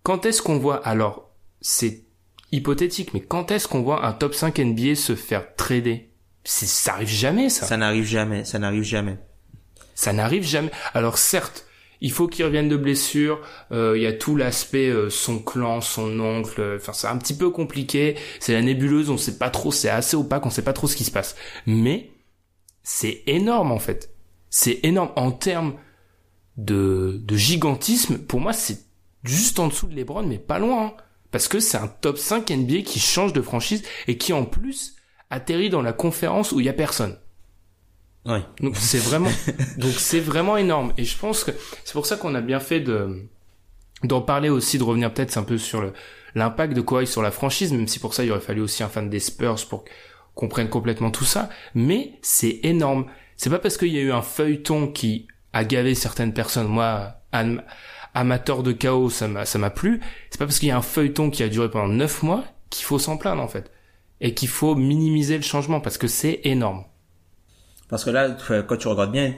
quand 0.02 0.24
est-ce 0.26 0.40
qu'on 0.42 0.58
voit 0.58 0.76
alors 0.86 1.30
c'est 1.60 2.04
hypothétique, 2.50 3.12
mais 3.14 3.20
quand 3.20 3.50
est-ce 3.50 3.68
qu'on 3.68 3.82
voit 3.82 4.06
un 4.06 4.12
top 4.12 4.34
5 4.34 4.58
NBA 4.58 4.94
se 4.94 5.14
faire 5.16 5.54
trader? 5.54 6.08
Ça 6.44 6.94
arrive 6.94 7.08
jamais, 7.08 7.48
ça. 7.48 7.66
Ça 7.66 7.76
n'arrive 7.76 8.04
jamais, 8.04 8.44
ça 8.44 8.58
n'arrive 8.58 8.82
jamais. 8.82 9.16
Ça 9.94 10.12
n'arrive 10.12 10.44
jamais. 10.44 10.70
Alors 10.92 11.16
certes, 11.18 11.66
il 12.00 12.12
faut 12.12 12.26
qu'il 12.28 12.44
revienne 12.44 12.68
de 12.68 12.76
blessure. 12.76 13.40
Euh, 13.72 13.94
il 13.96 14.02
y 14.02 14.06
a 14.06 14.12
tout 14.12 14.36
l'aspect 14.36 14.88
euh, 14.90 15.08
son 15.08 15.38
clan, 15.38 15.80
son 15.80 16.18
oncle. 16.20 16.60
euh, 16.60 16.76
Enfin, 16.76 16.92
c'est 16.92 17.06
un 17.06 17.16
petit 17.16 17.36
peu 17.36 17.50
compliqué. 17.50 18.16
C'est 18.40 18.52
la 18.52 18.60
nébuleuse. 18.62 19.08
On 19.08 19.16
sait 19.16 19.38
pas 19.38 19.48
trop. 19.50 19.72
C'est 19.72 19.88
assez 19.88 20.16
opaque. 20.16 20.44
On 20.44 20.50
sait 20.50 20.62
pas 20.64 20.72
trop 20.74 20.86
ce 20.86 20.96
qui 20.96 21.04
se 21.04 21.10
passe. 21.10 21.36
Mais 21.66 22.10
c'est 22.82 23.22
énorme 23.26 23.72
en 23.72 23.78
fait. 23.78 24.10
C'est 24.50 24.80
énorme 24.82 25.12
en 25.16 25.30
termes 25.32 25.74
de, 26.56 27.20
de 27.24 27.36
gigantisme. 27.36 28.18
Pour 28.18 28.40
moi, 28.40 28.52
c'est 28.52 28.78
juste 29.22 29.58
en 29.58 29.68
dessous 29.68 29.86
de 29.86 29.94
LeBron, 29.94 30.24
mais 30.24 30.38
pas 30.38 30.58
loin. 30.58 30.86
hein. 30.86 30.94
Parce 31.30 31.48
que 31.48 31.58
c'est 31.58 31.78
un 31.78 31.88
top 31.88 32.18
5 32.18 32.50
NBA 32.50 32.82
qui 32.82 33.00
change 33.00 33.32
de 33.32 33.40
franchise 33.40 33.82
et 34.06 34.18
qui 34.18 34.32
en 34.32 34.44
plus 34.44 34.93
atterrit 35.34 35.70
dans 35.70 35.82
la 35.82 35.92
conférence 35.92 36.52
où 36.52 36.60
il 36.60 36.66
y 36.66 36.68
a 36.68 36.72
personne. 36.72 37.18
Ouais. 38.24 38.42
Donc 38.60 38.76
c'est 38.76 38.98
vraiment, 38.98 39.30
donc 39.78 39.92
c'est 39.92 40.20
vraiment 40.20 40.56
énorme. 40.56 40.92
Et 40.96 41.04
je 41.04 41.16
pense 41.18 41.44
que 41.44 41.50
c'est 41.84 41.92
pour 41.92 42.06
ça 42.06 42.16
qu'on 42.16 42.34
a 42.34 42.40
bien 42.40 42.60
fait 42.60 42.80
de 42.80 43.22
d'en 44.02 44.20
parler 44.22 44.48
aussi, 44.50 44.78
de 44.78 44.82
revenir 44.84 45.12
peut-être 45.12 45.36
un 45.36 45.42
peu 45.42 45.58
sur 45.58 45.80
le 45.80 45.92
l'impact 46.34 46.74
de 46.74 46.80
Kawhi 46.80 47.06
sur 47.06 47.22
la 47.22 47.30
franchise, 47.30 47.72
même 47.72 47.86
si 47.86 47.98
pour 47.98 48.12
ça 48.14 48.24
il 48.24 48.30
aurait 48.32 48.40
fallu 48.40 48.60
aussi 48.60 48.82
un 48.82 48.88
fan 48.88 49.08
des 49.08 49.20
Spurs 49.20 49.56
pour 49.68 49.84
qu'on 50.34 50.48
prenne 50.48 50.68
complètement 50.68 51.10
tout 51.10 51.24
ça. 51.24 51.48
Mais 51.74 52.12
c'est 52.22 52.60
énorme. 52.64 53.06
C'est 53.36 53.50
pas 53.50 53.58
parce 53.58 53.76
qu'il 53.76 53.92
y 53.92 53.98
a 53.98 54.02
eu 54.02 54.12
un 54.12 54.22
feuilleton 54.22 54.88
qui 54.88 55.26
a 55.52 55.64
gavé 55.64 55.94
certaines 55.94 56.32
personnes. 56.34 56.66
Moi, 56.66 57.14
am- 57.32 57.62
amateur 58.14 58.62
de 58.62 58.72
chaos, 58.72 59.10
ça 59.10 59.28
m'a 59.28 59.44
ça 59.44 59.58
m'a 59.58 59.70
plu. 59.70 60.00
C'est 60.30 60.38
pas 60.38 60.46
parce 60.46 60.58
qu'il 60.58 60.68
y 60.68 60.72
a 60.72 60.76
un 60.76 60.82
feuilleton 60.82 61.30
qui 61.30 61.42
a 61.42 61.48
duré 61.48 61.70
pendant 61.70 61.88
neuf 61.88 62.22
mois 62.22 62.44
qu'il 62.70 62.84
faut 62.84 62.98
s'en 62.98 63.16
plaindre 63.16 63.42
en 63.42 63.48
fait, 63.48 63.70
et 64.24 64.32
qu'il 64.32 64.48
faut 64.48 64.74
minimiser 64.74 65.36
le 65.36 65.42
changement 65.42 65.80
parce 65.80 65.98
que 65.98 66.08
c'est 66.08 66.40
énorme. 66.44 66.84
Parce 67.90 68.04
que 68.04 68.10
là, 68.10 68.30
quand 68.66 68.78
tu 68.78 68.88
regardes 68.88 69.12
bien, 69.12 69.34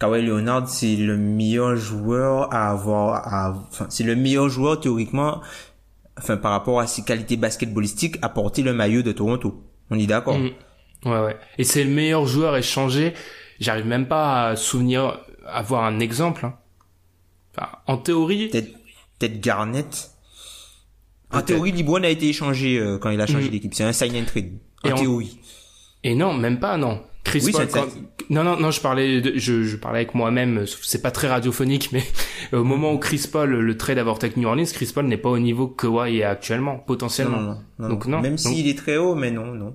Kawhi 0.00 0.20
Leonard, 0.20 0.68
c'est 0.68 0.96
le 0.96 1.16
meilleur 1.16 1.76
joueur 1.76 2.52
à 2.52 2.70
avoir, 2.70 3.32
à, 3.32 3.66
enfin, 3.68 3.86
c'est 3.88 4.02
le 4.02 4.16
meilleur 4.16 4.48
joueur 4.48 4.80
théoriquement, 4.80 5.40
enfin, 6.18 6.36
par 6.36 6.50
rapport 6.50 6.80
à 6.80 6.88
ses 6.88 7.04
qualités 7.04 7.36
basketballistiques, 7.36 8.16
à 8.20 8.28
porter 8.28 8.62
le 8.62 8.74
maillot 8.74 9.02
de 9.02 9.12
Toronto. 9.12 9.62
On 9.90 9.98
est 9.98 10.08
d'accord? 10.08 10.36
Mm. 10.38 10.50
Ouais, 11.04 11.20
ouais. 11.20 11.36
Et 11.58 11.62
c'est 11.62 11.84
le 11.84 11.90
meilleur 11.90 12.26
joueur 12.26 12.56
échangé. 12.56 13.14
J'arrive 13.60 13.86
même 13.86 14.08
pas 14.08 14.48
à 14.48 14.56
souvenir, 14.56 15.20
avoir 15.46 15.84
un 15.84 16.00
exemple. 16.00 16.46
hein. 16.46 16.56
Enfin, 17.56 17.68
en 17.86 17.96
théorie, 17.96 18.48
Peut-être, 18.48 18.72
peut-être 19.20 19.40
Garnett? 19.40 20.10
En 21.32 21.42
théorie, 21.42 21.72
LeBron 21.72 22.02
a 22.02 22.08
été 22.08 22.28
échangé 22.28 22.78
euh, 22.78 22.98
quand 22.98 23.10
il 23.10 23.20
a 23.20 23.26
changé 23.26 23.48
Mm. 23.48 23.50
d'équipe. 23.50 23.74
C'est 23.74 23.84
un 23.84 23.92
sign 23.92 24.16
and 24.16 24.24
trade. 24.26 24.52
En 24.84 24.88
Et 24.88 24.92
en- 24.92 24.96
théorie. 24.96 25.38
et 26.04 26.14
non, 26.14 26.32
même 26.34 26.58
pas, 26.60 26.76
non. 26.76 27.00
Chris 27.24 27.42
Oui, 27.44 27.50
Paul, 27.52 27.66
quand- 27.66 27.86
non, 28.30 28.44
non, 28.44 28.56
non, 28.56 28.70
je 28.70 28.80
parlais, 28.80 29.20
de- 29.20 29.32
je, 29.36 29.64
je 29.64 29.76
parlais 29.76 29.98
avec 30.00 30.14
moi-même. 30.14 30.64
C'est 30.82 31.02
pas 31.02 31.10
très 31.10 31.26
radiophonique, 31.26 31.90
mais 31.92 32.04
au 32.52 32.62
moment 32.62 32.92
où 32.92 32.98
Chris 32.98 33.26
Paul, 33.30 33.50
le 33.50 33.76
trade 33.76 33.98
avoir 33.98 34.16
avec 34.16 34.36
New 34.36 34.46
Orleans, 34.46 34.64
Chris 34.72 34.92
Paul 34.94 35.06
n'est 35.06 35.16
pas 35.16 35.30
au 35.30 35.38
niveau 35.40 35.66
que 35.66 35.86
Kawhi 35.88 36.18
est 36.18 36.22
actuellement, 36.22 36.78
potentiellement. 36.78 37.40
non, 37.40 37.48
non, 37.48 37.58
non, 37.80 37.88
Donc 37.88 38.06
non. 38.06 38.20
Même 38.20 38.36
Donc- 38.36 38.38
s'il 38.38 38.68
est 38.68 38.78
très 38.78 38.96
haut, 38.96 39.16
mais 39.16 39.32
non, 39.32 39.46
non. 39.46 39.74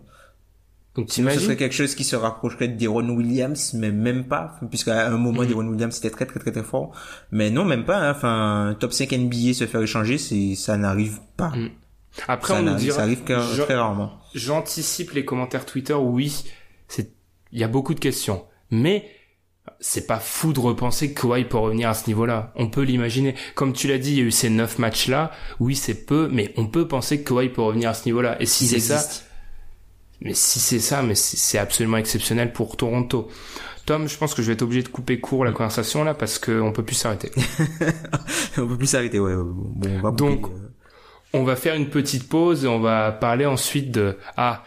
Donc 0.95 1.05
Sinon, 1.09 1.31
ce 1.31 1.39
serait 1.39 1.55
quelque 1.55 1.73
chose 1.73 1.95
qui 1.95 2.03
se 2.03 2.17
rapprocherait 2.17 2.67
de 2.67 2.77
Deron 2.77 3.07
Williams, 3.09 3.73
mais 3.75 3.91
même 3.91 4.25
pas, 4.25 4.59
puisqu'à 4.69 5.07
un 5.07 5.17
moment. 5.17 5.45
Deron 5.45 5.65
Williams 5.67 5.97
était 5.97 6.09
très, 6.09 6.25
très, 6.25 6.39
très, 6.39 6.51
très 6.51 6.63
fort. 6.63 6.91
Mais 7.31 7.49
non, 7.49 7.63
même 7.63 7.85
pas, 7.85 7.97
hein. 7.97 8.11
enfin, 8.11 8.75
top 8.79 8.91
5 8.91 9.11
NBA 9.13 9.53
se 9.53 9.67
faire 9.67 9.81
échanger, 9.81 10.17
c'est, 10.17 10.55
ça 10.55 10.75
n'arrive 10.75 11.19
pas. 11.37 11.49
Mhm. 11.51 11.69
Après, 12.27 12.53
Ça, 12.55 12.59
on 12.59 12.63
nous 12.63 12.75
dira. 12.75 12.97
ça 12.97 13.03
arrive 13.03 13.19
Je- 13.27 13.61
très 13.61 13.75
rarement. 13.75 14.11
J'anticipe 14.35 15.11
les 15.11 15.23
commentaires 15.23 15.65
Twitter, 15.65 15.93
oui, 15.93 16.43
c'est, 16.89 17.13
il 17.53 17.59
y 17.59 17.63
a 17.63 17.69
beaucoup 17.69 17.93
de 17.93 17.99
questions. 18.01 18.43
Mais, 18.69 19.05
c'est 19.79 20.07
pas 20.07 20.19
fou 20.19 20.51
de 20.51 20.59
repenser 20.59 21.13
que 21.13 21.21
Kawhi 21.21 21.45
peut 21.45 21.57
revenir 21.57 21.87
à 21.87 21.93
ce 21.93 22.07
niveau-là. 22.07 22.51
On 22.55 22.67
peut 22.67 22.81
l'imaginer. 22.81 23.35
Comme 23.55 23.71
tu 23.71 23.87
l'as 23.87 23.97
dit, 23.97 24.11
il 24.11 24.17
y 24.17 24.21
a 24.21 24.23
eu 24.23 24.31
ces 24.31 24.49
neuf 24.49 24.77
matchs-là. 24.77 25.31
Oui, 25.61 25.75
c'est 25.77 26.05
peu, 26.05 26.27
mais 26.31 26.53
on 26.57 26.67
peut 26.67 26.85
penser 26.87 27.21
que 27.23 27.29
Kawhi 27.29 27.47
peut 27.49 27.61
revenir 27.61 27.89
à 27.89 27.93
ce 27.93 28.05
niveau-là. 28.05 28.41
Et 28.41 28.45
si 28.45 28.67
c'est 28.67 28.79
ça. 28.81 29.01
Mais 30.21 30.33
si 30.33 30.59
c'est 30.59 30.79
ça, 30.79 31.01
mais 31.01 31.15
c'est 31.15 31.57
absolument 31.57 31.97
exceptionnel 31.97 32.53
pour 32.53 32.77
Toronto. 32.77 33.27
Tom, 33.85 34.07
je 34.07 34.17
pense 34.17 34.35
que 34.35 34.43
je 34.43 34.47
vais 34.47 34.53
être 34.53 34.61
obligé 34.61 34.83
de 34.83 34.89
couper 34.89 35.19
court 35.19 35.43
la 35.43 35.51
conversation 35.51 36.03
là 36.03 36.13
parce 36.13 36.37
qu'on 36.37 36.71
peut 36.71 36.83
plus 36.83 36.95
s'arrêter. 36.95 37.31
on 38.57 38.67
peut 38.67 38.77
plus 38.77 38.87
s'arrêter, 38.87 39.19
ouais. 39.19 39.33
Bon, 39.35 39.89
on 39.89 40.01
va 40.01 40.11
Donc, 40.11 40.41
couper, 40.41 40.55
euh. 40.55 40.67
On 41.33 41.43
va 41.43 41.55
faire 41.55 41.75
une 41.75 41.89
petite 41.89 42.29
pause 42.29 42.65
et 42.65 42.67
on 42.67 42.79
va 42.79 43.11
parler 43.11 43.45
ensuite 43.45 43.89
de 43.91 44.17
ah 44.37 44.63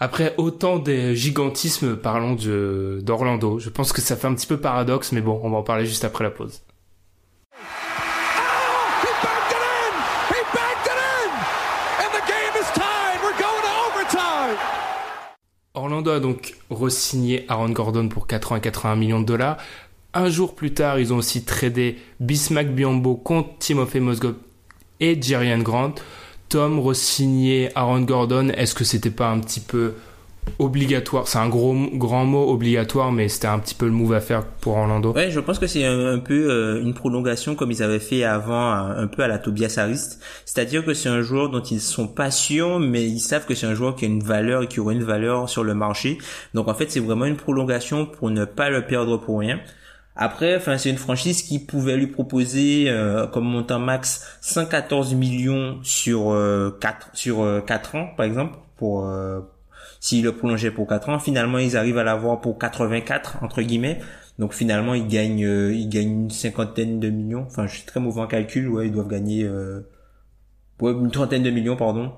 après 0.00 0.34
autant 0.38 0.78
de 0.78 1.12
gigantisme 1.12 1.96
parlons 1.96 2.34
de 2.34 3.00
d'Orlando. 3.02 3.58
Je 3.60 3.70
pense 3.70 3.92
que 3.92 4.00
ça 4.00 4.16
fait 4.16 4.26
un 4.26 4.34
petit 4.34 4.46
peu 4.46 4.56
paradoxe 4.56 5.12
mais 5.12 5.20
bon, 5.20 5.38
on 5.44 5.50
va 5.50 5.58
en 5.58 5.62
parler 5.62 5.86
juste 5.86 6.04
après 6.04 6.24
la 6.24 6.30
pause. 6.30 6.62
Orlando 15.74 16.10
a 16.10 16.20
donc 16.20 16.54
re-signé 16.68 17.46
Aaron 17.48 17.70
Gordon 17.70 18.08
pour 18.08 18.26
4 18.26 18.52
ans 18.52 18.56
et 18.56 18.60
81 18.60 18.96
millions 18.96 19.20
de 19.20 19.24
dollars. 19.24 19.56
Un 20.12 20.28
jour 20.28 20.54
plus 20.54 20.74
tard, 20.74 20.98
ils 20.98 21.14
ont 21.14 21.16
aussi 21.16 21.44
tradé 21.44 21.96
Bismack 22.20 22.74
Biombo 22.74 23.14
contre 23.14 23.56
Timofey 23.58 24.00
Mozgov 24.00 24.34
et 25.00 25.20
Jerian 25.20 25.60
Grant. 25.60 25.94
Tom 26.50 26.78
re-signé 26.78 27.70
Aaron 27.74 28.02
Gordon. 28.02 28.50
Est-ce 28.50 28.74
que 28.74 28.84
c'était 28.84 29.10
pas 29.10 29.30
un 29.30 29.40
petit 29.40 29.60
peu 29.60 29.94
obligatoire 30.58 31.28
C'est 31.28 31.38
un 31.38 31.48
gros 31.48 31.74
grand 31.94 32.24
mot 32.24 32.50
obligatoire, 32.50 33.12
mais 33.12 33.28
c'était 33.28 33.48
un 33.48 33.58
petit 33.58 33.74
peu 33.74 33.86
le 33.86 33.92
move 33.92 34.12
à 34.12 34.20
faire 34.20 34.44
pour 34.44 34.76
Orlando. 34.76 35.12
Ouais, 35.12 35.30
je 35.30 35.40
pense 35.40 35.58
que 35.58 35.66
c'est 35.66 35.84
un, 35.84 36.18
peu 36.18 36.50
euh, 36.50 36.82
une 36.82 36.94
prolongation 36.94 37.54
comme 37.54 37.70
ils 37.70 37.82
avaient 37.82 37.98
fait 37.98 38.24
avant, 38.24 38.70
un, 38.70 38.96
un 38.96 39.06
peu 39.06 39.22
à 39.22 39.28
la 39.28 39.38
Tobias. 39.38 39.78
C'est-à-dire 40.44 40.84
que 40.84 40.94
c'est 40.94 41.08
un 41.08 41.22
joueur 41.22 41.50
dont 41.50 41.62
ils 41.62 41.80
sont 41.80 42.08
pas 42.08 42.30
sûrs, 42.30 42.78
mais 42.78 43.04
ils 43.04 43.20
savent 43.20 43.46
que 43.46 43.54
c'est 43.54 43.66
un 43.66 43.74
joueur 43.74 43.96
qui 43.96 44.04
a 44.04 44.08
une 44.08 44.22
valeur 44.22 44.62
et 44.62 44.68
qui 44.68 44.80
aura 44.80 44.92
une 44.92 45.04
valeur 45.04 45.48
sur 45.48 45.64
le 45.64 45.74
marché. 45.74 46.18
Donc 46.54 46.68
en 46.68 46.74
fait, 46.74 46.90
c'est 46.90 47.00
vraiment 47.00 47.26
une 47.26 47.36
prolongation 47.36 48.06
pour 48.06 48.30
ne 48.30 48.44
pas 48.44 48.70
le 48.70 48.86
perdre 48.86 49.16
pour 49.18 49.40
rien. 49.40 49.60
Après, 50.14 50.56
enfin, 50.56 50.76
c'est 50.76 50.90
une 50.90 50.98
franchise 50.98 51.42
qui 51.42 51.58
pouvait 51.58 51.96
lui 51.96 52.06
proposer 52.06 52.86
euh, 52.88 53.26
comme 53.26 53.44
montant 53.44 53.78
max 53.78 54.38
114 54.42 55.14
millions 55.14 55.78
sur 55.82 56.32
euh, 56.32 56.76
4 56.80 57.10
sur 57.14 57.42
euh, 57.42 57.60
4 57.60 57.94
ans 57.94 58.08
par 58.16 58.26
exemple 58.26 58.58
pour 58.76 59.08
euh, 60.02 60.06
s'il 60.06 60.24
le 60.24 60.32
prolongeait 60.32 60.70
pour 60.70 60.86
4 60.86 61.08
ans. 61.08 61.18
Finalement, 61.18 61.58
ils 61.58 61.76
arrivent 61.76 61.98
à 61.98 62.04
l'avoir 62.04 62.40
pour 62.40 62.58
84 62.58 63.38
entre 63.42 63.62
guillemets. 63.62 64.00
Donc 64.38 64.52
finalement, 64.52 64.94
ils 64.94 65.06
gagnent 65.06 65.46
euh, 65.46 65.72
ils 65.72 65.88
gagnent 65.88 66.24
une 66.24 66.30
cinquantaine 66.30 67.00
de 67.00 67.08
millions. 67.10 67.44
Enfin, 67.46 67.66
je 67.66 67.76
suis 67.76 67.84
très 67.84 68.00
mauvais 68.00 68.20
en 68.20 68.26
calcul, 68.26 68.68
ouais, 68.68 68.86
ils 68.88 68.92
doivent 68.92 69.08
gagner 69.08 69.44
euh, 69.44 69.80
ouais, 70.80 70.92
une 70.92 71.10
trentaine 71.10 71.42
de 71.42 71.50
millions 71.50 71.76
pardon. 71.76 72.12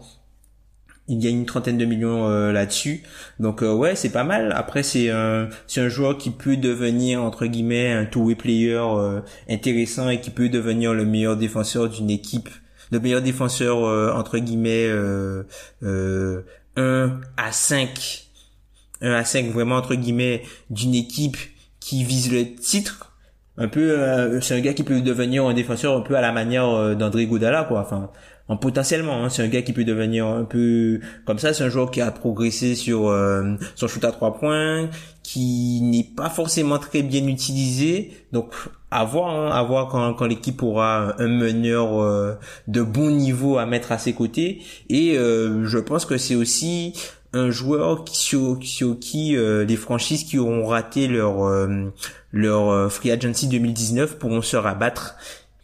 Il 1.06 1.18
gagne 1.18 1.40
une 1.40 1.44
trentaine 1.44 1.76
de 1.76 1.84
millions 1.84 2.26
euh, 2.28 2.50
là-dessus. 2.50 3.02
Donc 3.38 3.60
ouais, 3.60 3.94
c'est 3.94 4.10
pas 4.10 4.24
mal. 4.24 4.52
Après 4.56 4.82
c'est 4.82 5.10
un 5.10 5.48
c'est 5.66 5.82
un 5.82 5.88
joueur 5.88 6.16
qui 6.16 6.30
peut 6.30 6.56
devenir 6.56 7.22
entre 7.22 7.44
guillemets 7.44 7.92
un 7.92 8.06
two-way 8.06 8.36
player 8.36 8.80
intéressant 9.50 10.08
et 10.08 10.20
qui 10.20 10.30
peut 10.30 10.48
devenir 10.48 10.94
le 10.94 11.04
meilleur 11.04 11.36
défenseur 11.36 11.90
d'une 11.90 12.08
équipe, 12.10 12.48
le 12.90 13.00
meilleur 13.00 13.20
défenseur 13.20 13.84
euh, 13.84 14.12
entre 14.14 14.38
guillemets 14.38 14.88
1 16.76 17.20
à 17.36 17.52
5 17.52 18.24
1 19.00 19.12
à 19.12 19.24
5 19.24 19.46
vraiment 19.52 19.76
entre 19.76 19.94
guillemets 19.94 20.42
d'une 20.70 20.94
équipe 20.94 21.36
qui 21.80 22.04
vise 22.04 22.32
le 22.32 22.54
titre. 22.54 23.12
Un 23.56 23.68
peu 23.68 24.00
euh, 24.00 24.40
c'est 24.40 24.54
un 24.54 24.60
gars 24.60 24.72
qui 24.72 24.82
peut 24.82 25.00
devenir 25.00 25.46
un 25.46 25.54
défenseur 25.54 25.96
un 25.96 26.00
peu 26.00 26.16
à 26.16 26.20
la 26.20 26.32
manière 26.32 26.68
euh, 26.68 26.94
d'André 26.94 27.26
Godala 27.26 27.64
quoi. 27.64 27.80
Enfin 27.80 28.10
en 28.48 28.56
potentiellement 28.56 29.24
hein. 29.24 29.28
c'est 29.28 29.42
un 29.42 29.48
gars 29.48 29.62
qui 29.62 29.72
peut 29.72 29.84
devenir 29.84 30.26
un 30.26 30.44
peu 30.44 31.00
comme 31.24 31.38
ça 31.38 31.54
c'est 31.54 31.64
un 31.64 31.68
joueur 31.68 31.90
qui 31.90 32.00
a 32.00 32.10
progressé 32.10 32.74
sur 32.74 33.08
euh, 33.08 33.54
son 33.74 33.88
shoot 33.88 34.04
à 34.04 34.12
trois 34.12 34.34
points 34.34 34.90
qui 35.34 35.80
n'est 35.82 36.04
pas 36.04 36.30
forcément 36.30 36.78
très 36.78 37.02
bien 37.02 37.26
utilisé 37.26 38.12
donc 38.30 38.54
à 38.92 39.02
voir 39.02 39.34
hein, 39.34 39.50
à 39.50 39.64
voir 39.64 39.88
quand, 39.88 40.14
quand 40.14 40.26
l'équipe 40.26 40.62
aura 40.62 41.20
un 41.20 41.26
meneur 41.26 42.00
euh, 42.00 42.34
de 42.68 42.82
bon 42.82 43.10
niveau 43.10 43.58
à 43.58 43.66
mettre 43.66 43.90
à 43.90 43.98
ses 43.98 44.12
côtés 44.12 44.62
et 44.88 45.18
euh, 45.18 45.66
je 45.66 45.78
pense 45.78 46.04
que 46.04 46.18
c'est 46.18 46.36
aussi 46.36 46.92
un 47.32 47.50
joueur 47.50 48.04
qui, 48.04 48.16
sur, 48.16 48.58
sur 48.62 48.96
qui 49.00 49.36
euh, 49.36 49.64
les 49.64 49.74
franchises 49.74 50.22
qui 50.22 50.38
auront 50.38 50.66
raté 50.66 51.08
leur 51.08 51.68
leur 52.30 52.92
free 52.92 53.10
agency 53.10 53.48
2019 53.48 54.20
pourront 54.20 54.40
se 54.40 54.56
rabattre 54.56 55.16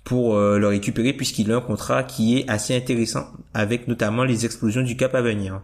pour 0.02 0.36
le 0.36 0.66
récupérer 0.66 1.12
puisqu'il 1.12 1.52
a 1.52 1.58
un 1.58 1.60
contrat 1.60 2.02
qui 2.02 2.38
est 2.38 2.50
assez 2.50 2.74
intéressant 2.74 3.26
avec 3.54 3.86
notamment 3.86 4.24
les 4.24 4.44
explosions 4.44 4.82
du 4.82 4.96
cap 4.96 5.14
à 5.14 5.22
venir. 5.22 5.60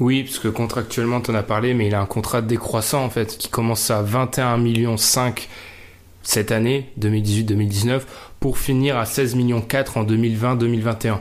Oui, 0.00 0.24
parce 0.24 0.38
que 0.38 0.48
contractuellement, 0.48 1.20
tu 1.20 1.30
en 1.30 1.34
as 1.34 1.42
parlé, 1.42 1.74
mais 1.74 1.86
il 1.86 1.94
a 1.94 2.00
un 2.00 2.06
contrat 2.06 2.42
décroissant 2.42 3.04
en 3.04 3.10
fait, 3.10 3.38
qui 3.38 3.48
commence 3.48 3.90
à 3.90 4.02
21 4.02 4.56
millions 4.58 4.96
5 4.96 5.48
cette 6.22 6.52
année, 6.52 6.90
2018-2019, 7.00 8.02
pour 8.40 8.58
finir 8.58 8.96
à 8.96 9.06
16 9.06 9.34
millions 9.34 9.60
4 9.60 9.98
en 9.98 10.04
2020-2021. 10.04 11.18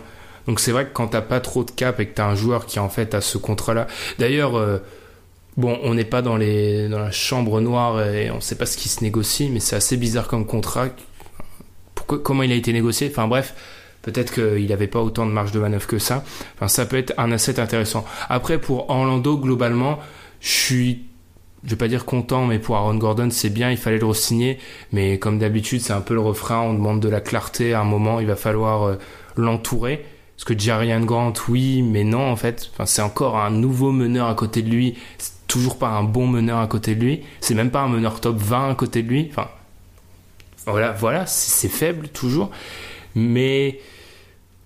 Donc 0.47 0.59
c'est 0.59 0.71
vrai 0.71 0.85
que 0.85 0.93
quand 0.93 1.07
t'as 1.07 1.21
pas 1.21 1.39
trop 1.39 1.63
de 1.63 1.71
cap 1.71 1.99
et 1.99 2.07
que 2.07 2.15
t'as 2.15 2.25
un 2.25 2.35
joueur 2.35 2.65
qui 2.65 2.79
en 2.79 2.89
fait 2.89 3.13
a 3.13 3.21
ce 3.21 3.37
contrat-là. 3.37 3.87
D'ailleurs, 4.17 4.55
euh, 4.55 4.79
bon, 5.57 5.77
on 5.83 5.93
n'est 5.93 6.05
pas 6.05 6.21
dans 6.21 6.37
les 6.37 6.89
dans 6.89 6.99
la 6.99 7.11
chambre 7.11 7.61
noire 7.61 8.03
et 8.07 8.31
on 8.31 8.41
sait 8.41 8.55
pas 8.55 8.65
ce 8.65 8.77
qui 8.77 8.89
se 8.89 9.03
négocie, 9.03 9.49
mais 9.49 9.59
c'est 9.59 9.75
assez 9.75 9.97
bizarre 9.97 10.27
comme 10.27 10.45
contrat. 10.45 10.87
Comment 12.07 12.43
il 12.43 12.51
a 12.51 12.55
été 12.55 12.73
négocié? 12.73 13.09
Enfin 13.09 13.27
bref, 13.27 13.53
peut-être 14.01 14.33
qu'il 14.33 14.67
n'avait 14.67 14.87
pas 14.87 15.01
autant 15.01 15.25
de 15.25 15.31
marge 15.31 15.51
de 15.51 15.59
manœuvre 15.59 15.87
que 15.87 15.99
ça. 15.99 16.23
Enfin, 16.55 16.67
ça 16.67 16.85
peut 16.85 16.97
être 16.97 17.13
un 17.17 17.31
asset 17.31 17.59
intéressant. 17.59 18.05
Après, 18.29 18.59
pour 18.59 18.89
Orlando, 18.89 19.37
globalement, 19.37 19.99
je 20.39 20.49
suis 20.49 21.05
je 21.63 21.69
vais 21.69 21.75
pas 21.75 21.87
dire 21.87 22.05
content, 22.05 22.45
mais 22.45 22.59
pour 22.59 22.75
Aaron 22.75 22.95
Gordon, 22.95 23.29
c'est 23.29 23.49
bien, 23.49 23.69
il 23.69 23.77
fallait 23.77 23.99
le 23.99 24.05
re-signer. 24.05 24.57
Mais 24.91 25.19
comme 25.19 25.37
d'habitude, 25.37 25.81
c'est 25.81 25.93
un 25.93 26.01
peu 26.01 26.15
le 26.15 26.19
refrain, 26.19 26.61
on 26.61 26.73
demande 26.73 26.99
de 26.99 27.09
la 27.09 27.21
clarté 27.21 27.73
à 27.73 27.81
un 27.81 27.83
moment, 27.83 28.19
il 28.19 28.25
va 28.25 28.35
falloir 28.35 28.83
euh, 28.83 28.95
l'entourer. 29.35 30.03
Parce 30.35 30.45
que 30.45 30.57
Jarian 30.57 31.01
Grant, 31.01 31.33
oui, 31.49 31.83
mais 31.83 32.03
non, 32.03 32.31
en 32.31 32.35
fait. 32.35 32.71
Enfin, 32.73 32.87
c'est 32.87 33.03
encore 33.03 33.37
un 33.37 33.51
nouveau 33.51 33.91
meneur 33.91 34.27
à 34.27 34.33
côté 34.33 34.63
de 34.63 34.71
lui. 34.71 34.97
C'est 35.19 35.33
toujours 35.45 35.77
pas 35.77 35.89
un 35.89 36.03
bon 36.03 36.25
meneur 36.25 36.57
à 36.57 36.65
côté 36.65 36.95
de 36.95 37.03
lui. 37.03 37.21
C'est 37.41 37.53
même 37.53 37.69
pas 37.69 37.81
un 37.81 37.89
meneur 37.89 38.19
top 38.21 38.37
20 38.37 38.71
à 38.71 38.75
côté 38.75 39.03
de 39.03 39.09
lui. 39.09 39.27
Enfin, 39.29 39.49
voilà, 40.65 40.93
voilà, 40.93 41.27
c'est 41.27 41.69
faible 41.69 42.07
toujours. 42.07 42.49
Mais 43.13 43.79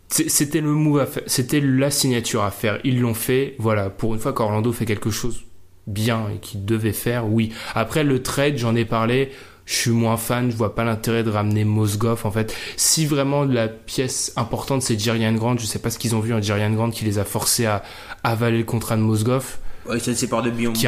c'était 0.08 0.62
le 0.62 0.70
move 0.70 1.00
à 1.00 1.06
faire. 1.06 1.24
C'était 1.26 1.62
la 1.62 1.92
signature 1.92 2.44
à 2.44 2.52
faire. 2.52 2.80
Ils 2.84 3.02
l'ont 3.02 3.14
fait. 3.14 3.56
Voilà, 3.60 3.90
pour 3.90 4.14
une 4.14 4.20
fois 4.20 4.34
qu'Orlando 4.34 4.72
fait 4.72 4.86
quelque 4.86 5.10
chose 5.10 5.44
bien 5.88 6.30
et 6.34 6.40
qu'il 6.40 6.66
devait 6.66 6.94
faire, 6.94 7.28
oui. 7.28 7.52
Après, 7.74 8.04
le 8.04 8.24
trade, 8.24 8.58
j'en 8.58 8.76
ai 8.76 8.86
parlé 8.86 9.32
je 9.66 9.74
suis 9.74 9.92
moins 9.92 10.18
fan, 10.18 10.52
je 10.52 10.56
vois 10.56 10.76
pas 10.76 10.84
l'intérêt 10.84 11.24
de 11.24 11.30
ramener 11.30 11.64
Mosgoff 11.66 12.26
en 12.26 12.32
fait. 12.32 12.56
Si 12.78 13.06
vraiment 13.06 13.44
la 13.44 13.68
pièce 13.68 14.32
importante 14.36 14.82
c'est 14.82 15.00
Jerian 15.00 15.34
Grant, 15.34 15.58
je 15.58 15.66
sais 15.66 15.80
pas 15.80 15.90
ce 15.90 15.98
qu'ils 15.98 16.16
ont 16.16 16.20
vu 16.20 16.34
en 16.34 16.42
Jerian 16.42 16.72
Grant 16.72 16.92
qui 16.92 17.04
les 17.06 17.18
a 17.18 17.24
forcés 17.24 17.66
à 17.66 17.84
avaler 18.24 18.60
le 18.60 18.64
contrat 18.64 18.96
de 18.96 19.02
Mosgoff. 19.02 19.60
Ouais, 19.90 20.00
ça 20.00 20.14
c'est 20.14 20.28
par 20.28 20.44
de 20.44 20.52
Biombo. 20.52 20.80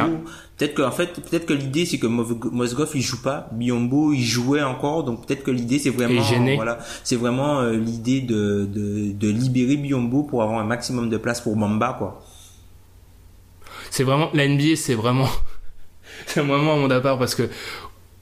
Peut-être 0.58 0.74
que 0.74 0.82
en 0.82 0.92
fait, 0.92 1.14
peut-être 1.14 1.46
que 1.46 1.54
l'idée 1.54 1.86
c'est 1.86 2.00
que 2.00 2.08
Mosgoff 2.08 2.96
il 2.96 3.02
joue 3.04 3.22
pas, 3.22 3.48
Biombo 3.52 4.12
il 4.12 4.24
jouait 4.24 4.64
encore, 4.64 5.04
donc 5.04 5.28
peut-être 5.28 5.44
que 5.44 5.52
l'idée 5.52 5.78
c'est 5.78 5.92
vraiment 5.92 6.24
voilà, 6.56 6.80
c'est 7.04 7.16
vraiment 7.16 7.60
euh, 7.60 7.74
l'idée 7.74 8.22
de, 8.22 8.68
de, 8.74 9.12
de 9.12 9.30
libérer 9.30 9.76
Biombo 9.76 10.24
pour 10.24 10.42
avoir 10.42 10.60
un 10.60 10.64
maximum 10.64 11.10
de 11.10 11.18
place 11.18 11.42
pour 11.42 11.56
Mamba 11.56 11.96
quoi. 12.00 12.24
C'est 13.92 14.04
vraiment 14.04 14.32
la 14.34 14.48
NBA, 14.48 14.78
c'est 14.78 14.96
vraiment 14.96 15.30
c'est 16.26 16.42
vraiment 16.42 16.74
un 16.74 16.78
monde 16.78 16.92
à 16.92 17.02
part 17.02 17.20
parce 17.20 17.36
que 17.36 17.50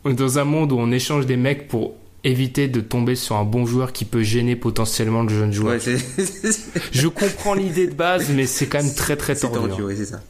on 0.04 0.10
est 0.10 0.16
dans 0.16 0.38
un 0.38 0.44
monde 0.44 0.74
où 0.74 0.78
on 0.78 0.92
échange 0.92 1.26
des 1.26 1.38
mecs 1.38 1.70
pour 1.70 1.94
éviter 2.26 2.68
de 2.68 2.82
tomber 2.82 3.16
sur 3.16 3.38
un 3.38 3.46
bon 3.46 3.66
joueur 3.66 3.94
qui 3.94 4.04
peut 4.04 4.24
gêner 4.24 4.58
potentiellement 4.58 5.24
le 5.24 5.30
jeune 5.30 5.54
joueur. 5.54 5.76
Ouais, 5.76 5.80
je 6.92 7.08
comprends 7.08 7.54
l'idée 7.54 7.88
de 7.88 7.94
base, 7.94 8.30
mais 8.30 8.46
c'est 8.46 8.66
quand 8.66 8.84
même 8.84 8.94
très 8.94 9.16
très 9.16 9.36
tordu. 9.36 9.82
C'est 9.96 10.06
ça. 10.06 10.22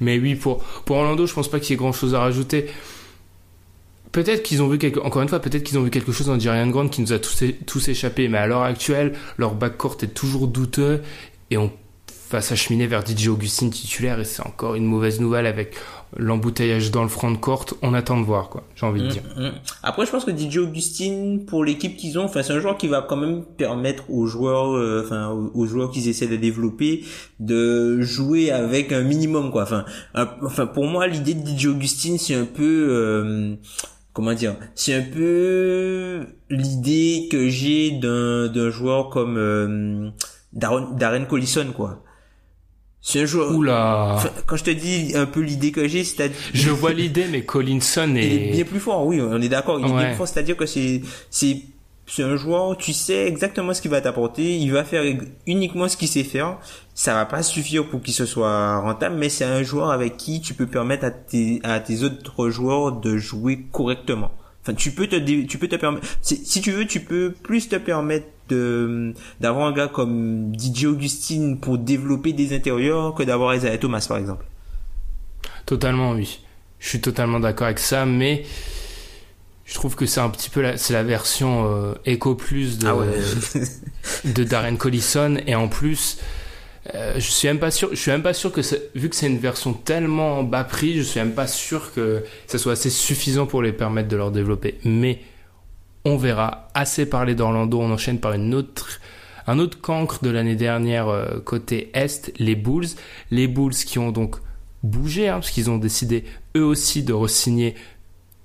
Mais 0.00 0.18
oui, 0.18 0.34
pour, 0.34 0.64
Orlando, 0.88 1.26
je 1.26 1.34
pense 1.34 1.48
pas 1.48 1.60
qu'il 1.60 1.70
y 1.70 1.74
ait 1.74 1.76
grand 1.76 1.92
chose 1.92 2.14
à 2.14 2.20
rajouter. 2.20 2.66
Peut-être 4.12 4.42
qu'ils 4.42 4.62
ont 4.62 4.68
vu 4.68 4.78
quelque, 4.78 4.98
encore 4.98 5.22
une 5.22 5.28
fois, 5.28 5.38
peut-être 5.38 5.62
qu'ils 5.62 5.78
ont 5.78 5.82
vu 5.82 5.90
quelque 5.90 6.10
chose 6.10 6.26
dans 6.26 6.38
Jarian 6.38 6.66
Grant 6.68 6.88
qui 6.88 7.00
nous 7.00 7.12
a 7.12 7.18
tous, 7.18 7.44
tous 7.66 7.88
échappé. 7.88 8.28
Mais 8.28 8.38
à 8.38 8.46
l'heure 8.46 8.62
actuelle, 8.62 9.14
leur 9.38 9.54
backcourt 9.54 9.98
est 10.02 10.14
toujours 10.14 10.48
douteux 10.48 11.02
et 11.50 11.56
on 11.56 11.70
va 12.30 12.40
s'acheminer 12.40 12.86
vers 12.86 13.06
DJ 13.06 13.28
Augustine 13.28 13.70
titulaire 13.70 14.18
et 14.20 14.24
c'est 14.24 14.44
encore 14.44 14.74
une 14.74 14.84
mauvaise 14.84 15.20
nouvelle 15.20 15.46
avec 15.46 15.74
l'embouteillage 16.16 16.90
dans 16.90 17.02
le 17.02 17.08
front 17.08 17.30
de 17.30 17.36
courte, 17.36 17.74
on 17.82 17.94
attend 17.94 18.18
de 18.18 18.24
voir 18.24 18.48
quoi. 18.48 18.64
J'ai 18.74 18.86
envie 18.86 19.00
de 19.02 19.06
mm, 19.06 19.10
dire. 19.10 19.22
Mm. 19.36 19.50
Après, 19.82 20.06
je 20.06 20.10
pense 20.10 20.24
que 20.24 20.36
DJ 20.36 20.58
Augustine 20.58 21.44
pour 21.44 21.64
l'équipe 21.64 21.96
qu'ils 21.96 22.18
ont, 22.18 22.24
enfin 22.24 22.42
c'est 22.42 22.52
un 22.52 22.60
joueur 22.60 22.76
qui 22.76 22.88
va 22.88 23.02
quand 23.02 23.16
même 23.16 23.44
permettre 23.44 24.10
aux 24.10 24.26
joueurs, 24.26 24.76
euh, 24.76 25.02
enfin 25.04 25.30
aux, 25.30 25.66
joueurs 25.66 25.90
qu'ils 25.90 26.08
essaient 26.08 26.26
de 26.26 26.36
développer, 26.36 27.04
de 27.38 28.00
jouer 28.00 28.50
avec 28.50 28.92
un 28.92 29.02
minimum 29.02 29.50
quoi. 29.50 29.62
Enfin, 29.62 29.84
enfin 30.14 30.66
pour 30.66 30.86
moi 30.86 31.06
l'idée 31.06 31.34
de 31.34 31.46
DJ 31.46 31.66
Augustine 31.66 32.18
c'est 32.18 32.34
un 32.34 32.46
peu 32.46 32.88
euh, 32.90 33.54
comment 34.12 34.34
dire, 34.34 34.56
c'est 34.74 34.94
un 34.94 35.02
peu 35.02 36.26
l'idée 36.48 37.28
que 37.30 37.48
j'ai 37.48 37.92
d'un 37.92 38.48
d'un 38.48 38.70
joueur 38.70 39.10
comme 39.10 39.36
euh, 39.36 40.10
Darren, 40.52 40.96
Darren 40.96 41.24
Collison 41.26 41.72
quoi 41.74 42.02
c'est 43.02 43.22
un 43.22 43.26
joueur. 43.26 43.52
Oula. 43.52 44.18
quand 44.46 44.56
je 44.56 44.64
te 44.64 44.70
dis 44.70 45.12
un 45.14 45.26
peu 45.26 45.40
l'idée 45.40 45.72
que 45.72 45.88
j'ai, 45.88 46.04
c'est-à-dire. 46.04 46.36
Je 46.52 46.70
vois 46.70 46.92
l'idée, 46.92 47.26
mais 47.30 47.42
Collinson 47.44 48.14
est. 48.14 48.26
Il 48.26 48.32
est 48.32 48.52
bien 48.52 48.64
plus 48.64 48.80
fort, 48.80 49.06
oui, 49.06 49.20
on 49.20 49.40
est 49.40 49.48
d'accord. 49.48 49.80
Il 49.80 49.86
est 49.86 49.92
bien 49.92 50.08
plus 50.08 50.16
fort, 50.16 50.28
c'est-à-dire 50.28 50.56
que 50.56 50.66
c'est, 50.66 51.00
c'est, 51.30 51.62
c'est 52.06 52.22
un 52.22 52.36
joueur, 52.36 52.76
tu 52.76 52.92
sais 52.92 53.26
exactement 53.26 53.72
ce 53.72 53.80
qu'il 53.80 53.90
va 53.90 54.00
t'apporter, 54.00 54.56
il 54.56 54.70
va 54.72 54.84
faire 54.84 55.02
uniquement 55.46 55.88
ce 55.88 55.96
qu'il 55.96 56.08
sait 56.08 56.24
faire. 56.24 56.58
Ça 56.94 57.14
va 57.14 57.24
pas 57.24 57.42
suffire 57.42 57.86
pour 57.88 58.02
qu'il 58.02 58.12
se 58.12 58.26
soit 58.26 58.78
rentable, 58.78 59.16
mais 59.16 59.30
c'est 59.30 59.44
un 59.44 59.62
joueur 59.62 59.90
avec 59.90 60.18
qui 60.18 60.40
tu 60.42 60.52
peux 60.52 60.66
permettre 60.66 61.06
à 61.06 61.10
tes, 61.10 61.60
à 61.62 61.80
tes 61.80 62.02
autres 62.02 62.50
joueurs 62.50 62.92
de 62.92 63.16
jouer 63.16 63.64
correctement. 63.72 64.30
Enfin, 64.70 64.76
tu 64.76 64.92
peux 64.92 65.06
te, 65.06 65.16
tu 65.16 65.58
peux 65.58 65.68
te 65.68 65.76
permettre, 65.76 66.06
si 66.22 66.60
tu 66.60 66.70
veux, 66.70 66.86
tu 66.86 67.00
peux 67.00 67.32
plus 67.32 67.68
te 67.68 67.76
permettre 67.76 68.26
d'avoir 69.40 69.66
un 69.66 69.72
gars 69.72 69.88
comme 69.88 70.52
DJ 70.58 70.84
Augustine 70.84 71.58
pour 71.58 71.78
développer 71.78 72.32
des 72.32 72.54
intérieurs 72.54 73.14
que 73.14 73.22
d'avoir 73.22 73.54
Isaiah 73.54 73.78
Thomas 73.78 74.04
par 74.08 74.18
exemple. 74.18 74.44
Totalement 75.66 76.12
oui. 76.12 76.40
Je 76.78 76.88
suis 76.88 77.00
totalement 77.00 77.40
d'accord 77.40 77.66
avec 77.66 77.78
ça, 77.78 78.06
mais 78.06 78.44
je 79.66 79.74
trouve 79.74 79.94
que 79.94 80.06
c'est 80.06 80.20
un 80.20 80.30
petit 80.30 80.50
peu 80.50 80.62
la, 80.62 80.76
c'est 80.76 80.94
la 80.94 81.02
version 81.02 81.66
euh, 81.66 81.94
Echo 82.06 82.34
Plus 82.34 82.78
de, 82.78 82.88
ah 82.88 82.96
de 84.24 84.44
Darren 84.44 84.76
Collison 84.76 85.36
et 85.46 85.54
en 85.54 85.68
plus 85.68 86.18
euh, 86.94 87.14
je 87.16 87.30
suis 87.30 87.46
même 87.48 87.58
pas 87.58 87.70
sûr 87.70 87.90
je 87.90 87.96
suis 87.96 88.10
même 88.10 88.22
pas 88.22 88.32
sûr 88.32 88.52
que 88.52 88.62
vu 88.94 89.10
que 89.10 89.16
c'est 89.16 89.26
une 89.26 89.38
version 89.38 89.74
tellement 89.74 90.42
bas 90.42 90.64
prix 90.64 90.96
je 90.96 91.02
suis 91.02 91.20
même 91.20 91.34
pas 91.34 91.46
sûr 91.46 91.92
que 91.92 92.24
ça 92.46 92.56
soit 92.56 92.72
assez 92.72 92.88
suffisant 92.88 93.46
pour 93.46 93.60
les 93.60 93.72
permettre 93.72 94.08
de 94.08 94.16
leur 94.16 94.30
développer 94.30 94.78
mais 94.84 95.20
on 96.04 96.16
verra. 96.16 96.68
Assez 96.74 97.06
parlé 97.06 97.34
d'Orlando, 97.34 97.80
on 97.80 97.90
enchaîne 97.90 98.20
par 98.20 98.32
une 98.32 98.54
autre, 98.54 99.00
un 99.46 99.58
autre 99.58 99.80
cancre 99.80 100.22
de 100.22 100.30
l'année 100.30 100.56
dernière 100.56 101.08
euh, 101.08 101.40
côté 101.40 101.90
Est, 101.94 102.32
les 102.38 102.54
Bulls. 102.54 102.88
Les 103.30 103.46
Bulls 103.46 103.74
qui 103.74 103.98
ont 103.98 104.10
donc 104.10 104.36
bougé, 104.82 105.28
hein, 105.28 105.34
parce 105.34 105.50
qu'ils 105.50 105.70
ont 105.70 105.78
décidé 105.78 106.24
eux 106.56 106.64
aussi 106.64 107.02
de 107.02 107.12
re-signer. 107.12 107.74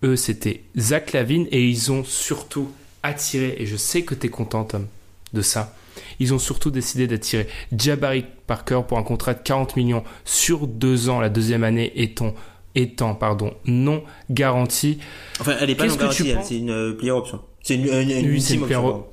Eux, 0.04 0.16
c'était 0.16 0.64
Zach 0.78 1.14
Lavine 1.14 1.48
et 1.52 1.66
ils 1.66 1.92
ont 1.92 2.04
surtout 2.04 2.72
attiré, 3.04 3.56
et 3.60 3.66
je 3.66 3.78
sais 3.78 4.02
que 4.02 4.16
tu 4.16 4.28
es 4.28 4.30
content, 4.30 4.64
Tom, 4.64 4.88
de 5.34 5.42
ça. 5.42 5.76
Ils 6.20 6.34
ont 6.34 6.40
surtout 6.40 6.72
décidé 6.72 7.08
d'attirer 7.08 7.48
Jabari 7.76 8.26
Parker 8.48 8.82
pour 8.88 8.98
un 8.98 9.04
contrat 9.04 9.34
de 9.34 9.40
40 9.44 9.76
millions 9.76 10.04
sur 10.24 10.68
deux 10.68 11.10
ans, 11.10 11.20
la 11.20 11.30
deuxième 11.30 11.64
année 11.64 11.92
étant 11.96 12.34
étant 12.76 13.16
pardon 13.16 13.54
non 13.66 14.04
garantie. 14.30 15.00
Enfin, 15.40 15.56
elle 15.60 15.70
est 15.70 15.76
pas 15.76 15.88
non 15.88 15.96
garantie, 15.96 16.34
c'est 16.44 16.58
une 16.58 16.70
euh, 16.70 16.94
player 16.94 17.12
option. 17.12 17.42
C'est 17.64 17.76
une, 17.76 17.86
une, 17.88 18.12
une, 18.12 18.30
oui, 18.30 18.46
une 18.54 18.64
option. 18.64 19.06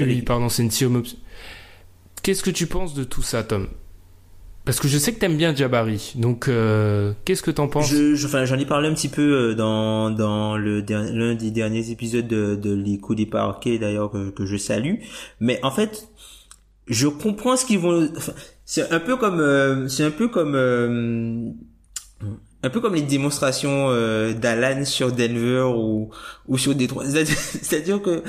Oui, 0.00 0.22
pardon, 0.22 0.48
c'est 0.48 0.62
une 0.62 0.68
team 0.68 0.96
option. 0.96 1.16
Qu'est-ce 2.22 2.42
que 2.42 2.50
tu 2.50 2.66
penses 2.66 2.92
de 2.94 3.04
tout 3.04 3.22
ça, 3.22 3.42
Tom? 3.42 3.68
Parce 4.66 4.78
que 4.78 4.88
je 4.88 4.98
sais 4.98 5.14
que 5.14 5.18
t'aimes 5.18 5.38
bien 5.38 5.54
Jabari, 5.54 6.12
donc 6.16 6.46
euh, 6.46 7.14
qu'est-ce 7.24 7.42
que 7.42 7.50
t'en 7.50 7.66
penses? 7.66 7.88
Je, 7.88 8.26
enfin, 8.26 8.44
J'en 8.44 8.58
ai 8.58 8.66
parlé 8.66 8.88
un 8.88 8.94
petit 8.94 9.08
peu 9.08 9.22
euh, 9.22 9.54
dans, 9.54 10.10
dans 10.10 10.58
le 10.58 10.84
l'un 10.90 11.34
des 11.34 11.50
derniers 11.50 11.90
épisodes 11.90 12.28
de, 12.28 12.56
de 12.56 12.74
Les 12.74 12.98
coups 12.98 13.16
des 13.16 13.26
parquets, 13.26 13.78
d'ailleurs, 13.78 14.10
que, 14.10 14.28
que, 14.28 14.44
je 14.44 14.58
salue. 14.58 14.96
Mais 15.40 15.58
en 15.62 15.70
fait, 15.70 16.08
je 16.90 17.08
comprends 17.08 17.56
ce 17.56 17.64
qu'ils 17.64 17.78
vont... 17.78 18.12
C'est 18.66 18.92
un 18.92 19.00
peu 19.00 19.16
comme... 19.16 19.88
c'est 19.88 20.04
un 20.04 20.10
peu 20.10 20.28
comme 20.28 20.54
un 22.62 22.70
peu 22.70 22.80
comme 22.80 22.94
les 22.94 23.02
démonstrations 23.02 23.88
euh, 23.88 24.34
d'Alan 24.34 24.84
sur 24.84 25.12
Denver 25.12 25.62
ou, 25.74 26.10
ou 26.46 26.58
sur 26.58 26.74
Detroit. 26.74 27.04
C'est-à-dire 27.24 28.02
que 28.02 28.22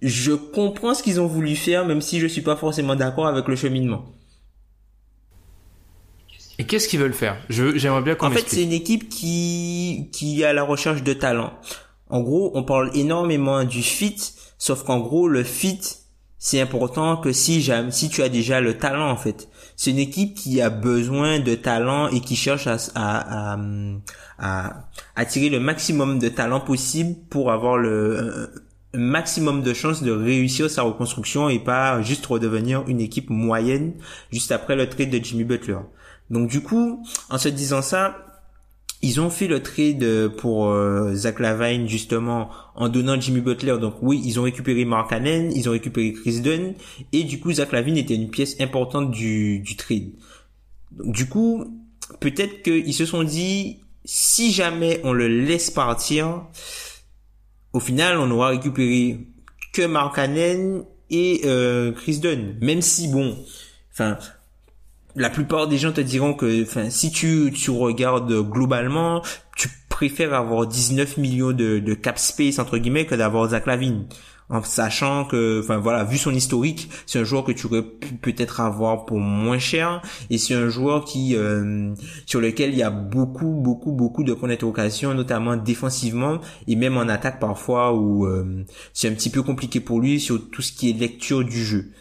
je 0.00 0.32
comprends 0.32 0.94
ce 0.94 1.02
qu'ils 1.02 1.20
ont 1.20 1.26
voulu 1.26 1.56
faire, 1.56 1.86
même 1.86 2.00
si 2.00 2.20
je 2.20 2.26
suis 2.26 2.42
pas 2.42 2.56
forcément 2.56 2.96
d'accord 2.96 3.26
avec 3.26 3.48
le 3.48 3.56
cheminement. 3.56 4.04
Et 6.58 6.64
qu'est-ce 6.64 6.86
qu'ils 6.86 7.00
veulent 7.00 7.14
faire? 7.14 7.42
J'aimerais 7.48 8.02
bien 8.02 8.14
qu'on 8.14 8.26
En 8.26 8.30
fait, 8.30 8.44
c'est 8.46 8.62
une 8.62 8.72
équipe 8.72 9.08
qui, 9.08 10.10
qui 10.12 10.42
est 10.42 10.44
à 10.44 10.52
la 10.52 10.62
recherche 10.62 11.02
de 11.02 11.12
talent. 11.12 11.52
En 12.08 12.20
gros, 12.20 12.52
on 12.54 12.62
parle 12.62 12.90
énormément 12.94 13.64
du 13.64 13.82
fit, 13.82 14.16
sauf 14.58 14.84
qu'en 14.84 15.00
gros, 15.00 15.28
le 15.28 15.42
fit, 15.44 15.80
c'est 16.44 16.60
important 16.60 17.18
que 17.18 17.30
si, 17.30 17.70
si 17.90 18.08
tu 18.08 18.20
as 18.20 18.28
déjà 18.28 18.60
le 18.60 18.76
talent, 18.76 19.08
en 19.08 19.16
fait 19.16 19.48
c'est 19.76 19.92
une 19.92 20.00
équipe 20.00 20.34
qui 20.34 20.60
a 20.60 20.70
besoin 20.70 21.38
de 21.38 21.54
talent 21.54 22.08
et 22.08 22.18
qui 22.18 22.34
cherche 22.34 22.66
à, 22.66 22.78
à, 22.96 23.56
à, 24.40 24.88
attirer 25.14 25.50
le 25.50 25.60
maximum 25.60 26.18
de 26.18 26.28
talent 26.28 26.58
possible 26.58 27.14
pour 27.30 27.52
avoir 27.52 27.78
le 27.78 28.50
maximum 28.92 29.62
de 29.62 29.72
chances 29.72 30.02
de 30.02 30.10
réussir 30.10 30.68
sa 30.68 30.82
reconstruction 30.82 31.48
et 31.48 31.60
pas 31.60 32.02
juste 32.02 32.26
redevenir 32.26 32.82
une 32.88 33.00
équipe 33.00 33.30
moyenne 33.30 33.92
juste 34.32 34.50
après 34.50 34.74
le 34.74 34.88
trade 34.88 35.10
de 35.10 35.22
Jimmy 35.22 35.44
Butler. 35.44 35.78
Donc 36.28 36.48
du 36.50 36.60
coup, 36.60 37.04
en 37.30 37.38
se 37.38 37.50
disant 37.50 37.82
ça, 37.82 38.31
ils 39.02 39.20
ont 39.20 39.30
fait 39.30 39.48
le 39.48 39.62
trade 39.62 40.28
pour 40.36 40.68
euh, 40.68 41.12
Zach 41.14 41.40
Lavine 41.40 41.88
justement 41.88 42.50
en 42.76 42.88
donnant 42.88 43.20
Jimmy 43.20 43.40
Butler. 43.40 43.76
Donc 43.80 43.96
oui, 44.00 44.22
ils 44.24 44.38
ont 44.38 44.44
récupéré 44.44 44.84
Mark 44.84 45.10
Cannon, 45.10 45.50
ils 45.54 45.68
ont 45.68 45.72
récupéré 45.72 46.12
Chris 46.12 46.40
Dunn 46.40 46.74
et 47.12 47.24
du 47.24 47.40
coup 47.40 47.52
Zach 47.52 47.72
Lavine 47.72 47.96
était 47.96 48.14
une 48.14 48.30
pièce 48.30 48.60
importante 48.60 49.10
du, 49.10 49.58
du 49.58 49.76
trade. 49.76 50.12
Donc, 50.92 51.14
du 51.14 51.28
coup, 51.28 51.82
peut-être 52.20 52.62
qu'ils 52.62 52.94
se 52.94 53.04
sont 53.04 53.24
dit 53.24 53.80
si 54.04 54.52
jamais 54.52 55.00
on 55.02 55.12
le 55.12 55.26
laisse 55.26 55.70
partir, 55.70 56.46
au 57.72 57.80
final 57.80 58.18
on 58.18 58.30
aura 58.30 58.48
récupéré 58.48 59.26
que 59.72 59.84
Mark 59.84 60.14
Cannon 60.14 60.86
et 61.10 61.40
euh, 61.44 61.90
Chris 61.92 62.18
Dunn. 62.18 62.56
Même 62.60 62.82
si 62.82 63.08
bon, 63.08 63.36
enfin 63.92 64.16
la 65.16 65.30
plupart 65.30 65.68
des 65.68 65.78
gens 65.78 65.92
te 65.92 66.00
diront 66.00 66.34
que, 66.34 66.62
enfin, 66.62 66.90
si 66.90 67.10
tu, 67.10 67.52
tu 67.54 67.70
regardes 67.70 68.32
globalement, 68.48 69.22
tu 69.56 69.68
préfères 69.88 70.34
avoir 70.34 70.66
19 70.66 71.18
millions 71.18 71.52
de, 71.52 71.78
de 71.78 71.94
cap 71.94 72.18
space 72.18 72.58
entre 72.58 72.78
guillemets 72.78 73.06
que 73.06 73.14
d'avoir 73.14 73.48
Zach 73.50 73.66
Lavine. 73.66 74.06
En 74.48 74.62
sachant 74.62 75.24
que, 75.24 75.60
enfin 75.62 75.78
voilà, 75.78 76.04
vu 76.04 76.18
son 76.18 76.34
historique, 76.34 76.90
c'est 77.06 77.18
un 77.18 77.24
joueur 77.24 77.44
que 77.44 77.52
tu 77.52 77.66
aurais 77.66 77.82
pu 77.82 78.14
peut-être 78.14 78.60
avoir 78.60 79.06
pour 79.06 79.18
moins 79.18 79.58
cher, 79.58 80.02
et 80.28 80.36
c'est 80.36 80.52
un 80.52 80.68
joueur 80.68 81.06
qui, 81.06 81.34
euh, 81.36 81.94
sur 82.26 82.38
lequel 82.40 82.70
il 82.70 82.76
y 82.76 82.82
a 82.82 82.90
beaucoup, 82.90 83.54
beaucoup, 83.54 83.92
beaucoup 83.92 84.24
de 84.24 84.34
points 84.34 84.50
d'interrogation, 84.50 85.14
notamment 85.14 85.56
défensivement 85.56 86.38
et 86.66 86.76
même 86.76 86.98
en 86.98 87.08
attaque 87.08 87.40
parfois 87.40 87.94
où 87.94 88.26
euh, 88.26 88.64
c'est 88.92 89.08
un 89.08 89.14
petit 89.14 89.30
peu 89.30 89.42
compliqué 89.42 89.80
pour 89.80 90.00
lui 90.00 90.20
sur 90.20 90.50
tout 90.50 90.60
ce 90.60 90.72
qui 90.72 90.90
est 90.90 90.92
lecture 90.92 91.44
du 91.44 91.64
jeu. 91.64 91.92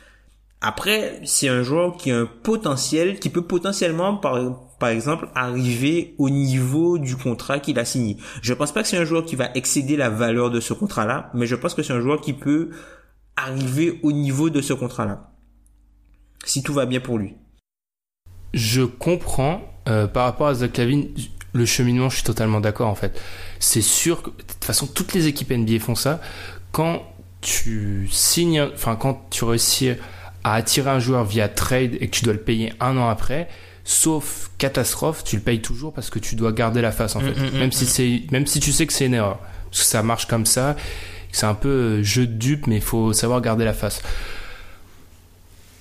Après, 0.61 1.19
c'est 1.25 1.49
un 1.49 1.63
joueur 1.63 1.97
qui 1.97 2.11
a 2.11 2.19
un 2.19 2.25
potentiel, 2.27 3.19
qui 3.19 3.29
peut 3.29 3.41
potentiellement, 3.41 4.15
par, 4.15 4.37
par 4.79 4.89
exemple, 4.89 5.27
arriver 5.33 6.13
au 6.19 6.29
niveau 6.29 6.99
du 6.99 7.15
contrat 7.15 7.59
qu'il 7.59 7.79
a 7.79 7.85
signé. 7.85 8.17
Je 8.43 8.53
pense 8.53 8.71
pas 8.71 8.83
que 8.83 8.87
c'est 8.87 8.97
un 8.97 9.05
joueur 9.05 9.25
qui 9.25 9.35
va 9.35 9.49
excéder 9.55 9.97
la 9.97 10.11
valeur 10.11 10.51
de 10.51 10.59
ce 10.59 10.73
contrat-là, 10.73 11.31
mais 11.33 11.47
je 11.47 11.55
pense 11.55 11.73
que 11.73 11.81
c'est 11.81 11.93
un 11.93 12.01
joueur 12.01 12.21
qui 12.21 12.33
peut 12.33 12.69
arriver 13.35 13.99
au 14.03 14.11
niveau 14.11 14.51
de 14.51 14.61
ce 14.61 14.73
contrat-là. 14.73 15.31
Si 16.45 16.61
tout 16.61 16.73
va 16.73 16.85
bien 16.85 16.99
pour 16.99 17.17
lui. 17.17 17.35
Je 18.53 18.83
comprends 18.83 19.61
euh, 19.87 20.07
par 20.07 20.25
rapport 20.25 20.47
à 20.47 20.53
Zach 20.53 20.77
Lavine, 20.77 21.09
le 21.53 21.65
cheminement, 21.65 22.09
je 22.09 22.17
suis 22.17 22.23
totalement 22.23 22.59
d'accord 22.59 22.87
en 22.87 22.95
fait. 22.95 23.19
C'est 23.59 23.81
sûr 23.81 24.21
que 24.21 24.29
de 24.29 24.43
toute 24.43 24.63
façon 24.63 24.85
toutes 24.87 25.13
les 25.13 25.27
équipes 25.27 25.51
NBA 25.51 25.79
font 25.79 25.95
ça. 25.95 26.21
Quand 26.71 27.01
tu 27.41 28.07
signes, 28.11 28.61
enfin 28.73 28.95
quand 28.95 29.27
tu 29.31 29.43
réussis 29.43 29.93
à 30.43 30.55
attirer 30.55 30.89
un 30.89 30.99
joueur 30.99 31.23
via 31.25 31.47
trade 31.47 31.97
et 31.99 32.07
que 32.07 32.15
tu 32.15 32.23
dois 32.23 32.33
le 32.33 32.39
payer 32.39 32.73
un 32.79 32.97
an 32.97 33.09
après, 33.09 33.47
sauf 33.83 34.51
catastrophe, 34.57 35.23
tu 35.23 35.35
le 35.37 35.41
payes 35.41 35.61
toujours 35.61 35.93
parce 35.93 36.09
que 36.09 36.19
tu 36.19 36.35
dois 36.35 36.51
garder 36.51 36.81
la 36.81 36.91
face 36.91 37.15
en 37.15 37.19
fait. 37.19 37.33
mm, 37.33 37.57
même 37.57 37.67
mm, 37.67 37.71
si 37.71 37.85
c'est, 37.85 38.23
même 38.31 38.47
si 38.47 38.59
tu 38.59 38.71
sais 38.71 38.85
que 38.85 38.93
c'est 38.93 39.05
une 39.05 39.13
erreur, 39.13 39.39
parce 39.69 39.83
que 39.83 39.89
ça 39.89 40.03
marche 40.03 40.27
comme 40.27 40.45
ça, 40.45 40.75
c'est 41.31 41.45
un 41.45 41.53
peu 41.53 41.69
euh, 41.69 42.03
jeu 42.03 42.27
de 42.27 42.33
dupe, 42.33 42.67
mais 42.67 42.75
il 42.75 42.81
faut 42.81 43.13
savoir 43.13 43.41
garder 43.41 43.65
la 43.65 43.73
face. 43.73 44.01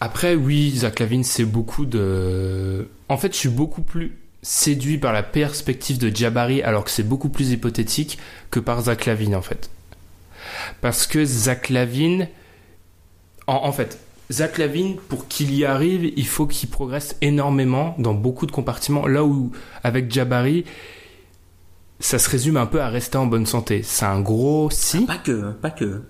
Après, 0.00 0.34
oui, 0.34 0.72
Zach 0.76 1.00
Lavine, 1.00 1.24
c'est 1.24 1.44
beaucoup 1.44 1.84
de. 1.84 2.88
En 3.08 3.18
fait, 3.18 3.34
je 3.34 3.38
suis 3.38 3.48
beaucoup 3.50 3.82
plus 3.82 4.16
séduit 4.42 4.96
par 4.96 5.12
la 5.12 5.22
perspective 5.22 5.98
de 5.98 6.14
Jabari, 6.14 6.62
alors 6.62 6.84
que 6.84 6.90
c'est 6.90 7.02
beaucoup 7.02 7.28
plus 7.28 7.50
hypothétique 7.50 8.18
que 8.50 8.60
par 8.60 8.82
Zach 8.82 9.04
Lavine 9.04 9.34
en 9.34 9.42
fait. 9.42 9.70
Parce 10.80 11.06
que 11.06 11.24
Zach 11.24 11.68
Lavine, 11.68 12.28
en, 13.46 13.56
en 13.64 13.72
fait, 13.72 13.98
Zach 14.30 14.58
Lavine, 14.58 14.96
pour 15.08 15.26
qu'il 15.28 15.52
y 15.54 15.64
arrive, 15.64 16.12
il 16.16 16.26
faut 16.26 16.46
qu'il 16.46 16.68
progresse 16.68 17.16
énormément 17.20 17.94
dans 17.98 18.14
beaucoup 18.14 18.46
de 18.46 18.52
compartiments. 18.52 19.06
Là 19.06 19.24
où, 19.24 19.50
avec 19.82 20.10
Jabari, 20.12 20.64
ça 21.98 22.18
se 22.18 22.30
résume 22.30 22.56
un 22.56 22.66
peu 22.66 22.80
à 22.80 22.88
rester 22.88 23.18
en 23.18 23.26
bonne 23.26 23.46
santé. 23.46 23.82
C'est 23.82 24.04
un 24.06 24.20
gros 24.20 24.68
si, 24.70 25.04
Pas 25.04 25.16
que, 25.18 25.50
pas 25.52 25.70
que. 25.70 26.02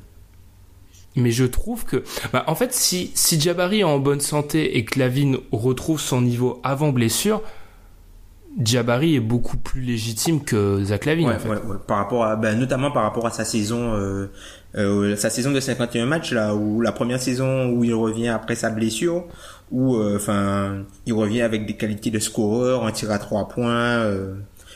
mais 1.17 1.31
je 1.31 1.45
trouve 1.45 1.85
que, 1.85 2.05
bah, 2.33 2.45
en 2.47 2.55
fait, 2.55 2.73
si, 2.75 3.11
si 3.15 3.41
Jabari 3.41 3.81
est 3.81 3.85
en 3.85 3.99
bonne 3.99 4.21
santé 4.21 4.77
et 4.77 4.85
que 4.85 4.99
Lavine 4.99 5.39
retrouve 5.51 5.99
son 6.01 6.21
niveau 6.21 6.61
avant 6.63 6.91
blessure, 6.91 7.43
Jabari 8.63 9.15
est 9.15 9.21
beaucoup 9.21 9.57
plus 9.57 9.81
légitime 9.81 10.43
que 10.43 10.83
Zach 10.85 11.07
Lavine, 11.07 11.29
Ouais, 11.29 11.37
en 11.37 11.39
fait. 11.39 11.49
ouais, 11.49 11.63
ouais. 11.65 11.77
Par 11.87 11.99
rapport 11.99 12.25
à, 12.25 12.37
ben, 12.37 12.59
notamment 12.59 12.91
par 12.91 13.05
rapport 13.05 13.27
à 13.27 13.31
sa 13.31 13.45
saison, 13.45 13.95
euh, 13.95 14.31
euh, 14.77 15.17
sa 15.17 15.31
saison 15.31 15.51
de 15.51 15.61
51 15.61 16.07
matchs 16.07 16.33
là, 16.33 16.55
où 16.55 16.81
la 16.81 16.93
première 16.93 17.21
saison 17.21 17.71
où 17.71 17.85
il 17.85 17.95
revient 17.95 18.29
après 18.29 18.55
sa 18.55 18.71
blessure, 18.71 19.27
où, 19.71 19.97
euh, 19.97 20.17
enfin, 20.17 20.85
il 21.07 21.13
revient 21.13 21.43
avec 21.43 21.67
des 21.67 21.75
qualités 21.75 22.11
de 22.11 22.19
scoreur, 22.19 22.85
un 22.87 22.93
tir 22.93 23.11
à 23.11 23.19
trois 23.19 23.49
points, 23.49 23.99
euh, 23.99 24.35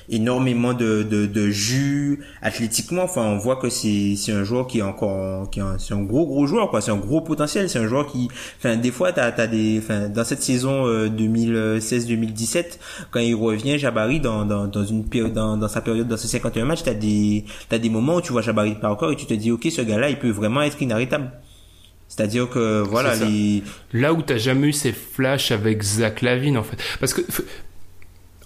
énormément 0.08 0.74
de, 0.74 1.02
de, 1.02 1.26
de 1.26 1.50
jus, 1.50 2.20
athlétiquement, 2.42 3.02
enfin, 3.04 3.22
on 3.22 3.38
voit 3.38 3.56
que 3.56 3.70
c'est, 3.70 4.14
c'est 4.16 4.32
un 4.32 4.44
joueur 4.44 4.66
qui 4.66 4.78
est 4.78 4.82
encore, 4.82 5.50
qui 5.50 5.60
est 5.60 5.62
un, 5.62 5.78
c'est 5.78 5.94
un 5.94 6.02
gros 6.02 6.26
gros 6.26 6.46
joueur 6.46 6.70
quoi, 6.70 6.80
c'est 6.80 6.90
un 6.90 6.96
gros 6.96 7.20
potentiel, 7.20 7.68
c'est 7.68 7.78
un 7.78 7.86
joueur 7.86 8.06
qui, 8.06 8.28
enfin, 8.58 8.76
des 8.76 8.90
fois 8.90 9.12
t'as, 9.12 9.32
t'as 9.32 9.46
des, 9.46 9.78
enfin, 9.82 10.08
dans 10.08 10.24
cette 10.24 10.42
saison 10.42 10.86
euh, 10.86 11.08
2016-2017, 11.08 12.78
quand 13.10 13.20
il 13.20 13.34
revient 13.34 13.78
Jabari 13.78 14.20
dans, 14.20 14.44
dans, 14.44 14.66
dans 14.66 14.84
une 14.84 15.04
période, 15.08 15.32
dans, 15.32 15.56
dans 15.56 15.68
sa 15.68 15.80
période, 15.80 16.08
dans 16.08 16.16
ses 16.16 16.28
51 16.28 16.64
matchs, 16.64 16.82
t'as 16.82 16.94
des, 16.94 17.44
t'as 17.68 17.78
des 17.78 17.90
moments 17.90 18.16
où 18.16 18.20
tu 18.20 18.32
vois 18.32 18.42
Jabari 18.42 18.74
Parker 18.74 19.12
et 19.12 19.16
tu 19.16 19.26
te 19.26 19.34
dis, 19.34 19.50
ok, 19.50 19.66
ce 19.70 19.82
gars-là, 19.82 20.10
il 20.10 20.18
peut 20.18 20.30
vraiment 20.30 20.62
être 20.62 20.80
inarrêtable. 20.80 21.30
C'est-à-dire 22.08 22.48
que, 22.48 22.82
voilà, 22.82 23.16
les, 23.16 23.62
Là 23.92 24.12
où 24.12 24.22
t'as 24.22 24.36
jamais 24.36 24.68
eu 24.68 24.72
ces 24.72 24.92
flashs 24.92 25.50
avec 25.50 25.82
Zach 25.82 26.22
Lavine, 26.22 26.56
en 26.56 26.62
fait. 26.62 26.76
Parce 27.00 27.12
que, 27.12 27.22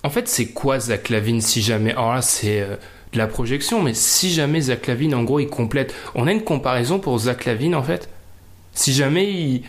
en 0.09 0.11
fait, 0.11 0.27
c'est 0.27 0.47
quoi 0.47 0.81
Zach 0.81 1.11
Lavine 1.11 1.43
si 1.43 1.61
jamais 1.61 1.91
Alors 1.93 2.15
là, 2.15 2.23
c'est 2.23 2.63
euh, 2.63 2.77
de 3.13 3.19
la 3.19 3.27
projection, 3.27 3.83
mais 3.83 3.93
si 3.93 4.33
jamais 4.33 4.63
Zach 4.63 4.87
Lavine, 4.87 5.15
en 5.15 5.23
gros, 5.23 5.39
il 5.39 5.49
complète. 5.49 5.95
On 6.15 6.27
a 6.27 6.33
une 6.33 6.45
comparaison 6.45 6.99
pour 6.99 7.19
Zach 7.19 7.45
Lavine, 7.45 7.75
en 7.75 7.83
fait. 7.83 8.09
Si 8.73 8.95
jamais 8.95 9.31
il, 9.31 9.65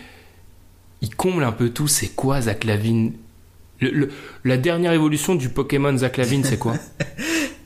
il 1.02 1.14
comble 1.14 1.44
un 1.44 1.52
peu 1.52 1.72
tout, 1.72 1.90
c'est 1.90 2.08
quoi 2.08 2.40
Zach 2.40 2.64
Lavine? 2.64 3.12
Le- 3.82 3.92
le- 3.92 4.12
La 4.46 4.56
dernière 4.56 4.94
évolution 4.94 5.36
du 5.36 5.50
Pokémon 5.50 5.98
Zach 5.98 6.16
Lavine, 6.16 6.46
c'est 6.46 6.58
quoi? 6.58 6.76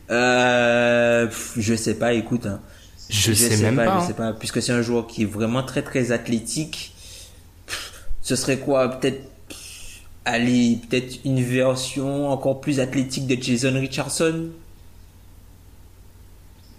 Euh, 0.09 1.27
je 1.57 1.73
sais 1.73 1.95
pas, 1.95 2.13
écoute, 2.13 2.45
hein. 2.45 2.59
Je, 3.09 3.33
sais, 3.33 3.57
même 3.57 3.77
pas. 3.77 3.85
Je 3.85 3.89
hein. 3.89 4.01
sais 4.07 4.13
pas, 4.13 4.33
puisque 4.33 4.61
c'est 4.61 4.73
un 4.73 4.81
joueur 4.81 5.07
qui 5.07 5.23
est 5.23 5.25
vraiment 5.25 5.63
très 5.63 5.81
très 5.81 6.11
athlétique. 6.11 6.93
Ce 8.21 8.35
serait 8.35 8.59
quoi? 8.59 8.89
Peut-être 8.89 9.23
aller 10.25 10.79
peut-être 10.89 11.19
une 11.25 11.41
version 11.43 12.29
encore 12.29 12.61
plus 12.61 12.79
athlétique 12.79 13.27
de 13.27 13.41
Jason 13.41 13.73
Richardson. 13.79 14.49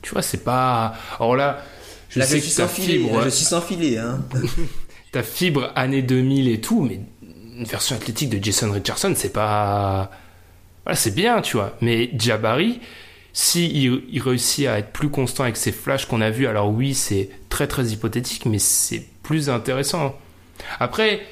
Tu 0.02 0.10
vois, 0.12 0.22
c'est 0.22 0.44
pas. 0.44 0.94
Alors 1.18 1.36
là, 1.36 1.62
je 2.08 2.18
Là, 2.18 2.26
sais 2.26 2.38
je 2.38 2.40
suis 2.40 2.50
que 2.50 2.56
ta 2.56 2.66
sans 2.66 2.68
filet. 2.68 2.98
fibre, 2.98 3.18
là, 3.18 3.20
je 3.20 3.28
suis 3.28 3.44
sans 3.44 3.60
filet. 3.60 3.98
Hein. 3.98 4.24
ta 5.12 5.22
fibre 5.22 5.72
année 5.76 6.02
2000 6.02 6.48
et 6.48 6.60
tout, 6.60 6.82
mais 6.82 7.00
une 7.56 7.64
version 7.64 7.96
athlétique 7.96 8.30
de 8.30 8.42
Jason 8.42 8.70
Richardson, 8.72 9.14
c'est 9.16 9.32
pas. 9.32 10.10
Voilà, 10.84 10.96
c'est 10.96 11.14
bien, 11.14 11.40
tu 11.42 11.56
vois. 11.56 11.76
Mais 11.80 12.10
Jabari, 12.18 12.80
si 13.32 13.66
il, 13.68 14.02
il 14.10 14.20
réussit 14.22 14.66
à 14.66 14.78
être 14.78 14.92
plus 14.92 15.10
constant 15.10 15.44
avec 15.44 15.56
ses 15.56 15.72
flashs 15.72 16.06
qu'on 16.06 16.20
a 16.20 16.30
vus, 16.30 16.46
alors 16.46 16.70
oui, 16.70 16.94
c'est 16.94 17.30
très 17.48 17.66
très 17.66 17.86
hypothétique, 17.86 18.46
mais 18.46 18.58
c'est 18.58 19.06
plus 19.22 19.50
intéressant. 19.50 20.14
Après, 20.80 21.22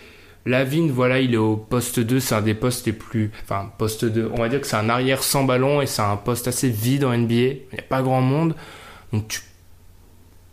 Lavigne, 0.44 0.90
voilà, 0.90 1.20
il 1.20 1.34
est 1.34 1.38
au 1.38 1.56
poste 1.56 2.00
2, 2.00 2.18
c'est 2.18 2.34
un 2.34 2.42
des 2.42 2.54
postes 2.54 2.86
les 2.86 2.92
plus. 2.92 3.30
Enfin, 3.44 3.70
poste 3.78 4.04
2, 4.04 4.30
on 4.34 4.40
va 4.40 4.48
dire 4.48 4.60
que 4.60 4.66
c'est 4.66 4.76
un 4.76 4.88
arrière 4.88 5.22
sans 5.22 5.44
ballon 5.44 5.80
et 5.80 5.86
c'est 5.86 6.02
un 6.02 6.16
poste 6.16 6.48
assez 6.48 6.68
vide 6.68 7.04
en 7.04 7.16
NBA. 7.16 7.34
Il 7.34 7.58
n'y 7.72 7.78
a 7.78 7.82
pas 7.88 8.02
grand 8.02 8.20
monde. 8.20 8.56
Donc 9.12 9.42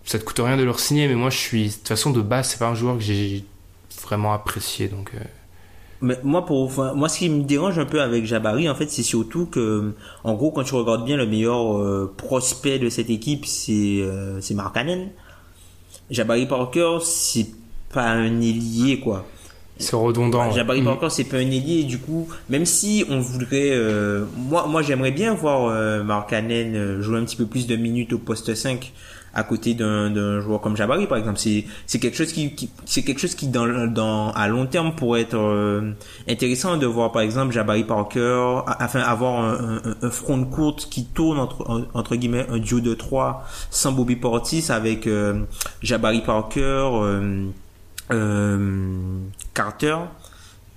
ça 0.04 0.20
te 0.20 0.24
coûte 0.24 0.40
rien 0.40 0.58
de 0.58 0.64
le 0.64 0.74
signer, 0.74 1.08
mais 1.08 1.16
moi 1.16 1.30
je 1.30 1.38
suis 1.38 1.68
de 1.68 1.74
toute 1.74 1.88
façon 1.88 2.12
de 2.12 2.22
base, 2.22 2.50
c'est 2.50 2.60
pas 2.60 2.68
un 2.68 2.76
joueur 2.76 2.98
que 2.98 3.04
j'ai 3.04 3.46
vraiment 4.04 4.34
apprécié, 4.34 4.88
donc 4.88 5.12
euh, 5.14 5.20
Mais 6.02 6.18
moi, 6.24 6.46
pour, 6.46 6.72
moi, 6.96 7.10
ce 7.10 7.20
qui 7.20 7.30
me 7.30 7.44
dérange 7.44 7.78
un 7.78 7.86
peu 7.86 8.02
avec 8.02 8.26
Jabari, 8.26 8.70
en 8.70 8.76
fait, 8.76 8.90
c'est 8.90 9.04
surtout 9.04 9.46
que, 9.46 9.94
en 10.24 10.34
gros, 10.34 10.52
quand 10.52 10.64
tu 10.64 10.74
regardes 10.74 11.06
bien, 11.06 11.18
le 11.18 11.28
meilleur 11.28 11.78
euh, 11.78 12.12
prospect 12.18 12.80
de 12.80 12.90
cette 12.90 13.10
équipe, 13.10 13.46
c'est 13.46 14.00
euh, 14.02 14.40
Mark 14.56 14.74
Cannon. 14.74 15.10
Jabari 16.10 16.48
Parker, 16.48 17.00
c'est 17.04 17.48
pas 17.94 18.10
un 18.10 18.42
ailier, 18.42 19.00
quoi. 19.00 19.26
C'est 19.80 19.96
redondant. 19.96 20.52
Jabari 20.52 20.82
Mm. 20.82 20.86
Parker, 20.86 21.10
c'est 21.10 21.24
pas 21.24 21.38
un 21.38 21.40
ailier, 21.52 21.84
du 21.84 21.98
coup, 21.98 22.28
même 22.50 22.66
si 22.66 23.04
on 23.10 23.20
voudrait, 23.20 23.72
euh, 23.72 24.26
moi, 24.38 24.68
moi, 24.68 24.82
j'aimerais 24.82 25.12
bien 25.12 25.34
voir 25.34 25.66
euh, 25.70 26.04
Mark 26.04 26.30
Cannon 26.30 26.74
euh, 26.76 27.02
jouer 27.02 27.18
un 27.18 27.24
petit 27.26 27.36
peu 27.38 27.46
plus 27.46 27.66
de 27.66 27.76
minutes 27.76 28.14
au 28.14 28.20
poste 28.20 28.54
5 28.54 28.94
à 29.32 29.44
côté 29.44 29.76
d'un 29.76 30.10
d'un 30.10 30.42
joueur 30.42 30.60
comme 30.60 30.76
Jabari 30.76 31.06
par 31.06 31.20
exemple 31.20 31.38
c'est 31.38 31.64
c'est 31.86 32.00
quelque 32.00 32.18
chose 32.18 32.34
qui, 32.34 32.56
qui 32.56 32.68
c'est 32.86 33.04
quelque 33.04 33.20
chose 33.22 33.36
qui 33.36 33.48
dans 33.48 33.86
dans 33.86 34.32
à 34.32 34.48
long 34.48 34.66
terme 34.66 34.96
pourrait 34.96 35.22
être 35.22 35.38
euh, 35.38 35.92
intéressant 36.28 36.78
de 36.78 36.88
voir 36.88 37.12
par 37.12 37.22
exemple 37.22 37.54
Jabari 37.54 37.84
Parker 37.84 38.62
a- 38.66 38.84
afin 38.84 39.02
avoir 39.02 39.40
un, 39.44 39.82
un, 39.86 39.96
un 40.02 40.10
front 40.10 40.40
de 40.40 40.46
courte 40.46 40.88
qui 40.90 41.06
tourne 41.06 41.38
entre 41.38 41.70
en- 41.70 41.84
entre 41.94 42.16
guillemets 42.16 42.48
un 42.50 42.58
duo 42.58 42.80
de 42.80 42.96
3 42.96 43.46
sans 43.70 43.92
Bobby 43.92 44.16
Portis 44.16 44.66
avec 44.70 45.06
euh, 45.06 45.42
Jabari 45.84 46.22
Parker 46.22 46.90
euh, 46.94 47.46
Carter 49.54 49.98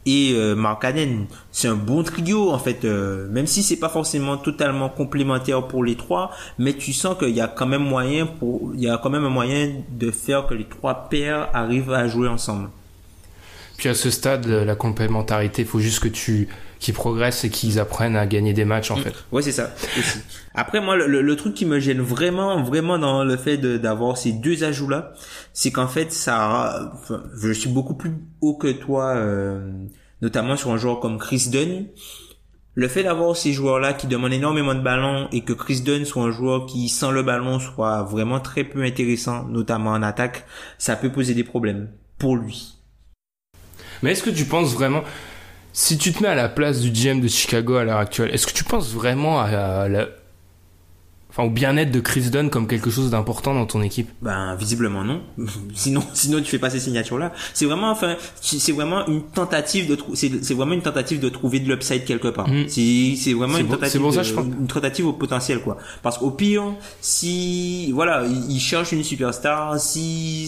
et 0.07 0.33
euh, 0.35 0.55
Markkanen. 0.55 1.27
C'est 1.51 1.69
un 1.69 1.77
bon 1.77 2.03
trio 2.03 2.51
en 2.51 2.59
fait, 2.59 2.85
euh, 2.85 3.29
même 3.29 3.47
si 3.47 3.63
c'est 3.63 3.77
pas 3.79 3.89
forcément 3.89 4.37
totalement 4.37 4.89
complémentaire 4.89 5.67
pour 5.67 5.85
les 5.85 5.97
trois, 5.97 6.31
mais 6.59 6.75
tu 6.75 6.93
sens 6.93 7.17
qu'il 7.19 7.31
y 7.31 7.41
a 7.41 7.49
quand 7.49 7.67
même 7.67 7.85
moyen 7.85 8.27
pour, 8.27 8.73
il 8.75 8.81
y 8.81 8.89
a 8.89 8.99
quand 8.99 9.11
même 9.11 9.25
un 9.25 9.31
moyen 9.31 9.71
de 9.91 10.11
faire 10.11 10.47
que 10.47 10.55
les 10.55 10.65
trois 10.65 11.09
paires 11.09 11.49
arrivent 11.53 11.93
à 11.93 12.09
jouer 12.09 12.29
ensemble. 12.29 12.71
Puis 13.77 13.89
à 13.89 13.95
ce 13.95 14.11
stade, 14.11 14.47
la 14.47 14.75
complémentarité, 14.75 15.63
il 15.63 15.69
faut 15.69 15.81
juste 15.81 16.01
que 16.01 16.09
tu 16.09 16.49
qu'ils 16.83 16.95
progressent 16.95 17.45
et 17.45 17.51
qu'ils 17.51 17.79
apprennent 17.79 18.17
à 18.17 18.27
gagner 18.27 18.53
des 18.53 18.65
matchs 18.65 18.91
en 18.91 18.97
fait. 18.97 19.15
Ouais, 19.31 19.41
c'est 19.41 19.53
ça. 19.53 19.73
Aussi. 19.99 20.19
Après, 20.55 20.81
moi, 20.81 20.97
le, 20.97 21.23
le, 21.23 21.37
truc 21.37 21.55
qui 21.55 21.65
me 21.65 21.79
gêne 21.79 22.01
vraiment, 22.01 22.61
vraiment 22.63 22.99
dans 22.99 23.23
le 23.23 23.37
fait 23.37 23.57
d'avoir 23.57 24.19
ces 24.19 24.33
deux 24.33 24.65
ajouts 24.65 24.89
là, 24.89 25.13
c'est 25.53 25.71
qu'en 25.71 25.87
fait, 25.87 26.13
ça, 26.13 26.91
enfin, 26.93 27.23
je 27.41 27.53
suis 27.53 27.71
beaucoup 27.71 27.95
plus 27.95 28.13
haut 28.41 28.55
que 28.55 28.73
toi, 28.73 29.15
euh, 29.15 29.71
notamment 30.21 30.57
sur 30.57 30.73
un 30.73 30.77
joueur 30.77 30.99
comme 30.99 31.19
Chris 31.19 31.49
Dunn. 31.51 31.87
Le 32.75 32.89
fait 32.89 33.05
d'avoir 33.05 33.37
ces 33.37 33.53
joueurs-là 33.53 33.93
qui 33.93 34.09
demandent 34.09 34.33
énormément 34.33 34.75
de 34.75 34.81
ballons 34.81 35.29
et 35.31 35.43
que 35.43 35.53
Chris 35.53 35.83
Dunn 35.83 36.05
soit 36.05 36.25
un 36.25 36.31
joueur 36.33 36.67
qui, 36.67 36.89
sans 36.89 37.13
le 37.13 37.23
ballon, 37.23 37.61
soit 37.61 38.03
vraiment 38.03 38.41
très 38.41 38.65
peu 38.65 38.83
intéressant, 38.83 39.45
notamment 39.45 39.91
en 39.91 40.03
attaque, 40.03 40.47
ça 40.79 40.97
peut 40.97 41.13
poser 41.13 41.35
des 41.35 41.45
problèmes 41.45 41.91
pour 42.19 42.37
lui. 42.37 42.82
Mais 44.03 44.13
est-ce 44.13 44.23
que 44.23 44.31
tu 44.31 44.45
penses 44.45 44.73
vraiment, 44.75 45.03
si 45.73 45.97
tu 45.99 46.13
te 46.13 46.23
mets 46.23 46.29
à 46.29 46.35
la 46.35 46.49
place 46.49 46.81
du 46.81 46.91
GM 46.91 47.21
de 47.21 47.29
Chicago 47.29 47.77
à 47.77 47.85
l'heure 47.85 47.99
actuelle, 47.99 48.31
est-ce 48.35 48.47
que 48.47 48.53
tu 48.53 48.65
penses 48.65 48.93
vraiment 48.93 49.41
à, 49.41 49.89
la, 49.89 50.09
enfin 51.33 51.45
au 51.45 51.51
bien-être 51.51 51.91
de 51.91 52.01
Chris 52.01 52.31
Dunn 52.31 52.51
comme 52.51 52.67
quelque 52.67 52.91
chose 52.91 53.11
d'important 53.11 53.55
dans 53.55 53.67
ton 53.67 53.83
équipe? 53.83 54.11
Ben 54.21 54.55
visiblement 54.55 55.03
non. 55.03 55.23
sinon 55.75 56.03
sinon 56.13 56.39
tu 56.41 56.45
fais 56.45 56.59
pas 56.59 56.71
ces 56.71 56.81
signatures 56.81 57.19
là. 57.19 57.33
C'est 57.55 57.65
vraiment 57.65 57.91
enfin 57.91 58.17
c'est 58.41 58.73
vraiment 58.73 59.07
une 59.07 59.23
tentative 59.23 59.89
de 59.89 59.97
c'est 60.15 60.55
vraiment 60.55 60.75
une 60.75 60.83
tentative 60.83 61.21
de 61.21 61.29
trouver 61.29 61.61
de 61.61 61.69
l'upside 61.69 62.05
quelque 62.05 62.29
part. 62.29 62.49
Mm. 62.49 62.69
C'est 62.69 63.15
c'est 63.17 63.33
vraiment 63.33 63.59
une 63.59 63.69
tentative 63.69 64.01
bon, 64.01 64.13
ça, 64.13 64.23
je 64.23 64.35
pense. 64.35 64.45
une 64.45 64.67
tentative 64.67 65.07
au 65.07 65.13
potentiel 65.15 65.61
quoi. 65.61 65.79
Parce 66.03 66.19
qu'au 66.19 66.31
pire 66.31 66.65
si 67.01 67.91
voilà, 67.93 68.25
ils 68.27 68.61
cherchent 68.61 68.93
une 68.93 69.05
superstar, 69.05 69.81
si 69.81 70.45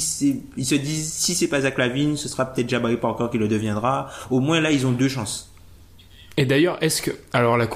ils 0.57 0.66
se 0.66 0.74
disent 0.74 1.12
si 1.12 1.35
c'est 1.35 1.49
pas 1.49 1.62
Zach 1.62 1.78
Lavine, 1.78 2.16
ce 2.16 2.28
sera 2.28 2.45
peut-être 2.45 2.68
Jabari 2.68 2.99
Parker 2.99 3.26
qui 3.32 3.39
le 3.39 3.49
deviendra. 3.49 4.11
Au 4.30 4.41
moins 4.41 4.61
là 4.61 4.70
ils 4.70 4.87
ont 4.87 4.93
deux 4.93 5.09
chances. 5.09 5.51
Et 6.37 6.47
d'ailleurs, 6.47 6.82
est-ce 6.82 7.01
que 7.01 7.12
alors 7.32 7.57
la 7.57 7.68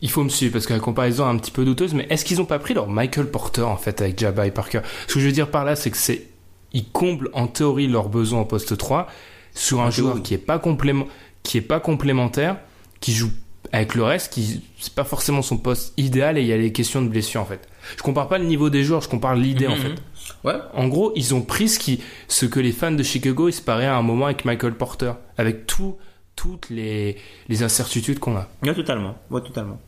il 0.00 0.10
faut 0.10 0.22
me 0.22 0.28
suivre 0.28 0.52
parce 0.52 0.66
que 0.66 0.74
la 0.74 0.80
comparaison 0.80 1.26
est 1.26 1.30
un 1.30 1.38
petit 1.38 1.50
peu 1.50 1.64
douteuse, 1.64 1.94
mais 1.94 2.06
est-ce 2.10 2.24
qu'ils 2.24 2.40
ont 2.40 2.46
pas 2.46 2.58
pris 2.58 2.74
leur 2.74 2.88
Michael 2.88 3.30
Porter 3.30 3.62
en 3.62 3.76
fait 3.76 4.00
avec 4.00 4.18
Jabba 4.18 4.46
et 4.46 4.50
Parker? 4.50 4.80
Ce 5.06 5.14
que 5.14 5.20
je 5.20 5.26
veux 5.26 5.32
dire 5.32 5.50
par 5.50 5.64
là, 5.64 5.76
c'est 5.76 5.90
que 5.90 5.96
c'est 5.96 6.26
ils 6.72 6.88
comblent 6.88 7.30
en 7.32 7.46
théorie 7.46 7.86
leurs 7.86 8.08
besoins 8.08 8.40
au 8.40 8.44
poste 8.44 8.76
3 8.76 9.08
sur 9.54 9.80
un 9.80 9.90
joueur 9.90 10.22
qui 10.22 10.34
est 10.34 10.38
pas 10.38 10.58
complément 10.58 11.06
qui 11.42 11.56
est 11.56 11.62
pas 11.62 11.80
complémentaire, 11.80 12.58
qui 13.00 13.12
joue 13.12 13.30
avec 13.72 13.94
le 13.94 14.02
reste, 14.02 14.32
qui 14.32 14.62
c'est 14.78 14.94
pas 14.94 15.04
forcément 15.04 15.42
son 15.42 15.56
poste 15.56 15.94
idéal 15.96 16.38
et 16.38 16.42
il 16.42 16.46
y 16.46 16.52
a 16.52 16.56
les 16.56 16.72
questions 16.72 17.02
de 17.02 17.08
blessure 17.08 17.40
en 17.40 17.46
fait. 17.46 17.68
Je 17.96 18.02
compare 18.02 18.28
pas 18.28 18.38
le 18.38 18.44
niveau 18.44 18.70
des 18.70 18.84
joueurs, 18.84 19.00
je 19.00 19.08
compare 19.08 19.34
l'idée 19.34 19.66
en 19.66 19.76
mhm. 19.76 19.82
fait. 19.82 19.94
Ouais. 20.44 20.54
En 20.74 20.88
gros, 20.88 21.12
ils 21.16 21.34
ont 21.34 21.42
pris 21.42 21.68
ce 21.68 21.78
qui 21.78 22.00
ce 22.28 22.46
que 22.46 22.60
les 22.60 22.72
fans 22.72 22.92
de 22.92 23.02
Chicago 23.02 23.48
espéraient 23.48 23.86
à 23.86 23.96
un 23.96 24.02
moment 24.02 24.26
avec 24.26 24.44
Michael 24.44 24.74
Porter, 24.74 25.12
avec 25.36 25.66
tout 25.66 25.96
toutes 26.36 26.70
les, 26.70 27.16
les 27.48 27.62
incertitudes 27.64 28.20
qu'on 28.20 28.36
a. 28.36 28.48
Ouais, 28.62 28.74
totalement. 28.74 29.16
Ouais, 29.28 29.40
totalement. 29.40 29.80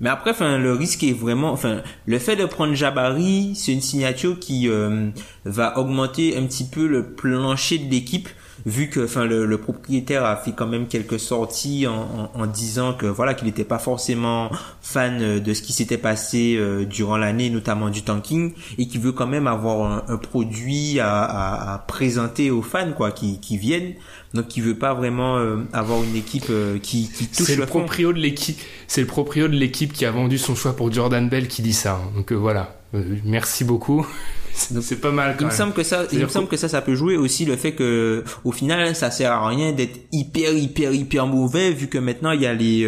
Mais 0.00 0.08
après, 0.08 0.30
enfin, 0.30 0.58
le 0.58 0.72
risque 0.72 1.04
est 1.04 1.12
vraiment, 1.12 1.52
enfin, 1.52 1.82
le 2.06 2.18
fait 2.18 2.36
de 2.36 2.46
prendre 2.46 2.74
Jabari, 2.74 3.52
c'est 3.54 3.72
une 3.72 3.82
signature 3.82 4.38
qui 4.38 4.68
euh, 4.68 5.10
va 5.44 5.78
augmenter 5.78 6.36
un 6.36 6.46
petit 6.46 6.64
peu 6.64 6.86
le 6.86 7.12
plancher 7.12 7.78
de 7.78 7.90
l'équipe, 7.90 8.28
vu 8.66 8.88
que, 8.88 9.04
enfin, 9.04 9.24
le, 9.24 9.58
propriétaire 9.58 10.24
a 10.24 10.36
fait 10.36 10.52
quand 10.52 10.66
même 10.66 10.86
quelques 10.86 11.20
sorties 11.20 11.86
en, 11.86 12.46
disant 12.46 12.94
que, 12.94 13.06
voilà, 13.06 13.34
qu'il 13.34 13.46
n'était 13.46 13.64
pas 13.64 13.78
forcément 13.78 14.50
fan 14.80 15.38
de 15.38 15.54
ce 15.54 15.62
qui 15.62 15.72
s'était 15.72 15.98
passé 15.98 16.56
euh, 16.58 16.84
durant 16.84 17.16
l'année, 17.16 17.50
notamment 17.50 17.90
du 17.90 18.02
tanking, 18.02 18.54
et 18.78 18.86
qui 18.86 18.98
veut 18.98 19.12
quand 19.12 19.26
même 19.26 19.46
avoir 19.46 20.04
un, 20.10 20.16
produit 20.16 20.98
à, 21.00 21.84
présenter 21.88 22.50
aux 22.50 22.62
fans, 22.62 22.92
quoi, 22.92 23.12
qui 23.12 23.56
viennent 23.56 23.94
donc 24.34 24.56
il 24.56 24.62
veut 24.62 24.76
pas 24.76 24.94
vraiment 24.94 25.38
euh, 25.38 25.56
avoir 25.72 26.02
une 26.04 26.14
équipe 26.14 26.46
euh, 26.50 26.78
qui, 26.78 27.10
qui 27.10 27.26
touche 27.26 27.46
c'est 27.46 27.56
le, 27.56 27.66
proprio 27.66 28.12
de 28.12 28.18
l'équipe 28.18 28.58
c'est 28.86 29.00
le 29.00 29.06
proprio 29.06 29.48
de 29.48 29.54
l'équipe 29.54 29.92
qui 29.92 30.04
a 30.04 30.10
vendu 30.10 30.38
son 30.38 30.54
choix 30.54 30.76
pour 30.76 30.92
Jordan 30.92 31.28
Bell 31.28 31.48
qui 31.48 31.62
dit 31.62 31.72
ça 31.72 31.94
hein. 31.94 32.10
donc 32.14 32.32
euh, 32.32 32.36
voilà. 32.36 32.76
Merci 33.24 33.62
beaucoup. 33.62 34.04
C'est 34.52 35.00
pas 35.00 35.12
mal 35.12 35.36
quand 35.38 35.44
il 35.44 35.46
me 35.46 35.52
semble 35.52 35.72
que 35.72 35.84
ça 35.84 36.06
il 36.10 36.18
me 36.18 36.26
semble 36.26 36.48
que 36.48 36.56
ça 36.56 36.68
ça 36.68 36.82
peut 36.82 36.96
jouer 36.96 37.16
aussi 37.16 37.44
le 37.44 37.56
fait 37.56 37.72
que 37.72 38.24
au 38.42 38.50
final 38.50 38.96
ça 38.96 39.12
sert 39.12 39.30
à 39.30 39.48
rien 39.48 39.72
d'être 39.72 40.00
hyper 40.10 40.52
hyper 40.52 40.92
hyper 40.92 41.26
mauvais 41.28 41.70
vu 41.70 41.86
que 41.86 41.98
maintenant 41.98 42.32
il 42.32 42.42
y 42.42 42.46
a 42.46 42.52
les 42.52 42.84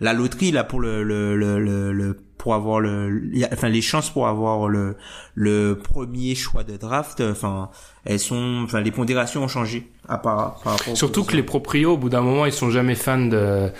la 0.00 0.12
loterie 0.12 0.50
là 0.50 0.64
pour 0.64 0.80
le 0.80 1.04
le 1.04 1.36
le, 1.36 1.92
le, 1.92 2.16
pour 2.42 2.54
avoir 2.54 2.80
le 2.80 3.22
enfin 3.52 3.68
les 3.68 3.82
chances 3.82 4.10
pour 4.10 4.26
avoir 4.26 4.66
le 4.66 4.96
le 5.36 5.78
premier 5.78 6.34
choix 6.34 6.64
de 6.64 6.76
draft 6.76 7.20
enfin 7.20 7.70
elles 8.04 8.18
sont 8.18 8.62
enfin 8.64 8.80
les 8.80 8.90
pondérations 8.90 9.44
ont 9.44 9.48
changé 9.48 9.88
à 10.08 10.18
part, 10.18 10.60
surtout 10.94 11.22
que 11.22 11.36
les 11.36 11.44
proprios 11.44 11.92
au 11.92 11.96
bout 11.96 12.08
d'un 12.08 12.20
moment 12.20 12.44
ils 12.44 12.52
sont 12.52 12.70
jamais 12.70 12.96
fans 12.96 13.26
de 13.26 13.70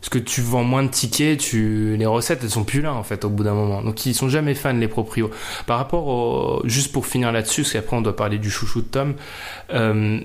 parce 0.00 0.10
que 0.10 0.18
tu 0.18 0.40
vends 0.40 0.64
moins 0.64 0.82
de 0.82 0.88
tickets, 0.88 1.38
tu 1.38 1.96
les 1.96 2.06
recettes 2.06 2.40
elles 2.42 2.50
sont 2.50 2.64
plus 2.64 2.80
là 2.80 2.92
en 2.92 3.04
fait 3.04 3.24
au 3.24 3.30
bout 3.30 3.42
d'un 3.42 3.54
moment. 3.54 3.82
Donc 3.82 4.06
ils 4.06 4.14
sont 4.14 4.28
jamais 4.28 4.54
fans 4.54 4.72
les 4.72 4.86
proprios. 4.86 5.28
Par 5.66 5.78
rapport 5.78 6.06
au 6.06 6.62
juste 6.64 6.92
pour 6.92 7.04
finir 7.04 7.32
là-dessus, 7.32 7.62
parce 7.62 7.72
qu'après 7.72 7.96
on 7.96 8.00
doit 8.00 8.14
parler 8.14 8.38
du 8.38 8.48
chouchou 8.48 8.82
de 8.82 8.86
Tom. 8.86 9.14
Euh, 9.72 10.20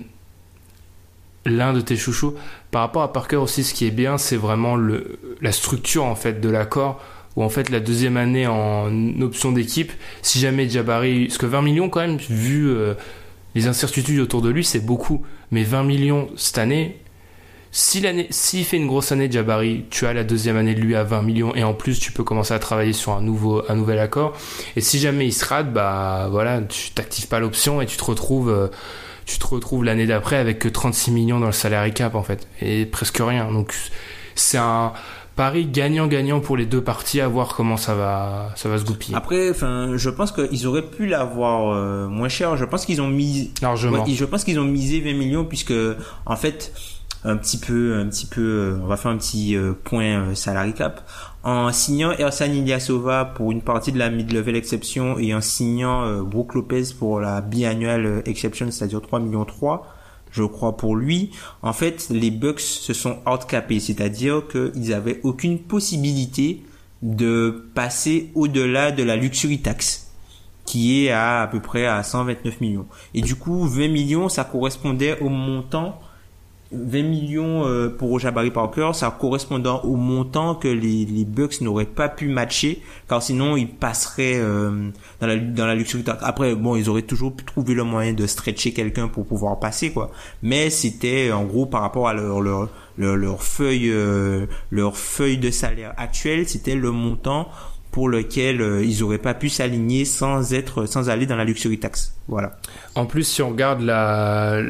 l'un 1.44 1.72
de 1.72 1.80
tes 1.80 1.96
chouchous. 1.96 2.34
Par 2.70 2.82
rapport 2.82 3.02
à 3.02 3.12
Parker 3.12 3.36
aussi, 3.36 3.64
ce 3.64 3.74
qui 3.74 3.84
est 3.84 3.90
bien, 3.90 4.16
c'est 4.16 4.36
vraiment 4.36 4.76
le, 4.76 5.18
la 5.40 5.52
structure 5.52 6.04
en 6.04 6.14
fait 6.14 6.40
de 6.40 6.48
l'accord 6.48 7.00
où 7.36 7.42
en 7.42 7.48
fait 7.48 7.70
la 7.70 7.80
deuxième 7.80 8.16
année 8.16 8.46
en 8.46 9.20
option 9.20 9.52
d'équipe, 9.52 9.92
si 10.22 10.38
jamais 10.38 10.68
Jabari, 10.68 11.26
parce 11.26 11.38
que 11.38 11.46
20 11.46 11.62
millions 11.62 11.88
quand 11.88 12.00
même, 12.00 12.16
vu 12.16 12.68
euh, 12.68 12.94
les 13.54 13.66
incertitudes 13.66 14.20
autour 14.20 14.42
de 14.42 14.50
lui, 14.50 14.64
c'est 14.64 14.84
beaucoup. 14.84 15.22
Mais 15.50 15.62
20 15.62 15.84
millions 15.84 16.28
cette 16.36 16.58
année, 16.58 16.98
si 17.74 18.04
s'il 18.30 18.64
fait 18.64 18.76
une 18.76 18.86
grosse 18.86 19.10
année 19.10 19.28
Jabari, 19.28 19.84
tu 19.90 20.06
as 20.06 20.12
la 20.12 20.22
deuxième 20.22 20.56
année 20.56 20.76
de 20.76 20.80
lui 20.80 20.94
à 20.94 21.02
20 21.02 21.22
millions 21.22 21.54
et 21.56 21.64
en 21.64 21.74
plus 21.74 21.98
tu 21.98 22.12
peux 22.12 22.22
commencer 22.22 22.54
à 22.54 22.60
travailler 22.60 22.92
sur 22.92 23.12
un 23.12 23.20
nouveau, 23.20 23.64
un 23.68 23.74
nouvel 23.74 23.98
accord. 23.98 24.36
Et 24.76 24.80
si 24.80 25.00
jamais 25.00 25.26
il 25.26 25.32
se 25.32 25.44
rate, 25.44 25.72
bah 25.72 26.28
voilà, 26.30 26.60
tu 26.62 26.90
t'actives 26.92 27.26
pas 27.26 27.40
l'option 27.40 27.82
et 27.82 27.86
tu 27.86 27.96
te 27.96 28.04
retrouves, 28.04 28.48
euh, 28.48 28.68
tu 29.26 29.40
te 29.40 29.46
retrouves 29.48 29.82
l'année 29.82 30.06
d'après 30.06 30.36
avec 30.36 30.60
que 30.60 30.68
36 30.68 31.10
millions 31.10 31.40
dans 31.40 31.46
le 31.46 31.52
salary 31.52 31.92
cap 31.92 32.14
en 32.14 32.22
fait 32.22 32.46
et 32.62 32.86
presque 32.86 33.18
rien. 33.18 33.50
Donc 33.50 33.74
c'est 34.36 34.58
un 34.58 34.92
Paris 35.36 35.66
gagnant-gagnant 35.66 36.40
pour 36.40 36.56
les 36.56 36.66
deux 36.66 36.82
parties, 36.82 37.20
à 37.20 37.26
voir 37.26 37.54
comment 37.56 37.76
ça 37.76 37.94
va, 37.94 38.50
ça 38.54 38.68
va 38.68 38.78
se 38.78 38.84
goupiller. 38.84 39.16
Après, 39.16 39.50
enfin, 39.50 39.96
je 39.96 40.10
pense 40.10 40.30
qu'ils 40.30 40.66
auraient 40.66 40.88
pu 40.88 41.06
l'avoir 41.06 41.74
euh, 41.74 42.06
moins 42.06 42.28
cher. 42.28 42.56
Je 42.56 42.64
pense 42.64 42.86
qu'ils 42.86 43.02
ont 43.02 43.08
mis 43.08 43.52
largement. 43.60 44.04
je 44.06 44.24
pense 44.24 44.44
qu'ils 44.44 44.60
ont 44.60 44.64
misé 44.64 45.00
20 45.00 45.14
millions 45.14 45.44
puisque, 45.44 45.74
en 46.26 46.36
fait, 46.36 46.72
un 47.24 47.36
petit 47.36 47.58
peu, 47.58 47.96
un 47.98 48.06
petit 48.06 48.26
peu, 48.26 48.42
euh, 48.42 48.78
on 48.82 48.86
va 48.86 48.96
faire 48.96 49.10
un 49.10 49.16
petit 49.16 49.56
euh, 49.56 49.72
point 49.72 50.36
salary 50.36 50.72
cap. 50.72 51.08
En 51.42 51.72
signant 51.72 52.12
Ersan 52.12 52.52
Ilyasova 52.52 53.24
pour 53.24 53.50
une 53.50 53.62
partie 53.62 53.90
de 53.90 53.98
la 53.98 54.10
mid-level 54.10 54.54
exception 54.54 55.18
et 55.18 55.34
en 55.34 55.40
signant 55.40 56.22
Brook 56.22 56.54
Lopez 56.54 56.84
pour 56.98 57.20
la 57.20 57.40
biannual 57.40 58.22
exception, 58.24 58.70
c'est-à-dire 58.70 59.02
3 59.02 59.20
millions 59.20 59.44
3 59.44 59.93
je 60.34 60.42
crois 60.42 60.76
pour 60.76 60.96
lui, 60.96 61.30
en 61.62 61.72
fait, 61.72 62.08
les 62.10 62.32
Bucks 62.32 62.60
se 62.60 62.92
sont 62.92 63.18
outcapés, 63.24 63.78
c'est-à-dire 63.78 64.42
qu'ils 64.48 64.92
avaient 64.92 65.20
aucune 65.22 65.60
possibilité 65.60 66.64
de 67.02 67.68
passer 67.74 68.30
au-delà 68.34 68.90
de 68.90 69.04
la 69.04 69.14
luxury 69.14 69.60
tax 69.60 70.10
qui 70.64 71.04
est 71.04 71.10
à 71.10 71.42
à 71.42 71.46
peu 71.46 71.60
près 71.60 71.86
à 71.86 72.02
129 72.02 72.60
millions. 72.62 72.86
Et 73.12 73.20
du 73.20 73.36
coup, 73.36 73.66
20 73.66 73.88
millions, 73.88 74.28
ça 74.28 74.44
correspondait 74.44 75.20
au 75.20 75.28
montant 75.28 76.00
20 76.74 77.02
millions 77.02 77.66
euh, 77.66 77.88
pour 77.88 78.18
Jabari 78.18 78.50
Parker, 78.50 78.90
ça 78.94 79.16
correspondant 79.18 79.80
au 79.82 79.96
montant 79.96 80.54
que 80.54 80.68
les, 80.68 81.04
les 81.04 81.24
Bucks 81.24 81.60
n'auraient 81.60 81.84
pas 81.84 82.08
pu 82.08 82.28
matcher, 82.28 82.82
car 83.08 83.22
sinon 83.22 83.56
ils 83.56 83.68
passeraient 83.68 84.36
euh, 84.36 84.90
dans 85.20 85.26
la 85.26 85.36
dans 85.36 85.66
la 85.66 85.74
luxury. 85.74 86.04
Après, 86.20 86.54
bon, 86.54 86.76
ils 86.76 86.88
auraient 86.88 87.02
toujours 87.02 87.34
pu 87.34 87.44
trouver 87.44 87.74
le 87.74 87.84
moyen 87.84 88.12
de 88.12 88.26
stretcher 88.26 88.72
quelqu'un 88.72 89.08
pour 89.08 89.26
pouvoir 89.26 89.58
passer, 89.58 89.92
quoi. 89.92 90.10
Mais 90.42 90.70
c'était 90.70 91.32
en 91.32 91.44
gros 91.44 91.66
par 91.66 91.82
rapport 91.82 92.08
à 92.08 92.14
leur 92.14 92.40
leur 92.40 92.68
leur, 92.96 93.42
feuille 93.42 93.90
euh, 93.90 94.46
leur 94.70 94.96
feuille 94.96 95.38
de 95.38 95.50
salaire 95.50 95.94
actuelle, 95.96 96.48
c'était 96.48 96.76
le 96.76 96.90
montant 96.90 97.48
pour 97.90 98.08
lequel 98.08 98.82
ils 98.82 99.04
auraient 99.04 99.18
pas 99.18 99.34
pu 99.34 99.48
s'aligner 99.48 100.04
sans 100.04 100.52
être 100.52 100.86
sans 100.86 101.10
aller 101.10 101.26
dans 101.26 101.36
la 101.36 101.44
luxury 101.44 101.78
tax. 101.78 102.16
Voilà. 102.26 102.58
En 102.96 103.06
plus, 103.06 103.22
si 103.22 103.40
on 103.40 103.50
regarde 103.50 103.82
la 103.82 104.60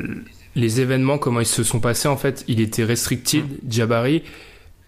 les 0.54 0.80
événements, 0.80 1.18
comment 1.18 1.40
ils 1.40 1.46
se 1.46 1.62
sont 1.62 1.80
passés, 1.80 2.08
en 2.08 2.16
fait, 2.16 2.44
il 2.48 2.60
était 2.60 2.84
restricted, 2.84 3.44
mmh. 3.44 3.70
Jabari, 3.70 4.22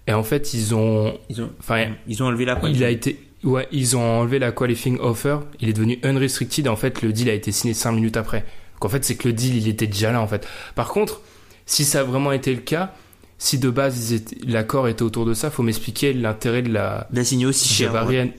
et 0.07 0.13
en 0.13 0.23
fait, 0.23 0.55
ils 0.55 0.75
ont, 0.75 1.19
ils 1.29 1.43
ont, 1.43 1.51
enfin, 1.59 1.87
ils 2.07 2.23
ont 2.23 2.27
enlevé 2.27 2.45
la 2.45 2.61
Il 2.69 2.85
a 2.85 2.91
été, 2.91 3.21
ouais, 3.43 3.67
ils 3.73 3.97
ont 3.97 4.21
enlevé 4.21 4.39
la 4.39 4.53
qualifying 4.53 4.99
offer, 5.01 5.39
il 5.61 5.69
est 5.69 5.73
devenu 5.73 5.99
unrestricted, 6.05 6.69
en 6.69 6.77
fait, 6.77 7.03
le 7.03 7.13
deal 7.13 7.29
a 7.29 7.35
été 7.35 7.53
signé 7.53 7.75
5 7.75 7.93
minutes 7.93 8.17
après. 8.17 8.45
Donc, 8.75 8.85
en 8.85 8.89
fait, 8.89 9.05
c'est 9.05 9.17
que 9.17 9.29
le 9.29 9.35
deal, 9.35 9.57
il 9.57 9.69
était 9.69 9.87
déjà 9.87 10.13
là, 10.13 10.21
en 10.21 10.29
fait. 10.29 10.47
Par 10.75 10.89
contre, 10.89 11.23
si 11.65 11.85
ça 11.85 12.01
a 12.01 12.05
vraiment 12.05 12.33
été 12.33 12.55
le 12.55 12.61
cas, 12.61 12.95
si 13.39 13.59
de 13.59 13.69
base 13.69 14.15
l'accord 14.47 14.89
était 14.89 15.03
autour 15.03 15.27
de 15.27 15.35
ça, 15.35 15.51
faut 15.51 15.63
m'expliquer 15.63 16.13
l'intérêt 16.13 16.63
de 16.63 16.73
la. 16.73 17.07
D'assigner 17.11 17.47
aussi 17.47 17.69
cher. 17.69 17.93
Jabari 17.93 18.33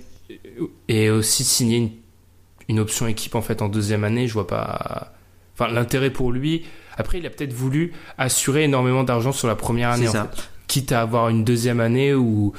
Et 0.88 1.10
aussi 1.10 1.44
signer 1.44 1.78
une, 1.78 1.92
une 2.70 2.80
option 2.80 3.08
équipe 3.08 3.36
en 3.36 3.42
fait 3.42 3.62
en 3.62 3.70
deuxième 3.70 4.04
année, 4.04 4.28
je 4.28 4.34
vois 4.34 4.48
pas. 4.48 5.14
Enfin, 5.54 5.72
l'intérêt 5.72 6.10
pour 6.10 6.32
lui. 6.32 6.64
Après, 6.98 7.20
il 7.20 7.26
a 7.26 7.30
peut-être 7.30 7.54
voulu 7.54 7.94
assurer 8.18 8.64
énormément 8.64 9.04
d'argent 9.04 9.32
sur 9.32 9.48
la 9.48 9.56
première 9.56 9.92
année, 9.92 10.08
en 10.08 10.12
ça. 10.12 10.32
fait. 10.34 10.50
quitte 10.68 10.92
à 10.92 11.02
avoir 11.02 11.30
une 11.30 11.44
deuxième 11.44 11.80
année 11.80 12.14
où 12.14 12.54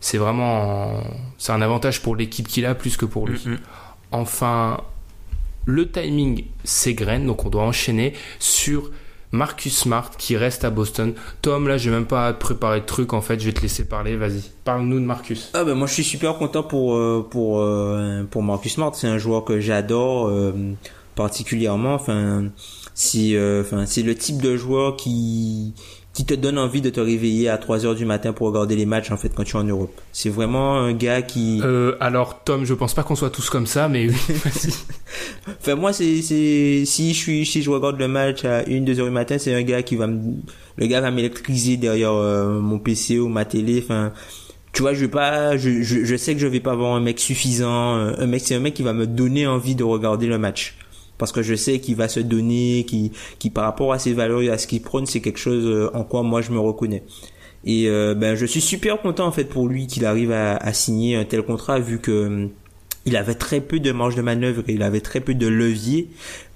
c'est 0.00 0.18
vraiment 0.18 1.02
c'est 1.38 1.52
un 1.52 1.62
avantage 1.62 2.02
pour 2.02 2.14
l'équipe 2.14 2.46
qu'il 2.46 2.66
a 2.66 2.74
plus 2.74 2.96
que 2.96 3.04
pour 3.04 3.26
lui. 3.26 3.40
Mhm. 3.44 3.58
Enfin, 4.12 4.80
le 5.64 5.90
timing 5.90 6.44
s'égrène, 6.64 7.26
donc 7.26 7.44
on 7.44 7.50
doit 7.50 7.64
enchaîner 7.64 8.14
sur 8.38 8.90
Marcus 9.32 9.76
Smart 9.76 10.10
qui 10.16 10.36
reste 10.36 10.64
à 10.64 10.70
Boston. 10.70 11.14
Tom, 11.42 11.68
là, 11.68 11.76
j'ai 11.76 11.90
même 11.90 12.06
pas 12.06 12.28
à 12.28 12.32
te 12.32 12.38
préparer 12.40 12.80
de 12.80 12.86
trucs 12.86 13.12
en 13.12 13.20
fait, 13.20 13.38
je 13.40 13.46
vais 13.46 13.52
te 13.52 13.60
laisser 13.60 13.84
parler, 13.86 14.16
vas-y. 14.16 14.42
Parle-nous 14.64 15.00
de 15.00 15.04
Marcus. 15.04 15.50
Ah 15.54 15.64
ben 15.64 15.74
moi 15.74 15.86
je 15.86 15.92
suis 15.94 16.04
super 16.04 16.36
content 16.36 16.62
pour 16.62 16.94
euh, 16.94 17.26
pour 17.30 17.60
euh, 17.60 18.24
pour 18.30 18.42
Marcus 18.42 18.74
Smart, 18.74 18.94
c'est 18.94 19.08
un 19.08 19.18
joueur 19.18 19.44
que 19.44 19.60
j'adore 19.60 20.28
euh, 20.28 20.52
particulièrement. 21.14 21.94
Enfin 21.94 22.44
si 22.98 23.36
euh, 23.36 23.60
enfin 23.60 23.86
c'est 23.86 24.02
le 24.02 24.16
type 24.16 24.42
de 24.42 24.56
joueur 24.56 24.96
qui 24.96 25.72
qui 26.14 26.24
te 26.24 26.34
donne 26.34 26.58
envie 26.58 26.80
de 26.80 26.90
te 26.90 26.98
réveiller 26.98 27.48
à 27.48 27.56
3 27.56 27.86
heures 27.86 27.94
du 27.94 28.04
matin 28.04 28.32
pour 28.32 28.48
regarder 28.48 28.74
les 28.74 28.86
matchs 28.86 29.12
en 29.12 29.16
fait 29.16 29.28
quand 29.28 29.44
tu 29.44 29.56
es 29.56 29.60
en 29.60 29.62
Europe. 29.62 29.92
C'est 30.12 30.30
vraiment 30.30 30.76
un 30.76 30.92
gars 30.94 31.22
qui 31.22 31.60
Euh, 31.62 31.94
alors, 32.00 32.42
Tom, 32.42 32.64
je 32.64 32.74
pense 32.74 32.94
pas 32.94 33.04
qu'on 33.04 33.14
soit 33.14 33.30
tous 33.30 33.50
comme 33.50 33.68
ça, 33.68 33.88
mais 33.88 34.08
oui. 34.08 34.16
Enfin 35.60 35.76
moi 35.76 35.92
c'est 35.92 36.22
c'est 36.22 36.82
si 36.86 37.14
je 37.14 37.18
suis 37.18 37.46
si 37.46 37.62
je 37.62 37.70
regarde 37.70 38.00
le 38.00 38.08
match 38.08 38.44
à 38.44 38.64
1 38.68 38.80
2 38.80 38.98
heures 38.98 39.06
du 39.06 39.12
matin, 39.12 39.38
c'est 39.38 39.54
un 39.54 39.62
gars 39.62 39.84
qui 39.84 39.94
va 39.94 40.08
me 40.08 40.18
le 40.76 40.86
gars 40.88 41.00
va 41.00 41.12
m'électriser 41.12 41.76
derrière 41.76 42.14
euh, 42.14 42.58
mon 42.58 42.80
PC 42.80 43.20
ou 43.20 43.28
ma 43.28 43.44
télé 43.44 43.80
enfin 43.84 44.12
tu 44.72 44.82
vois, 44.82 44.92
je 44.92 45.00
vais 45.02 45.08
pas 45.08 45.56
je, 45.56 45.82
je 45.82 46.04
je 46.04 46.16
sais 46.16 46.34
que 46.34 46.40
je 46.40 46.48
vais 46.48 46.58
pas 46.60 46.72
avoir 46.72 46.96
un 46.96 47.00
mec 47.00 47.20
suffisant, 47.20 47.96
euh, 47.96 48.12
un 48.18 48.26
mec 48.26 48.42
c'est 48.44 48.56
un 48.56 48.60
mec 48.60 48.74
qui 48.74 48.82
va 48.82 48.92
me 48.92 49.06
donner 49.06 49.46
envie 49.46 49.76
de 49.76 49.84
regarder 49.84 50.26
le 50.26 50.38
match 50.38 50.76
parce 51.18 51.32
que 51.32 51.42
je 51.42 51.54
sais 51.54 51.80
qu'il 51.80 51.96
va 51.96 52.08
se 52.08 52.20
donner 52.20 52.86
qui 52.86 53.12
par 53.50 53.64
rapport 53.64 53.92
à 53.92 53.98
ses 53.98 54.12
valeurs 54.12 54.42
et 54.42 54.50
à 54.50 54.58
ce 54.58 54.66
qu'il 54.66 54.82
prône, 54.82 55.06
c'est 55.06 55.20
quelque 55.20 55.38
chose 55.38 55.66
euh, 55.66 55.90
en 55.94 56.04
quoi 56.04 56.22
moi 56.22 56.40
je 56.40 56.52
me 56.52 56.58
reconnais. 56.58 57.02
Et 57.64 57.88
euh, 57.88 58.14
ben 58.14 58.34
je 58.36 58.46
suis 58.46 58.60
super 58.60 59.00
content 59.00 59.26
en 59.26 59.32
fait 59.32 59.44
pour 59.44 59.68
lui 59.68 59.86
qu'il 59.86 60.06
arrive 60.06 60.30
à, 60.30 60.56
à 60.56 60.72
signer 60.72 61.16
un 61.16 61.24
tel 61.24 61.42
contrat 61.42 61.80
vu 61.80 61.98
que 61.98 62.26
hum, 62.26 62.50
il 63.04 63.16
avait 63.16 63.34
très 63.34 63.60
peu 63.60 63.80
de 63.80 63.90
marge 63.90 64.14
de 64.14 64.22
manœuvre 64.22 64.62
il 64.68 64.82
avait 64.82 65.00
très 65.00 65.20
peu 65.20 65.34
de 65.34 65.46
levier 65.46 66.08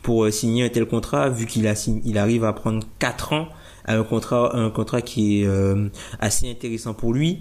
pour 0.03 0.25
euh, 0.25 0.31
signer 0.31 0.65
un 0.65 0.69
tel 0.69 0.87
contrat 0.87 1.29
vu 1.29 1.47
qu'il 1.47 1.67
a 1.67 1.75
il 2.05 2.19
arrive 2.19 2.45
à 2.45 2.53
prendre 2.53 2.87
4 2.99 3.33
ans 3.33 3.49
à 3.85 3.97
un 3.97 4.05
contrat 4.05 4.57
un 4.57 4.71
contrat 4.71 5.03
qui 5.03 5.43
est 5.43 5.47
euh, 5.47 5.89
assez 6.21 6.49
intéressant 6.49 6.95
pour 6.95 7.13
lui 7.13 7.41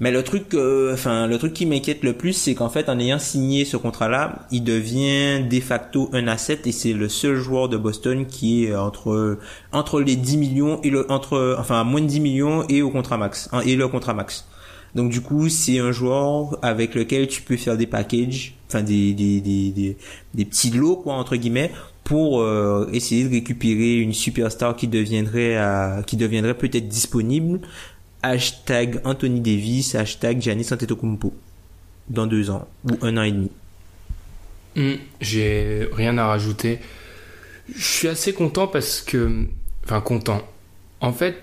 mais 0.00 0.10
le 0.10 0.22
truc 0.22 0.56
enfin 0.92 1.26
le 1.26 1.38
truc 1.38 1.52
qui 1.54 1.66
m'inquiète 1.66 2.02
le 2.02 2.12
plus 2.12 2.32
c'est 2.32 2.54
qu'en 2.54 2.68
fait 2.68 2.88
en 2.88 2.98
ayant 2.98 3.18
signé 3.18 3.64
ce 3.64 3.76
contrat 3.76 4.08
là 4.08 4.46
il 4.50 4.62
devient 4.62 5.44
de 5.48 5.60
facto 5.60 6.08
un 6.12 6.28
asset 6.28 6.60
et 6.64 6.72
c'est 6.72 6.92
le 6.92 7.08
seul 7.08 7.36
joueur 7.36 7.68
de 7.68 7.76
Boston 7.76 8.26
qui 8.26 8.66
est 8.66 8.76
entre 8.76 9.38
entre 9.72 10.00
les 10.00 10.16
10 10.16 10.36
millions 10.36 10.80
et 10.82 10.90
le 10.90 11.10
entre 11.10 11.56
enfin 11.58 11.82
moins 11.84 12.00
de 12.00 12.06
10 12.06 12.20
millions 12.20 12.64
et 12.68 12.82
au 12.82 12.90
contrat 12.90 13.16
max 13.16 13.48
hein, 13.52 13.60
et 13.66 13.76
le 13.76 13.88
contrat 13.88 14.14
max 14.14 14.44
donc 14.94 15.10
du 15.10 15.20
coup, 15.20 15.48
c'est 15.48 15.78
un 15.78 15.92
joueur 15.92 16.58
avec 16.62 16.94
lequel 16.94 17.28
tu 17.28 17.42
peux 17.42 17.56
faire 17.56 17.76
des 17.76 17.86
packages, 17.86 18.54
enfin 18.68 18.82
des 18.82 19.12
des 19.14 19.40
des 19.40 19.96
des, 20.34 20.44
petits 20.44 20.70
lots 20.70 20.96
quoi 20.96 21.14
entre 21.14 21.36
guillemets 21.36 21.70
pour 22.04 22.40
euh, 22.40 22.88
essayer 22.92 23.24
de 23.24 23.30
récupérer 23.30 23.96
une 23.98 24.14
superstar 24.14 24.76
qui 24.76 24.88
deviendrait 24.88 25.58
qui 26.06 26.16
deviendrait 26.16 26.54
peut-être 26.54 26.88
disponible. 26.88 27.60
Hashtag 28.22 29.00
Anthony 29.04 29.40
Davis, 29.40 29.94
hashtag 29.94 30.40
Giannis 30.40 30.72
Antetokounmpo 30.72 31.32
dans 32.08 32.26
deux 32.26 32.50
ans 32.50 32.66
ou 32.84 32.96
un 33.02 33.16
an 33.16 33.22
et 33.22 33.32
demi. 33.32 33.50
Hmm, 34.76 34.94
J'ai 35.20 35.88
rien 35.92 36.18
à 36.18 36.26
rajouter. 36.26 36.80
Je 37.74 37.82
suis 37.84 38.08
assez 38.08 38.32
content 38.32 38.66
parce 38.66 39.00
que. 39.00 39.46
Enfin, 39.84 40.00
content. 40.00 40.42
En 41.00 41.12
fait, 41.12 41.36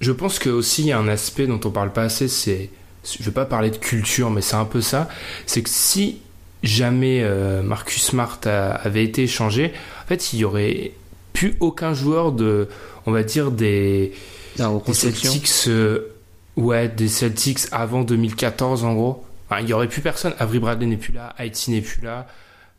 je 0.00 0.12
pense 0.12 0.38
que 0.38 0.50
aussi 0.50 0.82
il 0.82 0.88
y 0.88 0.92
a 0.92 0.98
un 0.98 1.08
aspect 1.08 1.46
dont 1.46 1.60
on 1.64 1.70
parle 1.70 1.92
pas 1.92 2.02
assez, 2.04 2.28
c'est. 2.28 2.70
Je 3.18 3.22
vais 3.22 3.30
pas 3.32 3.44
parler 3.44 3.70
de 3.70 3.76
culture, 3.76 4.30
mais 4.30 4.40
c'est 4.40 4.56
un 4.56 4.64
peu 4.64 4.80
ça. 4.80 5.08
C'est 5.46 5.62
que 5.62 5.68
si 5.70 6.20
jamais 6.62 7.20
euh, 7.22 7.62
Marcus 7.62 8.02
Smart 8.02 8.40
avait 8.46 9.04
été 9.04 9.24
échangé, 9.24 9.72
en 10.02 10.06
fait, 10.06 10.32
il 10.32 10.38
y 10.40 10.44
aurait 10.44 10.92
plus 11.32 11.56
aucun 11.60 11.94
joueur 11.94 12.32
de. 12.32 12.68
On 13.06 13.12
va 13.12 13.22
dire 13.22 13.50
des. 13.50 14.12
La 14.58 14.68
Des. 14.86 14.92
Celtics. 14.94 15.50
euh, 15.68 16.14
ouais, 16.56 16.88
des 16.88 17.08
Celtics 17.08 17.60
avant 17.72 18.02
2014 18.02 18.84
en 18.84 18.94
gros. 18.94 19.24
Enfin, 19.48 19.60
il 19.62 19.68
y 19.68 19.72
aurait 19.72 19.88
plus 19.88 20.00
personne. 20.00 20.32
Avery 20.38 20.58
Bradley 20.58 20.86
n'est 20.86 20.96
plus 20.96 21.12
là, 21.12 21.34
Haïti 21.38 21.70
n'est 21.70 21.80
plus 21.82 22.02
là. 22.02 22.26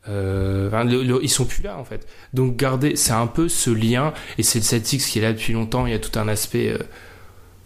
Euh, 0.07 0.67
enfin, 0.67 0.83
le- 0.83 1.01
le- 1.03 1.19
ils 1.23 1.29
sont 1.29 1.45
plus 1.45 1.63
là 1.63 1.77
en 1.79 1.83
fait. 1.83 2.07
Donc 2.33 2.55
garder, 2.57 2.95
c'est 2.95 3.11
un 3.13 3.27
peu 3.27 3.49
ce 3.49 3.69
lien 3.71 4.13
et 4.37 4.43
c'est 4.43 4.59
le 4.59 4.63
Celtics 4.65 5.01
qui 5.01 5.19
est 5.19 5.21
là 5.21 5.33
depuis 5.33 5.53
longtemps. 5.53 5.85
Il 5.87 5.91
y 5.91 5.95
a 5.95 5.99
tout 5.99 6.17
un 6.19 6.27
aspect 6.27 6.69
euh, 6.69 6.77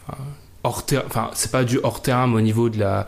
enfin, 0.07 0.17
hors 0.63 0.85
terrain. 0.85 1.03
Enfin, 1.07 1.29
c'est 1.33 1.51
pas 1.51 1.63
du 1.65 1.79
hors 1.83 2.01
terrain, 2.01 2.27
mais 2.27 2.35
au 2.35 2.41
niveau 2.41 2.69
de 2.69 2.79
la 2.79 3.07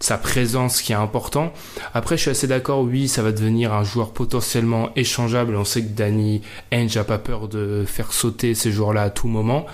de 0.00 0.04
sa 0.04 0.18
présence 0.18 0.82
qui 0.82 0.90
est 0.90 0.96
important. 0.96 1.52
Après, 1.94 2.16
je 2.16 2.22
suis 2.22 2.30
assez 2.30 2.48
d'accord. 2.48 2.80
Oui, 2.80 3.06
ça 3.06 3.22
va 3.22 3.30
devenir 3.30 3.72
un 3.72 3.84
joueur 3.84 4.10
potentiellement 4.12 4.90
échangeable. 4.96 5.54
On 5.54 5.64
sait 5.64 5.82
que 5.82 5.90
Danny 5.90 6.42
Ainge 6.72 6.96
a 6.96 7.04
pas 7.04 7.18
peur 7.18 7.46
de 7.46 7.84
faire 7.86 8.12
sauter 8.12 8.54
ces 8.56 8.72
joueurs-là 8.72 9.02
à 9.02 9.10
tout 9.10 9.28
moment. 9.28 9.66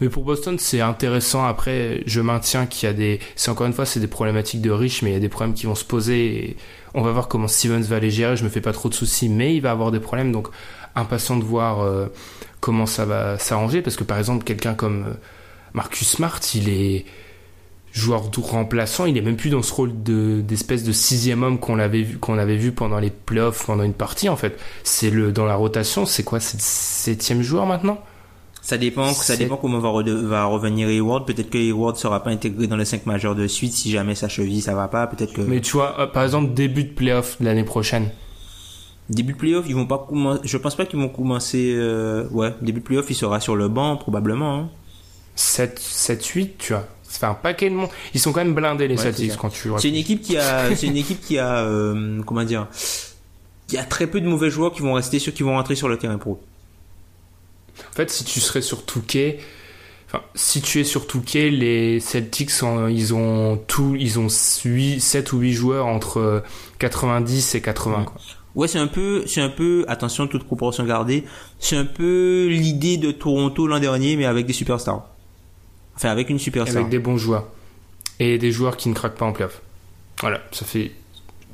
Mais 0.00 0.08
pour 0.08 0.24
Boston, 0.24 0.58
c'est 0.58 0.80
intéressant. 0.80 1.44
Après, 1.44 2.02
je 2.06 2.20
maintiens 2.20 2.66
qu'il 2.66 2.86
y 2.88 2.90
a 2.90 2.92
des, 2.92 3.20
c'est 3.34 3.50
encore 3.50 3.66
une 3.66 3.72
fois, 3.72 3.84
c'est 3.84 4.00
des 4.00 4.06
problématiques 4.06 4.60
de 4.60 4.70
riches, 4.70 5.02
mais 5.02 5.10
il 5.10 5.14
y 5.14 5.16
a 5.16 5.20
des 5.20 5.28
problèmes 5.28 5.54
qui 5.54 5.66
vont 5.66 5.74
se 5.74 5.84
poser. 5.84 6.26
Et 6.26 6.56
on 6.94 7.02
va 7.02 7.10
voir 7.10 7.28
comment 7.28 7.48
Stevens 7.48 7.82
va 7.82 7.98
les 7.98 8.10
gérer. 8.10 8.36
Je 8.36 8.44
me 8.44 8.48
fais 8.48 8.60
pas 8.60 8.72
trop 8.72 8.88
de 8.88 8.94
soucis, 8.94 9.28
mais 9.28 9.54
il 9.54 9.60
va 9.60 9.72
avoir 9.72 9.90
des 9.90 10.00
problèmes. 10.00 10.30
Donc, 10.30 10.48
impatient 10.94 11.36
de 11.36 11.44
voir 11.44 11.80
euh, 11.80 12.06
comment 12.60 12.86
ça 12.86 13.04
va 13.04 13.38
s'arranger. 13.38 13.82
Parce 13.82 13.96
que 13.96 14.04
par 14.04 14.18
exemple, 14.18 14.44
quelqu'un 14.44 14.74
comme 14.74 15.04
euh, 15.08 15.14
Marcus 15.74 16.08
Smart, 16.08 16.40
il 16.54 16.68
est 16.68 17.04
joueur 17.92 18.30
remplaçant. 18.42 19.06
Il 19.06 19.16
est 19.16 19.22
même 19.22 19.36
plus 19.36 19.50
dans 19.50 19.62
ce 19.62 19.72
rôle 19.72 20.02
de 20.02 20.40
d'espèce 20.40 20.84
de 20.84 20.92
sixième 20.92 21.42
homme 21.42 21.58
qu'on 21.58 21.78
avait 21.78 22.02
vu 22.02 22.72
pendant 22.72 22.98
les 22.98 23.10
playoffs, 23.10 23.66
pendant 23.66 23.82
une 23.82 23.94
partie. 23.94 24.28
En 24.28 24.36
fait, 24.36 24.58
c'est 24.84 25.10
le 25.10 25.32
dans 25.32 25.46
la 25.46 25.56
rotation. 25.56 26.06
C'est 26.06 26.22
quoi, 26.22 26.38
c'est 26.40 26.58
le 26.58 26.62
septième 26.62 27.42
joueur 27.42 27.66
maintenant? 27.66 27.98
Ça 28.68 28.76
dépend, 28.76 29.14
ça 29.14 29.34
dépend 29.34 29.56
comment 29.56 29.78
va, 29.78 30.44
revenir 30.44 30.88
Hayward. 30.90 31.26
Peut-être 31.26 31.48
que 31.48 31.56
Hayward 31.56 31.96
sera 31.96 32.22
pas 32.22 32.28
intégré 32.28 32.66
dans 32.66 32.76
les 32.76 32.84
5 32.84 33.06
majeurs 33.06 33.34
de 33.34 33.46
suite 33.46 33.72
si 33.72 33.90
jamais 33.90 34.14
sa 34.14 34.28
cheville 34.28 34.60
ça 34.60 34.74
va 34.74 34.88
pas. 34.88 35.06
Peut-être 35.06 35.32
que 35.32 35.40
Mais 35.40 35.62
tu 35.62 35.72
vois, 35.72 35.98
euh, 35.98 36.06
par 36.06 36.22
exemple, 36.22 36.52
début 36.52 36.84
de 36.84 36.92
playoff 36.92 37.40
de 37.40 37.46
l'année 37.46 37.64
prochaine. 37.64 38.10
début 39.08 39.32
de 39.32 39.38
playoff 39.38 39.64
ils 39.66 39.74
vont 39.74 39.86
pas 39.86 40.04
commencer. 40.06 40.42
Je 40.44 40.58
pense 40.58 40.74
pas 40.76 40.84
qu'ils 40.84 40.98
vont 40.98 41.08
commencer. 41.08 41.72
euh, 41.74 42.28
Ouais, 42.30 42.52
début 42.60 42.80
de 42.80 42.84
playoff 42.84 43.06
il 43.08 43.14
sera 43.14 43.40
sur 43.40 43.56
le 43.56 43.68
banc 43.68 43.96
probablement. 43.96 44.58
hein. 44.58 44.68
7, 45.34 45.78
7, 45.78 46.26
8, 46.26 46.58
tu 46.58 46.74
vois. 46.74 46.86
Ça 47.04 47.20
fait 47.20 47.26
un 47.26 47.32
paquet 47.34 47.70
de 47.70 47.74
monde. 47.74 47.88
Ils 48.12 48.20
sont 48.20 48.32
quand 48.32 48.44
même 48.44 48.54
blindés, 48.54 48.86
les 48.86 48.96
Ouais, 48.96 49.02
Celtics, 49.02 49.34
quand 49.38 49.48
tu 49.48 49.70
C'est 49.78 49.88
une 49.88 49.94
équipe 49.94 50.20
qui 50.20 50.36
a, 50.36 50.74
c'est 50.76 50.88
une 50.88 50.98
équipe 50.98 51.22
qui 51.22 51.38
a, 51.38 51.60
euh, 51.60 52.20
comment 52.26 52.44
dire, 52.44 52.66
il 53.70 53.76
y 53.76 53.78
a 53.78 53.84
très 53.84 54.06
peu 54.06 54.20
de 54.20 54.28
mauvais 54.28 54.50
joueurs 54.50 54.72
qui 54.72 54.82
vont 54.82 54.92
rester 54.92 55.18
sur, 55.18 55.32
qui 55.32 55.42
vont 55.42 55.52
rentrer 55.54 55.74
sur 55.74 55.88
le 55.88 55.96
terrain 55.96 56.18
pro. 56.18 56.38
En 57.90 57.96
fait, 57.96 58.10
si 58.10 58.24
tu 58.24 58.40
serais 58.40 58.62
sur 58.62 58.84
Touquet, 58.84 59.38
enfin, 60.06 60.22
si 60.34 60.60
tu 60.60 60.80
es 60.80 60.84
sur 60.84 61.06
Touquet, 61.06 61.50
les 61.50 62.00
Celtics, 62.00 62.50
ils 62.90 63.14
ont 63.14 63.56
tout, 63.66 63.96
ils 63.98 64.18
ont 64.18 64.28
8, 64.64 65.00
7 65.00 65.32
ou 65.32 65.38
8 65.38 65.52
joueurs 65.52 65.86
entre 65.86 66.18
euh, 66.18 66.40
90 66.78 67.54
et 67.54 67.60
80, 67.60 68.04
quoi. 68.04 68.20
Ouais, 68.54 68.66
c'est 68.66 68.78
un 68.78 68.88
peu, 68.88 69.24
c'est 69.26 69.40
un 69.40 69.50
peu, 69.50 69.84
attention, 69.86 70.26
toute 70.26 70.44
proportion 70.44 70.84
gardée, 70.84 71.24
c'est 71.60 71.76
un 71.76 71.84
peu 71.84 72.48
l'idée 72.50 72.96
de 72.96 73.12
Toronto 73.12 73.66
l'an 73.68 73.78
dernier, 73.78 74.16
mais 74.16 74.24
avec 74.24 74.46
des 74.46 74.52
superstars. 74.52 75.06
Enfin, 75.94 76.08
avec 76.10 76.28
une 76.28 76.38
superstar. 76.38 76.78
Avec 76.78 76.90
des 76.90 76.98
bons 76.98 77.18
joueurs. 77.18 77.46
Et 78.18 78.38
des 78.38 78.50
joueurs 78.50 78.76
qui 78.76 78.88
ne 78.88 78.94
craquent 78.94 79.16
pas 79.16 79.26
en 79.26 79.32
playoff. 79.32 79.62
Voilà, 80.20 80.40
ça 80.50 80.64
fait 80.64 80.90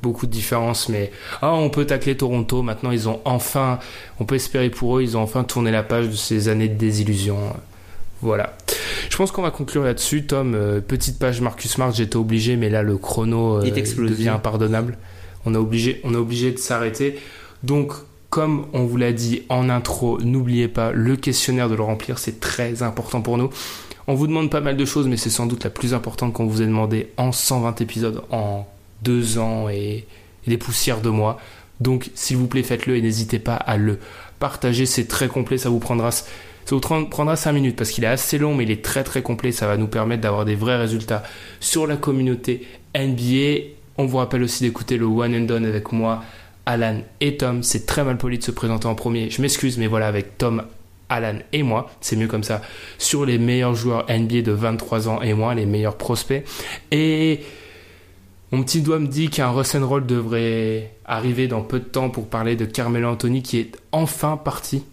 beaucoup 0.04 0.26
de 0.26 0.30
différence, 0.30 0.90
mais 0.90 1.10
ah, 1.40 1.54
on 1.54 1.70
peut 1.70 1.86
tacler 1.86 2.14
Toronto. 2.16 2.62
Maintenant, 2.62 2.90
ils 2.90 3.08
ont 3.08 3.20
enfin, 3.24 3.78
on 4.20 4.26
peut 4.26 4.34
espérer 4.34 4.68
pour 4.68 4.98
eux, 4.98 5.02
ils 5.02 5.16
ont 5.16 5.22
enfin 5.22 5.44
tourné 5.44 5.70
la 5.70 5.82
page 5.82 6.08
de 6.08 6.14
ces 6.14 6.48
années 6.48 6.68
de 6.68 6.76
désillusion. 6.76 7.38
Voilà. 8.20 8.54
Je 9.10 9.16
pense 9.16 9.32
qu'on 9.32 9.42
va 9.42 9.50
conclure 9.50 9.82
là-dessus, 9.82 10.26
Tom. 10.26 10.54
Euh, 10.54 10.80
petite 10.80 11.18
page 11.18 11.40
Marcus 11.40 11.70
Smart, 11.70 11.90
j'étais 11.92 12.16
obligé, 12.16 12.56
mais 12.56 12.68
là 12.68 12.82
le 12.82 12.98
chrono 12.98 13.58
euh, 13.58 13.70
devient 13.70 14.28
impardonnable. 14.28 14.98
On 15.46 15.54
est 15.54 15.58
obligé, 15.58 16.00
on 16.04 16.12
est 16.12 16.18
obligé 16.18 16.52
de 16.52 16.58
s'arrêter. 16.58 17.18
Donc, 17.62 17.92
comme 18.28 18.66
on 18.74 18.84
vous 18.84 18.98
l'a 18.98 19.12
dit 19.12 19.42
en 19.48 19.70
intro, 19.70 20.20
n'oubliez 20.20 20.68
pas 20.68 20.92
le 20.92 21.16
questionnaire 21.16 21.70
de 21.70 21.74
le 21.74 21.82
remplir, 21.82 22.18
c'est 22.18 22.40
très 22.40 22.82
important 22.82 23.22
pour 23.22 23.38
nous. 23.38 23.48
On 24.06 24.14
vous 24.14 24.26
demande 24.26 24.50
pas 24.50 24.60
mal 24.60 24.76
de 24.76 24.84
choses, 24.84 25.06
mais 25.06 25.16
c'est 25.16 25.30
sans 25.30 25.46
doute 25.46 25.64
la 25.64 25.70
plus 25.70 25.94
importante 25.94 26.34
qu'on 26.34 26.46
vous 26.46 26.60
ait 26.60 26.66
demandé 26.66 27.10
en 27.16 27.32
120 27.32 27.80
épisodes, 27.80 28.22
en 28.30 28.66
deux 29.02 29.38
ans 29.38 29.68
et, 29.68 30.06
des 30.46 30.58
poussières 30.58 31.00
de 31.00 31.08
mois. 31.08 31.40
Donc, 31.80 32.10
s'il 32.14 32.36
vous 32.36 32.46
plaît, 32.46 32.62
faites-le 32.62 32.96
et 32.96 33.02
n'hésitez 33.02 33.38
pas 33.38 33.54
à 33.54 33.76
le 33.76 33.98
partager. 34.38 34.86
C'est 34.86 35.06
très 35.06 35.28
complet, 35.28 35.56
ça 35.56 35.70
vous 35.70 35.78
prendra 35.78 36.10
Ça 36.10 36.26
vous 36.70 36.80
prendra 36.80 37.36
5 37.36 37.52
minutes 37.52 37.76
parce 37.76 37.90
qu'il 37.90 38.04
est 38.04 38.08
assez 38.08 38.36
long, 38.38 38.54
mais 38.54 38.64
il 38.64 38.70
est 38.70 38.84
très 38.84 39.04
très 39.04 39.22
complet. 39.22 39.52
Ça 39.52 39.66
va 39.66 39.76
nous 39.76 39.86
permettre 39.86 40.22
d'avoir 40.22 40.44
des 40.44 40.54
vrais 40.54 40.76
résultats 40.76 41.22
sur 41.60 41.86
la 41.86 41.96
communauté 41.96 42.66
NBA. 42.94 43.70
On 43.96 44.06
vous 44.06 44.18
rappelle 44.18 44.42
aussi 44.42 44.64
d'écouter 44.64 44.96
le 44.96 45.06
One 45.06 45.34
and 45.34 45.46
Done 45.46 45.64
avec 45.64 45.92
moi, 45.92 46.22
Alan 46.66 46.98
et 47.20 47.36
Tom. 47.36 47.62
C'est 47.62 47.86
très 47.86 48.04
mal 48.04 48.18
poli 48.18 48.38
de 48.38 48.44
se 48.44 48.50
présenter 48.50 48.86
en 48.86 48.94
premier. 48.94 49.30
Je 49.30 49.40
m'excuse, 49.40 49.78
mais 49.78 49.86
voilà, 49.86 50.08
avec 50.08 50.36
Tom, 50.36 50.64
Alan 51.08 51.38
et 51.52 51.62
moi, 51.62 51.90
c'est 52.00 52.16
mieux 52.16 52.26
comme 52.26 52.44
ça, 52.44 52.62
sur 52.98 53.24
les 53.24 53.38
meilleurs 53.38 53.74
joueurs 53.74 54.06
NBA 54.08 54.42
de 54.42 54.52
23 54.52 55.08
ans 55.08 55.22
et 55.22 55.34
moins, 55.34 55.54
les 55.54 55.66
meilleurs 55.66 55.96
prospects. 55.96 56.44
Et 56.90 57.40
mon 58.52 58.62
petit 58.62 58.82
doigt 58.82 58.98
me 58.98 59.06
dit 59.06 59.30
qu'un 59.30 59.50
Russell 59.50 59.82
Roll 59.82 60.06
devrait 60.06 60.94
arriver 61.04 61.48
dans 61.48 61.62
peu 61.62 61.80
de 61.80 61.84
temps 61.84 62.10
pour 62.10 62.28
parler 62.28 62.56
de 62.56 62.64
Carmelo 62.64 63.08
Anthony 63.08 63.42
qui 63.42 63.58
est 63.58 63.72
enfin 63.92 64.36
parti 64.36 64.84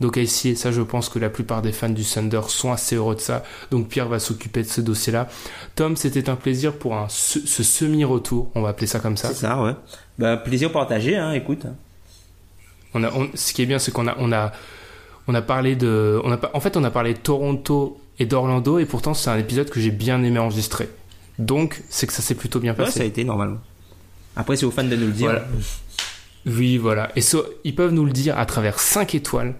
donc 0.00 0.16
ici, 0.16 0.50
et 0.50 0.54
ça 0.54 0.72
je 0.72 0.82
pense 0.82 1.08
que 1.08 1.18
la 1.18 1.30
plupart 1.30 1.62
des 1.62 1.72
fans 1.72 1.88
du 1.88 2.04
Thunder 2.04 2.40
sont 2.48 2.72
assez 2.72 2.96
heureux 2.96 3.14
de 3.14 3.20
ça. 3.20 3.44
Donc 3.70 3.88
Pierre 3.88 4.08
va 4.08 4.18
s'occuper 4.18 4.62
de 4.62 4.68
ce 4.68 4.80
dossier-là. 4.80 5.28
Tom, 5.76 5.96
c'était 5.96 6.28
un 6.28 6.36
plaisir 6.36 6.74
pour 6.74 6.96
un, 6.96 7.06
ce, 7.08 7.38
semi-retour, 7.62 8.50
on 8.54 8.62
va 8.62 8.70
appeler 8.70 8.88
ça 8.88 8.98
comme 8.98 9.16
ça. 9.16 9.28
C'est 9.28 9.46
ça, 9.46 9.62
ouais. 9.62 9.72
Bah, 10.18 10.36
plaisir 10.36 10.72
partagé, 10.72 11.16
hein, 11.16 11.32
écoute. 11.32 11.66
On 12.92 13.04
a, 13.04 13.10
ce 13.34 13.52
qui 13.52 13.62
est 13.62 13.66
bien, 13.66 13.78
c'est 13.78 13.92
qu'on 13.92 14.08
a, 14.08 14.16
on 14.18 14.32
a, 14.32 14.52
on 15.28 15.34
a 15.34 15.42
parlé 15.42 15.76
de, 15.76 16.20
on 16.24 16.32
a, 16.32 16.38
en 16.52 16.60
fait, 16.60 16.76
on 16.76 16.84
a 16.84 16.90
parlé 16.90 17.14
de 17.14 17.18
Toronto 17.18 17.98
et 18.18 18.26
d'Orlando, 18.26 18.78
et 18.78 18.86
pourtant 18.86 19.14
c'est 19.14 19.30
un 19.30 19.38
épisode 19.38 19.70
que 19.70 19.80
j'ai 19.80 19.90
bien 19.90 20.22
aimé 20.22 20.38
enregistrer. 20.38 20.88
Donc, 21.38 21.82
c'est 21.88 22.06
que 22.06 22.12
ça 22.12 22.22
s'est 22.22 22.34
plutôt 22.34 22.60
bien 22.60 22.74
passé. 22.74 22.88
Ouais, 22.88 22.96
ça 22.98 23.02
a 23.02 23.06
été 23.06 23.24
normalement. 23.24 23.58
Après, 24.36 24.56
c'est 24.56 24.66
aux 24.66 24.70
fans 24.70 24.84
de 24.84 24.96
nous 24.96 25.06
le 25.06 25.12
dire. 25.12 25.42
Oui, 26.46 26.76
voilà. 26.76 27.10
Et 27.16 27.22
ils 27.64 27.74
peuvent 27.74 27.92
nous 27.92 28.04
le 28.04 28.12
dire 28.12 28.38
à 28.38 28.46
travers 28.46 28.78
5 28.78 29.14
étoiles 29.14 29.54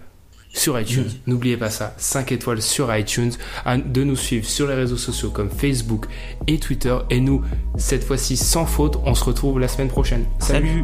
sur 0.53 0.79
iTunes. 0.79 1.09
N'oubliez 1.27 1.57
pas 1.57 1.69
ça, 1.69 1.93
5 1.97 2.31
étoiles 2.31 2.61
sur 2.61 2.95
iTunes, 2.95 3.31
de 3.65 4.03
nous 4.03 4.15
suivre 4.15 4.45
sur 4.45 4.67
les 4.67 4.75
réseaux 4.75 4.97
sociaux 4.97 5.29
comme 5.29 5.49
Facebook 5.49 6.05
et 6.47 6.59
Twitter. 6.59 6.97
Et 7.09 7.19
nous, 7.19 7.43
cette 7.77 8.03
fois-ci 8.03 8.37
sans 8.37 8.65
faute, 8.65 8.97
on 9.03 9.15
se 9.15 9.23
retrouve 9.23 9.59
la 9.59 9.67
semaine 9.67 9.89
prochaine. 9.89 10.25
Salut. 10.39 10.83